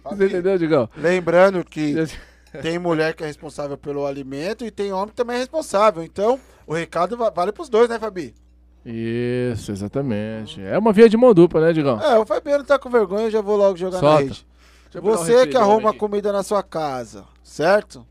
Você 0.05 0.27
entendeu, 0.27 0.59
Digão? 0.59 0.89
Lembrando 0.97 1.65
que 1.65 1.95
tem 2.63 2.79
mulher 2.79 3.15
que 3.15 3.23
é 3.23 3.27
responsável 3.27 3.77
pelo 3.77 4.07
alimento 4.07 4.65
e 4.65 4.71
tem 4.71 4.93
homem 4.93 5.09
que 5.09 5.15
também 5.15 5.37
é 5.37 5.41
responsável. 5.41 6.03
Então, 6.03 6.39
o 6.67 6.75
recado 6.75 7.17
va- 7.17 7.31
vale 7.31 7.53
pros 7.53 7.69
dois, 7.69 7.89
né, 7.89 7.99
Fabi? 7.99 8.35
Isso, 8.89 9.73
exatamente. 9.73 10.61
É 10.63 10.79
uma 10.79 10.93
via 10.93 11.09
de 11.09 11.17
mão 11.17 11.35
dupla, 11.35 11.61
né, 11.61 11.73
Digão? 11.73 12.01
É, 12.01 12.19
o 12.19 12.25
Fabiano 12.25 12.63
tá 12.65 12.79
com 12.79 12.89
vergonha, 12.89 13.25
eu 13.25 13.31
já 13.31 13.41
vou 13.41 13.57
logo 13.57 13.77
jogar 13.77 14.01
na 14.01 14.09
Solta. 14.09 14.23
rede. 14.23 14.47
Pegar 14.93 15.07
um 15.07 15.11
Você 15.11 15.47
que 15.49 15.57
arruma 15.57 15.91
aqui. 15.91 15.99
comida 15.99 16.33
na 16.33 16.43
sua 16.43 16.63
casa, 16.63 17.25
certo? 17.43 18.07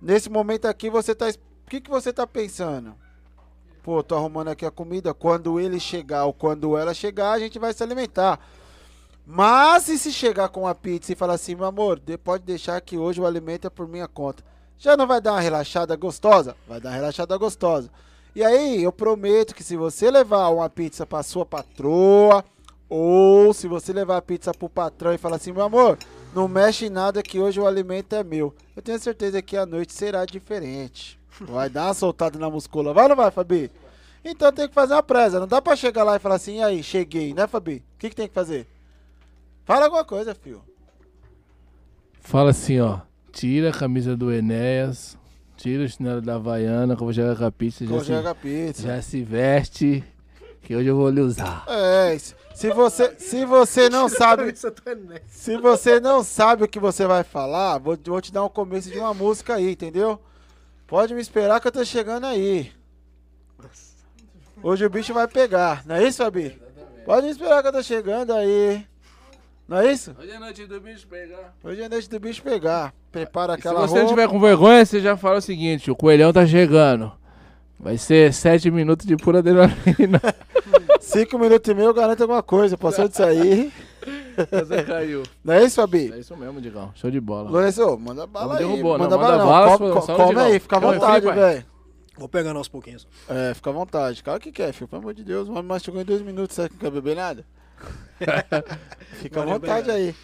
Nesse 0.00 0.30
momento 0.30 0.66
aqui 0.66 0.88
você 0.88 1.14
tá. 1.14 1.26
O 1.28 1.70
que, 1.70 1.80
que 1.80 1.90
você 1.90 2.12
tá 2.12 2.26
pensando? 2.26 2.94
Pô, 3.82 4.00
tô 4.02 4.14
arrumando 4.14 4.48
aqui 4.48 4.64
a 4.64 4.70
comida. 4.70 5.12
Quando 5.12 5.58
ele 5.58 5.80
chegar 5.80 6.24
ou 6.24 6.32
quando 6.32 6.76
ela 6.78 6.94
chegar, 6.94 7.32
a 7.32 7.38
gente 7.40 7.58
vai 7.58 7.72
se 7.72 7.82
alimentar. 7.82 8.38
Mas 9.26 9.88
e 9.88 9.98
se 9.98 10.12
chegar 10.12 10.48
com 10.48 10.66
a 10.66 10.74
pizza 10.74 11.12
e 11.12 11.16
falar 11.16 11.34
assim, 11.34 11.54
meu 11.54 11.64
amor, 11.66 11.98
de- 11.98 12.16
pode 12.18 12.44
deixar 12.44 12.80
que 12.80 12.96
hoje 12.96 13.20
o 13.20 13.26
alimento 13.26 13.66
é 13.66 13.70
por 13.70 13.88
minha 13.88 14.06
conta. 14.08 14.42
Já 14.78 14.96
não 14.96 15.06
vai 15.06 15.20
dar 15.20 15.32
uma 15.32 15.40
relaxada 15.40 15.94
gostosa? 15.96 16.56
Vai 16.68 16.80
dar 16.80 16.90
uma 16.90 16.96
relaxada 16.96 17.36
gostosa. 17.36 17.90
E 18.34 18.42
aí, 18.42 18.82
eu 18.82 18.90
prometo 18.90 19.54
que 19.54 19.62
se 19.62 19.76
você 19.76 20.10
levar 20.10 20.48
uma 20.48 20.70
pizza 20.70 21.04
pra 21.04 21.22
sua 21.22 21.44
patroa, 21.44 22.42
ou 22.88 23.52
se 23.52 23.68
você 23.68 23.92
levar 23.92 24.16
a 24.16 24.22
pizza 24.22 24.52
pro 24.52 24.68
patrão 24.68 25.12
e 25.12 25.18
falar 25.18 25.36
assim, 25.36 25.52
meu 25.52 25.62
amor, 25.62 25.98
não 26.34 26.48
mexe 26.48 26.86
em 26.86 26.90
nada 26.90 27.22
que 27.22 27.38
hoje 27.38 27.60
o 27.60 27.66
alimento 27.66 28.14
é 28.14 28.24
meu. 28.24 28.54
Eu 28.74 28.82
tenho 28.82 28.98
certeza 28.98 29.42
que 29.42 29.56
a 29.56 29.66
noite 29.66 29.92
será 29.92 30.24
diferente. 30.24 31.18
Vai 31.40 31.68
dar 31.68 31.86
uma 31.86 31.94
soltada 31.94 32.38
na 32.38 32.48
muscula. 32.48 32.94
Vai 32.94 33.04
ou 33.04 33.08
não 33.10 33.16
vai, 33.16 33.30
Fabi? 33.30 33.70
Então 34.24 34.52
tem 34.52 34.68
que 34.68 34.74
fazer 34.74 34.94
uma 34.94 35.02
presa. 35.02 35.40
Não 35.40 35.46
dá 35.46 35.60
pra 35.60 35.76
chegar 35.76 36.04
lá 36.04 36.16
e 36.16 36.18
falar 36.18 36.36
assim, 36.36 36.58
e 36.58 36.62
aí, 36.62 36.82
cheguei, 36.82 37.34
né, 37.34 37.46
Fabi? 37.46 37.84
O 37.96 37.98
que, 37.98 38.10
que 38.10 38.16
tem 38.16 38.28
que 38.28 38.34
fazer? 38.34 38.66
Fala 39.64 39.86
alguma 39.86 40.04
coisa, 40.04 40.34
filho. 40.34 40.62
Fala 42.20 42.50
assim, 42.50 42.80
ó. 42.80 43.00
Tira 43.32 43.70
a 43.70 43.72
camisa 43.72 44.14
do 44.16 44.30
Enéas, 44.30 45.16
tira 45.62 45.84
o 45.84 45.88
chinelo 45.88 46.20
da 46.20 46.34
Havaiana, 46.34 46.96
vou 46.96 47.12
jogar 47.12 47.36
com 47.36 47.44
a 47.44 47.52
pizza. 47.52 47.84
Já, 47.84 47.90
Como 47.90 48.04
se, 48.04 48.12
joga 48.12 48.30
a 48.30 48.34
pizza. 48.34 48.82
já 48.82 49.00
se 49.00 49.22
veste, 49.22 50.02
que 50.60 50.74
hoje 50.74 50.88
eu 50.88 50.96
vou 50.96 51.08
lhe 51.08 51.20
usar. 51.20 51.64
É, 51.68 52.18
se 52.18 52.34
se 52.52 52.70
você, 52.70 53.14
se 53.16 53.44
você 53.44 53.88
não 53.88 54.08
sabe, 54.10 54.52
se 55.28 55.56
você 55.56 56.00
não 56.00 56.24
sabe 56.24 56.64
o 56.64 56.68
que 56.68 56.80
você 56.80 57.06
vai 57.06 57.22
falar, 57.22 57.78
vou, 57.78 57.96
vou 58.04 58.20
te 58.20 58.32
dar 58.32 58.44
um 58.44 58.48
começo 58.48 58.90
de 58.90 58.98
uma 58.98 59.14
música 59.14 59.54
aí, 59.54 59.70
entendeu? 59.70 60.20
Pode 60.86 61.14
me 61.14 61.20
esperar 61.20 61.60
que 61.60 61.68
eu 61.68 61.72
tô 61.72 61.84
chegando 61.84 62.26
aí. 62.26 62.72
Hoje 64.62 64.84
o 64.84 64.90
bicho 64.90 65.14
vai 65.14 65.28
pegar, 65.28 65.86
não 65.86 65.94
é 65.94 66.04
isso, 66.04 66.22
Fabi? 66.22 66.60
Pode 67.04 67.26
me 67.26 67.32
esperar 67.32 67.62
que 67.62 67.68
eu 67.68 67.72
tô 67.72 67.82
chegando 67.82 68.32
aí. 68.32 68.84
Não 69.68 69.78
é 69.78 69.92
isso? 69.92 70.14
Hoje 70.18 70.30
é 70.30 70.38
noite 70.38 70.66
do 70.66 70.80
bicho 70.80 71.06
pegar. 71.06 71.54
Hoje 71.64 71.80
é 71.82 71.88
noite 71.88 72.08
do 72.10 72.20
bicho 72.20 72.42
pegar. 72.42 72.92
Prepara 73.10 73.54
Se 73.54 73.60
aquela 73.60 73.80
você 73.80 73.94
não 73.94 74.02
roupa. 74.06 74.08
tiver 74.14 74.28
com 74.28 74.40
vergonha, 74.40 74.84
você 74.84 75.00
já 75.00 75.16
fala 75.16 75.38
o 75.38 75.42
seguinte: 75.42 75.90
o 75.90 75.96
coelhão 75.96 76.32
tá 76.32 76.46
chegando. 76.46 77.12
Vai 77.78 77.96
ser 77.98 78.32
sete 78.32 78.70
minutos 78.70 79.06
de 79.06 79.16
pura 79.16 79.38
adrenalina. 79.40 80.20
Cinco 81.00 81.36
minutos 81.38 81.68
e 81.68 81.74
meio 81.74 81.88
eu 81.88 81.94
garanto 81.94 82.20
alguma 82.22 82.42
coisa. 82.42 82.78
Passou 82.78 83.08
disso 83.08 83.22
aí. 83.24 83.72
Você 84.50 84.82
caiu. 84.84 85.22
Não 85.44 85.54
é 85.54 85.64
isso, 85.64 85.76
Fabi? 85.76 86.12
É 86.12 86.18
isso 86.18 86.36
mesmo, 86.36 86.60
Digão. 86.60 86.90
Show 86.94 87.10
de 87.10 87.20
bola. 87.20 87.50
Lourenço, 87.50 87.98
manda 87.98 88.26
bala 88.26 88.54
aí. 88.54 88.58
derrubou, 88.60 88.96
não, 88.96 89.04
manda 89.04 89.16
manda 89.16 89.28
bala 89.28 89.38
não. 89.38 89.46
bala, 89.46 89.78
Come, 89.78 89.92
co- 89.92 90.00
come 90.26 90.40
aí, 90.40 90.58
fica 90.60 90.76
à 90.76 90.80
vontade, 90.80 91.26
velho. 91.26 91.64
Vou 92.16 92.28
pegando 92.28 92.56
aos 92.56 92.68
pouquinhos. 92.68 93.06
É, 93.28 93.52
fica 93.54 93.70
à 93.70 93.72
vontade. 93.72 94.22
Cara, 94.22 94.38
o 94.38 94.40
que 94.40 94.52
quer, 94.52 94.72
filho? 94.72 94.88
Pelo 94.88 95.02
amor 95.02 95.12
de 95.14 95.24
Deus, 95.24 95.48
o 95.48 95.52
homem 95.52 95.64
mastigou 95.64 96.00
em 96.00 96.04
dois 96.04 96.22
minutos, 96.22 96.54
você 96.56 96.62
não 96.62 96.68
quer 96.78 96.90
beber 96.90 97.16
nada? 97.16 97.44
Fica 99.20 99.42
à 99.42 99.44
vontade 99.44 99.90
obrigado. 99.90 99.96
aí. 99.96 100.14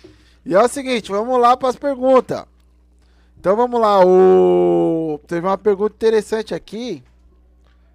E 0.44 0.54
é 0.54 0.62
o 0.62 0.68
seguinte, 0.68 1.10
vamos 1.10 1.38
lá 1.40 1.56
para 1.56 1.68
as 1.68 1.76
perguntas. 1.76 2.44
Então 3.38 3.54
vamos 3.54 3.80
lá, 3.80 4.04
o 4.04 5.20
teve 5.26 5.46
uma 5.46 5.58
pergunta 5.58 5.94
interessante 5.94 6.54
aqui. 6.54 7.02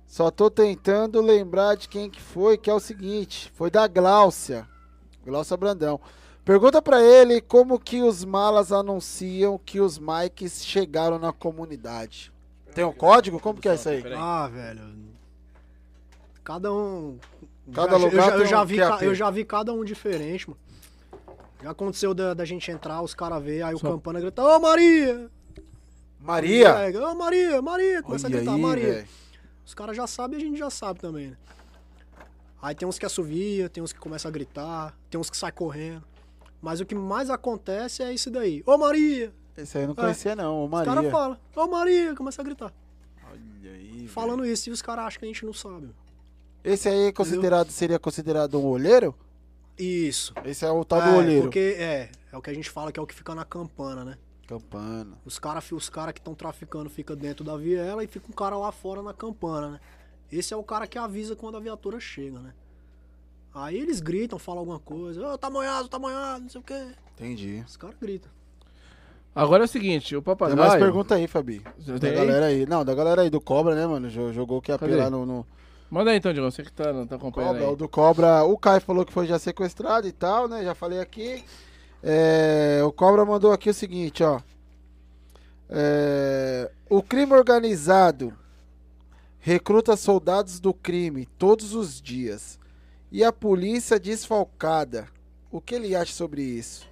Só 0.07 0.29
tô 0.29 0.49
tentando 0.49 1.19
lembrar 1.21 1.75
de 1.75 1.89
quem 1.89 2.09
que 2.09 2.21
foi, 2.21 2.57
que 2.57 2.69
é 2.69 2.73
o 2.73 2.79
seguinte, 2.79 3.51
foi 3.55 3.71
da 3.71 3.87
Gláucia. 3.87 4.67
Gláucia 5.25 5.57
Brandão. 5.57 5.99
Pergunta 6.45 6.81
pra 6.81 7.01
ele 7.01 7.41
como 7.41 7.79
que 7.79 8.01
os 8.01 8.23
malas 8.23 8.71
anunciam 8.71 9.57
que 9.57 9.79
os 9.79 9.97
Mikes 9.97 10.65
chegaram 10.65 11.17
na 11.17 11.31
comunidade. 11.31 12.31
Tem 12.75 12.83
um 12.83 12.91
código? 12.91 13.39
Como 13.39 13.59
que 13.59 13.69
é 13.69 13.75
isso 13.75 13.89
aí? 13.89 14.03
Ah, 14.15 14.47
velho. 14.47 14.81
Cada 16.43 16.71
um. 16.73 17.17
Cada 17.71 17.91
já, 17.91 17.97
lugar 18.05 18.33
eu, 18.33 18.39
eu, 18.39 18.45
já 18.45 18.63
vi, 18.63 18.77
QAP. 18.77 18.99
ca- 18.99 19.05
eu 19.05 19.15
já 19.15 19.29
vi 19.29 19.45
cada 19.45 19.73
um 19.73 19.83
diferente, 19.85 20.49
mano. 20.49 20.59
Já 21.61 21.71
aconteceu 21.71 22.13
da, 22.13 22.33
da 22.33 22.43
gente 22.43 22.69
entrar, 22.71 23.01
os 23.01 23.13
caras 23.13 23.41
ver, 23.41 23.61
aí 23.63 23.73
o 23.73 23.77
Só- 23.77 23.89
campana 23.91 24.19
grita, 24.19 24.43
ô 24.43 24.59
Maria! 24.59 25.29
Maria? 26.19 26.67
É, 26.69 26.97
Ô 26.99 27.15
Maria, 27.15 27.61
Maria! 27.61 28.01
Começa 28.03 28.27
Olha 28.27 28.35
a 28.35 28.39
gritar, 28.39 28.55
aí, 28.55 28.61
Maria. 28.61 28.93
velho. 28.93 29.07
Os 29.65 29.73
caras 29.73 29.95
já 29.95 30.07
sabem 30.07 30.39
e 30.39 30.41
a 30.41 30.45
gente 30.45 30.57
já 30.57 30.69
sabe 30.69 30.99
também, 30.99 31.27
né? 31.31 31.37
Aí 32.61 32.73
tem 32.75 32.87
uns 32.87 32.97
que 32.97 33.05
assovia, 33.05 33.69
tem 33.69 33.83
uns 33.83 33.91
que 33.91 33.99
começam 33.99 34.29
a 34.29 34.31
gritar, 34.31 34.97
tem 35.09 35.19
uns 35.19 35.29
que 35.29 35.35
saem 35.37 35.53
correndo. 35.53 36.03
Mas 36.61 36.79
o 36.79 36.85
que 36.85 36.95
mais 36.95 37.29
acontece 37.29 38.01
é 38.03 38.13
isso 38.13 38.31
daí. 38.31 38.63
Ô 38.65 38.77
Maria! 38.77 39.33
Esse 39.57 39.77
aí 39.77 39.83
eu 39.83 39.87
não 39.89 39.95
conhecia 39.95 40.35
não, 40.35 40.61
o 40.61 40.65
Os 40.65 40.71
Maria. 40.71 40.93
caras 40.93 41.11
falam, 41.11 41.37
ô 41.55 41.67
Maria! 41.67 42.15
Começa 42.15 42.41
a 42.41 42.45
gritar. 42.45 42.73
Olha 43.29 43.71
aí, 43.71 44.07
Falando 44.07 44.45
isso, 44.45 44.69
e 44.69 44.71
os 44.71 44.81
caras 44.81 45.05
acham 45.05 45.19
que 45.19 45.25
a 45.25 45.27
gente 45.27 45.45
não 45.45 45.53
sabe. 45.53 45.89
Esse 46.63 46.87
aí 46.87 47.07
é 47.07 47.11
considerado, 47.11 47.69
seria 47.69 47.99
considerado 47.99 48.59
um 48.59 48.65
olheiro? 48.65 49.13
Isso. 49.77 50.33
Esse 50.45 50.65
é 50.65 50.71
o 50.71 50.85
tal 50.85 51.01
do 51.01 51.09
é, 51.09 51.17
olheiro. 51.17 51.41
Porque 51.43 51.75
é, 51.77 52.09
é 52.31 52.37
o 52.37 52.41
que 52.41 52.49
a 52.49 52.53
gente 52.53 52.69
fala 52.69 52.91
que 52.91 52.99
é 52.99 53.03
o 53.03 53.07
que 53.07 53.15
fica 53.15 53.35
na 53.35 53.43
campana, 53.43 54.05
né? 54.05 54.17
Campana. 54.47 55.17
Os 55.25 55.39
caras 55.39 55.71
os 55.71 55.89
cara 55.89 56.13
que 56.13 56.19
estão 56.19 56.35
traficando 56.35 56.89
fica 56.89 57.15
dentro 57.15 57.43
da 57.43 57.57
viela 57.57 58.03
e 58.03 58.07
fica 58.07 58.27
um 58.29 58.35
cara 58.35 58.57
lá 58.57 58.71
fora 58.71 59.01
na 59.01 59.13
campana, 59.13 59.71
né? 59.71 59.79
Esse 60.31 60.53
é 60.53 60.57
o 60.57 60.63
cara 60.63 60.87
que 60.87 60.97
avisa 60.97 61.35
quando 61.35 61.57
a 61.57 61.59
viatura 61.59 61.99
chega, 61.99 62.39
né? 62.39 62.53
Aí 63.53 63.77
eles 63.77 63.99
gritam, 63.99 64.39
falam 64.39 64.59
alguma 64.59 64.79
coisa, 64.79 65.27
ô, 65.27 65.37
tá 65.37 65.49
molhado, 65.49 65.87
tá 65.87 65.99
molhado, 65.99 66.41
não 66.41 66.49
sei 66.49 66.59
o 66.59 66.63
quê. 66.63 66.87
Entendi. 67.15 67.63
Os 67.67 67.77
caras 67.77 67.95
gritam. 68.01 68.31
Agora 69.35 69.63
é 69.63 69.65
o 69.65 69.67
seguinte, 69.67 70.15
o 70.15 70.21
Tem 70.21 70.35
papagaio... 70.35 70.57
mais 70.57 70.73
pergunta 70.81 71.15
aí, 71.15 71.27
Fabi. 71.27 71.61
Da 71.85 71.99
tem 71.99 72.13
galera 72.13 72.47
aí. 72.47 72.65
Não, 72.65 72.83
da 72.85 72.93
galera 72.93 73.21
aí 73.23 73.29
do 73.29 73.41
Cobra, 73.41 73.75
né, 73.75 73.85
mano? 73.85 74.09
Jo- 74.09 74.31
Jogou 74.33 74.61
que 74.61 74.71
ia 74.71 74.75
apelar 74.75 75.09
no, 75.09 75.25
no 75.25 75.45
Manda 75.93 76.09
aí 76.09 76.17
então, 76.17 76.33
Diego, 76.33 76.49
você 76.49 76.63
que 76.63 76.71
tá, 76.71 76.85
tá 77.05 77.17
acompanhando 77.17 77.51
Cobra. 77.53 77.67
O 77.67 77.69
aí. 77.69 77.75
do 77.75 77.87
Cobra, 77.87 78.43
o 78.45 78.57
Caio 78.57 78.81
falou 78.81 79.05
que 79.05 79.13
foi 79.13 79.27
já 79.27 79.37
sequestrado 79.37 80.07
e 80.07 80.11
tal, 80.11 80.47
né? 80.47 80.63
Já 80.63 80.73
falei 80.73 80.99
aqui. 80.99 81.45
É, 82.01 82.81
o 82.83 82.91
Cobra 82.91 83.23
mandou 83.23 83.51
aqui 83.51 83.69
o 83.69 83.73
seguinte, 83.75 84.23
ó. 84.23 84.41
É, 85.69 86.71
o 86.89 87.03
crime 87.03 87.33
organizado 87.33 88.33
recruta 89.37 89.95
soldados 89.95 90.59
do 90.59 90.73
crime 90.73 91.27
todos 91.37 91.75
os 91.75 92.01
dias. 92.01 92.57
E 93.11 93.23
a 93.23 93.31
polícia 93.31 93.99
desfalcada. 93.99 95.07
O 95.51 95.61
que 95.61 95.75
ele 95.75 95.95
acha 95.95 96.11
sobre 96.11 96.41
isso? 96.41 96.87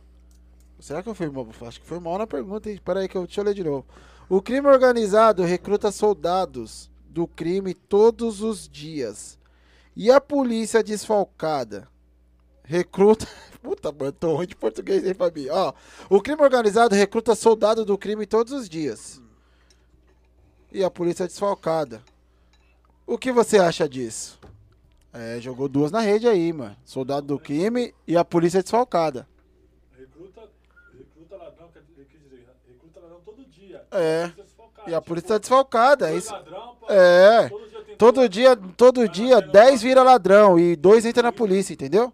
Será 0.80 1.02
que 1.02 1.10
eu 1.10 1.16
fui 1.16 1.28
mal? 1.28 1.48
Acho 1.66 1.82
que 1.82 1.88
foi 1.88 2.00
mal 2.00 2.20
na 2.20 2.28
pergunta, 2.28 2.70
hein? 2.70 2.80
Pera 2.86 3.00
aí 3.00 3.08
que 3.08 3.18
eu 3.18 3.26
deixa 3.26 3.42
eu 3.42 3.46
ler 3.46 3.56
de 3.56 3.64
novo. 3.64 3.84
O 4.30 4.44
crime 4.44 4.68
organizado 4.68 5.42
recruta 5.42 5.92
soldados 5.92 6.91
do 7.12 7.28
crime 7.28 7.74
todos 7.74 8.42
os 8.42 8.68
dias. 8.68 9.38
E 9.96 10.10
a 10.10 10.22
polícia 10.22 10.82
desfalcada 10.82 11.88
recruta. 12.64 13.28
Puta, 13.62 13.92
mano, 13.92 14.12
tô 14.12 14.36
ruim 14.36 14.48
de 14.48 14.56
português, 14.56 15.06
hein, 15.06 15.14
Fabi? 15.14 15.50
Ó, 15.50 15.74
o 16.10 16.22
crime 16.22 16.42
organizado 16.42 16.96
recruta 16.96 17.36
soldado 17.36 17.86
do 17.86 17.98
crime 17.98 18.26
todos 18.26 18.54
os 18.54 18.68
dias. 18.68 19.22
E 20.72 20.84
a 20.84 20.90
polícia 20.90 21.28
desfalcada. 21.28 22.02
O 23.06 23.18
que 23.18 23.32
você 23.32 23.60
acha 23.60 23.88
disso? 23.88 24.40
É, 25.14 25.40
jogou 25.42 25.68
duas 25.68 25.92
na 25.92 26.00
rede 26.00 26.28
aí, 26.28 26.54
mano. 26.54 26.76
Soldado 26.86 27.28
do 27.28 27.38
crime 27.38 27.94
e 28.08 28.16
a 28.16 28.24
polícia 28.24 28.64
desfalcada. 28.64 29.28
Recruta, 29.96 30.50
recruta 30.98 31.36
ladrão, 31.36 31.70
quer 31.74 31.84
dizer, 31.84 32.08
recruta 32.66 33.00
ladrão 33.02 33.20
todo 33.26 33.46
dia. 33.46 33.86
É. 33.92 34.32
E 34.88 34.94
a 34.94 34.98
tipo, 34.98 35.02
polícia 35.08 35.30
tá 35.30 35.38
desfalcada. 35.38 36.10
É 36.10 36.16
isso. 36.16 36.34
É. 36.90 37.50
todo 37.50 37.60
dia 37.68 37.96
Todo 37.98 38.30
dia, 38.30 38.58
todo 38.76 39.10
dia, 39.10 39.42
10 39.42 39.82
vira 39.82 40.02
ladrão 40.02 40.58
e 40.58 40.76
dois 40.76 41.06
entra 41.06 41.22
na 41.24 41.32
polícia, 41.32 41.74
entendeu? 41.74 42.12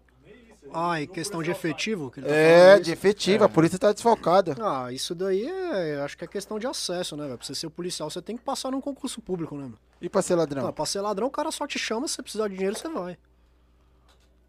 Ah, 0.70 1.00
e 1.00 1.06
questão 1.06 1.42
de 1.42 1.50
efetivo? 1.50 2.10
Que 2.10 2.20
ele 2.20 2.26
tá 2.26 2.34
É, 2.34 2.66
falando 2.68 2.84
de 2.84 2.92
efetivo, 2.92 3.44
a 3.44 3.48
polícia 3.48 3.78
tá 3.78 3.90
desfalcada. 3.90 4.54
Ah, 4.60 4.92
isso 4.92 5.14
daí 5.14 5.46
é. 5.46 6.02
Acho 6.02 6.18
que 6.18 6.24
é 6.24 6.28
questão 6.28 6.58
de 6.58 6.66
acesso, 6.66 7.16
né, 7.16 7.24
velho? 7.24 7.38
Pra 7.38 7.46
você 7.46 7.54
ser 7.54 7.70
policial, 7.70 8.10
você 8.10 8.20
tem 8.20 8.36
que 8.36 8.42
passar 8.44 8.70
num 8.70 8.80
concurso 8.82 9.22
público, 9.22 9.54
né, 9.56 9.62
mano? 9.62 9.78
E 9.98 10.10
pra 10.10 10.20
ser 10.20 10.34
ladrão? 10.34 10.62
Não, 10.64 10.72
pra 10.74 10.84
ser 10.84 11.00
ladrão, 11.00 11.28
o 11.28 11.30
cara 11.30 11.50
só 11.50 11.66
te 11.66 11.78
chama, 11.78 12.06
se 12.06 12.16
você 12.16 12.22
precisar 12.22 12.48
de 12.48 12.54
dinheiro, 12.56 12.76
você 12.76 12.88
vai. 12.88 13.16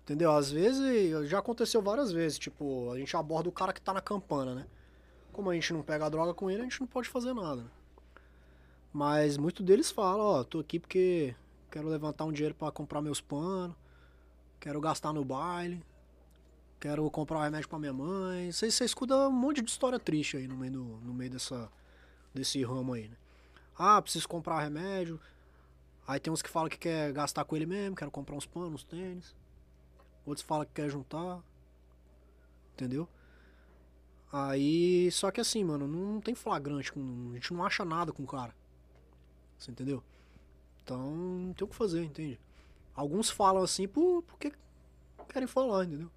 Entendeu? 0.04 0.32
Às 0.36 0.52
vezes, 0.52 1.30
já 1.30 1.40
aconteceu 1.40 1.82
várias 1.82 2.12
vezes, 2.12 2.38
tipo, 2.38 2.92
a 2.92 2.98
gente 2.98 3.16
aborda 3.16 3.48
o 3.48 3.52
cara 3.52 3.72
que 3.72 3.80
tá 3.80 3.94
na 3.94 4.02
campana, 4.02 4.54
né? 4.56 4.66
Como 5.32 5.50
a 5.50 5.54
gente 5.54 5.72
não 5.72 5.82
pega 5.82 6.06
a 6.06 6.10
droga 6.10 6.34
com 6.34 6.52
ele, 6.52 6.62
a 6.62 6.64
gente 6.66 6.82
não 6.82 6.88
pode 6.88 7.08
fazer 7.08 7.34
nada. 7.34 7.62
né? 7.62 7.68
Mas 8.92 9.38
muitos 9.38 9.66
deles 9.66 9.92
falam, 9.92 10.26
ó, 10.26 10.44
tô 10.44 10.60
aqui 10.60 10.80
porque 10.80 11.36
quero 11.72 11.88
levantar 11.88 12.26
um 12.26 12.32
dinheiro 12.32 12.56
pra 12.56 12.72
comprar 12.72 13.02
meus 13.02 13.22
panos, 13.22 13.76
quero 14.60 14.82
gastar 14.82 15.14
no 15.14 15.24
baile, 15.24 15.84
quero 16.80 17.10
comprar 17.12 17.40
um 17.40 17.42
remédio 17.42 17.70
pra 17.70 17.78
minha 17.80 17.94
mãe. 17.94 18.52
Você, 18.52 18.68
escuta 18.84 19.16
um 19.28 19.32
monte 19.32 19.62
de 19.62 19.70
história 19.70 20.00
triste 20.00 20.38
aí 20.38 20.48
no 20.48 20.58
meio, 20.58 20.74
do, 20.74 20.84
no 21.04 21.14
meio 21.14 21.30
dessa, 21.30 21.72
desse 22.34 22.64
ramo 22.64 22.94
aí, 22.94 23.08
né? 23.08 23.16
Ah, 23.78 24.02
preciso 24.02 24.28
comprar 24.28 24.60
remédio, 24.60 25.20
Aí 26.10 26.20
tem 26.20 26.34
uns 26.34 26.42
que 26.42 26.50
falam 26.50 26.68
que 26.68 26.78
quer 26.80 27.14
gastar 27.14 27.46
com 27.46 27.56
ele 27.56 27.68
mesmo, 27.68 27.96
quero 27.96 28.10
comprar 28.10 28.36
uns 28.36 28.48
panos, 28.48 28.82
uns 28.82 28.84
tênis. 28.84 29.36
Outros 30.26 30.44
falam 30.44 30.66
que 30.66 30.72
quer 30.74 30.90
juntar. 30.90 31.40
Entendeu? 32.74 33.08
Aí, 34.34 35.12
só 35.12 35.30
que 35.30 35.40
assim, 35.40 35.64
mano, 35.64 35.88
não, 35.88 36.20
tem 36.20 36.34
flagrante, 36.34 36.92
a 36.96 37.34
gente 37.36 37.54
não 37.54 37.64
acha 37.64 37.86
nada 37.86 38.12
com 38.12 38.24
o 38.24 38.26
cara. 38.26 38.56
Você 39.60 39.72
entendeu? 39.72 40.02
Então, 40.84 41.12
não 41.16 41.54
tem 41.54 41.66
o 41.66 41.70
que 41.70 41.76
fazer, 41.76 42.04
entende? 42.04 42.40
Alguns 42.96 43.30
falam 43.30 43.62
assim 43.62 43.88
por, 43.88 44.24
porque 44.24 44.52
querem 45.28 45.48
falar, 45.48 45.86
entendeu? 45.86 46.10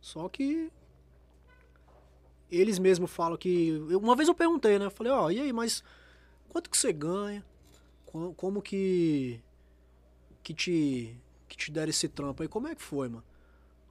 Só 0.00 0.28
que 0.28 0.72
eles 2.50 2.78
mesmos 2.78 3.10
falam 3.10 3.36
que. 3.38 3.72
Uma 4.02 4.16
vez 4.16 4.28
eu 4.28 4.34
perguntei, 4.34 4.78
né? 4.78 4.86
Eu 4.86 4.90
falei, 4.90 5.12
ó, 5.12 5.30
e 5.30 5.40
aí, 5.40 5.52
mas 5.52 5.84
quanto 6.48 6.68
que 6.68 6.76
você 6.76 6.92
ganha? 6.92 7.44
Co- 8.06 8.34
Como 8.34 8.60
que. 8.60 9.40
que 10.42 10.52
te. 10.54 11.16
que 11.48 11.56
te 11.56 11.70
deram 11.70 11.90
esse 11.90 12.08
trampo 12.08 12.42
aí? 12.42 12.48
Como 12.48 12.66
é 12.66 12.74
que 12.74 12.82
foi, 12.82 13.08
mano? 13.08 13.24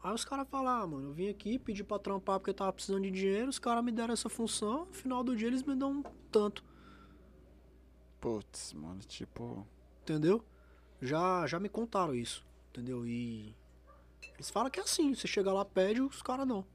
Aí 0.04 0.14
os 0.14 0.24
caras 0.26 0.48
falaram, 0.50 0.84
ah, 0.84 0.88
mano, 0.88 1.10
eu 1.10 1.14
vim 1.14 1.30
aqui 1.30 1.60
pedir 1.60 1.84
pra 1.84 2.00
trampar 2.00 2.40
porque 2.40 2.50
eu 2.52 2.54
tava 2.54 2.72
precisando 2.72 3.04
de 3.04 3.12
dinheiro, 3.12 3.50
os 3.50 3.60
caras 3.60 3.84
me 3.84 3.92
deram 3.92 4.14
essa 4.14 4.30
função, 4.30 4.86
no 4.86 4.94
final 4.94 5.22
do 5.24 5.36
dia 5.36 5.48
eles 5.48 5.62
me 5.62 5.76
dão 5.76 5.92
um 5.92 6.04
tanto, 6.32 6.64
Putz, 8.20 8.74
mano, 8.74 9.00
tipo. 9.08 9.66
entendeu? 10.02 10.44
Já, 11.02 11.48
já 11.48 11.60
me 11.60 11.70
contaram 11.70 12.14
isso, 12.14 12.46
entendeu? 12.72 13.06
E. 13.08 13.56
Eles 14.36 14.50
falam 14.50 14.70
que 14.70 14.80
é 14.80 14.84
assim, 14.84 15.14
você 15.14 15.28
chega 15.28 15.52
lá, 15.54 15.64
pede, 15.66 16.02
os 16.02 16.22
caras 16.22 16.48
não. 16.48 16.66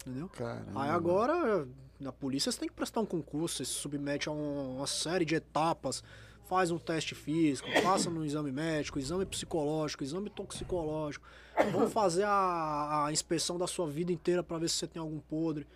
Entendeu? 0.00 0.28
Caramba. 0.30 0.82
Aí 0.82 0.90
agora, 0.90 1.68
na 1.98 2.12
polícia, 2.12 2.50
você 2.50 2.58
tem 2.60 2.68
que 2.68 2.74
prestar 2.74 3.00
um 3.00 3.06
concurso, 3.06 3.56
você 3.58 3.64
se 3.64 3.72
submete 3.72 4.28
a 4.28 4.32
um- 4.32 4.76
uma 4.76 4.86
série 4.86 5.24
de 5.26 5.34
etapas, 5.34 6.02
faz 6.44 6.70
um 6.70 6.78
teste 6.78 7.14
físico, 7.14 7.68
passa 7.82 8.08
no 8.10 8.24
exame 8.24 8.50
médico, 8.50 8.98
exame 8.98 9.24
psicológico, 9.26 10.02
exame 10.02 10.30
toxicológico. 10.30 11.26
Vão 11.72 11.88
fazer 11.90 12.24
a, 12.24 13.06
a 13.06 13.12
inspeção 13.12 13.58
da 13.58 13.66
sua 13.66 13.86
vida 13.86 14.10
inteira 14.12 14.42
pra 14.42 14.58
ver 14.58 14.68
se 14.68 14.76
você 14.76 14.86
tem 14.86 15.00
algum 15.00 15.20
podre. 15.20 15.66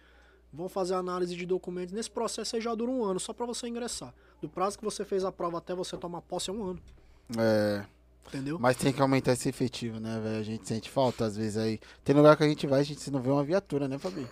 Vão 0.53 0.69
fazer 0.69 0.95
análise 0.95 1.37
de 1.37 1.45
documentos. 1.45 1.93
Nesse 1.93 2.11
processo 2.11 2.57
aí 2.57 2.63
já 2.63 2.75
dura 2.75 2.91
um 2.91 3.05
ano, 3.05 3.21
só 3.21 3.33
pra 3.35 3.45
você 3.45 3.69
ingressar. 3.69 4.15
Do 4.45 4.49
prazo 4.51 4.77
que 4.79 4.85
você 4.85 5.07
fez 5.07 5.25
a 5.25 5.33
prova 5.33 5.57
até 5.57 5.75
você 5.75 5.97
tomar 5.97 6.21
posse 6.21 6.51
é 6.51 6.53
um 6.53 6.63
ano. 6.63 6.79
É. 7.39 7.83
Entendeu? 8.29 8.59
Mas 8.61 8.77
tem 8.77 8.93
que 8.93 9.01
aumentar 9.01 9.33
esse 9.33 9.49
efetivo, 9.49 9.99
né, 9.99 10.21
velho? 10.23 10.39
A 10.39 10.43
gente 10.43 10.69
sente 10.69 10.91
falta 10.91 11.25
às 11.25 11.35
vezes 11.35 11.57
aí. 11.57 11.81
Tem 12.05 12.15
lugar 12.15 12.37
que 12.37 12.45
a 12.45 12.47
gente 12.49 12.67
vai, 12.67 12.81
a 12.81 12.83
gente 12.85 13.11
não 13.11 13.23
vê 13.23 13.31
uma 13.31 13.43
viatura, 13.43 13.89
né, 13.89 13.97
Fabi? 13.97 14.27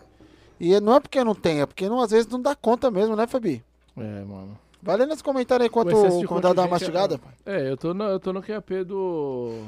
E 0.60 0.78
não 0.80 0.97
é 0.97 1.01
porque 1.01 1.24
não 1.24 1.34
tem, 1.34 1.62
é 1.62 1.66
porque 1.66 1.89
não, 1.89 1.98
às 2.02 2.10
vezes 2.10 2.26
não 2.28 2.43
dá 2.43 2.55
conta 2.55 2.90
mesmo, 2.90 3.16
né, 3.16 3.26
Fabi? 3.26 3.64
É, 3.97 4.22
mano. 4.22 4.59
Vai 4.82 4.98
lendo 4.98 5.09
nos 5.09 5.22
comentários 5.22 5.62
aí 5.64 5.68
enquanto 5.68 5.94
O 5.97 6.26
convidado 6.26 6.56
dá 6.56 6.62
uma 6.62 6.68
é- 6.68 6.70
mastigada. 6.72 7.16
pai. 7.18 7.32
É, 7.47 7.70
eu 7.70 7.76
tô 7.78 7.94
no, 7.94 8.05
eu 8.05 8.20
tô 8.20 8.34
no 8.34 8.43
QAP 8.43 8.84
do. 8.84 9.64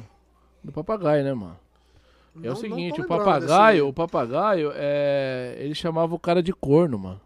do 0.62 0.72
papagaio, 0.72 1.24
né, 1.24 1.32
mano? 1.32 1.56
É 2.36 2.48
Não- 2.48 2.52
o 2.52 2.56
seguinte, 2.56 3.00
o 3.00 3.06
papagaio, 3.06 3.88
o 3.88 3.94
papagaio, 3.94 4.72
é. 4.74 5.56
Ele 5.58 5.74
chamava 5.74 6.14
o 6.14 6.18
cara 6.18 6.42
de 6.42 6.52
corno, 6.52 6.98
mano. 6.98 7.20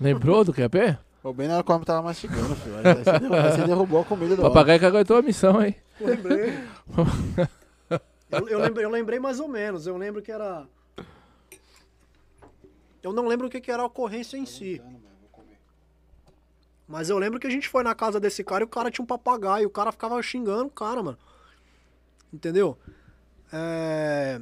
Lembrou 0.00 0.44
do 0.44 0.52
QAP? 0.54 0.96
Ô, 1.24 1.32
bem 1.32 1.48
na 1.48 1.54
hora 1.54 1.64
que 1.64 1.72
o 1.72 1.74
homem 1.74 1.86
tava 1.86 2.02
mastigando, 2.02 2.54
filho. 2.54 2.76
Aí 2.76 2.82
você 2.82 3.18
derrubou, 3.18 3.38
aí 3.38 3.50
você 3.50 3.66
derrubou 3.66 4.00
a 4.02 4.04
comida 4.04 4.36
do 4.36 4.42
O 4.42 4.44
papagaio 4.44 4.78
que 4.78 4.84
aguentou 4.84 5.16
a 5.16 5.22
missão, 5.22 5.64
hein? 5.64 5.74
Lembrei. 5.98 6.52
Eu, 8.30 8.48
eu 8.48 8.58
lembrei, 8.58 8.84
eu 8.84 8.90
lembrei 8.90 9.18
mais 9.18 9.40
ou 9.40 9.48
menos. 9.48 9.86
Eu 9.86 9.96
lembro 9.96 10.20
que 10.20 10.30
era. 10.30 10.66
Eu 13.02 13.12
não 13.14 13.26
lembro 13.26 13.46
o 13.46 13.50
que, 13.50 13.58
que 13.58 13.70
era 13.70 13.82
a 13.82 13.86
ocorrência 13.86 14.36
em 14.36 14.44
si. 14.44 14.82
Mas 16.86 17.08
eu 17.08 17.18
lembro 17.18 17.40
que 17.40 17.46
a 17.46 17.50
gente 17.50 17.70
foi 17.70 17.82
na 17.82 17.94
casa 17.94 18.20
desse 18.20 18.44
cara 18.44 18.62
e 18.62 18.66
o 18.66 18.68
cara 18.68 18.90
tinha 18.90 19.02
um 19.02 19.06
papagaio. 19.06 19.66
O 19.66 19.70
cara 19.70 19.92
ficava 19.92 20.20
xingando 20.22 20.66
o 20.66 20.70
cara, 20.70 21.02
mano. 21.02 21.18
Entendeu? 22.30 22.76
É... 23.50 24.38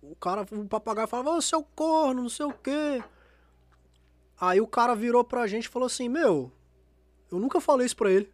O 0.00 0.16
cara, 0.16 0.46
o 0.50 0.64
papagaio 0.66 1.08
falava, 1.08 1.36
ô 1.36 1.42
seu 1.42 1.62
corno, 1.62 2.22
não 2.22 2.30
sei 2.30 2.46
o 2.46 2.54
quê. 2.54 3.02
Aí 4.42 4.60
o 4.60 4.66
cara 4.66 4.96
virou 4.96 5.22
pra 5.22 5.46
gente 5.46 5.66
e 5.66 5.68
falou 5.68 5.86
assim, 5.86 6.08
meu, 6.08 6.50
eu 7.30 7.38
nunca 7.38 7.60
falei 7.60 7.86
isso 7.86 7.94
pra 7.94 8.10
ele. 8.10 8.28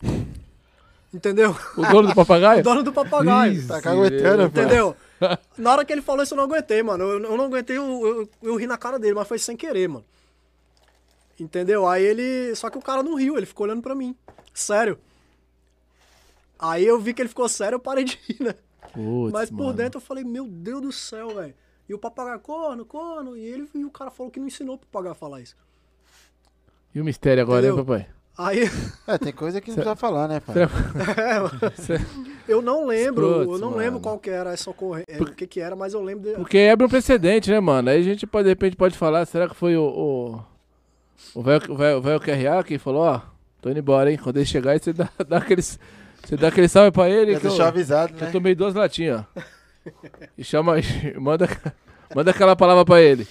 Entendeu? 1.12 1.56
O 1.76 1.82
dono 1.84 2.10
do 2.10 2.14
papagaio? 2.14 2.60
O 2.62 2.62
dono 2.62 2.82
do 2.84 2.92
papagaio. 2.92 3.54
Ih, 3.54 3.66
Tá 3.66 3.82
caguetando. 3.82 4.44
Entendeu? 4.44 4.96
Na 5.58 5.72
hora 5.72 5.84
que 5.84 5.92
ele 5.92 6.00
falou 6.00 6.22
isso, 6.22 6.34
eu 6.34 6.36
não 6.36 6.44
aguentei, 6.44 6.80
mano. 6.80 7.02
Eu, 7.02 7.24
eu 7.24 7.36
não 7.36 7.46
aguentei, 7.46 7.76
eu, 7.76 8.06
eu, 8.06 8.28
eu 8.40 8.54
ri 8.54 8.68
na 8.68 8.78
cara 8.78 9.00
dele, 9.00 9.14
mas 9.14 9.26
foi 9.26 9.36
sem 9.36 9.56
querer, 9.56 9.88
mano. 9.88 10.04
Entendeu? 11.40 11.88
Aí 11.88 12.04
ele. 12.04 12.54
Só 12.54 12.70
que 12.70 12.78
o 12.78 12.82
cara 12.82 13.02
não 13.02 13.16
riu, 13.16 13.36
ele 13.36 13.46
ficou 13.46 13.66
olhando 13.66 13.82
pra 13.82 13.96
mim. 13.96 14.14
Sério. 14.54 14.96
Aí 16.56 16.86
eu 16.86 17.00
vi 17.00 17.12
que 17.12 17.20
ele 17.20 17.28
ficou 17.28 17.48
sério, 17.48 17.74
eu 17.76 17.80
parei 17.80 18.04
de 18.04 18.16
rir, 18.28 18.44
né? 18.44 18.54
Putz, 18.92 19.32
mas 19.32 19.50
por 19.50 19.58
mano. 19.58 19.72
dentro 19.72 19.98
eu 19.98 20.04
falei, 20.04 20.22
meu 20.22 20.46
Deus 20.46 20.80
do 20.82 20.92
céu, 20.92 21.34
velho. 21.34 21.54
E 21.92 21.94
o 21.94 21.98
papagaio, 21.98 22.40
corno, 22.40 22.86
corno. 22.86 23.36
E 23.36 23.44
ele 23.44 23.68
e 23.74 23.84
o 23.84 23.90
cara 23.90 24.10
falou 24.10 24.32
que 24.32 24.40
não 24.40 24.46
ensinou 24.46 24.78
pro 24.78 24.86
papagaio 24.88 25.12
a 25.12 25.14
falar 25.14 25.42
isso. 25.42 25.54
E 26.94 27.00
o 27.00 27.04
mistério 27.04 27.42
agora, 27.42 27.66
hein, 27.66 27.76
papai? 27.76 28.06
Aí. 28.38 28.62
É, 29.06 29.18
tem 29.18 29.32
coisa 29.32 29.60
que 29.60 29.68
não 29.68 29.74
precisa 29.74 29.94
falar, 29.96 30.26
né, 30.26 30.40
pai? 30.40 30.54
É, 30.62 31.38
eu 32.48 32.62
não 32.62 32.86
lembro, 32.86 33.42
eu 33.42 33.58
não 33.58 33.70
mano. 33.70 33.76
lembro 33.76 34.00
qual 34.00 34.18
que 34.18 34.30
era 34.30 34.52
essa 34.52 34.70
ocorrência, 34.70 35.20
o 35.22 35.34
que 35.34 35.46
que 35.46 35.60
era, 35.60 35.76
mas 35.76 35.92
eu 35.92 36.02
lembro 36.02 36.30
de, 36.30 36.36
Porque 36.36 36.58
abre 36.72 36.86
um 36.86 36.88
precedente, 36.88 37.50
né, 37.50 37.60
mano? 37.60 37.90
Aí 37.90 37.98
a 38.00 38.02
gente 38.02 38.26
pode, 38.26 38.44
de 38.44 38.50
repente, 38.50 38.74
pode 38.76 38.96
falar, 38.96 39.26
será 39.26 39.48
que 39.48 39.54
foi 39.54 39.76
o. 39.76 39.84
O 39.84 40.52
o 41.38 41.42
velho 41.42 41.62
o 41.72 41.76
velho- 41.76 41.98
o 41.98 42.00
velho 42.00 42.20
QRA 42.20 42.64
que 42.64 42.78
falou, 42.78 43.02
ó, 43.02 43.20
tô 43.60 43.68
indo 43.70 43.78
embora, 43.78 44.10
hein? 44.10 44.18
Quando 44.20 44.38
ele 44.38 44.46
chegar, 44.46 44.72
aí 44.72 44.78
você 44.78 44.92
dá, 44.94 45.10
dá 45.28 45.36
aqueles. 45.38 45.78
Você 46.24 46.36
dá 46.36 46.48
aquele 46.48 46.68
salve 46.68 46.90
pra 46.90 47.08
ele. 47.10 47.34
Já 47.34 47.40
que 47.40 47.46
eu- 47.46 47.62
avisado, 47.62 48.14
que 48.14 48.22
eu 48.22 48.26
né? 48.26 48.32
tomei 48.32 48.54
duas 48.54 48.74
latinhas, 48.74 49.24
ó. 49.36 49.40
E 50.36 50.44
chama. 50.44 50.74
manda, 51.20 51.46
manda 52.14 52.30
aquela 52.30 52.54
palavra 52.56 52.84
pra 52.84 53.00
ele. 53.00 53.26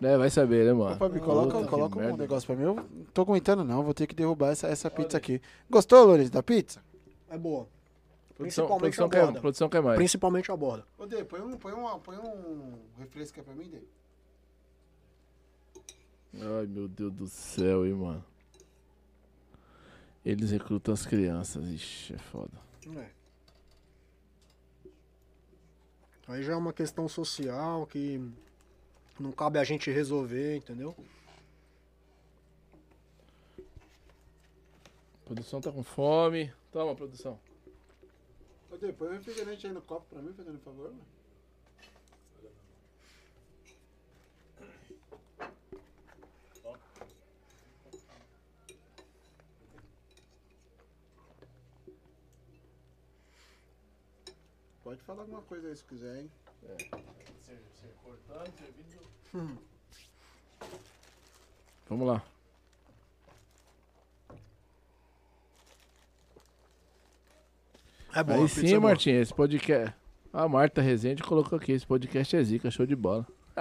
Né? 0.00 0.18
Vai 0.18 0.28
saber, 0.30 0.64
né, 0.66 0.72
mano? 0.72 0.96
Ô, 0.96 0.98
Fabi, 0.98 1.20
coloca, 1.20 1.56
Puta 1.58 1.68
coloca 1.68 1.96
um 1.98 2.00
merda. 2.02 2.16
negócio 2.18 2.46
pra 2.46 2.56
mim. 2.56 2.62
Eu 2.64 2.74
não 2.74 2.84
tô 3.12 3.22
aguentando, 3.22 3.64
não. 3.64 3.82
Vou 3.82 3.94
ter 3.94 4.06
que 4.06 4.14
derrubar 4.14 4.50
essa, 4.50 4.66
essa 4.66 4.90
pizza 4.90 5.16
aqui. 5.16 5.40
Gostou, 5.70 6.04
Lourenço, 6.06 6.32
da 6.32 6.42
pizza? 6.42 6.82
é 7.30 7.38
boa. 7.38 7.66
Produção, 8.36 8.66
Principalmente 8.66 8.96
produção, 8.96 9.06
a 9.06 9.10
quer, 9.10 9.24
borda. 9.24 9.40
produção 9.40 9.68
quer 9.68 9.80
mais. 9.82 9.96
Principalmente 9.96 10.50
a 10.50 10.56
borda. 10.56 10.84
Ô, 10.98 11.06
Dê, 11.06 11.22
põe 11.24 11.40
um, 11.40 11.56
põe, 11.56 11.72
uma, 11.72 11.98
põe 12.00 12.16
um 12.16 12.78
refresco 12.98 13.38
aí 13.38 13.44
pra 13.44 13.54
mim, 13.54 13.68
Dê. 13.68 13.78
Ai, 16.34 16.66
meu 16.66 16.88
Deus 16.88 17.12
do 17.12 17.26
céu, 17.28 17.86
hein, 17.86 17.94
mano. 17.94 18.24
Eles 20.24 20.50
recrutam 20.50 20.92
as 20.92 21.06
crianças. 21.06 21.68
Ixi, 21.68 22.14
é 22.14 22.18
foda. 22.18 22.50
É. 22.96 23.06
Aí 26.26 26.42
já 26.42 26.54
é 26.54 26.56
uma 26.56 26.72
questão 26.72 27.06
social 27.08 27.86
que 27.86 28.20
não 29.20 29.30
cabe 29.30 29.58
a 29.58 29.64
gente 29.64 29.90
resolver, 29.90 30.56
entendeu? 30.56 30.96
A 35.22 35.26
produção 35.26 35.60
tá 35.60 35.70
com 35.70 35.82
fome. 35.82 36.52
Toma, 36.72 36.94
produção. 36.94 37.38
Ô, 38.70 38.76
Dê, 38.76 38.92
põe 38.92 39.08
um 39.08 39.12
refrigerante 39.12 39.66
aí 39.66 39.72
no 39.72 39.82
copo 39.82 40.06
pra 40.10 40.22
mim, 40.22 40.32
fazendo 40.32 40.58
favor, 40.60 40.88
mano. 40.88 41.13
Pode 54.94 55.02
falar 55.02 55.22
alguma 55.22 55.42
coisa 55.42 55.66
aí 55.66 55.76
se 55.76 55.84
quiser, 55.84 56.20
hein? 56.20 56.30
Vamos 61.88 62.06
lá. 62.06 62.22
É 68.14 68.22
bom. 68.22 68.34
Aí 68.34 68.48
sim, 68.48 68.66
é 68.68 68.70
boa. 68.70 68.80
Martinha, 68.90 69.20
esse 69.20 69.34
podcast. 69.34 69.92
A 70.32 70.46
Marta 70.46 70.80
Rezende 70.80 71.24
colocou 71.24 71.58
aqui, 71.58 71.72
esse 71.72 71.84
podcast 71.84 72.36
é 72.36 72.44
zica, 72.44 72.70
show 72.70 72.86
de 72.86 72.94
bola. 72.94 73.26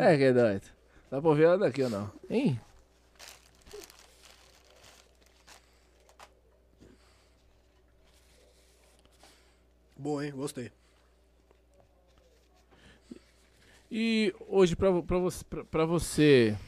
é, 0.00 0.16
que 0.16 0.24
é 0.24 0.32
doido. 0.32 0.66
Dá 1.08 1.20
pra 1.20 1.30
ouvir 1.30 1.44
ela 1.44 1.58
daqui 1.58 1.84
ou 1.84 1.90
não? 1.90 2.10
Hein? 2.28 2.60
Boa, 10.02 10.26
hein? 10.26 10.32
Gostei. 10.32 10.72
E 13.88 14.34
hoje, 14.48 14.74
pra, 14.74 15.00
pra, 15.00 15.18
você, 15.18 15.44
pra, 15.44 15.64
pra 15.64 15.84
você, 15.84 16.58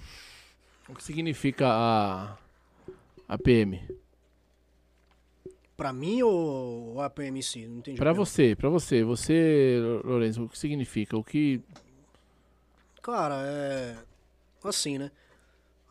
o 0.89 0.95
que 0.95 1.03
significa 1.03 1.67
a, 1.67 2.39
a 3.29 3.37
PM? 3.37 3.83
Pra 5.77 5.93
mim 5.93 6.23
ou 6.23 7.01
a 7.01 7.11
PMC? 7.11 7.67
Não 7.67 7.79
entendi. 7.79 7.97
Pra 7.97 8.13
pergunta. 8.13 8.31
você, 8.31 8.55
pra 8.55 8.69
você, 8.69 9.03
você, 9.03 9.81
Lourenço, 10.05 10.45
o 10.45 10.49
que 10.49 10.57
significa? 10.57 11.17
O 11.17 11.25
que. 11.25 11.61
Cara, 13.03 13.43
é. 13.45 13.97
Assim, 14.63 14.97
né? 14.97 15.11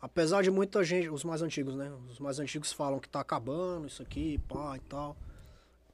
Apesar 0.00 0.42
de 0.42 0.50
muita 0.50 0.82
gente, 0.82 1.10
os 1.10 1.24
mais 1.24 1.42
antigos, 1.42 1.76
né? 1.76 1.92
Os 2.08 2.18
mais 2.18 2.38
antigos 2.38 2.72
falam 2.72 2.98
que 2.98 3.08
tá 3.08 3.20
acabando 3.20 3.86
isso 3.86 4.02
aqui, 4.02 4.38
pá 4.48 4.76
e 4.78 4.80
tal. 4.80 5.14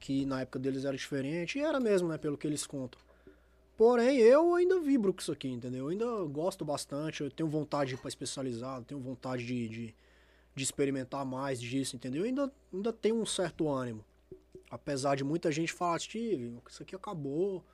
Que 0.00 0.24
na 0.24 0.40
época 0.40 0.58
deles 0.58 0.84
era 0.84 0.96
diferente. 0.96 1.58
E 1.58 1.62
era 1.62 1.78
mesmo, 1.78 2.08
né? 2.08 2.18
Pelo 2.18 2.36
que 2.36 2.46
eles 2.46 2.66
contam. 2.66 2.98
Porém, 3.76 4.18
eu 4.18 4.54
ainda 4.54 4.78
vibro 4.80 5.12
com 5.12 5.20
isso 5.20 5.32
aqui, 5.32 5.48
entendeu? 5.48 5.86
Eu 5.86 5.88
ainda 5.88 6.24
gosto 6.24 6.64
bastante. 6.64 7.22
Eu 7.22 7.30
tenho 7.30 7.48
vontade 7.48 7.96
pra 7.96 8.08
especializado, 8.08 8.84
tenho 8.84 9.00
vontade 9.00 9.46
de, 9.46 9.68
de, 9.68 9.94
de 10.54 10.62
experimentar 10.62 11.24
mais 11.24 11.60
disso, 11.60 11.96
entendeu? 11.96 12.22
Eu 12.22 12.26
ainda, 12.26 12.52
ainda 12.72 12.92
tenho 12.92 13.16
um 13.16 13.24
certo 13.24 13.68
ânimo. 13.68 14.04
Apesar 14.70 15.16
de 15.16 15.24
muita 15.24 15.50
gente 15.50 15.72
falar, 15.72 15.98
Steve, 15.98 16.58
isso 16.68 16.82
aqui 16.82 16.94
acabou. 16.94 17.64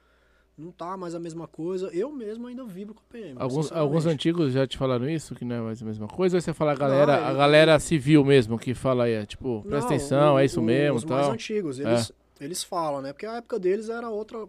Não 0.58 0.70
tá 0.72 0.96
mais 0.96 1.14
a 1.14 1.20
mesma 1.20 1.46
coisa. 1.46 1.88
Eu 1.92 2.10
mesmo 2.10 2.46
ainda 2.46 2.64
vibro 2.64 2.94
com 2.94 3.00
a 3.00 3.12
PM. 3.12 3.34
Alguns, 3.38 3.70
alguns 3.70 4.06
antigos 4.06 4.52
já 4.54 4.66
te 4.66 4.78
falaram 4.78 5.06
isso, 5.08 5.34
que 5.34 5.44
não 5.44 5.56
é 5.56 5.60
mais 5.60 5.82
a 5.82 5.84
mesma 5.84 6.08
coisa? 6.08 6.36
Ou 6.36 6.40
você 6.40 6.54
fala 6.54 6.72
a 6.72 6.74
galera, 6.74 7.20
Não, 7.20 7.26
a 7.28 7.34
galera 7.34 7.78
civil 7.78 8.24
mesmo, 8.24 8.58
que 8.58 8.72
fala 8.74 9.04
aí, 9.04 9.12
é, 9.12 9.26
tipo, 9.26 9.60
presta 9.68 9.90
Não, 9.90 9.96
atenção, 9.96 10.34
o- 10.34 10.38
é 10.38 10.44
isso 10.46 10.60
o- 10.60 10.64
mesmo 10.64 10.96
Os 10.96 11.02
e 11.02 11.06
mais 11.08 11.22
tal. 11.22 11.30
É. 11.30 11.34
antigos, 11.34 11.78
eles, 11.78 12.10
eles 12.40 12.64
falam, 12.64 13.02
né? 13.02 13.12
Porque 13.12 13.26
a 13.26 13.34
época 13.36 13.58
deles 13.58 13.90
era 13.90 14.08
outra, 14.08 14.48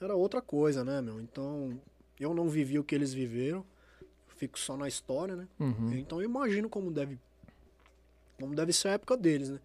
era 0.00 0.16
outra 0.16 0.42
coisa, 0.42 0.82
né, 0.84 1.00
meu? 1.00 1.20
Então, 1.20 1.78
eu 2.18 2.34
não 2.34 2.48
vivi 2.48 2.76
o 2.80 2.82
que 2.84 2.94
eles 2.94 3.14
viveram. 3.14 3.64
Fico 4.36 4.58
só 4.58 4.76
na 4.76 4.88
história, 4.88 5.36
né? 5.36 5.46
Uhum. 5.60 5.92
Então 5.92 6.20
eu 6.20 6.24
imagino 6.24 6.68
como 6.68 6.90
deve 6.90 7.18
como 8.40 8.54
deve 8.54 8.72
ser 8.72 8.88
a 8.88 8.92
época 8.92 9.16
deles, 9.16 9.50
né? 9.50 9.60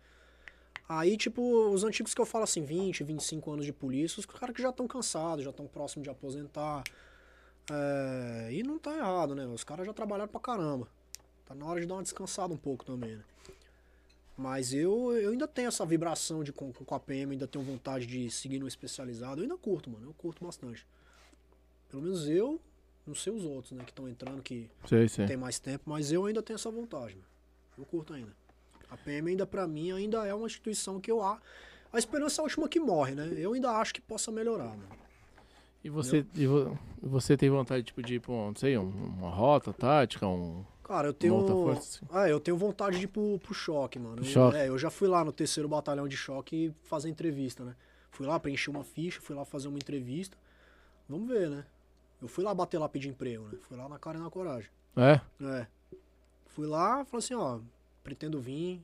Aí, 0.88 1.18
tipo, 1.18 1.42
os 1.70 1.84
antigos 1.84 2.14
que 2.14 2.22
eu 2.22 2.26
falo 2.26 2.44
assim, 2.44 2.64
20, 2.64 3.04
25 3.04 3.52
anos 3.52 3.66
de 3.66 3.74
polícia, 3.74 4.20
os 4.20 4.26
caras 4.26 4.56
que 4.56 4.62
já 4.62 4.70
estão 4.70 4.88
cansados, 4.88 5.44
já 5.44 5.50
estão 5.50 5.66
próximos 5.68 6.04
de 6.04 6.10
aposentar. 6.10 6.84
É, 7.72 8.50
e 8.52 8.62
não 8.62 8.78
tá 8.78 8.96
errado, 8.96 9.34
né? 9.34 9.48
Os 9.48 9.64
caras 9.64 9.86
já 9.88 9.94
trabalharam 9.94 10.30
pra 10.32 10.40
caramba. 10.40 10.88
Tá 11.46 11.56
na 11.56 11.66
hora 11.66 11.80
de 11.82 11.88
dar 11.88 11.96
uma 11.96 12.04
descansada 12.04 12.54
um 12.54 12.58
pouco 12.58 12.86
também, 12.86 13.16
né? 13.16 13.24
Mas 14.38 14.74
eu, 14.74 15.14
eu 15.14 15.32
ainda 15.32 15.48
tenho 15.48 15.70
essa 15.70 15.86
vibração 15.86 16.44
de 16.44 16.52
com, 16.52 16.72
com 16.72 16.96
a 16.96 17.00
PM, 17.00 17.32
ainda 17.32 17.48
tenho 17.48 17.64
vontade 17.64 18.06
de 18.06 18.30
seguir 18.30 18.60
no 18.60 18.68
especializado. 18.68 19.40
Eu 19.40 19.44
ainda 19.44 19.58
curto, 19.58 19.90
mano. 19.90 20.06
Eu 20.08 20.14
curto 20.14 20.44
bastante. 20.46 20.86
Pelo 21.90 22.04
menos 22.04 22.28
eu, 22.28 22.60
não 23.08 23.16
sei 23.16 23.32
os 23.34 23.44
outros, 23.46 23.72
né, 23.72 23.84
que 23.86 23.92
estão 23.92 24.10
entrando, 24.10 24.42
que 24.44 24.70
Sei, 24.88 25.08
sei. 25.08 25.26
tem 25.26 25.38
mais 25.38 25.58
tempo, 25.58 25.84
mas 25.90 26.12
eu 26.12 26.26
ainda 26.26 26.44
tenho 26.44 26.56
essa 26.56 26.70
vontade. 26.70 27.16
mano. 27.16 27.26
Eu 27.78 27.86
curto 27.86 28.14
ainda. 28.14 28.32
A 28.90 28.98
PM 28.98 29.30
ainda 29.32 29.46
pra 29.46 29.68
mim 29.68 29.92
ainda 29.92 30.26
é 30.26 30.34
uma 30.34 30.46
instituição 30.48 31.00
que 31.00 31.12
eu 31.12 31.22
a 31.22 31.40
a 31.94 31.98
esperança 31.98 32.42
é 32.42 32.44
a 32.44 32.44
última 32.44 32.68
que 32.68 32.80
morre, 32.80 33.16
né? 33.16 33.34
Eu 33.38 33.54
ainda 33.54 33.72
acho 33.72 33.94
que 33.94 34.02
possa 34.02 34.30
melhorar, 34.32 34.66
mano. 34.70 34.90
E 35.84 35.90
você, 35.90 36.26
e 36.36 36.46
vo- 36.46 36.78
você 37.02 37.38
tem 37.38 37.50
vontade, 37.50 37.84
tipo, 37.84 38.02
de 38.04 38.16
ir 38.16 38.20
pra, 38.20 38.34
não 38.34 38.56
sei, 38.56 38.78
um- 38.78 38.90
uma 38.90 39.30
rota 39.30 39.72
tática, 39.72 40.28
um... 40.28 40.66
Cara, 40.84 41.08
eu 41.08 41.14
tenho 41.14 41.34
força, 41.48 41.82
assim. 42.04 42.06
Ah, 42.12 42.28
eu 42.28 42.40
tenho 42.40 42.58
vontade 42.58 42.98
de 43.00 43.06
ir 43.06 43.08
pro, 43.08 43.40
pro 43.40 43.54
choque, 43.54 43.98
mano. 43.98 44.18
Eu, 44.18 44.24
Choque. 44.26 44.58
É, 44.58 44.68
eu 44.68 44.78
já 44.78 44.90
fui 44.90 45.08
lá 45.08 45.24
no 45.24 45.32
terceiro 45.32 45.70
batalhão 45.70 46.08
de 46.08 46.18
choque 46.18 46.74
fazer 46.84 47.10
entrevista, 47.10 47.64
né? 47.64 47.76
Fui 48.12 48.26
lá 48.28 48.38
preencher 48.40 48.70
uma 48.72 48.84
ficha, 48.84 49.22
fui 49.22 49.36
lá 49.36 49.46
fazer 49.46 49.68
uma 49.70 49.78
entrevista. 49.78 50.38
Vamos 51.08 51.28
ver, 51.30 51.50
né? 51.50 51.66
Eu 52.22 52.28
fui 52.28 52.44
lá 52.44 52.54
bater 52.54 52.78
lá 52.78 52.90
pedir 52.90 53.08
emprego, 53.10 53.46
né? 53.46 53.58
Fui 53.62 53.78
lá 53.78 53.88
na 53.88 53.98
cara 53.98 54.18
e 54.18 54.22
na 54.22 54.30
coragem. 54.30 54.70
É? 54.98 55.22
É. 55.46 55.68
Fui 56.48 56.68
lá, 56.68 57.06
falei 57.06 57.24
assim, 57.24 57.34
ó, 57.36 57.60
pretendo 58.06 58.40
vir, 58.40 58.82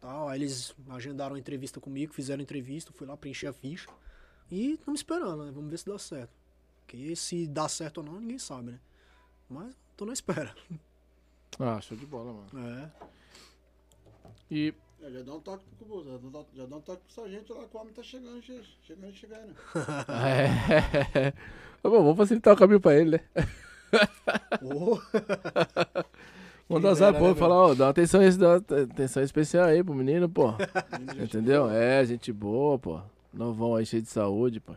tal. 0.00 0.28
Aí 0.28 0.38
eles 0.40 0.74
agendaram 0.90 1.36
a 1.36 1.38
entrevista 1.38 1.80
comigo, 1.80 2.12
fizeram 2.12 2.40
a 2.40 2.42
entrevista, 2.42 2.92
fui 2.92 3.06
lá 3.06 3.16
preencher 3.16 3.46
a 3.46 3.52
ficha. 3.54 3.88
E 4.50 4.72
estamos 4.72 5.00
esperando, 5.00 5.44
né? 5.44 5.50
Vamos 5.54 5.70
ver 5.70 5.78
se 5.78 5.86
dá 5.86 5.98
certo. 5.98 6.30
Porque 6.80 7.16
se 7.16 7.46
dá 7.46 7.68
certo 7.68 7.98
ou 7.98 8.04
não, 8.04 8.20
ninguém 8.20 8.38
sabe, 8.38 8.72
né? 8.72 8.80
Mas 9.48 9.74
tô 9.96 10.04
na 10.04 10.12
espera. 10.12 10.54
Ah, 11.58 11.80
show 11.80 11.96
de 11.96 12.04
bola, 12.04 12.34
mano. 12.34 12.68
É. 12.68 12.90
E 14.50 14.74
É, 15.00 15.10
já 15.10 15.22
dá 15.22 15.34
um 15.34 15.40
toque 15.40 15.64
pro 15.64 15.86
Cubu, 15.86 16.04
já 16.04 16.18
dá, 16.18 16.44
já 16.54 16.66
dá 16.66 16.76
um 16.76 16.80
toque 16.82 17.02
pro 17.04 17.14
sargento 17.14 17.54
lá 17.54 17.66
que 17.66 17.74
o 17.74 17.80
homem 17.80 17.94
tá 17.94 18.02
chegando, 18.02 18.42
che- 18.42 18.62
chegando, 18.82 19.14
chegando. 19.14 19.56
É. 20.10 21.32
Bom, 21.82 21.90
vamos 22.02 22.16
facilitar 22.18 22.52
o 22.52 22.58
caminho 22.58 22.80
pra 22.80 22.94
ele, 22.94 23.12
né? 23.12 23.20
Ô, 24.62 24.98
Zap 26.94 27.12
né, 27.12 27.18
pro 27.18 27.26
meu? 27.26 27.36
falar, 27.36 27.54
ó, 27.54 27.74
dá 27.74 27.84
uma 27.84 27.90
atenção, 27.90 28.20
dá 28.38 28.48
uma 28.48 28.82
atenção 28.82 29.22
especial 29.22 29.66
aí 29.66 29.84
pro 29.84 29.94
menino, 29.94 30.28
pô. 30.28 30.52
Entendeu? 31.22 31.70
É, 31.70 32.04
gente 32.04 32.32
boa, 32.32 32.78
pô. 32.78 33.00
Novão 33.32 33.76
aí, 33.76 33.86
cheio 33.86 34.02
de 34.02 34.08
saúde, 34.08 34.58
pô. 34.60 34.74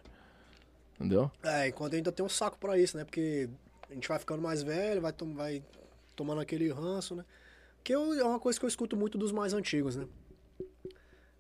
Entendeu? 0.95 1.32
É, 1.41 1.68
enquanto 1.70 1.95
ainda 1.95 2.11
tem 2.11 2.24
um 2.26 2.30
saco 2.30 2.57
pra 2.60 2.78
isso, 2.78 2.95
né? 2.98 3.03
Porque 3.06 3.49
a 3.90 3.94
gente 3.94 4.07
vai 4.07 4.20
ficando 4.20 4.41
mais 4.41 4.61
velho, 4.61 5.02
vai, 5.02 5.11
tom- 5.14 5.34
vai 5.34 5.64
tomando 6.16 6.41
aquele 6.41 6.70
ranço, 6.72 7.16
né? 7.16 7.26
Que 7.84 7.95
eu- 7.95 8.14
é 8.14 8.24
uma 8.24 8.40
coisa 8.40 8.60
que 8.60 8.66
eu 8.66 8.70
escuto 8.70 8.95
muito 8.98 9.18
dos 9.18 9.32
mais 9.32 9.53
antigos, 9.53 9.95
né? 9.95 10.06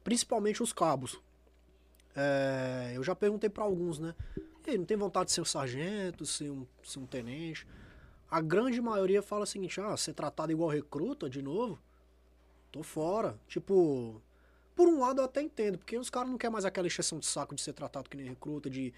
Principalmente 0.03 0.63
os 0.63 0.73
cabos. 0.73 1.19
É, 2.15 2.93
eu 2.95 3.03
já 3.03 3.13
perguntei 3.15 3.49
pra 3.49 3.63
alguns, 3.63 3.99
né? 3.99 4.15
E 4.65 4.71
aí, 4.71 4.77
não 4.77 4.85
tem 4.85 4.97
vontade 4.97 5.27
de 5.27 5.31
ser 5.33 5.41
um 5.41 5.45
sargento, 5.45 6.25
ser 6.25 6.49
um, 6.49 6.65
ser 6.83 6.99
um 6.99 7.05
tenente? 7.05 7.67
A 8.29 8.41
grande 8.41 8.79
maioria 8.81 9.21
fala 9.21 9.43
o 9.43 9.47
seguinte, 9.47 9.81
ah, 9.81 9.97
ser 9.97 10.13
tratado 10.13 10.51
igual 10.51 10.69
recruta 10.69 11.29
de 11.29 11.41
novo? 11.41 11.79
Tô 12.71 12.83
fora. 12.83 13.39
Tipo, 13.47 14.21
por 14.75 14.87
um 14.87 14.99
lado 14.99 15.21
eu 15.21 15.25
até 15.25 15.41
entendo, 15.41 15.77
porque 15.77 15.97
os 15.97 16.09
caras 16.09 16.29
não 16.29 16.37
querem 16.37 16.53
mais 16.53 16.65
aquela 16.65 16.87
encheção 16.87 17.19
de 17.19 17.25
saco 17.25 17.55
de 17.55 17.61
ser 17.61 17.73
tratado 17.73 18.09
que 18.09 18.15
nem 18.15 18.27
recruta, 18.27 18.69
de 18.69 18.93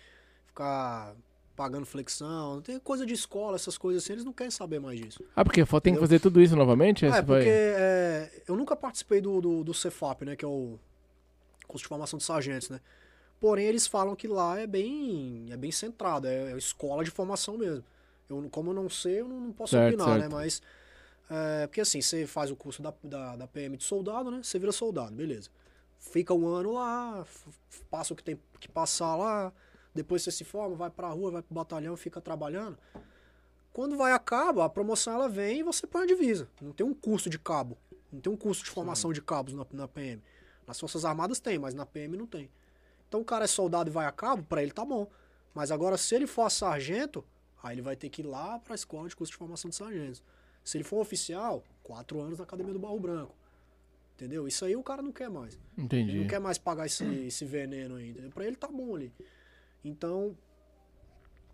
ficar 0.46 1.16
pagando 1.56 1.86
flexão, 1.86 2.62
tem 2.62 2.80
coisa 2.80 3.06
de 3.06 3.14
escola, 3.14 3.56
essas 3.56 3.78
coisas 3.78 4.04
assim, 4.04 4.14
eles 4.14 4.26
não 4.26 4.34
querem 4.34 4.52
saber 4.52 4.80
mais 4.80 5.00
disso. 5.00 5.24
Ah, 5.36 5.44
porque 5.44 5.64
tem 5.82 5.94
que 5.94 6.00
fazer 6.00 6.20
tudo 6.20 6.42
isso 6.42 6.56
novamente? 6.56 7.06
É, 7.06 7.22
porque 7.22 7.50
é, 7.50 8.44
eu 8.48 8.56
nunca 8.56 8.76
participei 8.76 9.22
do, 9.22 9.40
do, 9.40 9.64
do 9.64 9.74
Cefap, 9.74 10.26
né, 10.26 10.36
que 10.36 10.44
é 10.44 10.48
o 10.48 10.80
curso 11.68 11.84
de 11.84 11.88
formação 11.88 12.18
de 12.18 12.24
sargentos, 12.24 12.70
né. 12.70 12.82
Porém, 13.40 13.66
eles 13.66 13.88
falam 13.88 14.16
que 14.16 14.28
lá 14.28 14.60
é 14.60 14.68
bem, 14.68 15.48
é 15.52 15.58
bem 15.58 15.72
centrado, 15.72 16.28
é, 16.28 16.52
é 16.52 16.58
escola 16.58 17.04
de 17.04 17.10
formação 17.12 17.58
mesmo. 17.58 17.84
Eu, 18.32 18.50
como 18.50 18.72
eu 18.72 18.76
não 18.76 18.90
sei, 18.90 19.22
eu 19.22 19.28
não, 19.28 19.40
não 19.40 19.52
posso 19.52 19.72
Certo, 19.72 19.96
opinar, 19.96 20.20
certo. 20.20 20.22
né, 20.22 20.30
mas... 20.30 20.62
é, 21.30 21.68
porque 21.68 21.82
assim, 21.82 22.02
você 22.02 22.26
faz 22.26 22.50
o 22.52 22.56
curso 22.56 22.82
da, 22.82 22.94
da, 23.04 23.36
da 23.36 23.48
PM 23.48 23.78
de 23.78 23.84
soldado, 23.84 24.32
né, 24.32 24.42
você 24.44 24.58
vira 24.60 24.72
soldado, 24.72 25.14
beleza. 25.16 25.50
Fica 26.00 26.34
um 26.34 26.48
ano 26.48 26.74
lá, 26.74 27.26
passa 27.90 28.14
o 28.14 28.16
que 28.16 28.24
tem 28.24 28.40
que 28.60 28.68
passar 28.68 29.16
lá, 29.16 29.54
depois 29.94 30.24
você 30.24 30.32
se 30.32 30.44
forma, 30.44 30.76
vai 30.76 30.90
pra 30.90 31.08
rua, 31.10 31.32
vai 31.32 31.42
pro 31.42 31.54
batalhão, 31.54 31.96
fica 31.96 32.20
trabalhando. 32.20 32.78
Quando 33.74 33.96
vai 33.96 34.12
a 34.12 34.20
cabo, 34.20 34.62
a 34.62 34.70
promoção 34.70 35.14
ela 35.14 35.30
vem 35.30 35.60
e 35.60 35.64
você 35.64 35.86
põe 35.88 36.04
a 36.04 36.06
divisa. 36.06 36.50
Não 36.62 36.74
tem 36.74 36.86
um 36.86 36.94
curso 36.94 37.30
de 37.30 37.40
cabo. 37.40 37.78
Não 38.12 38.20
tem 38.20 38.32
um 38.32 38.36
curso 38.36 38.64
de 38.64 38.70
formação 38.70 39.14
de 39.14 39.22
cabos 39.22 39.54
na, 39.54 39.66
na 39.72 39.88
PM. 39.88 40.22
Nas 40.68 40.80
Forças 40.80 41.06
Armadas 41.06 41.40
tem, 41.40 41.58
mas 41.58 41.74
na 41.74 41.86
PM 41.86 42.18
não 42.18 42.26
tem. 42.28 42.50
Então 43.08 43.22
o 43.22 43.26
cara 43.26 43.46
é 43.46 43.48
soldado 43.48 43.90
e 43.90 43.94
vai 43.94 44.06
a 44.06 44.12
cabo, 44.12 44.44
pra 44.44 44.62
ele 44.62 44.72
tá 44.72 44.84
bom. 44.84 45.08
Mas 45.54 45.72
agora, 45.72 45.98
se 45.98 46.16
ele 46.16 46.28
for 46.28 46.50
sargento, 46.50 47.24
aí 47.62 47.76
ele 47.76 47.82
vai 47.82 47.96
ter 47.96 48.10
que 48.10 48.22
ir 48.22 48.26
lá 48.26 48.60
pra 48.60 48.76
escola 48.76 49.08
de 49.08 49.16
curso 49.16 49.32
de 49.32 49.38
formação 49.38 49.70
de 49.70 49.76
sargentos. 49.76 50.24
Se 50.64 50.78
ele 50.78 50.84
for 50.84 51.00
oficial, 51.00 51.64
quatro 51.84 52.20
anos 52.20 52.38
na 52.38 52.44
Academia 52.44 52.74
do 52.74 52.80
Barro 52.80 53.00
Branco. 53.00 53.36
Entendeu? 54.16 54.48
Isso 54.48 54.64
aí 54.64 54.76
o 54.76 54.84
cara 54.84 55.02
não 55.02 55.12
quer 55.12 55.30
mais. 55.30 55.56
Ele 55.76 55.86
Entendi. 55.86 56.20
não 56.20 56.28
quer 56.28 56.40
mais 56.40 56.58
pagar 56.58 56.86
esse, 56.86 57.04
esse 57.26 57.44
veneno 57.44 57.96
aí, 57.96 58.12
entendeu? 58.12 58.30
Pra 58.30 58.46
ele 58.46 58.56
tá 58.56 58.68
bom 58.68 58.96
ali. 58.96 59.12
Então, 59.84 60.38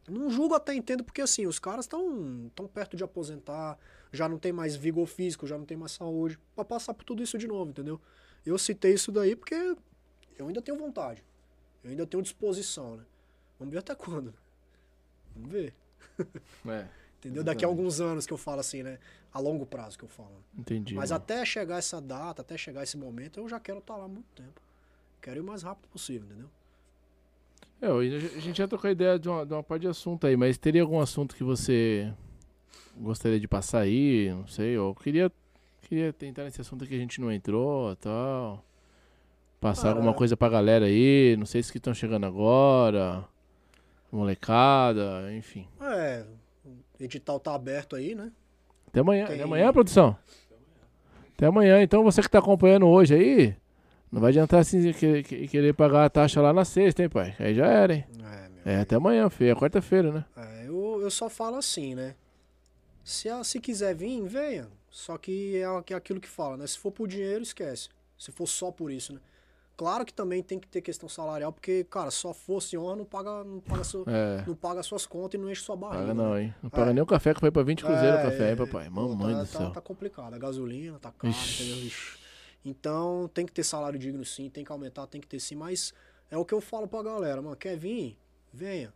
não 0.08 0.30
julgo 0.30 0.54
até 0.54 0.74
entendo, 0.74 1.04
porque 1.04 1.22
assim, 1.22 1.46
os 1.48 1.60
caras 1.60 1.86
estão 1.86 2.52
tão 2.54 2.68
perto 2.68 2.98
de 2.98 3.04
aposentar, 3.04 3.78
já 4.12 4.28
não 4.28 4.38
tem 4.38 4.52
mais 4.52 4.76
vigor 4.76 5.08
físico, 5.08 5.48
já 5.48 5.58
não 5.58 5.66
tem 5.66 5.78
mais 5.78 5.94
saúde, 5.94 6.38
pra 6.56 6.66
passar 6.66 6.94
por 6.94 7.06
tudo 7.06 7.24
isso 7.24 7.38
de 7.38 7.48
novo, 7.48 7.72
entendeu? 7.72 8.02
Eu 8.46 8.58
citei 8.58 8.94
isso 8.94 9.12
daí 9.12 9.36
porque 9.36 9.56
eu 10.38 10.48
ainda 10.48 10.62
tenho 10.62 10.78
vontade. 10.78 11.24
Eu 11.84 11.92
ainda 11.92 12.06
tenho 12.06 12.22
disposição, 12.22 12.98
né? 12.98 13.06
Vamos 13.60 13.72
ver 13.72 13.80
até 13.80 13.96
quando. 13.96 14.34
Vamos 15.34 15.52
ver. 15.52 15.74
É, 16.68 16.86
Entendeu? 17.20 17.44
Daqui 17.44 17.66
a 17.66 17.68
alguns 17.68 18.00
anos 18.00 18.26
que 18.26 18.34
eu 18.34 18.38
falo 18.38 18.60
assim, 18.60 18.84
né? 18.84 19.00
A 19.34 19.40
longo 19.40 19.66
prazo 19.66 19.98
que 19.98 20.04
eu 20.04 20.10
falo. 20.10 20.44
entendi. 20.58 20.96
Mas 20.96 21.12
mano. 21.12 21.24
até 21.24 21.44
chegar 21.46 21.78
essa 21.78 22.00
data, 22.00 22.42
até 22.42 22.58
chegar 22.58 22.84
esse 22.84 22.98
momento, 22.98 23.40
eu 23.40 23.50
já 23.50 23.60
quero 23.60 23.80
estar 23.80 23.96
lá 23.96 24.06
há 24.06 24.08
muito 24.08 24.28
tempo. 24.36 24.62
Quero 25.22 25.38
ir 25.38 25.42
o 25.42 25.44
mais 25.44 25.64
rápido 25.64 25.88
possível, 25.90 26.28
entendeu? 26.28 26.50
É, 27.82 27.88
a 27.88 28.40
gente 28.40 28.58
já 28.58 28.68
trocou 28.68 28.90
ideia 28.90 29.20
de 29.20 29.30
uma, 29.30 29.46
de 29.46 29.54
uma 29.54 29.64
parte 29.64 29.82
de 29.82 29.88
assunto 29.88 30.26
aí, 30.26 30.36
mas 30.36 30.58
teria 30.58 30.82
algum 30.82 31.00
assunto 31.00 31.36
que 31.36 31.44
você 31.44 32.12
gostaria 32.96 33.40
de 33.40 33.48
passar 33.48 33.82
aí? 33.82 34.30
Não 34.32 34.48
sei, 34.48 34.72
eu 34.78 34.96
queria, 34.96 35.32
queria 35.84 36.12
tentar 36.12 36.44
nesse 36.44 36.62
assunto 36.62 36.86
que 36.88 36.96
a 36.96 36.98
gente 36.98 37.22
não 37.22 37.32
entrou 37.32 37.96
tal. 37.98 38.64
Passar 39.60 39.84
Cara, 39.84 39.96
alguma 39.96 40.14
coisa 40.14 40.38
pra 40.38 40.50
galera 40.50 40.86
aí, 40.86 41.36
não 41.38 41.46
sei 41.46 41.62
se 41.62 41.72
que 41.72 41.78
estão 41.78 41.94
chegando 41.94 42.26
agora, 42.26 43.28
molecada, 44.12 45.32
enfim. 45.34 45.68
É, 45.82 46.24
o 46.66 47.04
edital 47.04 47.40
tá 47.40 47.54
aberto 47.54 47.96
aí, 47.96 48.16
né? 48.16 48.32
Até 48.88 49.00
amanhã, 49.02 49.26
Tem- 49.26 49.36
até 49.36 49.44
amanhã, 49.44 49.72
produção? 49.74 50.18
Até 51.36 51.46
amanhã. 51.46 51.82
Então 51.82 52.04
você 52.04 52.22
que 52.22 52.30
tá 52.30 52.40
acompanhando 52.40 52.88
hoje 52.88 53.14
aí, 53.14 53.56
não 54.12 54.22
vai 54.22 54.30
adiantar 54.30 54.62
assim 54.62 54.92
que- 54.94 55.24
que- 55.24 55.48
querer 55.48 55.74
pagar 55.74 56.06
a 56.06 56.10
taxa 56.10 56.42
lá 56.42 56.52
na 56.54 56.66
sexta, 56.66 57.04
hein, 57.04 57.10
pai? 57.10 57.36
Aí 57.40 57.54
já 57.54 57.68
era, 57.68 57.94
hein? 57.94 58.06
É. 58.66 58.74
É 58.74 58.80
até 58.82 58.96
amanhã, 58.96 59.30
filho. 59.30 59.52
É 59.52 59.56
quarta-feira, 59.56 60.12
né? 60.12 60.26
É, 60.36 60.68
eu, 60.68 61.00
eu 61.02 61.10
só 61.12 61.30
falo 61.30 61.56
assim, 61.56 61.96
né? 61.96 62.16
Se, 63.04 63.30
se 63.46 63.60
quiser 63.62 63.96
vir, 63.96 64.22
venha. 64.28 64.68
Só 64.90 65.16
é, 65.16 65.18
que 65.20 65.94
é 65.94 65.96
aquilo 65.96 66.20
que 66.20 66.28
fala, 66.28 66.58
né? 66.58 66.68
Se 66.68 66.78
for 66.78 66.92
por 66.92 67.08
dinheiro, 67.08 67.44
esquece. 67.44 67.88
Se 68.18 68.32
for 68.32 68.48
só 68.48 68.72
por 68.72 68.92
isso, 68.92 69.14
né? 69.14 69.20
Claro 69.78 70.04
que 70.04 70.12
também 70.12 70.42
tem 70.42 70.58
que 70.60 70.68
ter 70.68 70.82
questão 70.82 71.08
salarial, 71.08 71.54
porque, 71.54 71.84
cara, 71.84 72.10
só 72.10 72.34
fosse 72.34 72.76
honra, 72.76 72.96
não 72.96 73.06
paga, 73.06 73.44
não 73.44 73.60
paga, 73.60 73.84
É. 74.08 74.44
não 74.48 74.56
paga 74.56 74.82
suas 74.82 75.06
contas 75.06 75.40
e 75.40 75.44
não 75.44 75.52
enche 75.52 75.62
sua 75.62 75.76
barriga. 75.76 76.00
Paga 76.02 76.14
né? 76.16 76.24
não, 76.24 76.40
hein? 76.40 76.56
Não 76.64 76.70
paga 76.72 76.90
É. 76.90 76.94
nem 76.94 77.04
o 77.04 77.06
café 77.06 77.32
que 77.32 77.40
foi 77.40 77.52
pra 77.52 77.62
20 77.62 77.84
cruzeiro 77.86 78.18
o 78.18 78.20
É, 78.20 78.24
café, 78.24 78.46
hein, 78.48 78.52
é, 78.54 78.56
papai? 78.56 78.90
Mamãe 78.90 79.36
tá, 79.36 79.44
do 79.44 79.48
tá- 79.52 79.60
céu. 79.60 79.72
Tá 79.72 79.80
complicado. 79.82 80.34
A 80.34 80.38
gasolina 80.40 80.98
tá 80.98 81.12
cara. 81.12 81.32
Então 82.66 83.30
tem 83.34 83.46
que 83.46 83.52
ter 83.54 83.64
salário 83.64 83.98
digno 84.00 84.26
sim, 84.26 84.50
tem 84.50 84.64
que 84.66 84.72
aumentar, 84.72 85.06
tem 85.08 85.22
que 85.22 85.28
ter 85.28 85.40
sim, 85.40 85.56
mas 85.56 85.94
é 86.30 86.38
o 86.38 86.44
que 86.44 86.54
eu 86.54 86.60
falo 86.60 86.88
pra 86.88 87.04
galera, 87.04 87.42
mano. 87.42 87.56
Quer 87.56 87.78
vir? 87.78 88.18
Venha. 88.52 88.94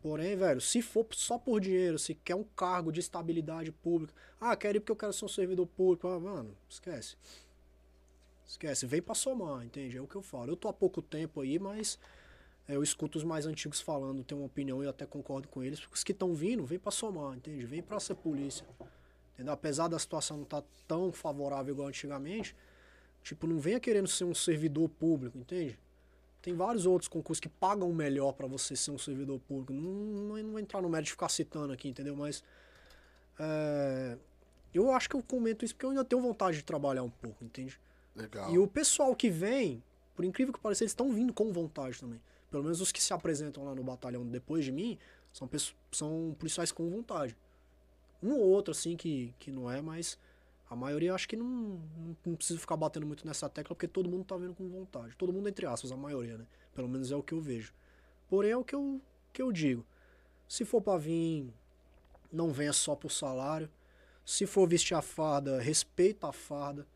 Porém, 0.00 0.36
velho, 0.36 0.60
se 0.60 0.80
for 0.80 1.06
só 1.10 1.36
por 1.38 1.60
dinheiro, 1.60 1.98
se 1.98 2.14
quer 2.14 2.34
um 2.34 2.44
cargo 2.56 2.90
de 2.92 3.00
estabilidade 3.00 3.72
pública, 3.72 4.14
ah, 4.40 4.56
quero 4.56 4.76
ir 4.78 4.80
porque 4.80 4.92
eu 4.92 4.96
quero 4.96 5.12
ser 5.12 5.24
um 5.24 5.28
servidor 5.28 5.66
público, 5.66 6.06
ah, 6.08 6.18
mano, 6.20 6.56
esquece. 6.68 7.16
Esquece, 8.48 8.86
vem 8.86 9.02
pra 9.02 9.14
somar, 9.14 9.62
entende? 9.62 9.98
É 9.98 10.00
o 10.00 10.06
que 10.06 10.16
eu 10.16 10.22
falo. 10.22 10.50
Eu 10.50 10.56
tô 10.56 10.68
há 10.68 10.72
pouco 10.72 11.02
tempo 11.02 11.42
aí, 11.42 11.58
mas 11.58 11.98
é, 12.66 12.74
eu 12.76 12.82
escuto 12.82 13.18
os 13.18 13.24
mais 13.24 13.44
antigos 13.44 13.78
falando, 13.78 14.24
tenho 14.24 14.40
uma 14.40 14.46
opinião 14.46 14.82
e 14.82 14.88
até 14.88 15.04
concordo 15.04 15.46
com 15.48 15.62
eles. 15.62 15.86
Os 15.92 16.02
que 16.02 16.12
estão 16.12 16.34
vindo, 16.34 16.64
vem 16.64 16.78
pra 16.78 16.90
somar, 16.90 17.36
entende? 17.36 17.66
Vem 17.66 17.82
pra 17.82 18.00
ser 18.00 18.14
polícia. 18.14 18.66
Entendeu? 19.34 19.52
Apesar 19.52 19.88
da 19.88 19.98
situação 19.98 20.38
não 20.38 20.44
estar 20.44 20.64
tão 20.86 21.12
favorável 21.12 21.74
igual 21.74 21.88
antigamente, 21.88 22.56
tipo, 23.22 23.46
não 23.46 23.58
venha 23.58 23.78
querendo 23.78 24.08
ser 24.08 24.24
um 24.24 24.34
servidor 24.34 24.88
público, 24.88 25.36
entende? 25.36 25.78
Tem 26.40 26.54
vários 26.54 26.86
outros 26.86 27.08
concursos 27.08 27.40
que 27.40 27.50
pagam 27.50 27.92
melhor 27.92 28.32
pra 28.32 28.46
você 28.46 28.74
ser 28.74 28.92
um 28.92 28.98
servidor 28.98 29.38
público. 29.40 29.74
Não, 29.74 29.82
não, 29.82 30.36
não 30.42 30.50
vou 30.52 30.58
entrar 30.58 30.80
no 30.80 30.88
mérito 30.88 31.06
de 31.06 31.10
ficar 31.10 31.28
citando 31.28 31.70
aqui, 31.70 31.90
entendeu? 31.90 32.16
Mas 32.16 32.42
é, 33.38 34.16
eu 34.72 34.90
acho 34.90 35.06
que 35.10 35.16
eu 35.16 35.22
comento 35.22 35.66
isso 35.66 35.74
porque 35.74 35.84
eu 35.84 35.90
ainda 35.90 36.04
tenho 36.04 36.22
vontade 36.22 36.56
de 36.56 36.62
trabalhar 36.62 37.02
um 37.02 37.10
pouco, 37.10 37.44
entende? 37.44 37.78
Legal. 38.18 38.52
E 38.52 38.58
o 38.58 38.66
pessoal 38.66 39.14
que 39.14 39.30
vem, 39.30 39.82
por 40.14 40.24
incrível 40.24 40.52
que 40.52 40.60
pareça, 40.60 40.82
eles 40.82 40.92
estão 40.92 41.12
vindo 41.12 41.32
com 41.32 41.52
vontade 41.52 41.98
também. 42.00 42.20
Pelo 42.50 42.62
menos 42.62 42.80
os 42.80 42.90
que 42.90 43.02
se 43.02 43.12
apresentam 43.12 43.64
lá 43.64 43.74
no 43.74 43.84
batalhão 43.84 44.26
depois 44.26 44.64
de 44.64 44.72
mim 44.72 44.98
são, 45.32 45.48
são 45.92 46.36
policiais 46.38 46.72
com 46.72 46.88
vontade. 46.88 47.36
Um 48.22 48.32
ou 48.32 48.40
outro, 48.40 48.72
assim, 48.72 48.96
que, 48.96 49.34
que 49.38 49.50
não 49.50 49.70
é, 49.70 49.80
mas 49.80 50.18
a 50.68 50.74
maioria 50.74 51.14
acho 51.14 51.28
que 51.28 51.36
não, 51.36 51.46
não, 51.46 52.16
não 52.26 52.36
ficar 52.36 52.76
batendo 52.76 53.06
muito 53.06 53.26
nessa 53.26 53.48
tecla, 53.48 53.76
porque 53.76 53.86
todo 53.86 54.08
mundo 54.08 54.24
tá 54.24 54.36
vendo 54.36 54.54
com 54.54 54.68
vontade. 54.68 55.14
Todo 55.16 55.32
mundo, 55.32 55.48
entre 55.48 55.66
aspas, 55.66 55.92
a 55.92 55.96
maioria, 55.96 56.38
né? 56.38 56.46
Pelo 56.74 56.88
menos 56.88 57.12
é 57.12 57.16
o 57.16 57.22
que 57.22 57.32
eu 57.32 57.40
vejo. 57.40 57.72
Porém, 58.28 58.50
é 58.50 58.56
o 58.56 58.64
que 58.64 58.74
eu, 58.74 59.00
que 59.32 59.40
eu 59.40 59.52
digo. 59.52 59.84
Se 60.48 60.64
for 60.64 60.80
pra 60.80 60.96
vir, 60.96 61.52
não 62.32 62.50
venha 62.50 62.72
só 62.72 62.96
por 62.96 63.12
salário. 63.12 63.70
Se 64.24 64.46
for 64.46 64.68
vestir 64.68 64.94
a 64.94 65.02
farda, 65.02 65.60
respeita 65.60 66.28
a 66.28 66.32
farda 66.32 66.86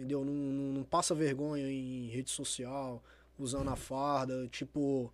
entendeu? 0.00 0.24
Não, 0.24 0.32
não, 0.32 0.72
não 0.72 0.82
passa 0.82 1.14
vergonha 1.14 1.70
em 1.70 2.08
rede 2.08 2.30
social, 2.30 3.02
usando 3.38 3.68
a 3.68 3.76
farda, 3.76 4.48
tipo... 4.48 5.12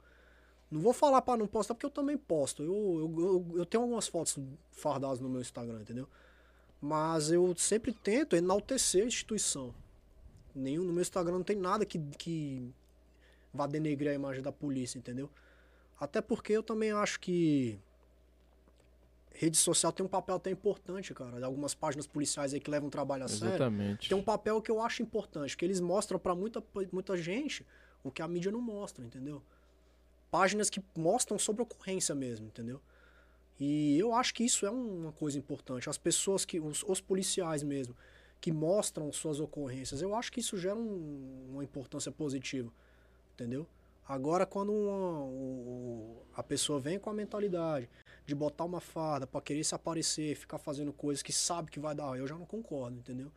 Não 0.70 0.80
vou 0.80 0.92
falar 0.92 1.22
pra 1.22 1.36
não 1.36 1.46
postar, 1.46 1.74
porque 1.74 1.86
eu 1.86 1.90
também 1.90 2.16
posto. 2.16 2.62
Eu, 2.62 2.74
eu, 2.74 3.20
eu, 3.20 3.58
eu 3.58 3.66
tenho 3.66 3.82
algumas 3.82 4.08
fotos 4.08 4.36
fardadas 4.72 5.20
no 5.20 5.28
meu 5.28 5.40
Instagram, 5.40 5.80
entendeu? 5.80 6.08
Mas 6.80 7.30
eu 7.30 7.54
sempre 7.56 7.92
tento 7.92 8.34
enaltecer 8.34 9.04
a 9.04 9.06
instituição. 9.06 9.72
Nenhum, 10.54 10.84
no 10.84 10.92
meu 10.92 11.02
Instagram 11.02 11.34
não 11.34 11.44
tem 11.44 11.56
nada 11.56 11.86
que, 11.86 12.00
que 12.18 12.68
vá 13.54 13.66
denegrir 13.66 14.10
a 14.10 14.14
imagem 14.14 14.42
da 14.42 14.50
polícia, 14.50 14.98
entendeu? 14.98 15.30
Até 16.00 16.20
porque 16.20 16.52
eu 16.52 16.62
também 16.62 16.90
acho 16.90 17.20
que 17.20 17.78
rede 19.38 19.56
social 19.56 19.92
tem 19.92 20.04
um 20.04 20.08
papel 20.08 20.36
até 20.36 20.50
importante, 20.50 21.12
cara. 21.14 21.44
Algumas 21.44 21.74
páginas 21.74 22.06
policiais 22.06 22.54
aí 22.54 22.60
que 22.60 22.70
levam 22.70 22.88
trabalho 22.88 23.24
a 23.24 23.28
sério. 23.28 23.48
Exatamente. 23.54 24.08
Tem 24.08 24.16
um 24.16 24.22
papel 24.22 24.60
que 24.62 24.70
eu 24.70 24.80
acho 24.80 25.02
importante, 25.02 25.56
que 25.56 25.64
eles 25.64 25.80
mostram 25.80 26.18
pra 26.18 26.34
muita, 26.34 26.62
muita 26.92 27.16
gente 27.16 27.64
o 28.02 28.10
que 28.10 28.22
a 28.22 28.28
mídia 28.28 28.50
não 28.50 28.60
mostra, 28.60 29.04
entendeu? 29.04 29.42
Páginas 30.30 30.68
que 30.70 30.82
mostram 30.96 31.38
sobre 31.38 31.62
ocorrência 31.62 32.14
mesmo, 32.14 32.46
entendeu? 32.46 32.80
E 33.58 33.98
eu 33.98 34.12
acho 34.14 34.34
que 34.34 34.44
isso 34.44 34.66
é 34.66 34.70
uma 34.70 35.12
coisa 35.12 35.38
importante. 35.38 35.88
As 35.88 35.96
pessoas 35.98 36.44
que, 36.44 36.60
os, 36.60 36.82
os 36.86 37.00
policiais 37.00 37.62
mesmo, 37.62 37.96
que 38.40 38.52
mostram 38.52 39.10
suas 39.12 39.40
ocorrências, 39.40 40.02
eu 40.02 40.14
acho 40.14 40.30
que 40.30 40.40
isso 40.40 40.56
gera 40.58 40.76
um- 40.78 41.46
uma 41.52 41.64
importância 41.64 42.12
positiva, 42.12 42.70
entendeu? 43.34 43.66
Agora, 44.06 44.44
quando 44.46 44.72
uma- 44.72 45.24
o- 45.24 46.22
a 46.34 46.42
pessoa 46.42 46.78
vem 46.78 46.98
com 46.98 47.08
a 47.10 47.14
mentalidade 47.14 47.88
de 48.26 48.34
botar 48.34 48.64
uma 48.64 48.80
farda 48.80 49.26
pra 49.26 49.40
querer 49.40 49.62
se 49.62 49.74
aparecer, 49.74 50.34
ficar 50.36 50.58
fazendo 50.58 50.92
coisas 50.92 51.22
que 51.22 51.32
sabe 51.32 51.70
que 51.70 51.78
vai 51.78 51.94
dar, 51.94 52.18
eu 52.18 52.26
já 52.26 52.36
não 52.36 52.44
concordo, 52.44 52.98
entendeu? 52.98 53.30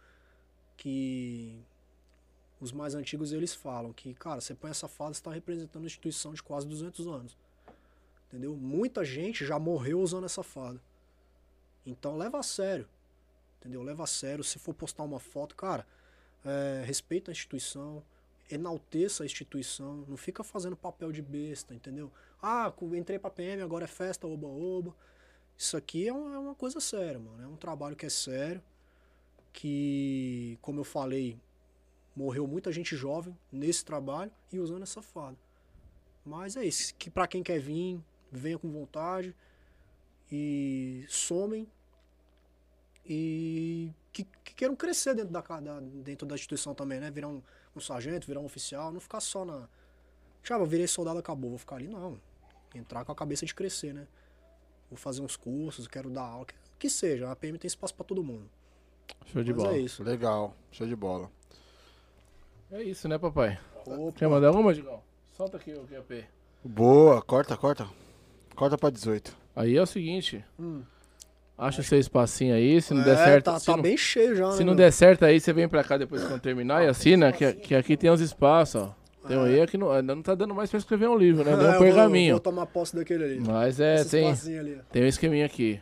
Que 0.76 1.64
os 2.60 2.72
mais 2.72 2.96
antigos 2.96 3.32
eles 3.32 3.54
falam 3.54 3.94
que, 3.94 4.14
cara, 4.16 4.42
você 4.42 4.56
põe 4.56 4.72
essa 4.72 4.88
farda, 4.88 5.14
você 5.14 5.22
tá 5.22 5.32
representando 5.32 5.84
uma 5.84 5.88
instituição 5.88 6.34
de 6.34 6.42
quase 6.42 6.68
200 6.68 7.08
anos. 7.08 7.38
Entendeu? 8.28 8.56
Muita 8.56 9.06
gente 9.06 9.46
já 9.46 9.60
morreu 9.60 10.00
usando 10.02 10.26
essa 10.26 10.44
farda. 10.44 10.82
Então 11.86 12.18
leva 12.18 12.40
a 12.40 12.44
sério. 12.44 12.88
Entendeu? 13.60 13.82
Leva 13.84 14.04
a 14.04 14.08
sério. 14.08 14.44
Se 14.44 14.60
for 14.60 14.74
postar 14.74 15.04
uma 15.04 15.20
foto, 15.20 15.56
cara, 15.56 15.86
é, 16.44 16.84
respeita 16.86 17.32
a 17.32 17.34
instituição, 17.34 18.04
enalteça 18.50 19.24
a 19.24 19.26
instituição, 19.26 20.06
não 20.08 20.18
fica 20.18 20.44
fazendo 20.44 20.76
papel 20.76 21.12
de 21.12 21.22
besta, 21.22 21.74
entendeu? 21.74 22.12
Ah, 22.42 22.72
entrei 22.96 23.20
pra 23.20 23.30
PM, 23.30 23.62
agora 23.62 23.86
é 23.86 23.88
festa, 23.88 24.28
oba-oba. 24.28 24.96
Isso 25.58 25.78
aqui 25.78 26.06
é, 26.06 26.10
é 26.10 26.14
uma 26.14 26.56
coisa 26.56 26.80
séria, 26.80 27.20
mano. 27.20 27.44
É 27.44 27.48
um 27.48 27.56
trabalho 27.58 27.96
que 27.96 28.06
é 28.06 28.10
sério, 28.10 28.62
que, 29.54 30.58
como 30.62 30.82
eu 30.82 30.84
falei, 30.84 31.40
morreu 32.16 32.48
muita 32.48 32.72
gente 32.72 32.96
jovem 32.96 33.38
nesse 33.52 33.86
trabalho 33.86 34.32
e 34.52 34.60
usando 34.60 34.84
essa 34.84 35.02
farda. 35.02 35.40
Mas 36.26 36.58
é 36.58 36.66
isso, 36.66 36.96
que 36.96 37.10
pra 37.10 37.28
quem 37.28 37.44
quer 37.44 37.60
vir, 37.60 38.02
venha 38.32 38.60
com 38.60 38.72
vontade 38.72 39.36
e 40.32 41.06
somem 41.10 41.68
e 43.06 43.92
que, 44.12 44.24
que 44.44 44.54
queiram 44.54 44.76
crescer 44.76 45.14
dentro 45.16 45.32
da, 45.32 45.42
da- 45.42 45.80
dentro 45.80 46.28
da 46.28 46.36
instituição 46.36 46.74
também, 46.76 47.00
né? 47.00 47.10
Virar 47.12 47.28
um, 47.28 47.42
um 47.76 47.80
sargento, 47.80 48.28
virar 48.28 48.40
um 48.40 48.46
oficial, 48.46 48.92
não 48.92 49.00
ficar 49.00 49.20
só 49.20 49.46
na. 49.46 49.68
Eu 50.50 50.66
virei 50.66 50.88
soldado, 50.88 51.20
acabou, 51.20 51.52
vou 51.52 51.60
ficar 51.60 51.78
ali, 51.78 51.88
não. 51.88 52.20
Entrar 52.74 53.04
com 53.06 53.12
a 53.12 53.16
cabeça 53.16 53.46
de 53.46 53.54
crescer, 53.56 53.94
né? 53.94 54.08
Vou 54.90 54.98
fazer 54.98 55.22
uns 55.22 55.36
cursos, 55.36 55.88
quero 55.88 56.10
dar 56.10 56.24
aula, 56.24 56.46
que, 56.46 56.56
que 56.78 56.90
seja, 56.90 57.32
a 57.32 57.36
PM 57.36 57.58
tem 57.58 57.68
espaço 57.68 57.94
pra 57.94 58.04
todo 58.04 58.24
mundo. 58.24 58.50
Show 59.26 59.44
de 59.44 59.54
Mas 59.54 59.64
bola. 59.64 59.76
é 59.76 59.80
isso. 59.80 60.04
Legal, 60.04 60.56
show 60.72 60.88
de 60.88 60.96
bola. 60.96 61.30
É 62.72 62.82
isso, 62.84 63.08
né, 63.08 63.18
papai? 63.18 63.60
Opa. 63.86 64.12
Quer 64.18 64.28
mandar 64.28 64.52
uma, 64.52 64.74
Digão? 64.74 65.02
Solta 65.32 65.58
aqui 65.58 65.74
o 65.74 65.86
QAP. 65.88 66.26
Boa, 66.64 67.22
corta, 67.22 67.56
corta. 67.58 67.88
Corta 68.56 68.78
pra 68.78 68.90
18. 68.90 69.36
Aí 69.56 69.76
é 69.78 69.82
o 69.82 69.86
seguinte. 69.88 70.44
Hum. 70.60 70.84
Acha 71.58 71.82
o 71.82 71.84
seu 71.84 72.00
espacinho 72.00 72.54
aí, 72.56 72.82
se 72.82 72.94
não 72.94 73.04
der 73.04 73.14
É, 73.18 73.24
certo. 73.24 73.46
Tá, 73.46 73.60
se 73.60 73.66
tá 73.66 73.76
não, 73.76 73.84
bem 73.84 73.98
cheio 73.98 74.36
já, 74.36 74.52
se 74.52 74.60
né? 74.60 74.66
não 74.66 74.74
meu? 74.74 74.76
der 74.76 74.92
certo 74.94 75.26
aí, 75.26 75.40
você 75.40 75.52
vem 75.52 75.68
pra 75.68 75.84
cá 75.84 75.98
depois 75.98 76.24
quando 76.24 76.40
terminar 76.42 76.84
e 76.84 76.88
assina, 76.88 77.32
que, 77.34 77.54
que 77.54 77.76
aqui 77.76 77.98
tem 77.98 78.10
uns 78.10 78.22
espaços, 78.22 78.82
ó. 78.82 78.96
Tem 79.30 79.38
um 79.38 79.44
aí 79.44 79.68
que 79.68 79.78
não, 79.78 79.92
ainda 79.92 80.14
não 80.16 80.22
tá 80.22 80.36
dando 80.36 80.54
mais 80.54 80.70
pra 80.70 80.78
escrever 80.80 81.08
um 81.08 81.18
livro, 81.18 81.44
né? 81.46 81.52
Deu 81.56 81.62
É, 81.62 81.64
um 81.64 81.66
eu 81.66 81.72
vou- 81.74 81.80
pergaminho. 81.82 82.34
Vou, 82.34 82.40
tomar 82.42 82.66
posse 82.66 82.96
daquele 82.96 83.24
ali. 83.24 83.40
Mas 83.48 83.80
é, 83.80 83.96
Esse 84.02 84.10
tem, 84.10 84.34
tem 84.92 85.04
um 85.04 85.08
esqueminha 85.08 85.46
aqui. 85.46 85.80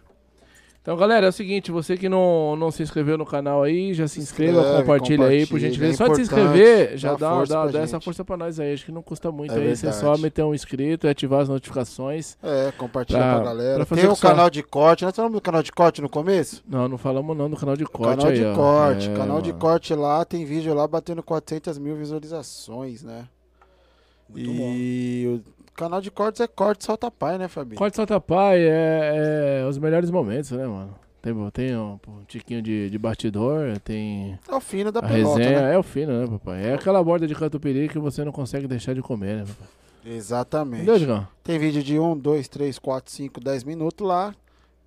Então, 0.81 0.95
galera, 0.95 1.25
é 1.25 1.29
o 1.29 1.33
seguinte, 1.33 1.69
você 1.69 1.97
que 1.97 2.07
não, 2.07 2.55
não 2.55 2.71
se 2.71 2.81
inscreveu 2.81 3.17
no 3.17 3.25
canal 3.25 3.61
aí, 3.61 3.93
já 3.93 4.07
se 4.07 4.21
inscreva, 4.21 4.59
inscreve, 4.61 4.77
compartilha 4.83 5.25
aí, 5.25 5.39
por 5.45 5.59
compartilha, 5.59 5.69
gentileza. 5.69 5.93
é 5.93 5.97
Só 5.97 6.07
de 6.07 6.15
se 6.15 6.21
inscrever, 6.21 6.97
já 6.97 7.13
dá 7.13 7.17
dá, 7.17 7.43
dá, 7.43 7.67
dá 7.67 7.79
essa 7.81 7.99
força 7.99 8.23
pra 8.23 8.37
nós 8.37 8.57
aí. 8.57 8.71
Acho 8.73 8.85
que 8.85 8.91
não 8.93 9.01
custa 9.01 9.29
muito 9.29 9.53
É 9.53 9.57
aí. 9.57 9.75
Você 9.75 9.91
só 9.91 10.17
meter 10.17 10.45
um 10.45 10.53
inscrito 10.55 11.05
e 11.05 11.09
ativar 11.09 11.41
as 11.41 11.49
notificações. 11.49 12.37
É, 12.41 12.71
compartilha 12.77 13.19
Pra- 13.19 13.35
pra 13.35 13.43
galera. 13.43 13.75
pra 13.75 13.85
fazer 13.85 14.01
Tem 14.03 14.09
o 14.09 14.15
só- 14.15 14.29
canal 14.29 14.49
de 14.49 14.63
corte. 14.63 15.03
Nós 15.03 15.13
falamos 15.13 15.35
do 15.37 15.41
canal 15.41 15.61
de 15.61 15.73
corte 15.73 16.01
no 16.01 16.07
começo? 16.07 16.63
Não, 16.65 16.87
não 16.87 16.97
falamos 16.97 17.35
não 17.35 17.49
do 17.49 17.57
canal 17.57 17.75
de 17.75 17.83
corte 17.83 18.15
canal 18.21 18.31
aí, 18.31 18.39
de 18.39 18.45
ó. 18.45 18.53
corte. 18.55 19.09
É, 19.09 19.13
canal 19.13 19.41
de 19.41 19.49
mano. 19.49 19.59
corte 19.59 19.93
lá, 19.93 20.23
tem 20.23 20.45
vídeo 20.45 20.73
lá 20.73 20.87
batendo 20.87 21.21
400 21.21 21.77
mil 21.77 21.97
visualizações, 21.97 23.03
né? 23.03 23.25
Muito 24.29 24.49
e 24.49 25.25
o 25.27 25.73
canal 25.73 26.01
de 26.01 26.11
cortes 26.11 26.41
é 26.41 26.47
corte 26.47 26.83
solta 26.85 27.09
pai, 27.09 27.37
né, 27.37 27.47
Fabi? 27.47 27.75
Corte 27.75 27.95
Solta 27.95 28.19
Pai 28.19 28.59
é, 28.59 29.61
é 29.61 29.65
os 29.67 29.77
melhores 29.77 30.09
momentos, 30.09 30.51
né, 30.51 30.65
mano? 30.65 30.93
Tem, 31.21 31.33
tem 31.51 31.75
um, 31.75 31.99
um 32.07 32.23
tiquinho 32.27 32.61
de, 32.61 32.89
de 32.89 32.97
bastidor, 32.97 33.77
tem 33.79 34.37
É 34.47 34.55
o 34.55 34.59
fino 34.61 34.91
da 34.91 34.99
a 34.99 35.03
pelota, 35.07 35.39
resenha. 35.39 35.61
né? 35.61 35.73
É 35.73 35.77
o 35.77 35.83
fino, 35.83 36.21
né, 36.21 36.27
papai? 36.27 36.65
É 36.65 36.73
aquela 36.73 37.03
borda 37.03 37.27
de 37.27 37.35
catupiry 37.35 37.89
que 37.89 37.99
você 37.99 38.23
não 38.23 38.31
consegue 38.31 38.67
deixar 38.67 38.93
de 38.93 39.01
comer, 39.01 39.37
né, 39.37 39.45
papai? 39.47 39.67
Exatamente. 40.15 40.83
Entendeu, 40.83 40.99
Digão? 40.99 41.27
Tem 41.43 41.59
vídeo 41.59 41.83
de 41.83 41.99
1, 41.99 42.17
2, 42.17 42.47
3, 42.47 42.79
4, 42.79 43.11
5, 43.11 43.39
10 43.41 43.63
minutos 43.65 44.07
lá. 44.07 44.33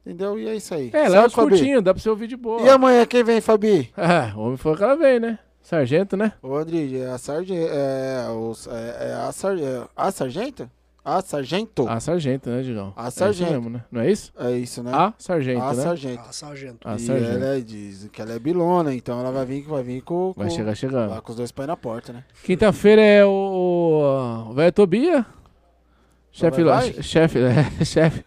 Entendeu? 0.04 0.38
E 0.38 0.48
é 0.48 0.56
isso 0.56 0.74
aí. 0.74 0.90
É, 0.94 1.08
lá 1.08 1.24
é 1.24 1.28
curtinho, 1.30 1.82
dá 1.82 1.92
pra 1.92 2.02
você 2.02 2.08
ouvir 2.08 2.26
de 2.26 2.36
boa. 2.36 2.62
E 2.62 2.70
amanhã 2.70 3.04
quem 3.04 3.22
vem, 3.22 3.40
Fabi? 3.40 3.90
Ah, 3.96 4.32
o 4.36 4.40
homem 4.40 4.56
foi 4.56 4.72
aquela 4.72 4.96
vez, 4.96 5.20
né? 5.20 5.38
Sargento, 5.62 6.16
né? 6.16 6.32
Ô, 6.42 6.56
André, 6.56 6.96
é 6.98 7.06
a 7.10 7.18
sargento. 7.18 7.68
É, 7.72 8.28
os- 8.30 8.66
é, 8.66 9.10
é 9.10 9.14
a, 9.14 9.30
sar, 9.32 9.58
é 9.58 9.82
a 9.96 10.10
sargenta? 10.10 10.70
A 11.04 11.22
sargento? 11.22 11.88
A 11.88 11.98
sargento, 12.00 12.50
né, 12.50 12.62
Digão? 12.62 12.92
A 12.96 13.06
É 13.06 13.10
sargento. 13.10 13.52
mesmo, 13.52 13.70
né? 13.70 13.82
Não 13.90 14.00
é 14.02 14.10
isso? 14.10 14.32
É 14.38 14.50
isso, 14.52 14.82
né? 14.82 14.90
A 14.92 15.12
sargento, 15.18 15.62
a 15.62 15.72
né? 15.74 15.82
sargento. 15.82 16.22
Ah, 16.26 16.32
sargento. 16.32 16.88
A 16.88 16.96
e 16.96 16.98
sargento. 17.00 17.30
ela 17.30 17.56
é- 17.56 17.60
diz 17.60 18.08
que 18.12 18.20
ela 18.20 18.32
é 18.32 18.38
bilona, 18.38 18.94
então 18.94 19.18
ela 19.18 19.30
vai 19.32 19.46
vir, 19.46 19.62
vai 19.62 19.82
vir 19.82 20.02
com, 20.02 20.32
Vai 20.36 20.48
com- 20.48 20.54
chegar 20.54 20.74
chegando. 20.74 21.10
lá 21.10 21.20
com 21.22 21.30
os 21.30 21.36
dois 21.36 21.50
pés 21.52 21.66
na 21.68 21.76
porta, 21.76 22.12
né? 22.12 22.24
Quinta-feira 22.44 23.00
é 23.02 23.24
o 23.24 24.46
o 24.50 24.52
velho 24.52 24.72
Tobia. 24.72 25.24
Chefe 26.32 26.62
Vai, 26.62 26.64
lá, 26.74 26.80
vai? 26.80 26.92
che- 26.92 27.02
chefe, 27.02 27.38
é, 27.80 27.84
chefe. 27.84 28.24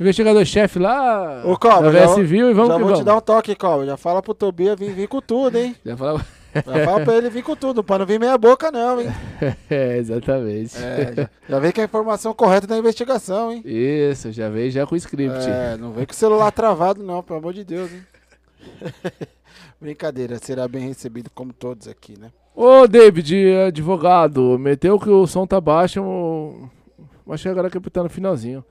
Investigador-chefe 0.00 0.78
lá 0.80 1.42
Ô, 1.46 1.56
Cobra, 1.56 1.92
da 1.92 1.92
já 1.92 2.00
VS 2.00 2.06
vou- 2.06 2.14
Civil 2.16 2.50
e 2.50 2.52
vamos 2.54 2.68
Já 2.68 2.74
que 2.74 2.80
vou 2.80 2.88
vamos. 2.88 2.98
te 2.98 3.04
dar 3.04 3.16
um 3.16 3.20
toque, 3.20 3.54
Cobra. 3.54 3.86
Já 3.86 3.96
fala 3.96 4.20
pro 4.20 4.34
Tobia 4.34 4.74
vir, 4.74 4.92
vir 4.92 5.06
com 5.08 5.20
tudo, 5.20 5.56
hein? 5.56 5.76
Já 5.86 5.96
falava... 5.96 6.26
Fala 6.62 7.04
pra 7.04 7.16
ele 7.16 7.30
vir 7.30 7.42
com 7.42 7.56
tudo, 7.56 7.82
pra 7.82 7.98
não 7.98 8.06
vir 8.06 8.20
meia 8.20 8.38
boca, 8.38 8.70
não, 8.70 9.00
hein? 9.00 9.08
é, 9.68 9.96
exatamente. 9.98 10.76
É, 10.76 11.14
já, 11.14 11.30
já 11.48 11.58
vem 11.58 11.72
com 11.72 11.80
a 11.80 11.84
informação 11.84 12.34
correta 12.34 12.66
da 12.66 12.78
investigação, 12.78 13.52
hein? 13.52 13.62
Isso, 13.64 14.30
já 14.30 14.48
veio 14.48 14.70
já 14.70 14.86
com 14.86 14.94
o 14.94 14.98
script. 14.98 15.48
É, 15.48 15.76
não 15.76 15.92
vem 15.92 16.06
com 16.06 16.12
o 16.12 16.16
celular 16.16 16.50
travado, 16.52 17.02
não, 17.02 17.22
pelo 17.22 17.38
amor 17.38 17.52
de 17.52 17.64
Deus, 17.64 17.90
hein? 17.92 18.02
Brincadeira, 19.80 20.38
será 20.38 20.68
bem 20.68 20.86
recebido 20.86 21.30
como 21.34 21.52
todos 21.52 21.88
aqui, 21.88 22.18
né? 22.18 22.30
Ô, 22.54 22.86
David, 22.86 23.34
advogado, 23.66 24.58
meteu 24.58 24.98
que 24.98 25.10
o 25.10 25.26
som 25.26 25.46
tá 25.46 25.60
baixo, 25.60 26.70
mas 27.26 27.44
agora 27.46 27.68
que 27.68 27.80
tá 27.90 28.02
no 28.02 28.08
finalzinho. 28.08 28.64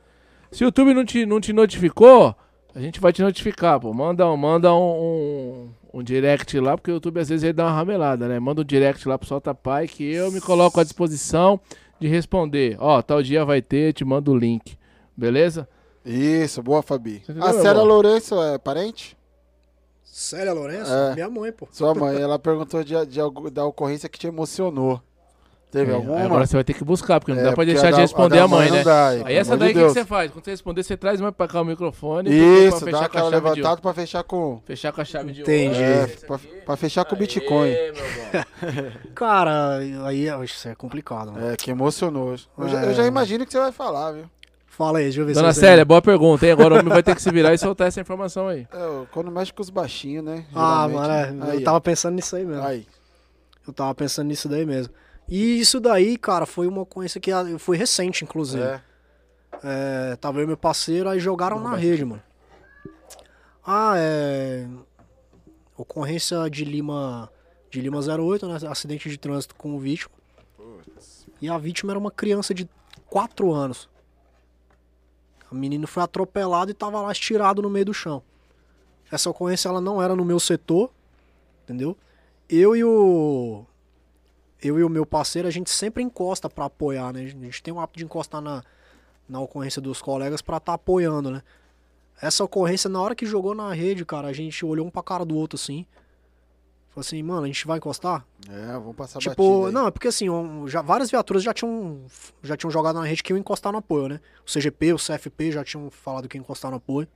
Se 0.52 0.64
o 0.64 0.68
YouTube 0.68 0.94
não 0.94 1.04
te, 1.04 1.26
não 1.26 1.42
te 1.42 1.52
notificou, 1.52 2.34
a 2.74 2.80
gente 2.80 3.00
vai 3.00 3.12
te 3.12 3.22
notificar, 3.22 3.80
pô. 3.80 3.94
Manda, 3.94 4.26
manda 4.38 4.74
um, 4.74 4.80
um, 4.80 5.70
um 5.94 6.02
direct 6.02 6.60
lá, 6.60 6.76
porque 6.76 6.90
o 6.92 6.96
YouTube 6.96 7.20
às 7.20 7.30
vezes 7.30 7.44
ele 7.44 7.54
dá 7.54 7.66
uma 7.66 7.72
ramelada, 7.74 8.28
né? 8.28 8.40
Manda 8.40 8.62
um 8.62 8.66
direct 8.66 9.08
lá 9.08 9.18
pro 9.18 9.28
Solta 9.28 9.54
Pai 9.54 9.88
que 9.88 10.04
eu 10.04 10.32
me 10.32 10.42
coloco 10.42 10.80
à 10.80 10.84
disposição 10.84 11.60
de 12.00 12.08
responder. 12.08 12.76
Ó, 12.80 13.02
tal 13.02 13.22
dia 13.22 13.46
vai 13.46 13.62
ter, 13.62 13.94
te 13.94 14.04
mando 14.04 14.32
o 14.32 14.38
link. 14.38 14.78
Beleza? 15.16 15.68
Isso, 16.06 16.62
boa, 16.64 16.82
Fabi. 16.82 17.18
Entendeu, 17.18 17.44
A 17.44 17.54
meu 17.54 17.62
Célia? 17.62 17.82
Lourenço 17.84 18.42
é 18.42 18.58
parente? 18.58 19.16
Célia 20.04 20.52
Lourenço? 20.54 20.92
É. 20.92 21.14
Minha 21.14 21.30
mãe, 21.30 21.52
pô. 21.52 21.68
Sua 21.72 21.94
mãe, 21.96 22.20
ela 22.20 22.38
perguntou 22.38 22.84
de, 22.84 23.06
de 23.06 23.20
algu- 23.20 23.50
da 23.50 23.66
ocorrência 23.66 24.10
que 24.10 24.20
te 24.20 24.28
emocionou. 24.28 25.02
Teve 25.74 25.92
É, 25.92 25.96
alguma? 25.96 26.18
aí 26.18 26.24
agora 26.26 26.46
você 26.46 26.56
vai 26.56 26.64
ter 26.64 26.74
que 26.76 26.84
buscar, 26.84 27.20
porque 27.20 27.34
não 27.34 27.40
É, 27.40 27.44
dá 27.44 27.50
pra 27.50 27.56
porque 27.58 27.72
deixar 27.74 27.88
a 27.88 27.92
de 27.92 28.00
responder 28.02 28.38
a 28.40 28.48
mãe, 28.48 28.70
né? 28.70 28.84
dá, 28.84 29.08
Aí 29.26 29.36
essa 29.36 29.58
daí, 29.58 29.72
o 29.72 29.74
de 29.74 29.80
que, 29.80 29.86
que 29.88 29.94
você 29.94 30.06
faz? 30.06 30.32
Quando 30.32 30.46
você 30.46 30.52
responder, 30.52 30.84
você 30.84 30.96
traz 30.96 31.20
mais 31.20 31.34
pra 31.34 31.48
cá 31.48 31.62
o 31.62 31.66
microfone. 31.66 32.30
Isso, 32.30 32.78
pra 32.80 32.80
dá 32.80 32.86
fechar 32.86 32.92
com 32.92 33.04
a 33.04 33.06
aquela 33.08 33.24
chave 33.24 33.32
de 33.32 33.36
ouro. 33.48 33.56
levantada 33.56 33.82
pra 33.82 33.94
fechar 33.96 34.24
com. 34.24 34.62
Fechar 34.66 34.92
com 34.94 35.02
a 35.02 35.06
chave 35.06 35.32
de 35.34 35.42
Entendi. 35.42 35.80
ouro. 35.80 35.84
É, 35.84 36.04
Esse 36.04 36.26
pra, 36.28 36.40
pra 36.66 36.76
fechar 36.78 37.04
com 37.06 37.16
o 37.16 37.18
Aê, 37.18 37.20
Bitcoin. 37.20 37.72
Cara, 39.16 39.78
aí 40.06 40.28
é- 40.28 40.44
isso 40.46 40.68
é 40.68 40.76
complicado, 40.76 41.32
mano. 41.32 41.48
É, 41.52 41.56
que 41.58 41.72
emocionou. 41.72 42.36
Eu, 42.58 42.70
já, 42.70 42.84
eu 42.84 42.92
É. 42.92 42.94
já 42.94 43.06
imagino 43.06 43.46
que 43.46 43.52
você 43.52 43.60
vai 43.60 43.72
falar, 43.72 44.12
viu? 44.12 44.26
Fala 44.68 44.98
aí, 45.00 45.06
deixa 45.06 45.22
eu 45.22 45.26
ver 45.26 45.34
Dona 45.34 45.54
se 45.54 45.60
Célia, 45.60 45.86
boa 45.86 46.02
pergunta, 46.02 46.46
hein? 46.46 46.52
Agora 46.52 46.76
o 46.76 46.80
homem 46.80 46.90
vai 46.92 47.04
ter 47.04 47.14
que 47.16 47.22
se 47.22 47.30
virar 47.34 47.54
e 47.54 47.58
soltar 47.58 47.88
essa 47.88 48.02
informação 48.02 48.48
aí. 48.48 48.68
É, 48.74 49.06
quando 49.12 49.30
mexe 49.32 49.54
com 49.54 49.62
os 49.62 49.70
baixinhos, 49.70 50.24
né? 50.26 50.46
Ah, 50.54 50.88
geralmente, 50.90 50.96
mano, 51.34 51.46
é? 51.46 51.52
Aí, 51.52 51.58
eu 51.60 51.64
tava 51.64 51.80
pensando 51.82 52.16
nisso 52.16 52.36
aí 52.36 52.44
mesmo. 52.46 52.64
Aí. 52.64 52.86
Eu 53.68 53.72
tava 53.74 53.94
pensando 53.96 54.28
nisso 54.28 54.50
daí 54.50 54.66
mesmo. 54.66 54.94
E 55.28 55.60
isso 55.60 55.80
daí, 55.80 56.18
cara, 56.18 56.46
foi 56.46 56.68
uma 56.68 56.86
coisa 56.86 57.20
que 57.20 57.32
ah, 57.32 57.58
foi 57.58 57.78
recente, 57.78 58.24
inclusive. 58.24 58.64
É. 58.64 58.82
É, 59.64 60.16
tava 60.18 60.40
eu 60.40 60.44
e 60.44 60.48
meu 60.48 60.58
parceiro, 60.58 61.10
aí 61.10 61.20
jogaram 61.20 61.60
na 61.60 61.76
rede, 61.76 62.04
mano. 62.04 62.22
Ah, 63.66 63.94
é. 63.98 64.68
Ocorrência 65.78 66.50
de 66.50 66.66
Lima. 66.66 67.32
De 67.70 67.82
Lima 67.82 68.00
08, 68.00 68.48
né? 68.48 68.58
Acidente 68.70 69.10
de 69.10 69.18
trânsito 69.18 69.56
com 69.56 69.76
o 69.76 69.80
vítima. 69.80 70.12
E 71.42 71.50
a 71.50 71.58
vítima 71.58 71.92
era 71.92 72.00
uma 72.00 72.12
criança 72.12 72.54
de 72.54 72.70
4 73.10 73.52
anos. 73.52 73.90
O 75.52 75.56
menino 75.56 75.88
foi 75.88 76.04
atropelado 76.04 76.72
e 76.72 76.74
tava 76.74 77.02
lá 77.02 77.12
estirado 77.12 77.62
no 77.62 77.70
meio 77.70 77.86
do 77.86 77.94
chão. 77.94 78.24
Essa 79.12 79.30
ocorrência 79.30 79.70
ela 79.70 79.80
não 79.80 80.02
era 80.02 80.16
no 80.16 80.26
meu 80.26 80.40
setor, 80.40 80.90
entendeu? 81.64 81.98
Eu 82.50 82.76
e 82.76 82.84
o 82.84 83.66
eu 84.64 84.80
e 84.80 84.84
o 84.84 84.90
meu 84.90 85.06
parceiro, 85.06 85.48
a 85.48 85.52
gente 85.52 85.70
sempre 85.70 86.02
encosta 86.02 86.50
pra 86.50 86.66
apoiar, 86.66 87.12
né? 87.14 87.22
A 87.22 87.28
gente 87.28 87.62
tem 87.62 87.74
o 87.74 87.80
hábito 87.80 88.00
de 88.00 88.06
encostar 88.06 88.42
na, 88.42 88.64
na 89.28 89.40
ocorrência 89.40 89.82
dos 89.82 90.02
colegas 90.02 90.42
pra 90.42 90.58
estar 90.58 90.74
apoiando, 90.74 91.30
né? 91.30 91.42
Essa 92.22 92.44
ocorrência, 92.44 92.90
na 92.90 93.02
hora 93.02 93.16
que 93.16 93.26
jogou 93.26 93.54
na 93.54 93.74
rede, 93.74 94.06
cara, 94.06 94.28
a 94.28 94.34
gente 94.34 94.66
olhou 94.66 94.86
um 94.86 94.90
pra 94.90 95.04
cara 95.04 95.26
do 95.26 95.36
outro 95.36 95.56
assim. 95.56 95.86
Falou 96.90 97.02
assim, 97.02 97.24
mano, 97.24 97.44
a 97.44 97.48
gente 97.48 97.66
vai 97.66 97.80
encostar? 97.80 98.24
É, 98.48 98.74
vamos 98.74 98.96
passar 98.96 99.20
Tipo, 99.20 99.72
não, 99.72 99.88
é 99.88 99.92
porque 99.92 100.08
assim, 100.08 100.30
um, 100.30 100.68
já, 100.68 100.82
várias 100.82 101.10
viaturas 101.10 101.42
já 101.44 101.52
tinham, 101.54 102.02
já 102.44 102.56
tinham 102.56 102.70
jogado 102.70 103.00
na 103.00 103.06
rede 103.06 103.24
que 103.24 103.34
iam 103.34 103.38
encostar 103.38 103.72
no 103.72 103.80
apoio, 103.80 104.08
né? 104.08 104.20
O 104.46 104.50
CGP, 104.52 104.94
o 104.94 104.98
CFP 104.98 105.52
já 105.52 105.64
tinham 105.64 105.90
falado 105.90 106.30
que 106.30 106.38
ia 106.38 106.42
encostar 106.42 106.70
no 106.70 106.78
apoio. 106.78 107.08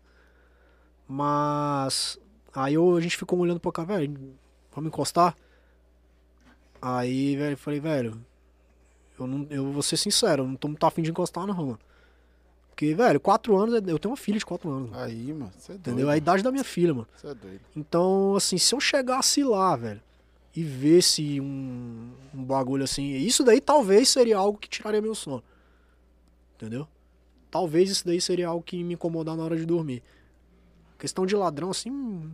Mas 1.07 2.19
aí 2.53 2.73
eu- 2.73 2.95
a 2.95 3.01
gente 3.01 3.15
ficou 3.17 3.39
olhando 3.39 3.59
pra 3.59 3.71
cá, 3.71 3.83
velho, 3.83 4.35
vamos 4.73 4.87
encostar? 4.87 5.35
Aí, 6.81 7.35
velho, 7.35 7.53
eu 7.53 7.57
falei, 7.57 7.79
velho, 7.79 8.19
eu, 9.19 9.27
não, 9.27 9.47
eu 9.49 9.71
vou 9.71 9.81
ser 9.81 9.97
sincero, 9.97 10.43
eu 10.43 10.47
não 10.47 10.55
tô 10.55 10.67
muito 10.67 10.85
afim 10.85 11.01
de 11.01 11.09
encostar 11.11 11.45
não, 11.47 11.55
mano. 11.55 11.79
Porque, 12.69 12.93
velho, 12.93 13.19
quatro 13.19 13.57
anos, 13.57 13.73
eu 13.87 13.97
tenho 13.97 14.11
uma 14.11 14.17
filha 14.17 14.37
de 14.37 14.45
quatro 14.45 14.69
anos, 14.69 14.91
mano, 14.91 15.03
Aí, 15.03 15.33
mano, 15.33 15.51
você 15.57 15.71
é 15.71 15.75
doido. 15.75 15.87
entendeu? 15.89 16.09
A 16.09 16.17
idade 16.17 16.43
da 16.43 16.51
minha 16.51 16.63
filha, 16.63 16.93
mano. 16.93 17.07
Você 17.15 17.27
é 17.27 17.33
doido. 17.33 17.61
Então, 17.75 18.35
assim, 18.35 18.57
se 18.57 18.75
eu 18.75 18.79
chegasse 18.79 19.43
lá, 19.43 19.75
velho, 19.75 20.01
e 20.55 20.63
visse 20.63 21.41
um, 21.41 22.11
um 22.33 22.43
bagulho 22.43 22.83
assim, 22.83 23.11
isso 23.15 23.43
daí 23.43 23.61
talvez 23.61 24.09
seria 24.09 24.37
algo 24.37 24.57
que 24.57 24.67
tiraria 24.69 25.01
meu 25.01 25.13
sono. 25.15 25.43
Entendeu? 26.55 26.87
Talvez 27.49 27.89
isso 27.89 28.05
daí 28.05 28.19
seria 28.19 28.47
algo 28.47 28.63
que 28.63 28.83
me 28.83 28.93
incomodar 28.95 29.35
na 29.35 29.43
hora 29.43 29.55
de 29.55 29.65
dormir. 29.65 30.03
Questão 30.97 31.25
de 31.25 31.35
ladrão, 31.35 31.69
assim. 31.69 32.31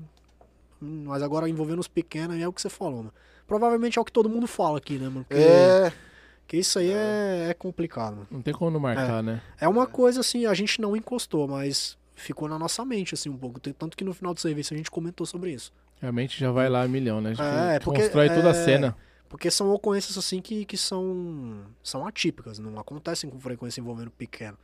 Mas 0.84 1.22
agora 1.24 1.48
envolvendo 1.50 1.80
os 1.80 1.88
pequenos, 1.88 2.40
é 2.40 2.48
o 2.48 2.54
que 2.54 2.62
você 2.62 2.70
falou, 2.70 2.98
mano. 2.98 3.14
Provavelmente 3.48 3.98
é 3.98 4.02
o 4.02 4.06
que 4.06 4.12
todo 4.12 4.30
mundo 4.30 4.48
fala 4.48 4.78
aqui, 4.78 4.98
né, 4.98 5.08
mano? 5.10 5.26
Porque, 5.28 5.42
É, 5.44 5.94
porque 6.42 6.58
isso 6.58 6.80
aí 6.80 6.92
é, 6.92 7.48
é 7.50 7.54
complicado, 7.54 8.16
mano. 8.16 8.28
Não 8.32 8.42
tem 8.42 8.54
como 8.54 8.72
não 8.72 8.80
marcar, 8.80 9.22
né? 9.24 9.42
É 9.60 9.68
uma 9.68 9.86
coisa 9.88 10.22
assim, 10.22 10.46
a 10.46 10.54
gente 10.54 10.80
não 10.82 10.96
encostou, 10.96 11.48
mas 11.48 11.98
ficou 12.16 12.48
na 12.48 12.58
nossa 12.60 12.84
mente, 12.86 13.14
assim, 13.14 13.30
um 13.30 13.38
pouco. 13.38 13.60
Tanto 13.60 13.96
que 13.98 14.04
no 14.04 14.14
final 14.14 14.34
do 14.34 14.40
serviço 14.40 14.74
a 14.74 14.78
gente 14.78 14.90
comentou 14.92 15.26
sobre 15.26 15.52
isso. 15.52 15.72
Realmente 16.02 16.40
já 16.40 16.52
vai 16.52 16.70
lá 16.70 16.84
a 16.84 16.88
milhão, 16.88 17.22
né? 17.22 17.32
A 17.32 17.34
gente 17.34 17.76
É, 17.76 17.80
porque- 17.80 18.02
constrói 18.02 18.30
toda 18.30 18.48
a 18.48 18.56
é, 18.56 18.66
cena. 18.66 18.96
Porque 19.30 19.50
são 19.50 19.72
ocorrências 19.72 20.18
assim 20.18 20.42
que, 20.42 20.64
que 20.64 20.78
são, 20.78 21.62
são 21.82 22.06
atípicas, 22.06 22.60
não 22.60 22.78
acontecem 22.80 23.30
com 23.30 23.40
frequência 23.40 23.82
envolvendo 23.82 24.12
pequeno. 24.12 24.58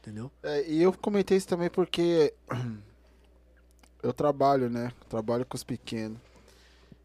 Entendeu? 0.00 0.30
É, 0.42 0.68
e 0.68 0.82
eu 0.82 0.92
comentei 0.92 1.36
isso 1.36 1.46
também 1.48 1.68
porque 1.70 2.32
eu 4.02 4.12
trabalho, 4.12 4.68
né? 4.70 4.92
Trabalho 5.08 5.44
com 5.46 5.56
os 5.56 5.64
pequenos. 5.64 6.18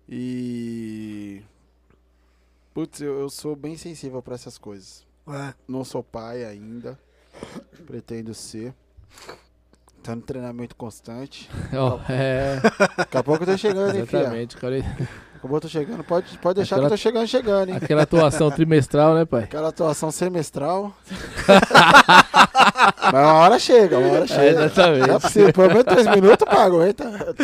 E. 0.08 1.42
Putz, 2.74 3.02
eu, 3.02 3.20
eu 3.22 3.30
sou 3.30 3.56
bem 3.56 3.78
sensível 3.78 4.22
pra 4.22 4.36
essas 4.36 4.58
coisas. 4.58 5.06
É. 5.28 5.54
Não 5.68 5.84
sou 5.84 6.04
pai 6.04 6.44
ainda. 6.46 7.00
Pretendo 7.88 8.34
ser. 8.34 8.74
Tá 10.04 10.16
no 10.16 10.22
treinamento 10.22 10.76
constante. 10.76 11.50
Ó, 11.74 12.00
é, 12.12 12.60
Daqui 12.98 13.18
a 13.18 13.24
pouco 13.24 13.44
eu 13.44 13.48
tô 13.48 13.58
chegando, 13.58 13.96
hein, 13.96 14.04
exatamente. 14.04 14.56
cara. 14.58 14.80
Daqui 14.82 15.04
a 15.38 15.40
pouco 15.40 15.56
eu 15.56 15.62
tô 15.62 15.68
chegando. 15.68 16.04
Pode, 16.04 16.38
pode 16.38 16.56
deixar 16.58 16.76
Aquela- 16.76 16.90
que 16.90 16.94
eu 16.94 16.98
tô 16.98 17.02
chegando, 17.02 17.28
chegando, 17.28 17.70
hein? 17.70 17.76
Aquela 17.78 18.04
atuação 18.04 18.52
trimestral, 18.52 19.16
né, 19.16 19.26
pai? 19.26 19.44
Aquela 19.46 19.70
atuação 19.70 20.12
semestral. 20.12 20.96
Mas 23.12 23.14
uma 23.14 23.34
hora 23.34 23.60
chega, 23.60 23.98
uma 23.98 24.12
hora 24.12 24.24
É, 24.24 24.28
chega. 24.28 24.54
Não 24.54 24.62
é 24.62 24.66
exatamente. 24.66 25.22
possível. 25.22 25.54
Pelo 25.54 25.68
menos 25.68 25.84
três 25.84 26.08
minutos, 26.08 26.46
pá, 26.48 26.64
aguenta. 26.64 27.36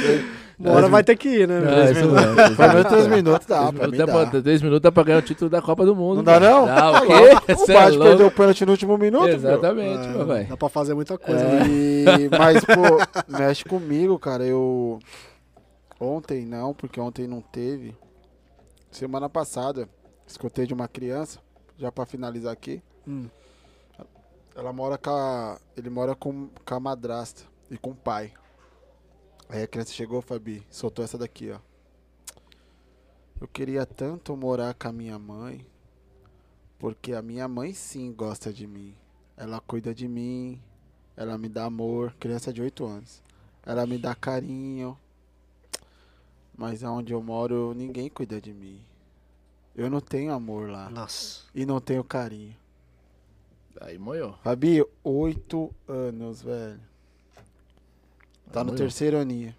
Uma 0.59 0.73
hora 0.73 0.87
vai 0.89 1.03
ter 1.03 1.15
que 1.17 1.27
ir, 1.27 1.47
né? 1.47 1.55
É, 1.55 1.91
isso 1.91 2.05
mesmo, 2.05 2.41
isso 2.41 2.55
Pelo 2.55 2.73
menos 2.73 2.85
três 2.87 3.07
minutos 3.07 3.47
dá, 3.47 3.57
Três 3.57 3.71
pra 3.71 3.87
mim 3.87 3.91
minutos 3.93 3.97
dá 3.97 4.07
pra- 4.29 4.41
Três 4.41 4.61
minutos 4.61 4.81
dá 4.81 4.91
pra 4.91 5.03
ganhar 5.03 5.17
o 5.17 5.21
título 5.23 5.49
da 5.49 5.61
Copa 5.61 5.85
do 5.85 5.95
Mundo. 5.95 6.17
Não 6.17 6.23
dá, 6.23 6.39
não? 6.39 6.65
Dá, 6.67 6.91
o 6.91 7.01
quê? 7.07 7.13
O 7.13 7.71
é 7.71 7.73
Bate 7.73 7.97
perdeu 7.97 8.27
o 8.27 8.31
pênalti 8.31 8.65
no 8.65 8.71
último 8.71 8.97
minuto. 8.97 9.27
Exatamente, 9.27 10.07
meu 10.07 10.31
É, 10.35 10.43
dá 10.43 10.57
pra 10.57 10.69
fazer 10.69 10.93
muita 10.93 11.17
coisa. 11.17 11.41
É. 11.43 11.47
né? 11.47 11.67
E, 11.67 12.29
mas, 12.37 12.63
pô, 12.63 13.37
mexe 13.37 13.65
comigo, 13.65 14.19
cara. 14.19 14.43
Eu. 14.43 14.99
Ontem 15.99 16.45
não, 16.45 16.73
porque 16.73 16.99
ontem 16.99 17.27
não 17.27 17.41
teve. 17.41 17.95
Semana 18.91 19.29
passada, 19.29 19.87
escutei 20.27 20.65
de 20.67 20.73
uma 20.73 20.87
criança, 20.87 21.39
já 21.77 21.91
pra 21.91 22.05
finalizar 22.05 22.51
aqui. 22.53 22.81
Hum. 23.07 23.25
Ela 24.55 24.73
mora 24.73 24.97
com 24.97 25.09
a. 25.09 25.59
Ele 25.77 25.89
mora 25.89 26.15
com, 26.15 26.49
com 26.65 26.75
a 26.75 26.79
madrasta 26.79 27.43
e 27.69 27.77
com 27.77 27.91
o 27.91 27.95
pai. 27.95 28.33
Aí 29.49 29.63
a 29.63 29.67
criança 29.67 29.91
chegou, 29.91 30.21
Fabi, 30.21 30.65
soltou 30.69 31.03
essa 31.03 31.17
daqui, 31.17 31.51
ó. 31.51 31.59
Eu 33.39 33.47
queria 33.47 33.85
tanto 33.85 34.35
morar 34.37 34.73
com 34.73 34.87
a 34.87 34.91
minha 34.91 35.17
mãe, 35.17 35.65
porque 36.77 37.13
a 37.13 37.21
minha 37.21 37.47
mãe 37.47 37.73
sim 37.73 38.13
gosta 38.13 38.53
de 38.53 38.67
mim. 38.67 38.95
Ela 39.35 39.59
cuida 39.59 39.95
de 39.95 40.07
mim, 40.07 40.61
ela 41.17 41.37
me 41.37 41.49
dá 41.49 41.65
amor, 41.65 42.15
criança 42.19 42.53
de 42.53 42.61
8 42.61 42.85
anos. 42.85 43.21
Ela 43.65 43.85
me 43.85 43.97
dá 43.97 44.13
carinho. 44.13 44.97
Mas 46.55 46.83
aonde 46.83 47.13
eu 47.13 47.21
moro, 47.21 47.73
ninguém 47.73 48.09
cuida 48.09 48.39
de 48.39 48.53
mim. 48.53 48.81
Eu 49.75 49.89
não 49.89 49.99
tenho 49.99 50.33
amor 50.33 50.69
lá 50.69 50.89
Nossa. 50.89 51.41
e 51.55 51.65
não 51.65 51.81
tenho 51.81 52.03
carinho. 52.03 52.55
Aí 53.81 53.97
moiou. 53.97 54.35
Fabi, 54.43 54.85
8 55.03 55.73
anos, 55.87 56.41
velho. 56.41 56.79
Tá 58.51 58.59
no 58.59 58.67
Moiou. 58.67 58.77
terceiro 58.77 59.17
aninho. 59.17 59.55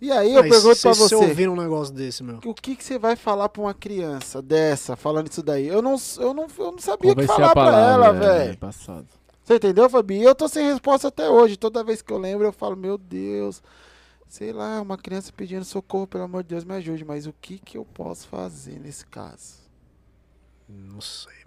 E 0.00 0.10
aí 0.10 0.32
eu 0.34 0.40
Mas 0.42 0.50
pergunto 0.50 0.80
pra 0.80 0.94
você 0.94 1.14
você, 1.14 1.14
ouvir 1.14 1.48
um 1.50 1.56
negócio 1.56 1.92
desse, 1.92 2.22
meu. 2.22 2.38
o 2.46 2.54
que, 2.54 2.74
que 2.74 2.82
você 2.82 2.98
vai 2.98 3.16
falar 3.16 3.50
pra 3.50 3.60
uma 3.60 3.74
criança 3.74 4.40
dessa, 4.40 4.96
falando 4.96 5.30
isso 5.30 5.42
daí? 5.42 5.66
Eu 5.68 5.82
não, 5.82 5.96
eu 6.18 6.32
não, 6.32 6.46
eu 6.58 6.72
não 6.72 6.78
sabia 6.78 7.12
o 7.12 7.16
que 7.16 7.26
falar 7.26 7.48
a 7.48 7.52
pra 7.52 7.64
palavra? 7.64 8.06
ela, 8.06 8.16
é, 8.16 8.18
velho. 8.46 8.58
Passado. 8.58 9.06
Você 9.44 9.56
entendeu, 9.56 9.90
Fabi? 9.90 10.14
E 10.20 10.22
eu 10.22 10.34
tô 10.34 10.48
sem 10.48 10.64
resposta 10.64 11.08
até 11.08 11.28
hoje. 11.28 11.58
Toda 11.58 11.84
vez 11.84 12.00
que 12.00 12.10
eu 12.12 12.16
lembro, 12.18 12.46
eu 12.46 12.52
falo, 12.52 12.76
meu 12.76 12.96
Deus, 12.96 13.62
sei 14.26 14.54
lá, 14.54 14.80
uma 14.80 14.96
criança 14.96 15.30
pedindo 15.36 15.64
socorro, 15.66 16.06
pelo 16.06 16.24
amor 16.24 16.44
de 16.44 16.50
Deus, 16.50 16.64
me 16.64 16.74
ajude. 16.76 17.04
Mas 17.04 17.26
o 17.26 17.34
que 17.38 17.58
que 17.58 17.76
eu 17.76 17.84
posso 17.84 18.26
fazer 18.26 18.78
nesse 18.80 19.04
caso? 19.04 19.56
Não 20.66 21.00
sei. 21.02 21.39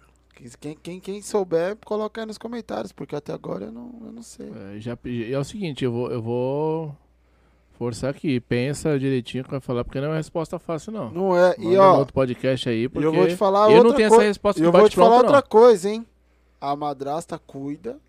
Quem, 0.60 0.76
quem, 0.76 0.99
quem 0.99 1.22
souber, 1.22 1.77
coloca 1.85 2.22
aí 2.22 2.26
nos 2.26 2.38
comentários, 2.38 2.91
porque 2.91 3.15
até 3.15 3.31
agora 3.31 3.65
eu 3.65 3.72
não, 3.72 4.01
eu 4.05 4.11
não 4.11 4.22
sei. 4.23 4.51
É, 4.76 4.80
já, 4.80 4.97
é 5.31 5.38
o 5.38 5.43
seguinte, 5.43 5.85
eu 5.85 5.91
vou, 5.91 6.11
eu 6.11 6.22
vou 6.22 6.97
forçar 7.73 8.10
aqui. 8.10 8.39
Pensa 8.39 8.97
direitinho 8.97 9.43
que 9.43 9.51
vai 9.51 9.60
falar, 9.60 9.84
porque 9.84 9.99
não 9.99 10.07
é 10.07 10.11
uma 10.11 10.18
resposta 10.18 10.57
fácil, 10.57 10.91
não. 10.91 11.11
Não 11.11 11.38
é. 11.38 11.55
E 11.60 11.65
Manda 11.65 11.81
ó, 11.84 11.97
outro 11.99 12.14
podcast 12.14 12.68
aí, 12.68 12.89
porque 12.89 13.05
eu 13.05 13.14
vou 13.14 13.27
te 13.27 13.35
falar 13.35 13.69
eu 13.69 13.77
outra 13.77 13.89
não 13.89 13.95
tenho 13.95 14.07
essa 14.07 14.22
resposta 14.22 14.61
eu 14.61 14.72
vou 14.72 14.89
te 14.89 14.95
falar 14.95 15.18
outra 15.18 15.34
não. 15.34 15.41
coisa, 15.43 15.89
hein? 15.89 16.05
A 16.60 16.76
madrasta 16.76 17.38
cuida. 17.38 17.99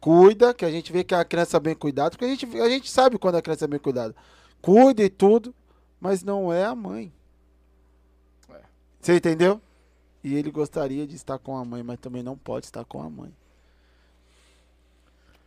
Cuida, 0.00 0.52
que 0.52 0.64
a 0.64 0.70
gente 0.70 0.92
vê 0.92 1.04
que 1.04 1.14
a 1.14 1.24
criança 1.24 1.58
é 1.58 1.60
bem 1.60 1.74
cuidada, 1.74 2.10
porque 2.10 2.24
a 2.24 2.28
gente, 2.28 2.60
a 2.60 2.68
gente 2.68 2.90
sabe 2.90 3.18
quando 3.18 3.36
a 3.36 3.42
criança 3.42 3.66
é 3.66 3.68
bem 3.68 3.78
cuidada. 3.78 4.14
Cuida 4.60 5.02
e 5.02 5.08
tudo, 5.08 5.54
mas 6.00 6.24
não 6.24 6.52
é 6.52 6.64
a 6.64 6.74
mãe. 6.74 7.12
Você 9.00 9.16
entendeu? 9.16 9.60
E 10.24 10.34
ele 10.34 10.50
gostaria 10.50 11.06
de 11.06 11.16
estar 11.16 11.38
com 11.38 11.56
a 11.56 11.64
mãe, 11.64 11.82
mas 11.82 11.98
também 11.98 12.22
não 12.22 12.36
pode 12.36 12.66
estar 12.66 12.84
com 12.84 13.02
a 13.02 13.10
mãe. 13.10 13.30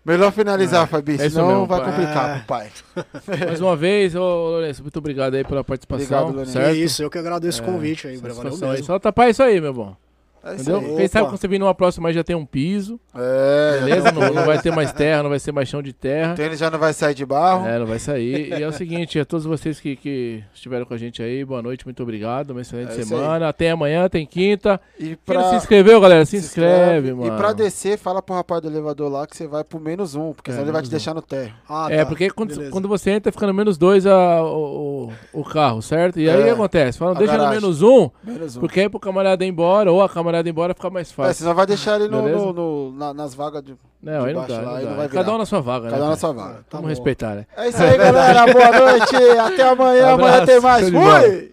Melhor 0.04 0.32
finalizar, 0.32 0.84
É, 0.84 0.88
Fabi, 0.88 1.16
é 1.16 1.30
senão 1.30 1.48
mesmo, 1.48 1.66
vai 1.66 1.80
pai. 1.82 1.90
complicar 1.90 2.30
É. 2.30 2.38
pro 2.38 2.46
pai. 2.46 2.72
Mais 3.48 3.60
uma 3.60 3.76
vez, 3.76 4.14
ô 4.16 4.20
Lourenço, 4.20 4.84
muito 4.84 5.00
obrigado 5.00 5.34
aí 5.34 5.44
pela 5.44 5.64
participação. 5.64 6.04
Obrigado, 6.06 6.32
Lourenço. 6.36 6.52
certo? 6.52 6.68
É 6.68 6.74
isso, 6.74 7.02
eu 7.02 7.10
que 7.10 7.18
agradeço 7.18 7.62
o 7.62 7.64
É, 7.64 7.68
convite 7.68 8.08
aí, 8.08 8.18
valeu 8.18 8.36
Satisfação 8.36 8.68
aí. 8.70 8.74
mesmo. 8.76 8.86
Só 8.86 9.00
tapar 9.00 9.30
isso 9.32 9.42
aí, 9.42 9.60
meu 9.60 9.74
bom. 9.74 9.98
É 10.46 10.54
Entendeu? 10.54 10.78
aí. 10.78 10.96
Quem 10.98 11.08
sabe 11.08 11.24
Opa. 11.24 11.32
quando 11.32 11.40
você 11.42 11.48
vir 11.48 11.60
numa 11.60 11.74
próxima 11.74 12.10
aí 12.10 12.14
já 12.14 12.24
tem 12.24 12.36
um 12.36 12.46
piso. 12.46 13.00
É, 13.16 13.80
Beleza? 13.84 14.12
não, 14.12 14.32
não 14.34 14.46
vai 14.46 14.62
ter 14.62 14.72
mais 14.72 14.92
terra, 14.94 15.24
não 15.24 15.30
vai 15.32 15.40
ser 15.40 15.52
mais 15.52 15.68
chão 15.68 15.82
de 15.82 15.92
terra. 15.92 16.34
O 16.34 16.36
tênis 16.36 16.60
já 16.60 16.70
não 16.70 16.78
vai 16.78 16.94
sair 16.94 17.16
de 17.16 17.26
barro. 17.26 17.66
É, 17.68 17.80
não 17.80 17.86
vai 17.88 17.98
sair. 17.98 18.50
E 18.50 18.62
é 18.64 18.68
o 18.68 18.72
seguinte, 18.72 19.20
a 19.20 19.26
todos 19.26 19.46
vocês 19.46 19.80
que, 19.80 19.96
que 19.96 20.44
estiveram 20.54 20.86
com 20.86 20.94
a 20.94 20.98
gente 20.98 21.22
aí, 21.24 21.44
boa 21.44 21.62
noite, 21.62 21.84
muito 21.86 22.04
obrigado. 22.04 22.52
Uma 22.52 22.62
excelente 22.62 22.92
É 23.00 23.04
semana. 23.04 23.50
Até 23.50 23.72
amanhã, 23.72 24.08
tem 24.08 24.26
quinta. 24.26 24.80
E 25.00 25.18
Quem 25.26 25.36
não 25.36 25.44
se 25.44 25.50
pra, 25.50 25.58
inscreveu, 25.58 26.00
galera? 26.00 26.26
Se, 26.26 26.38
inscreve, 26.38 27.12
mano. 27.14 27.34
E 27.34 27.38
pra 27.38 27.52
descer, 27.52 27.98
fala 27.98 28.22
pro 28.22 28.36
rapaz 28.36 28.62
do 28.62 28.68
elevador 28.68 29.12
lá 29.12 29.26
que 29.26 29.36
você 29.36 29.48
vai 29.48 29.64
pro 29.64 29.80
menos 29.80 30.14
um, 30.14 30.32
porque 30.32 30.52
É, 30.52 30.54
senão 30.54 30.66
ele 30.66 30.72
vai 30.74 30.82
te 30.84 30.88
um. 30.88 30.92
deixar 30.92 31.14
no 31.16 31.22
térreo. 31.24 31.54
Ah, 31.68 31.88
É, 31.90 31.98
tá, 32.00 32.06
porque 32.06 32.30
quando, 32.30 32.50
beleza. 32.54 32.72
quando 32.72 32.88
você 32.88 33.10
entra, 33.12 33.32
fica 33.32 33.48
no 33.48 33.54
menos 33.54 33.78
dois 33.78 34.06
a, 34.06 34.44
o, 34.44 35.10
o, 35.34 35.40
o 35.42 35.44
carro, 35.44 35.82
certo? 35.82 36.20
E 36.20 36.30
aí 36.30 36.38
É, 36.38 36.42
o 36.42 36.44
que 36.44 36.50
acontece? 36.52 37.00
Fala, 37.00 37.16
deixa 37.16 37.34
no 37.34 37.40
garagem. 37.40 37.62
menos 37.62 37.82
um, 37.82 38.10
Menos 38.24 38.58
um. 38.58 38.60
porque 38.60 38.80
aí 38.82 38.90
pro 38.90 39.00
camarada 39.00 39.44
ir 39.44 39.48
embora, 39.48 39.92
ou 39.92 40.04
a 40.04 40.10
camarada 40.10 40.35
namorada 40.36 40.50
embora, 40.50 40.74
fica 40.74 40.90
mais 40.90 41.10
é, 41.10 41.14
fácil. 41.14 41.30
É, 41.30 41.34
você 41.34 41.44
não 41.44 41.56
vai 41.56 41.66
deixar 41.66 42.00
ele 42.00 42.10
no, 42.10 42.22
no, 42.28 42.54
no 42.54 42.92
na, 42.92 43.14
nas 43.14 43.34
vagas 43.34 43.64
de. 43.64 43.76
Não, 44.02 44.26
aí 44.26 44.34
não 44.34 44.46
dá. 44.46 44.62
Lá, 44.62 44.80
não 44.80 44.96
dá. 44.96 45.04
Não 45.04 45.10
Cada 45.10 45.34
um 45.34 45.38
na 45.38 45.46
sua 45.46 45.62
vaga, 45.62 45.90
Cada 45.90 45.92
né? 45.92 45.98
Cada 45.98 46.06
um 46.06 46.10
na 46.10 46.18
sua 46.18 46.34
vaga. 46.34 46.54
Tá 46.56 46.64
Vamos 46.72 46.84
bom. 46.84 46.90
respeitar, 46.90 47.36
né? 47.36 47.46
É 47.56 47.70
isso 47.70 47.82
aí, 47.82 47.98
galera. 47.98 48.54
Boa 48.54 48.72
noite. 48.72 49.16
Até 49.16 49.64
amanhã. 49.64 50.08
Um 50.08 50.14
abraço, 50.14 50.30
amanhã 50.30 50.46
tem 50.46 50.60
mais. 50.60 50.90
Fui! 50.90 51.52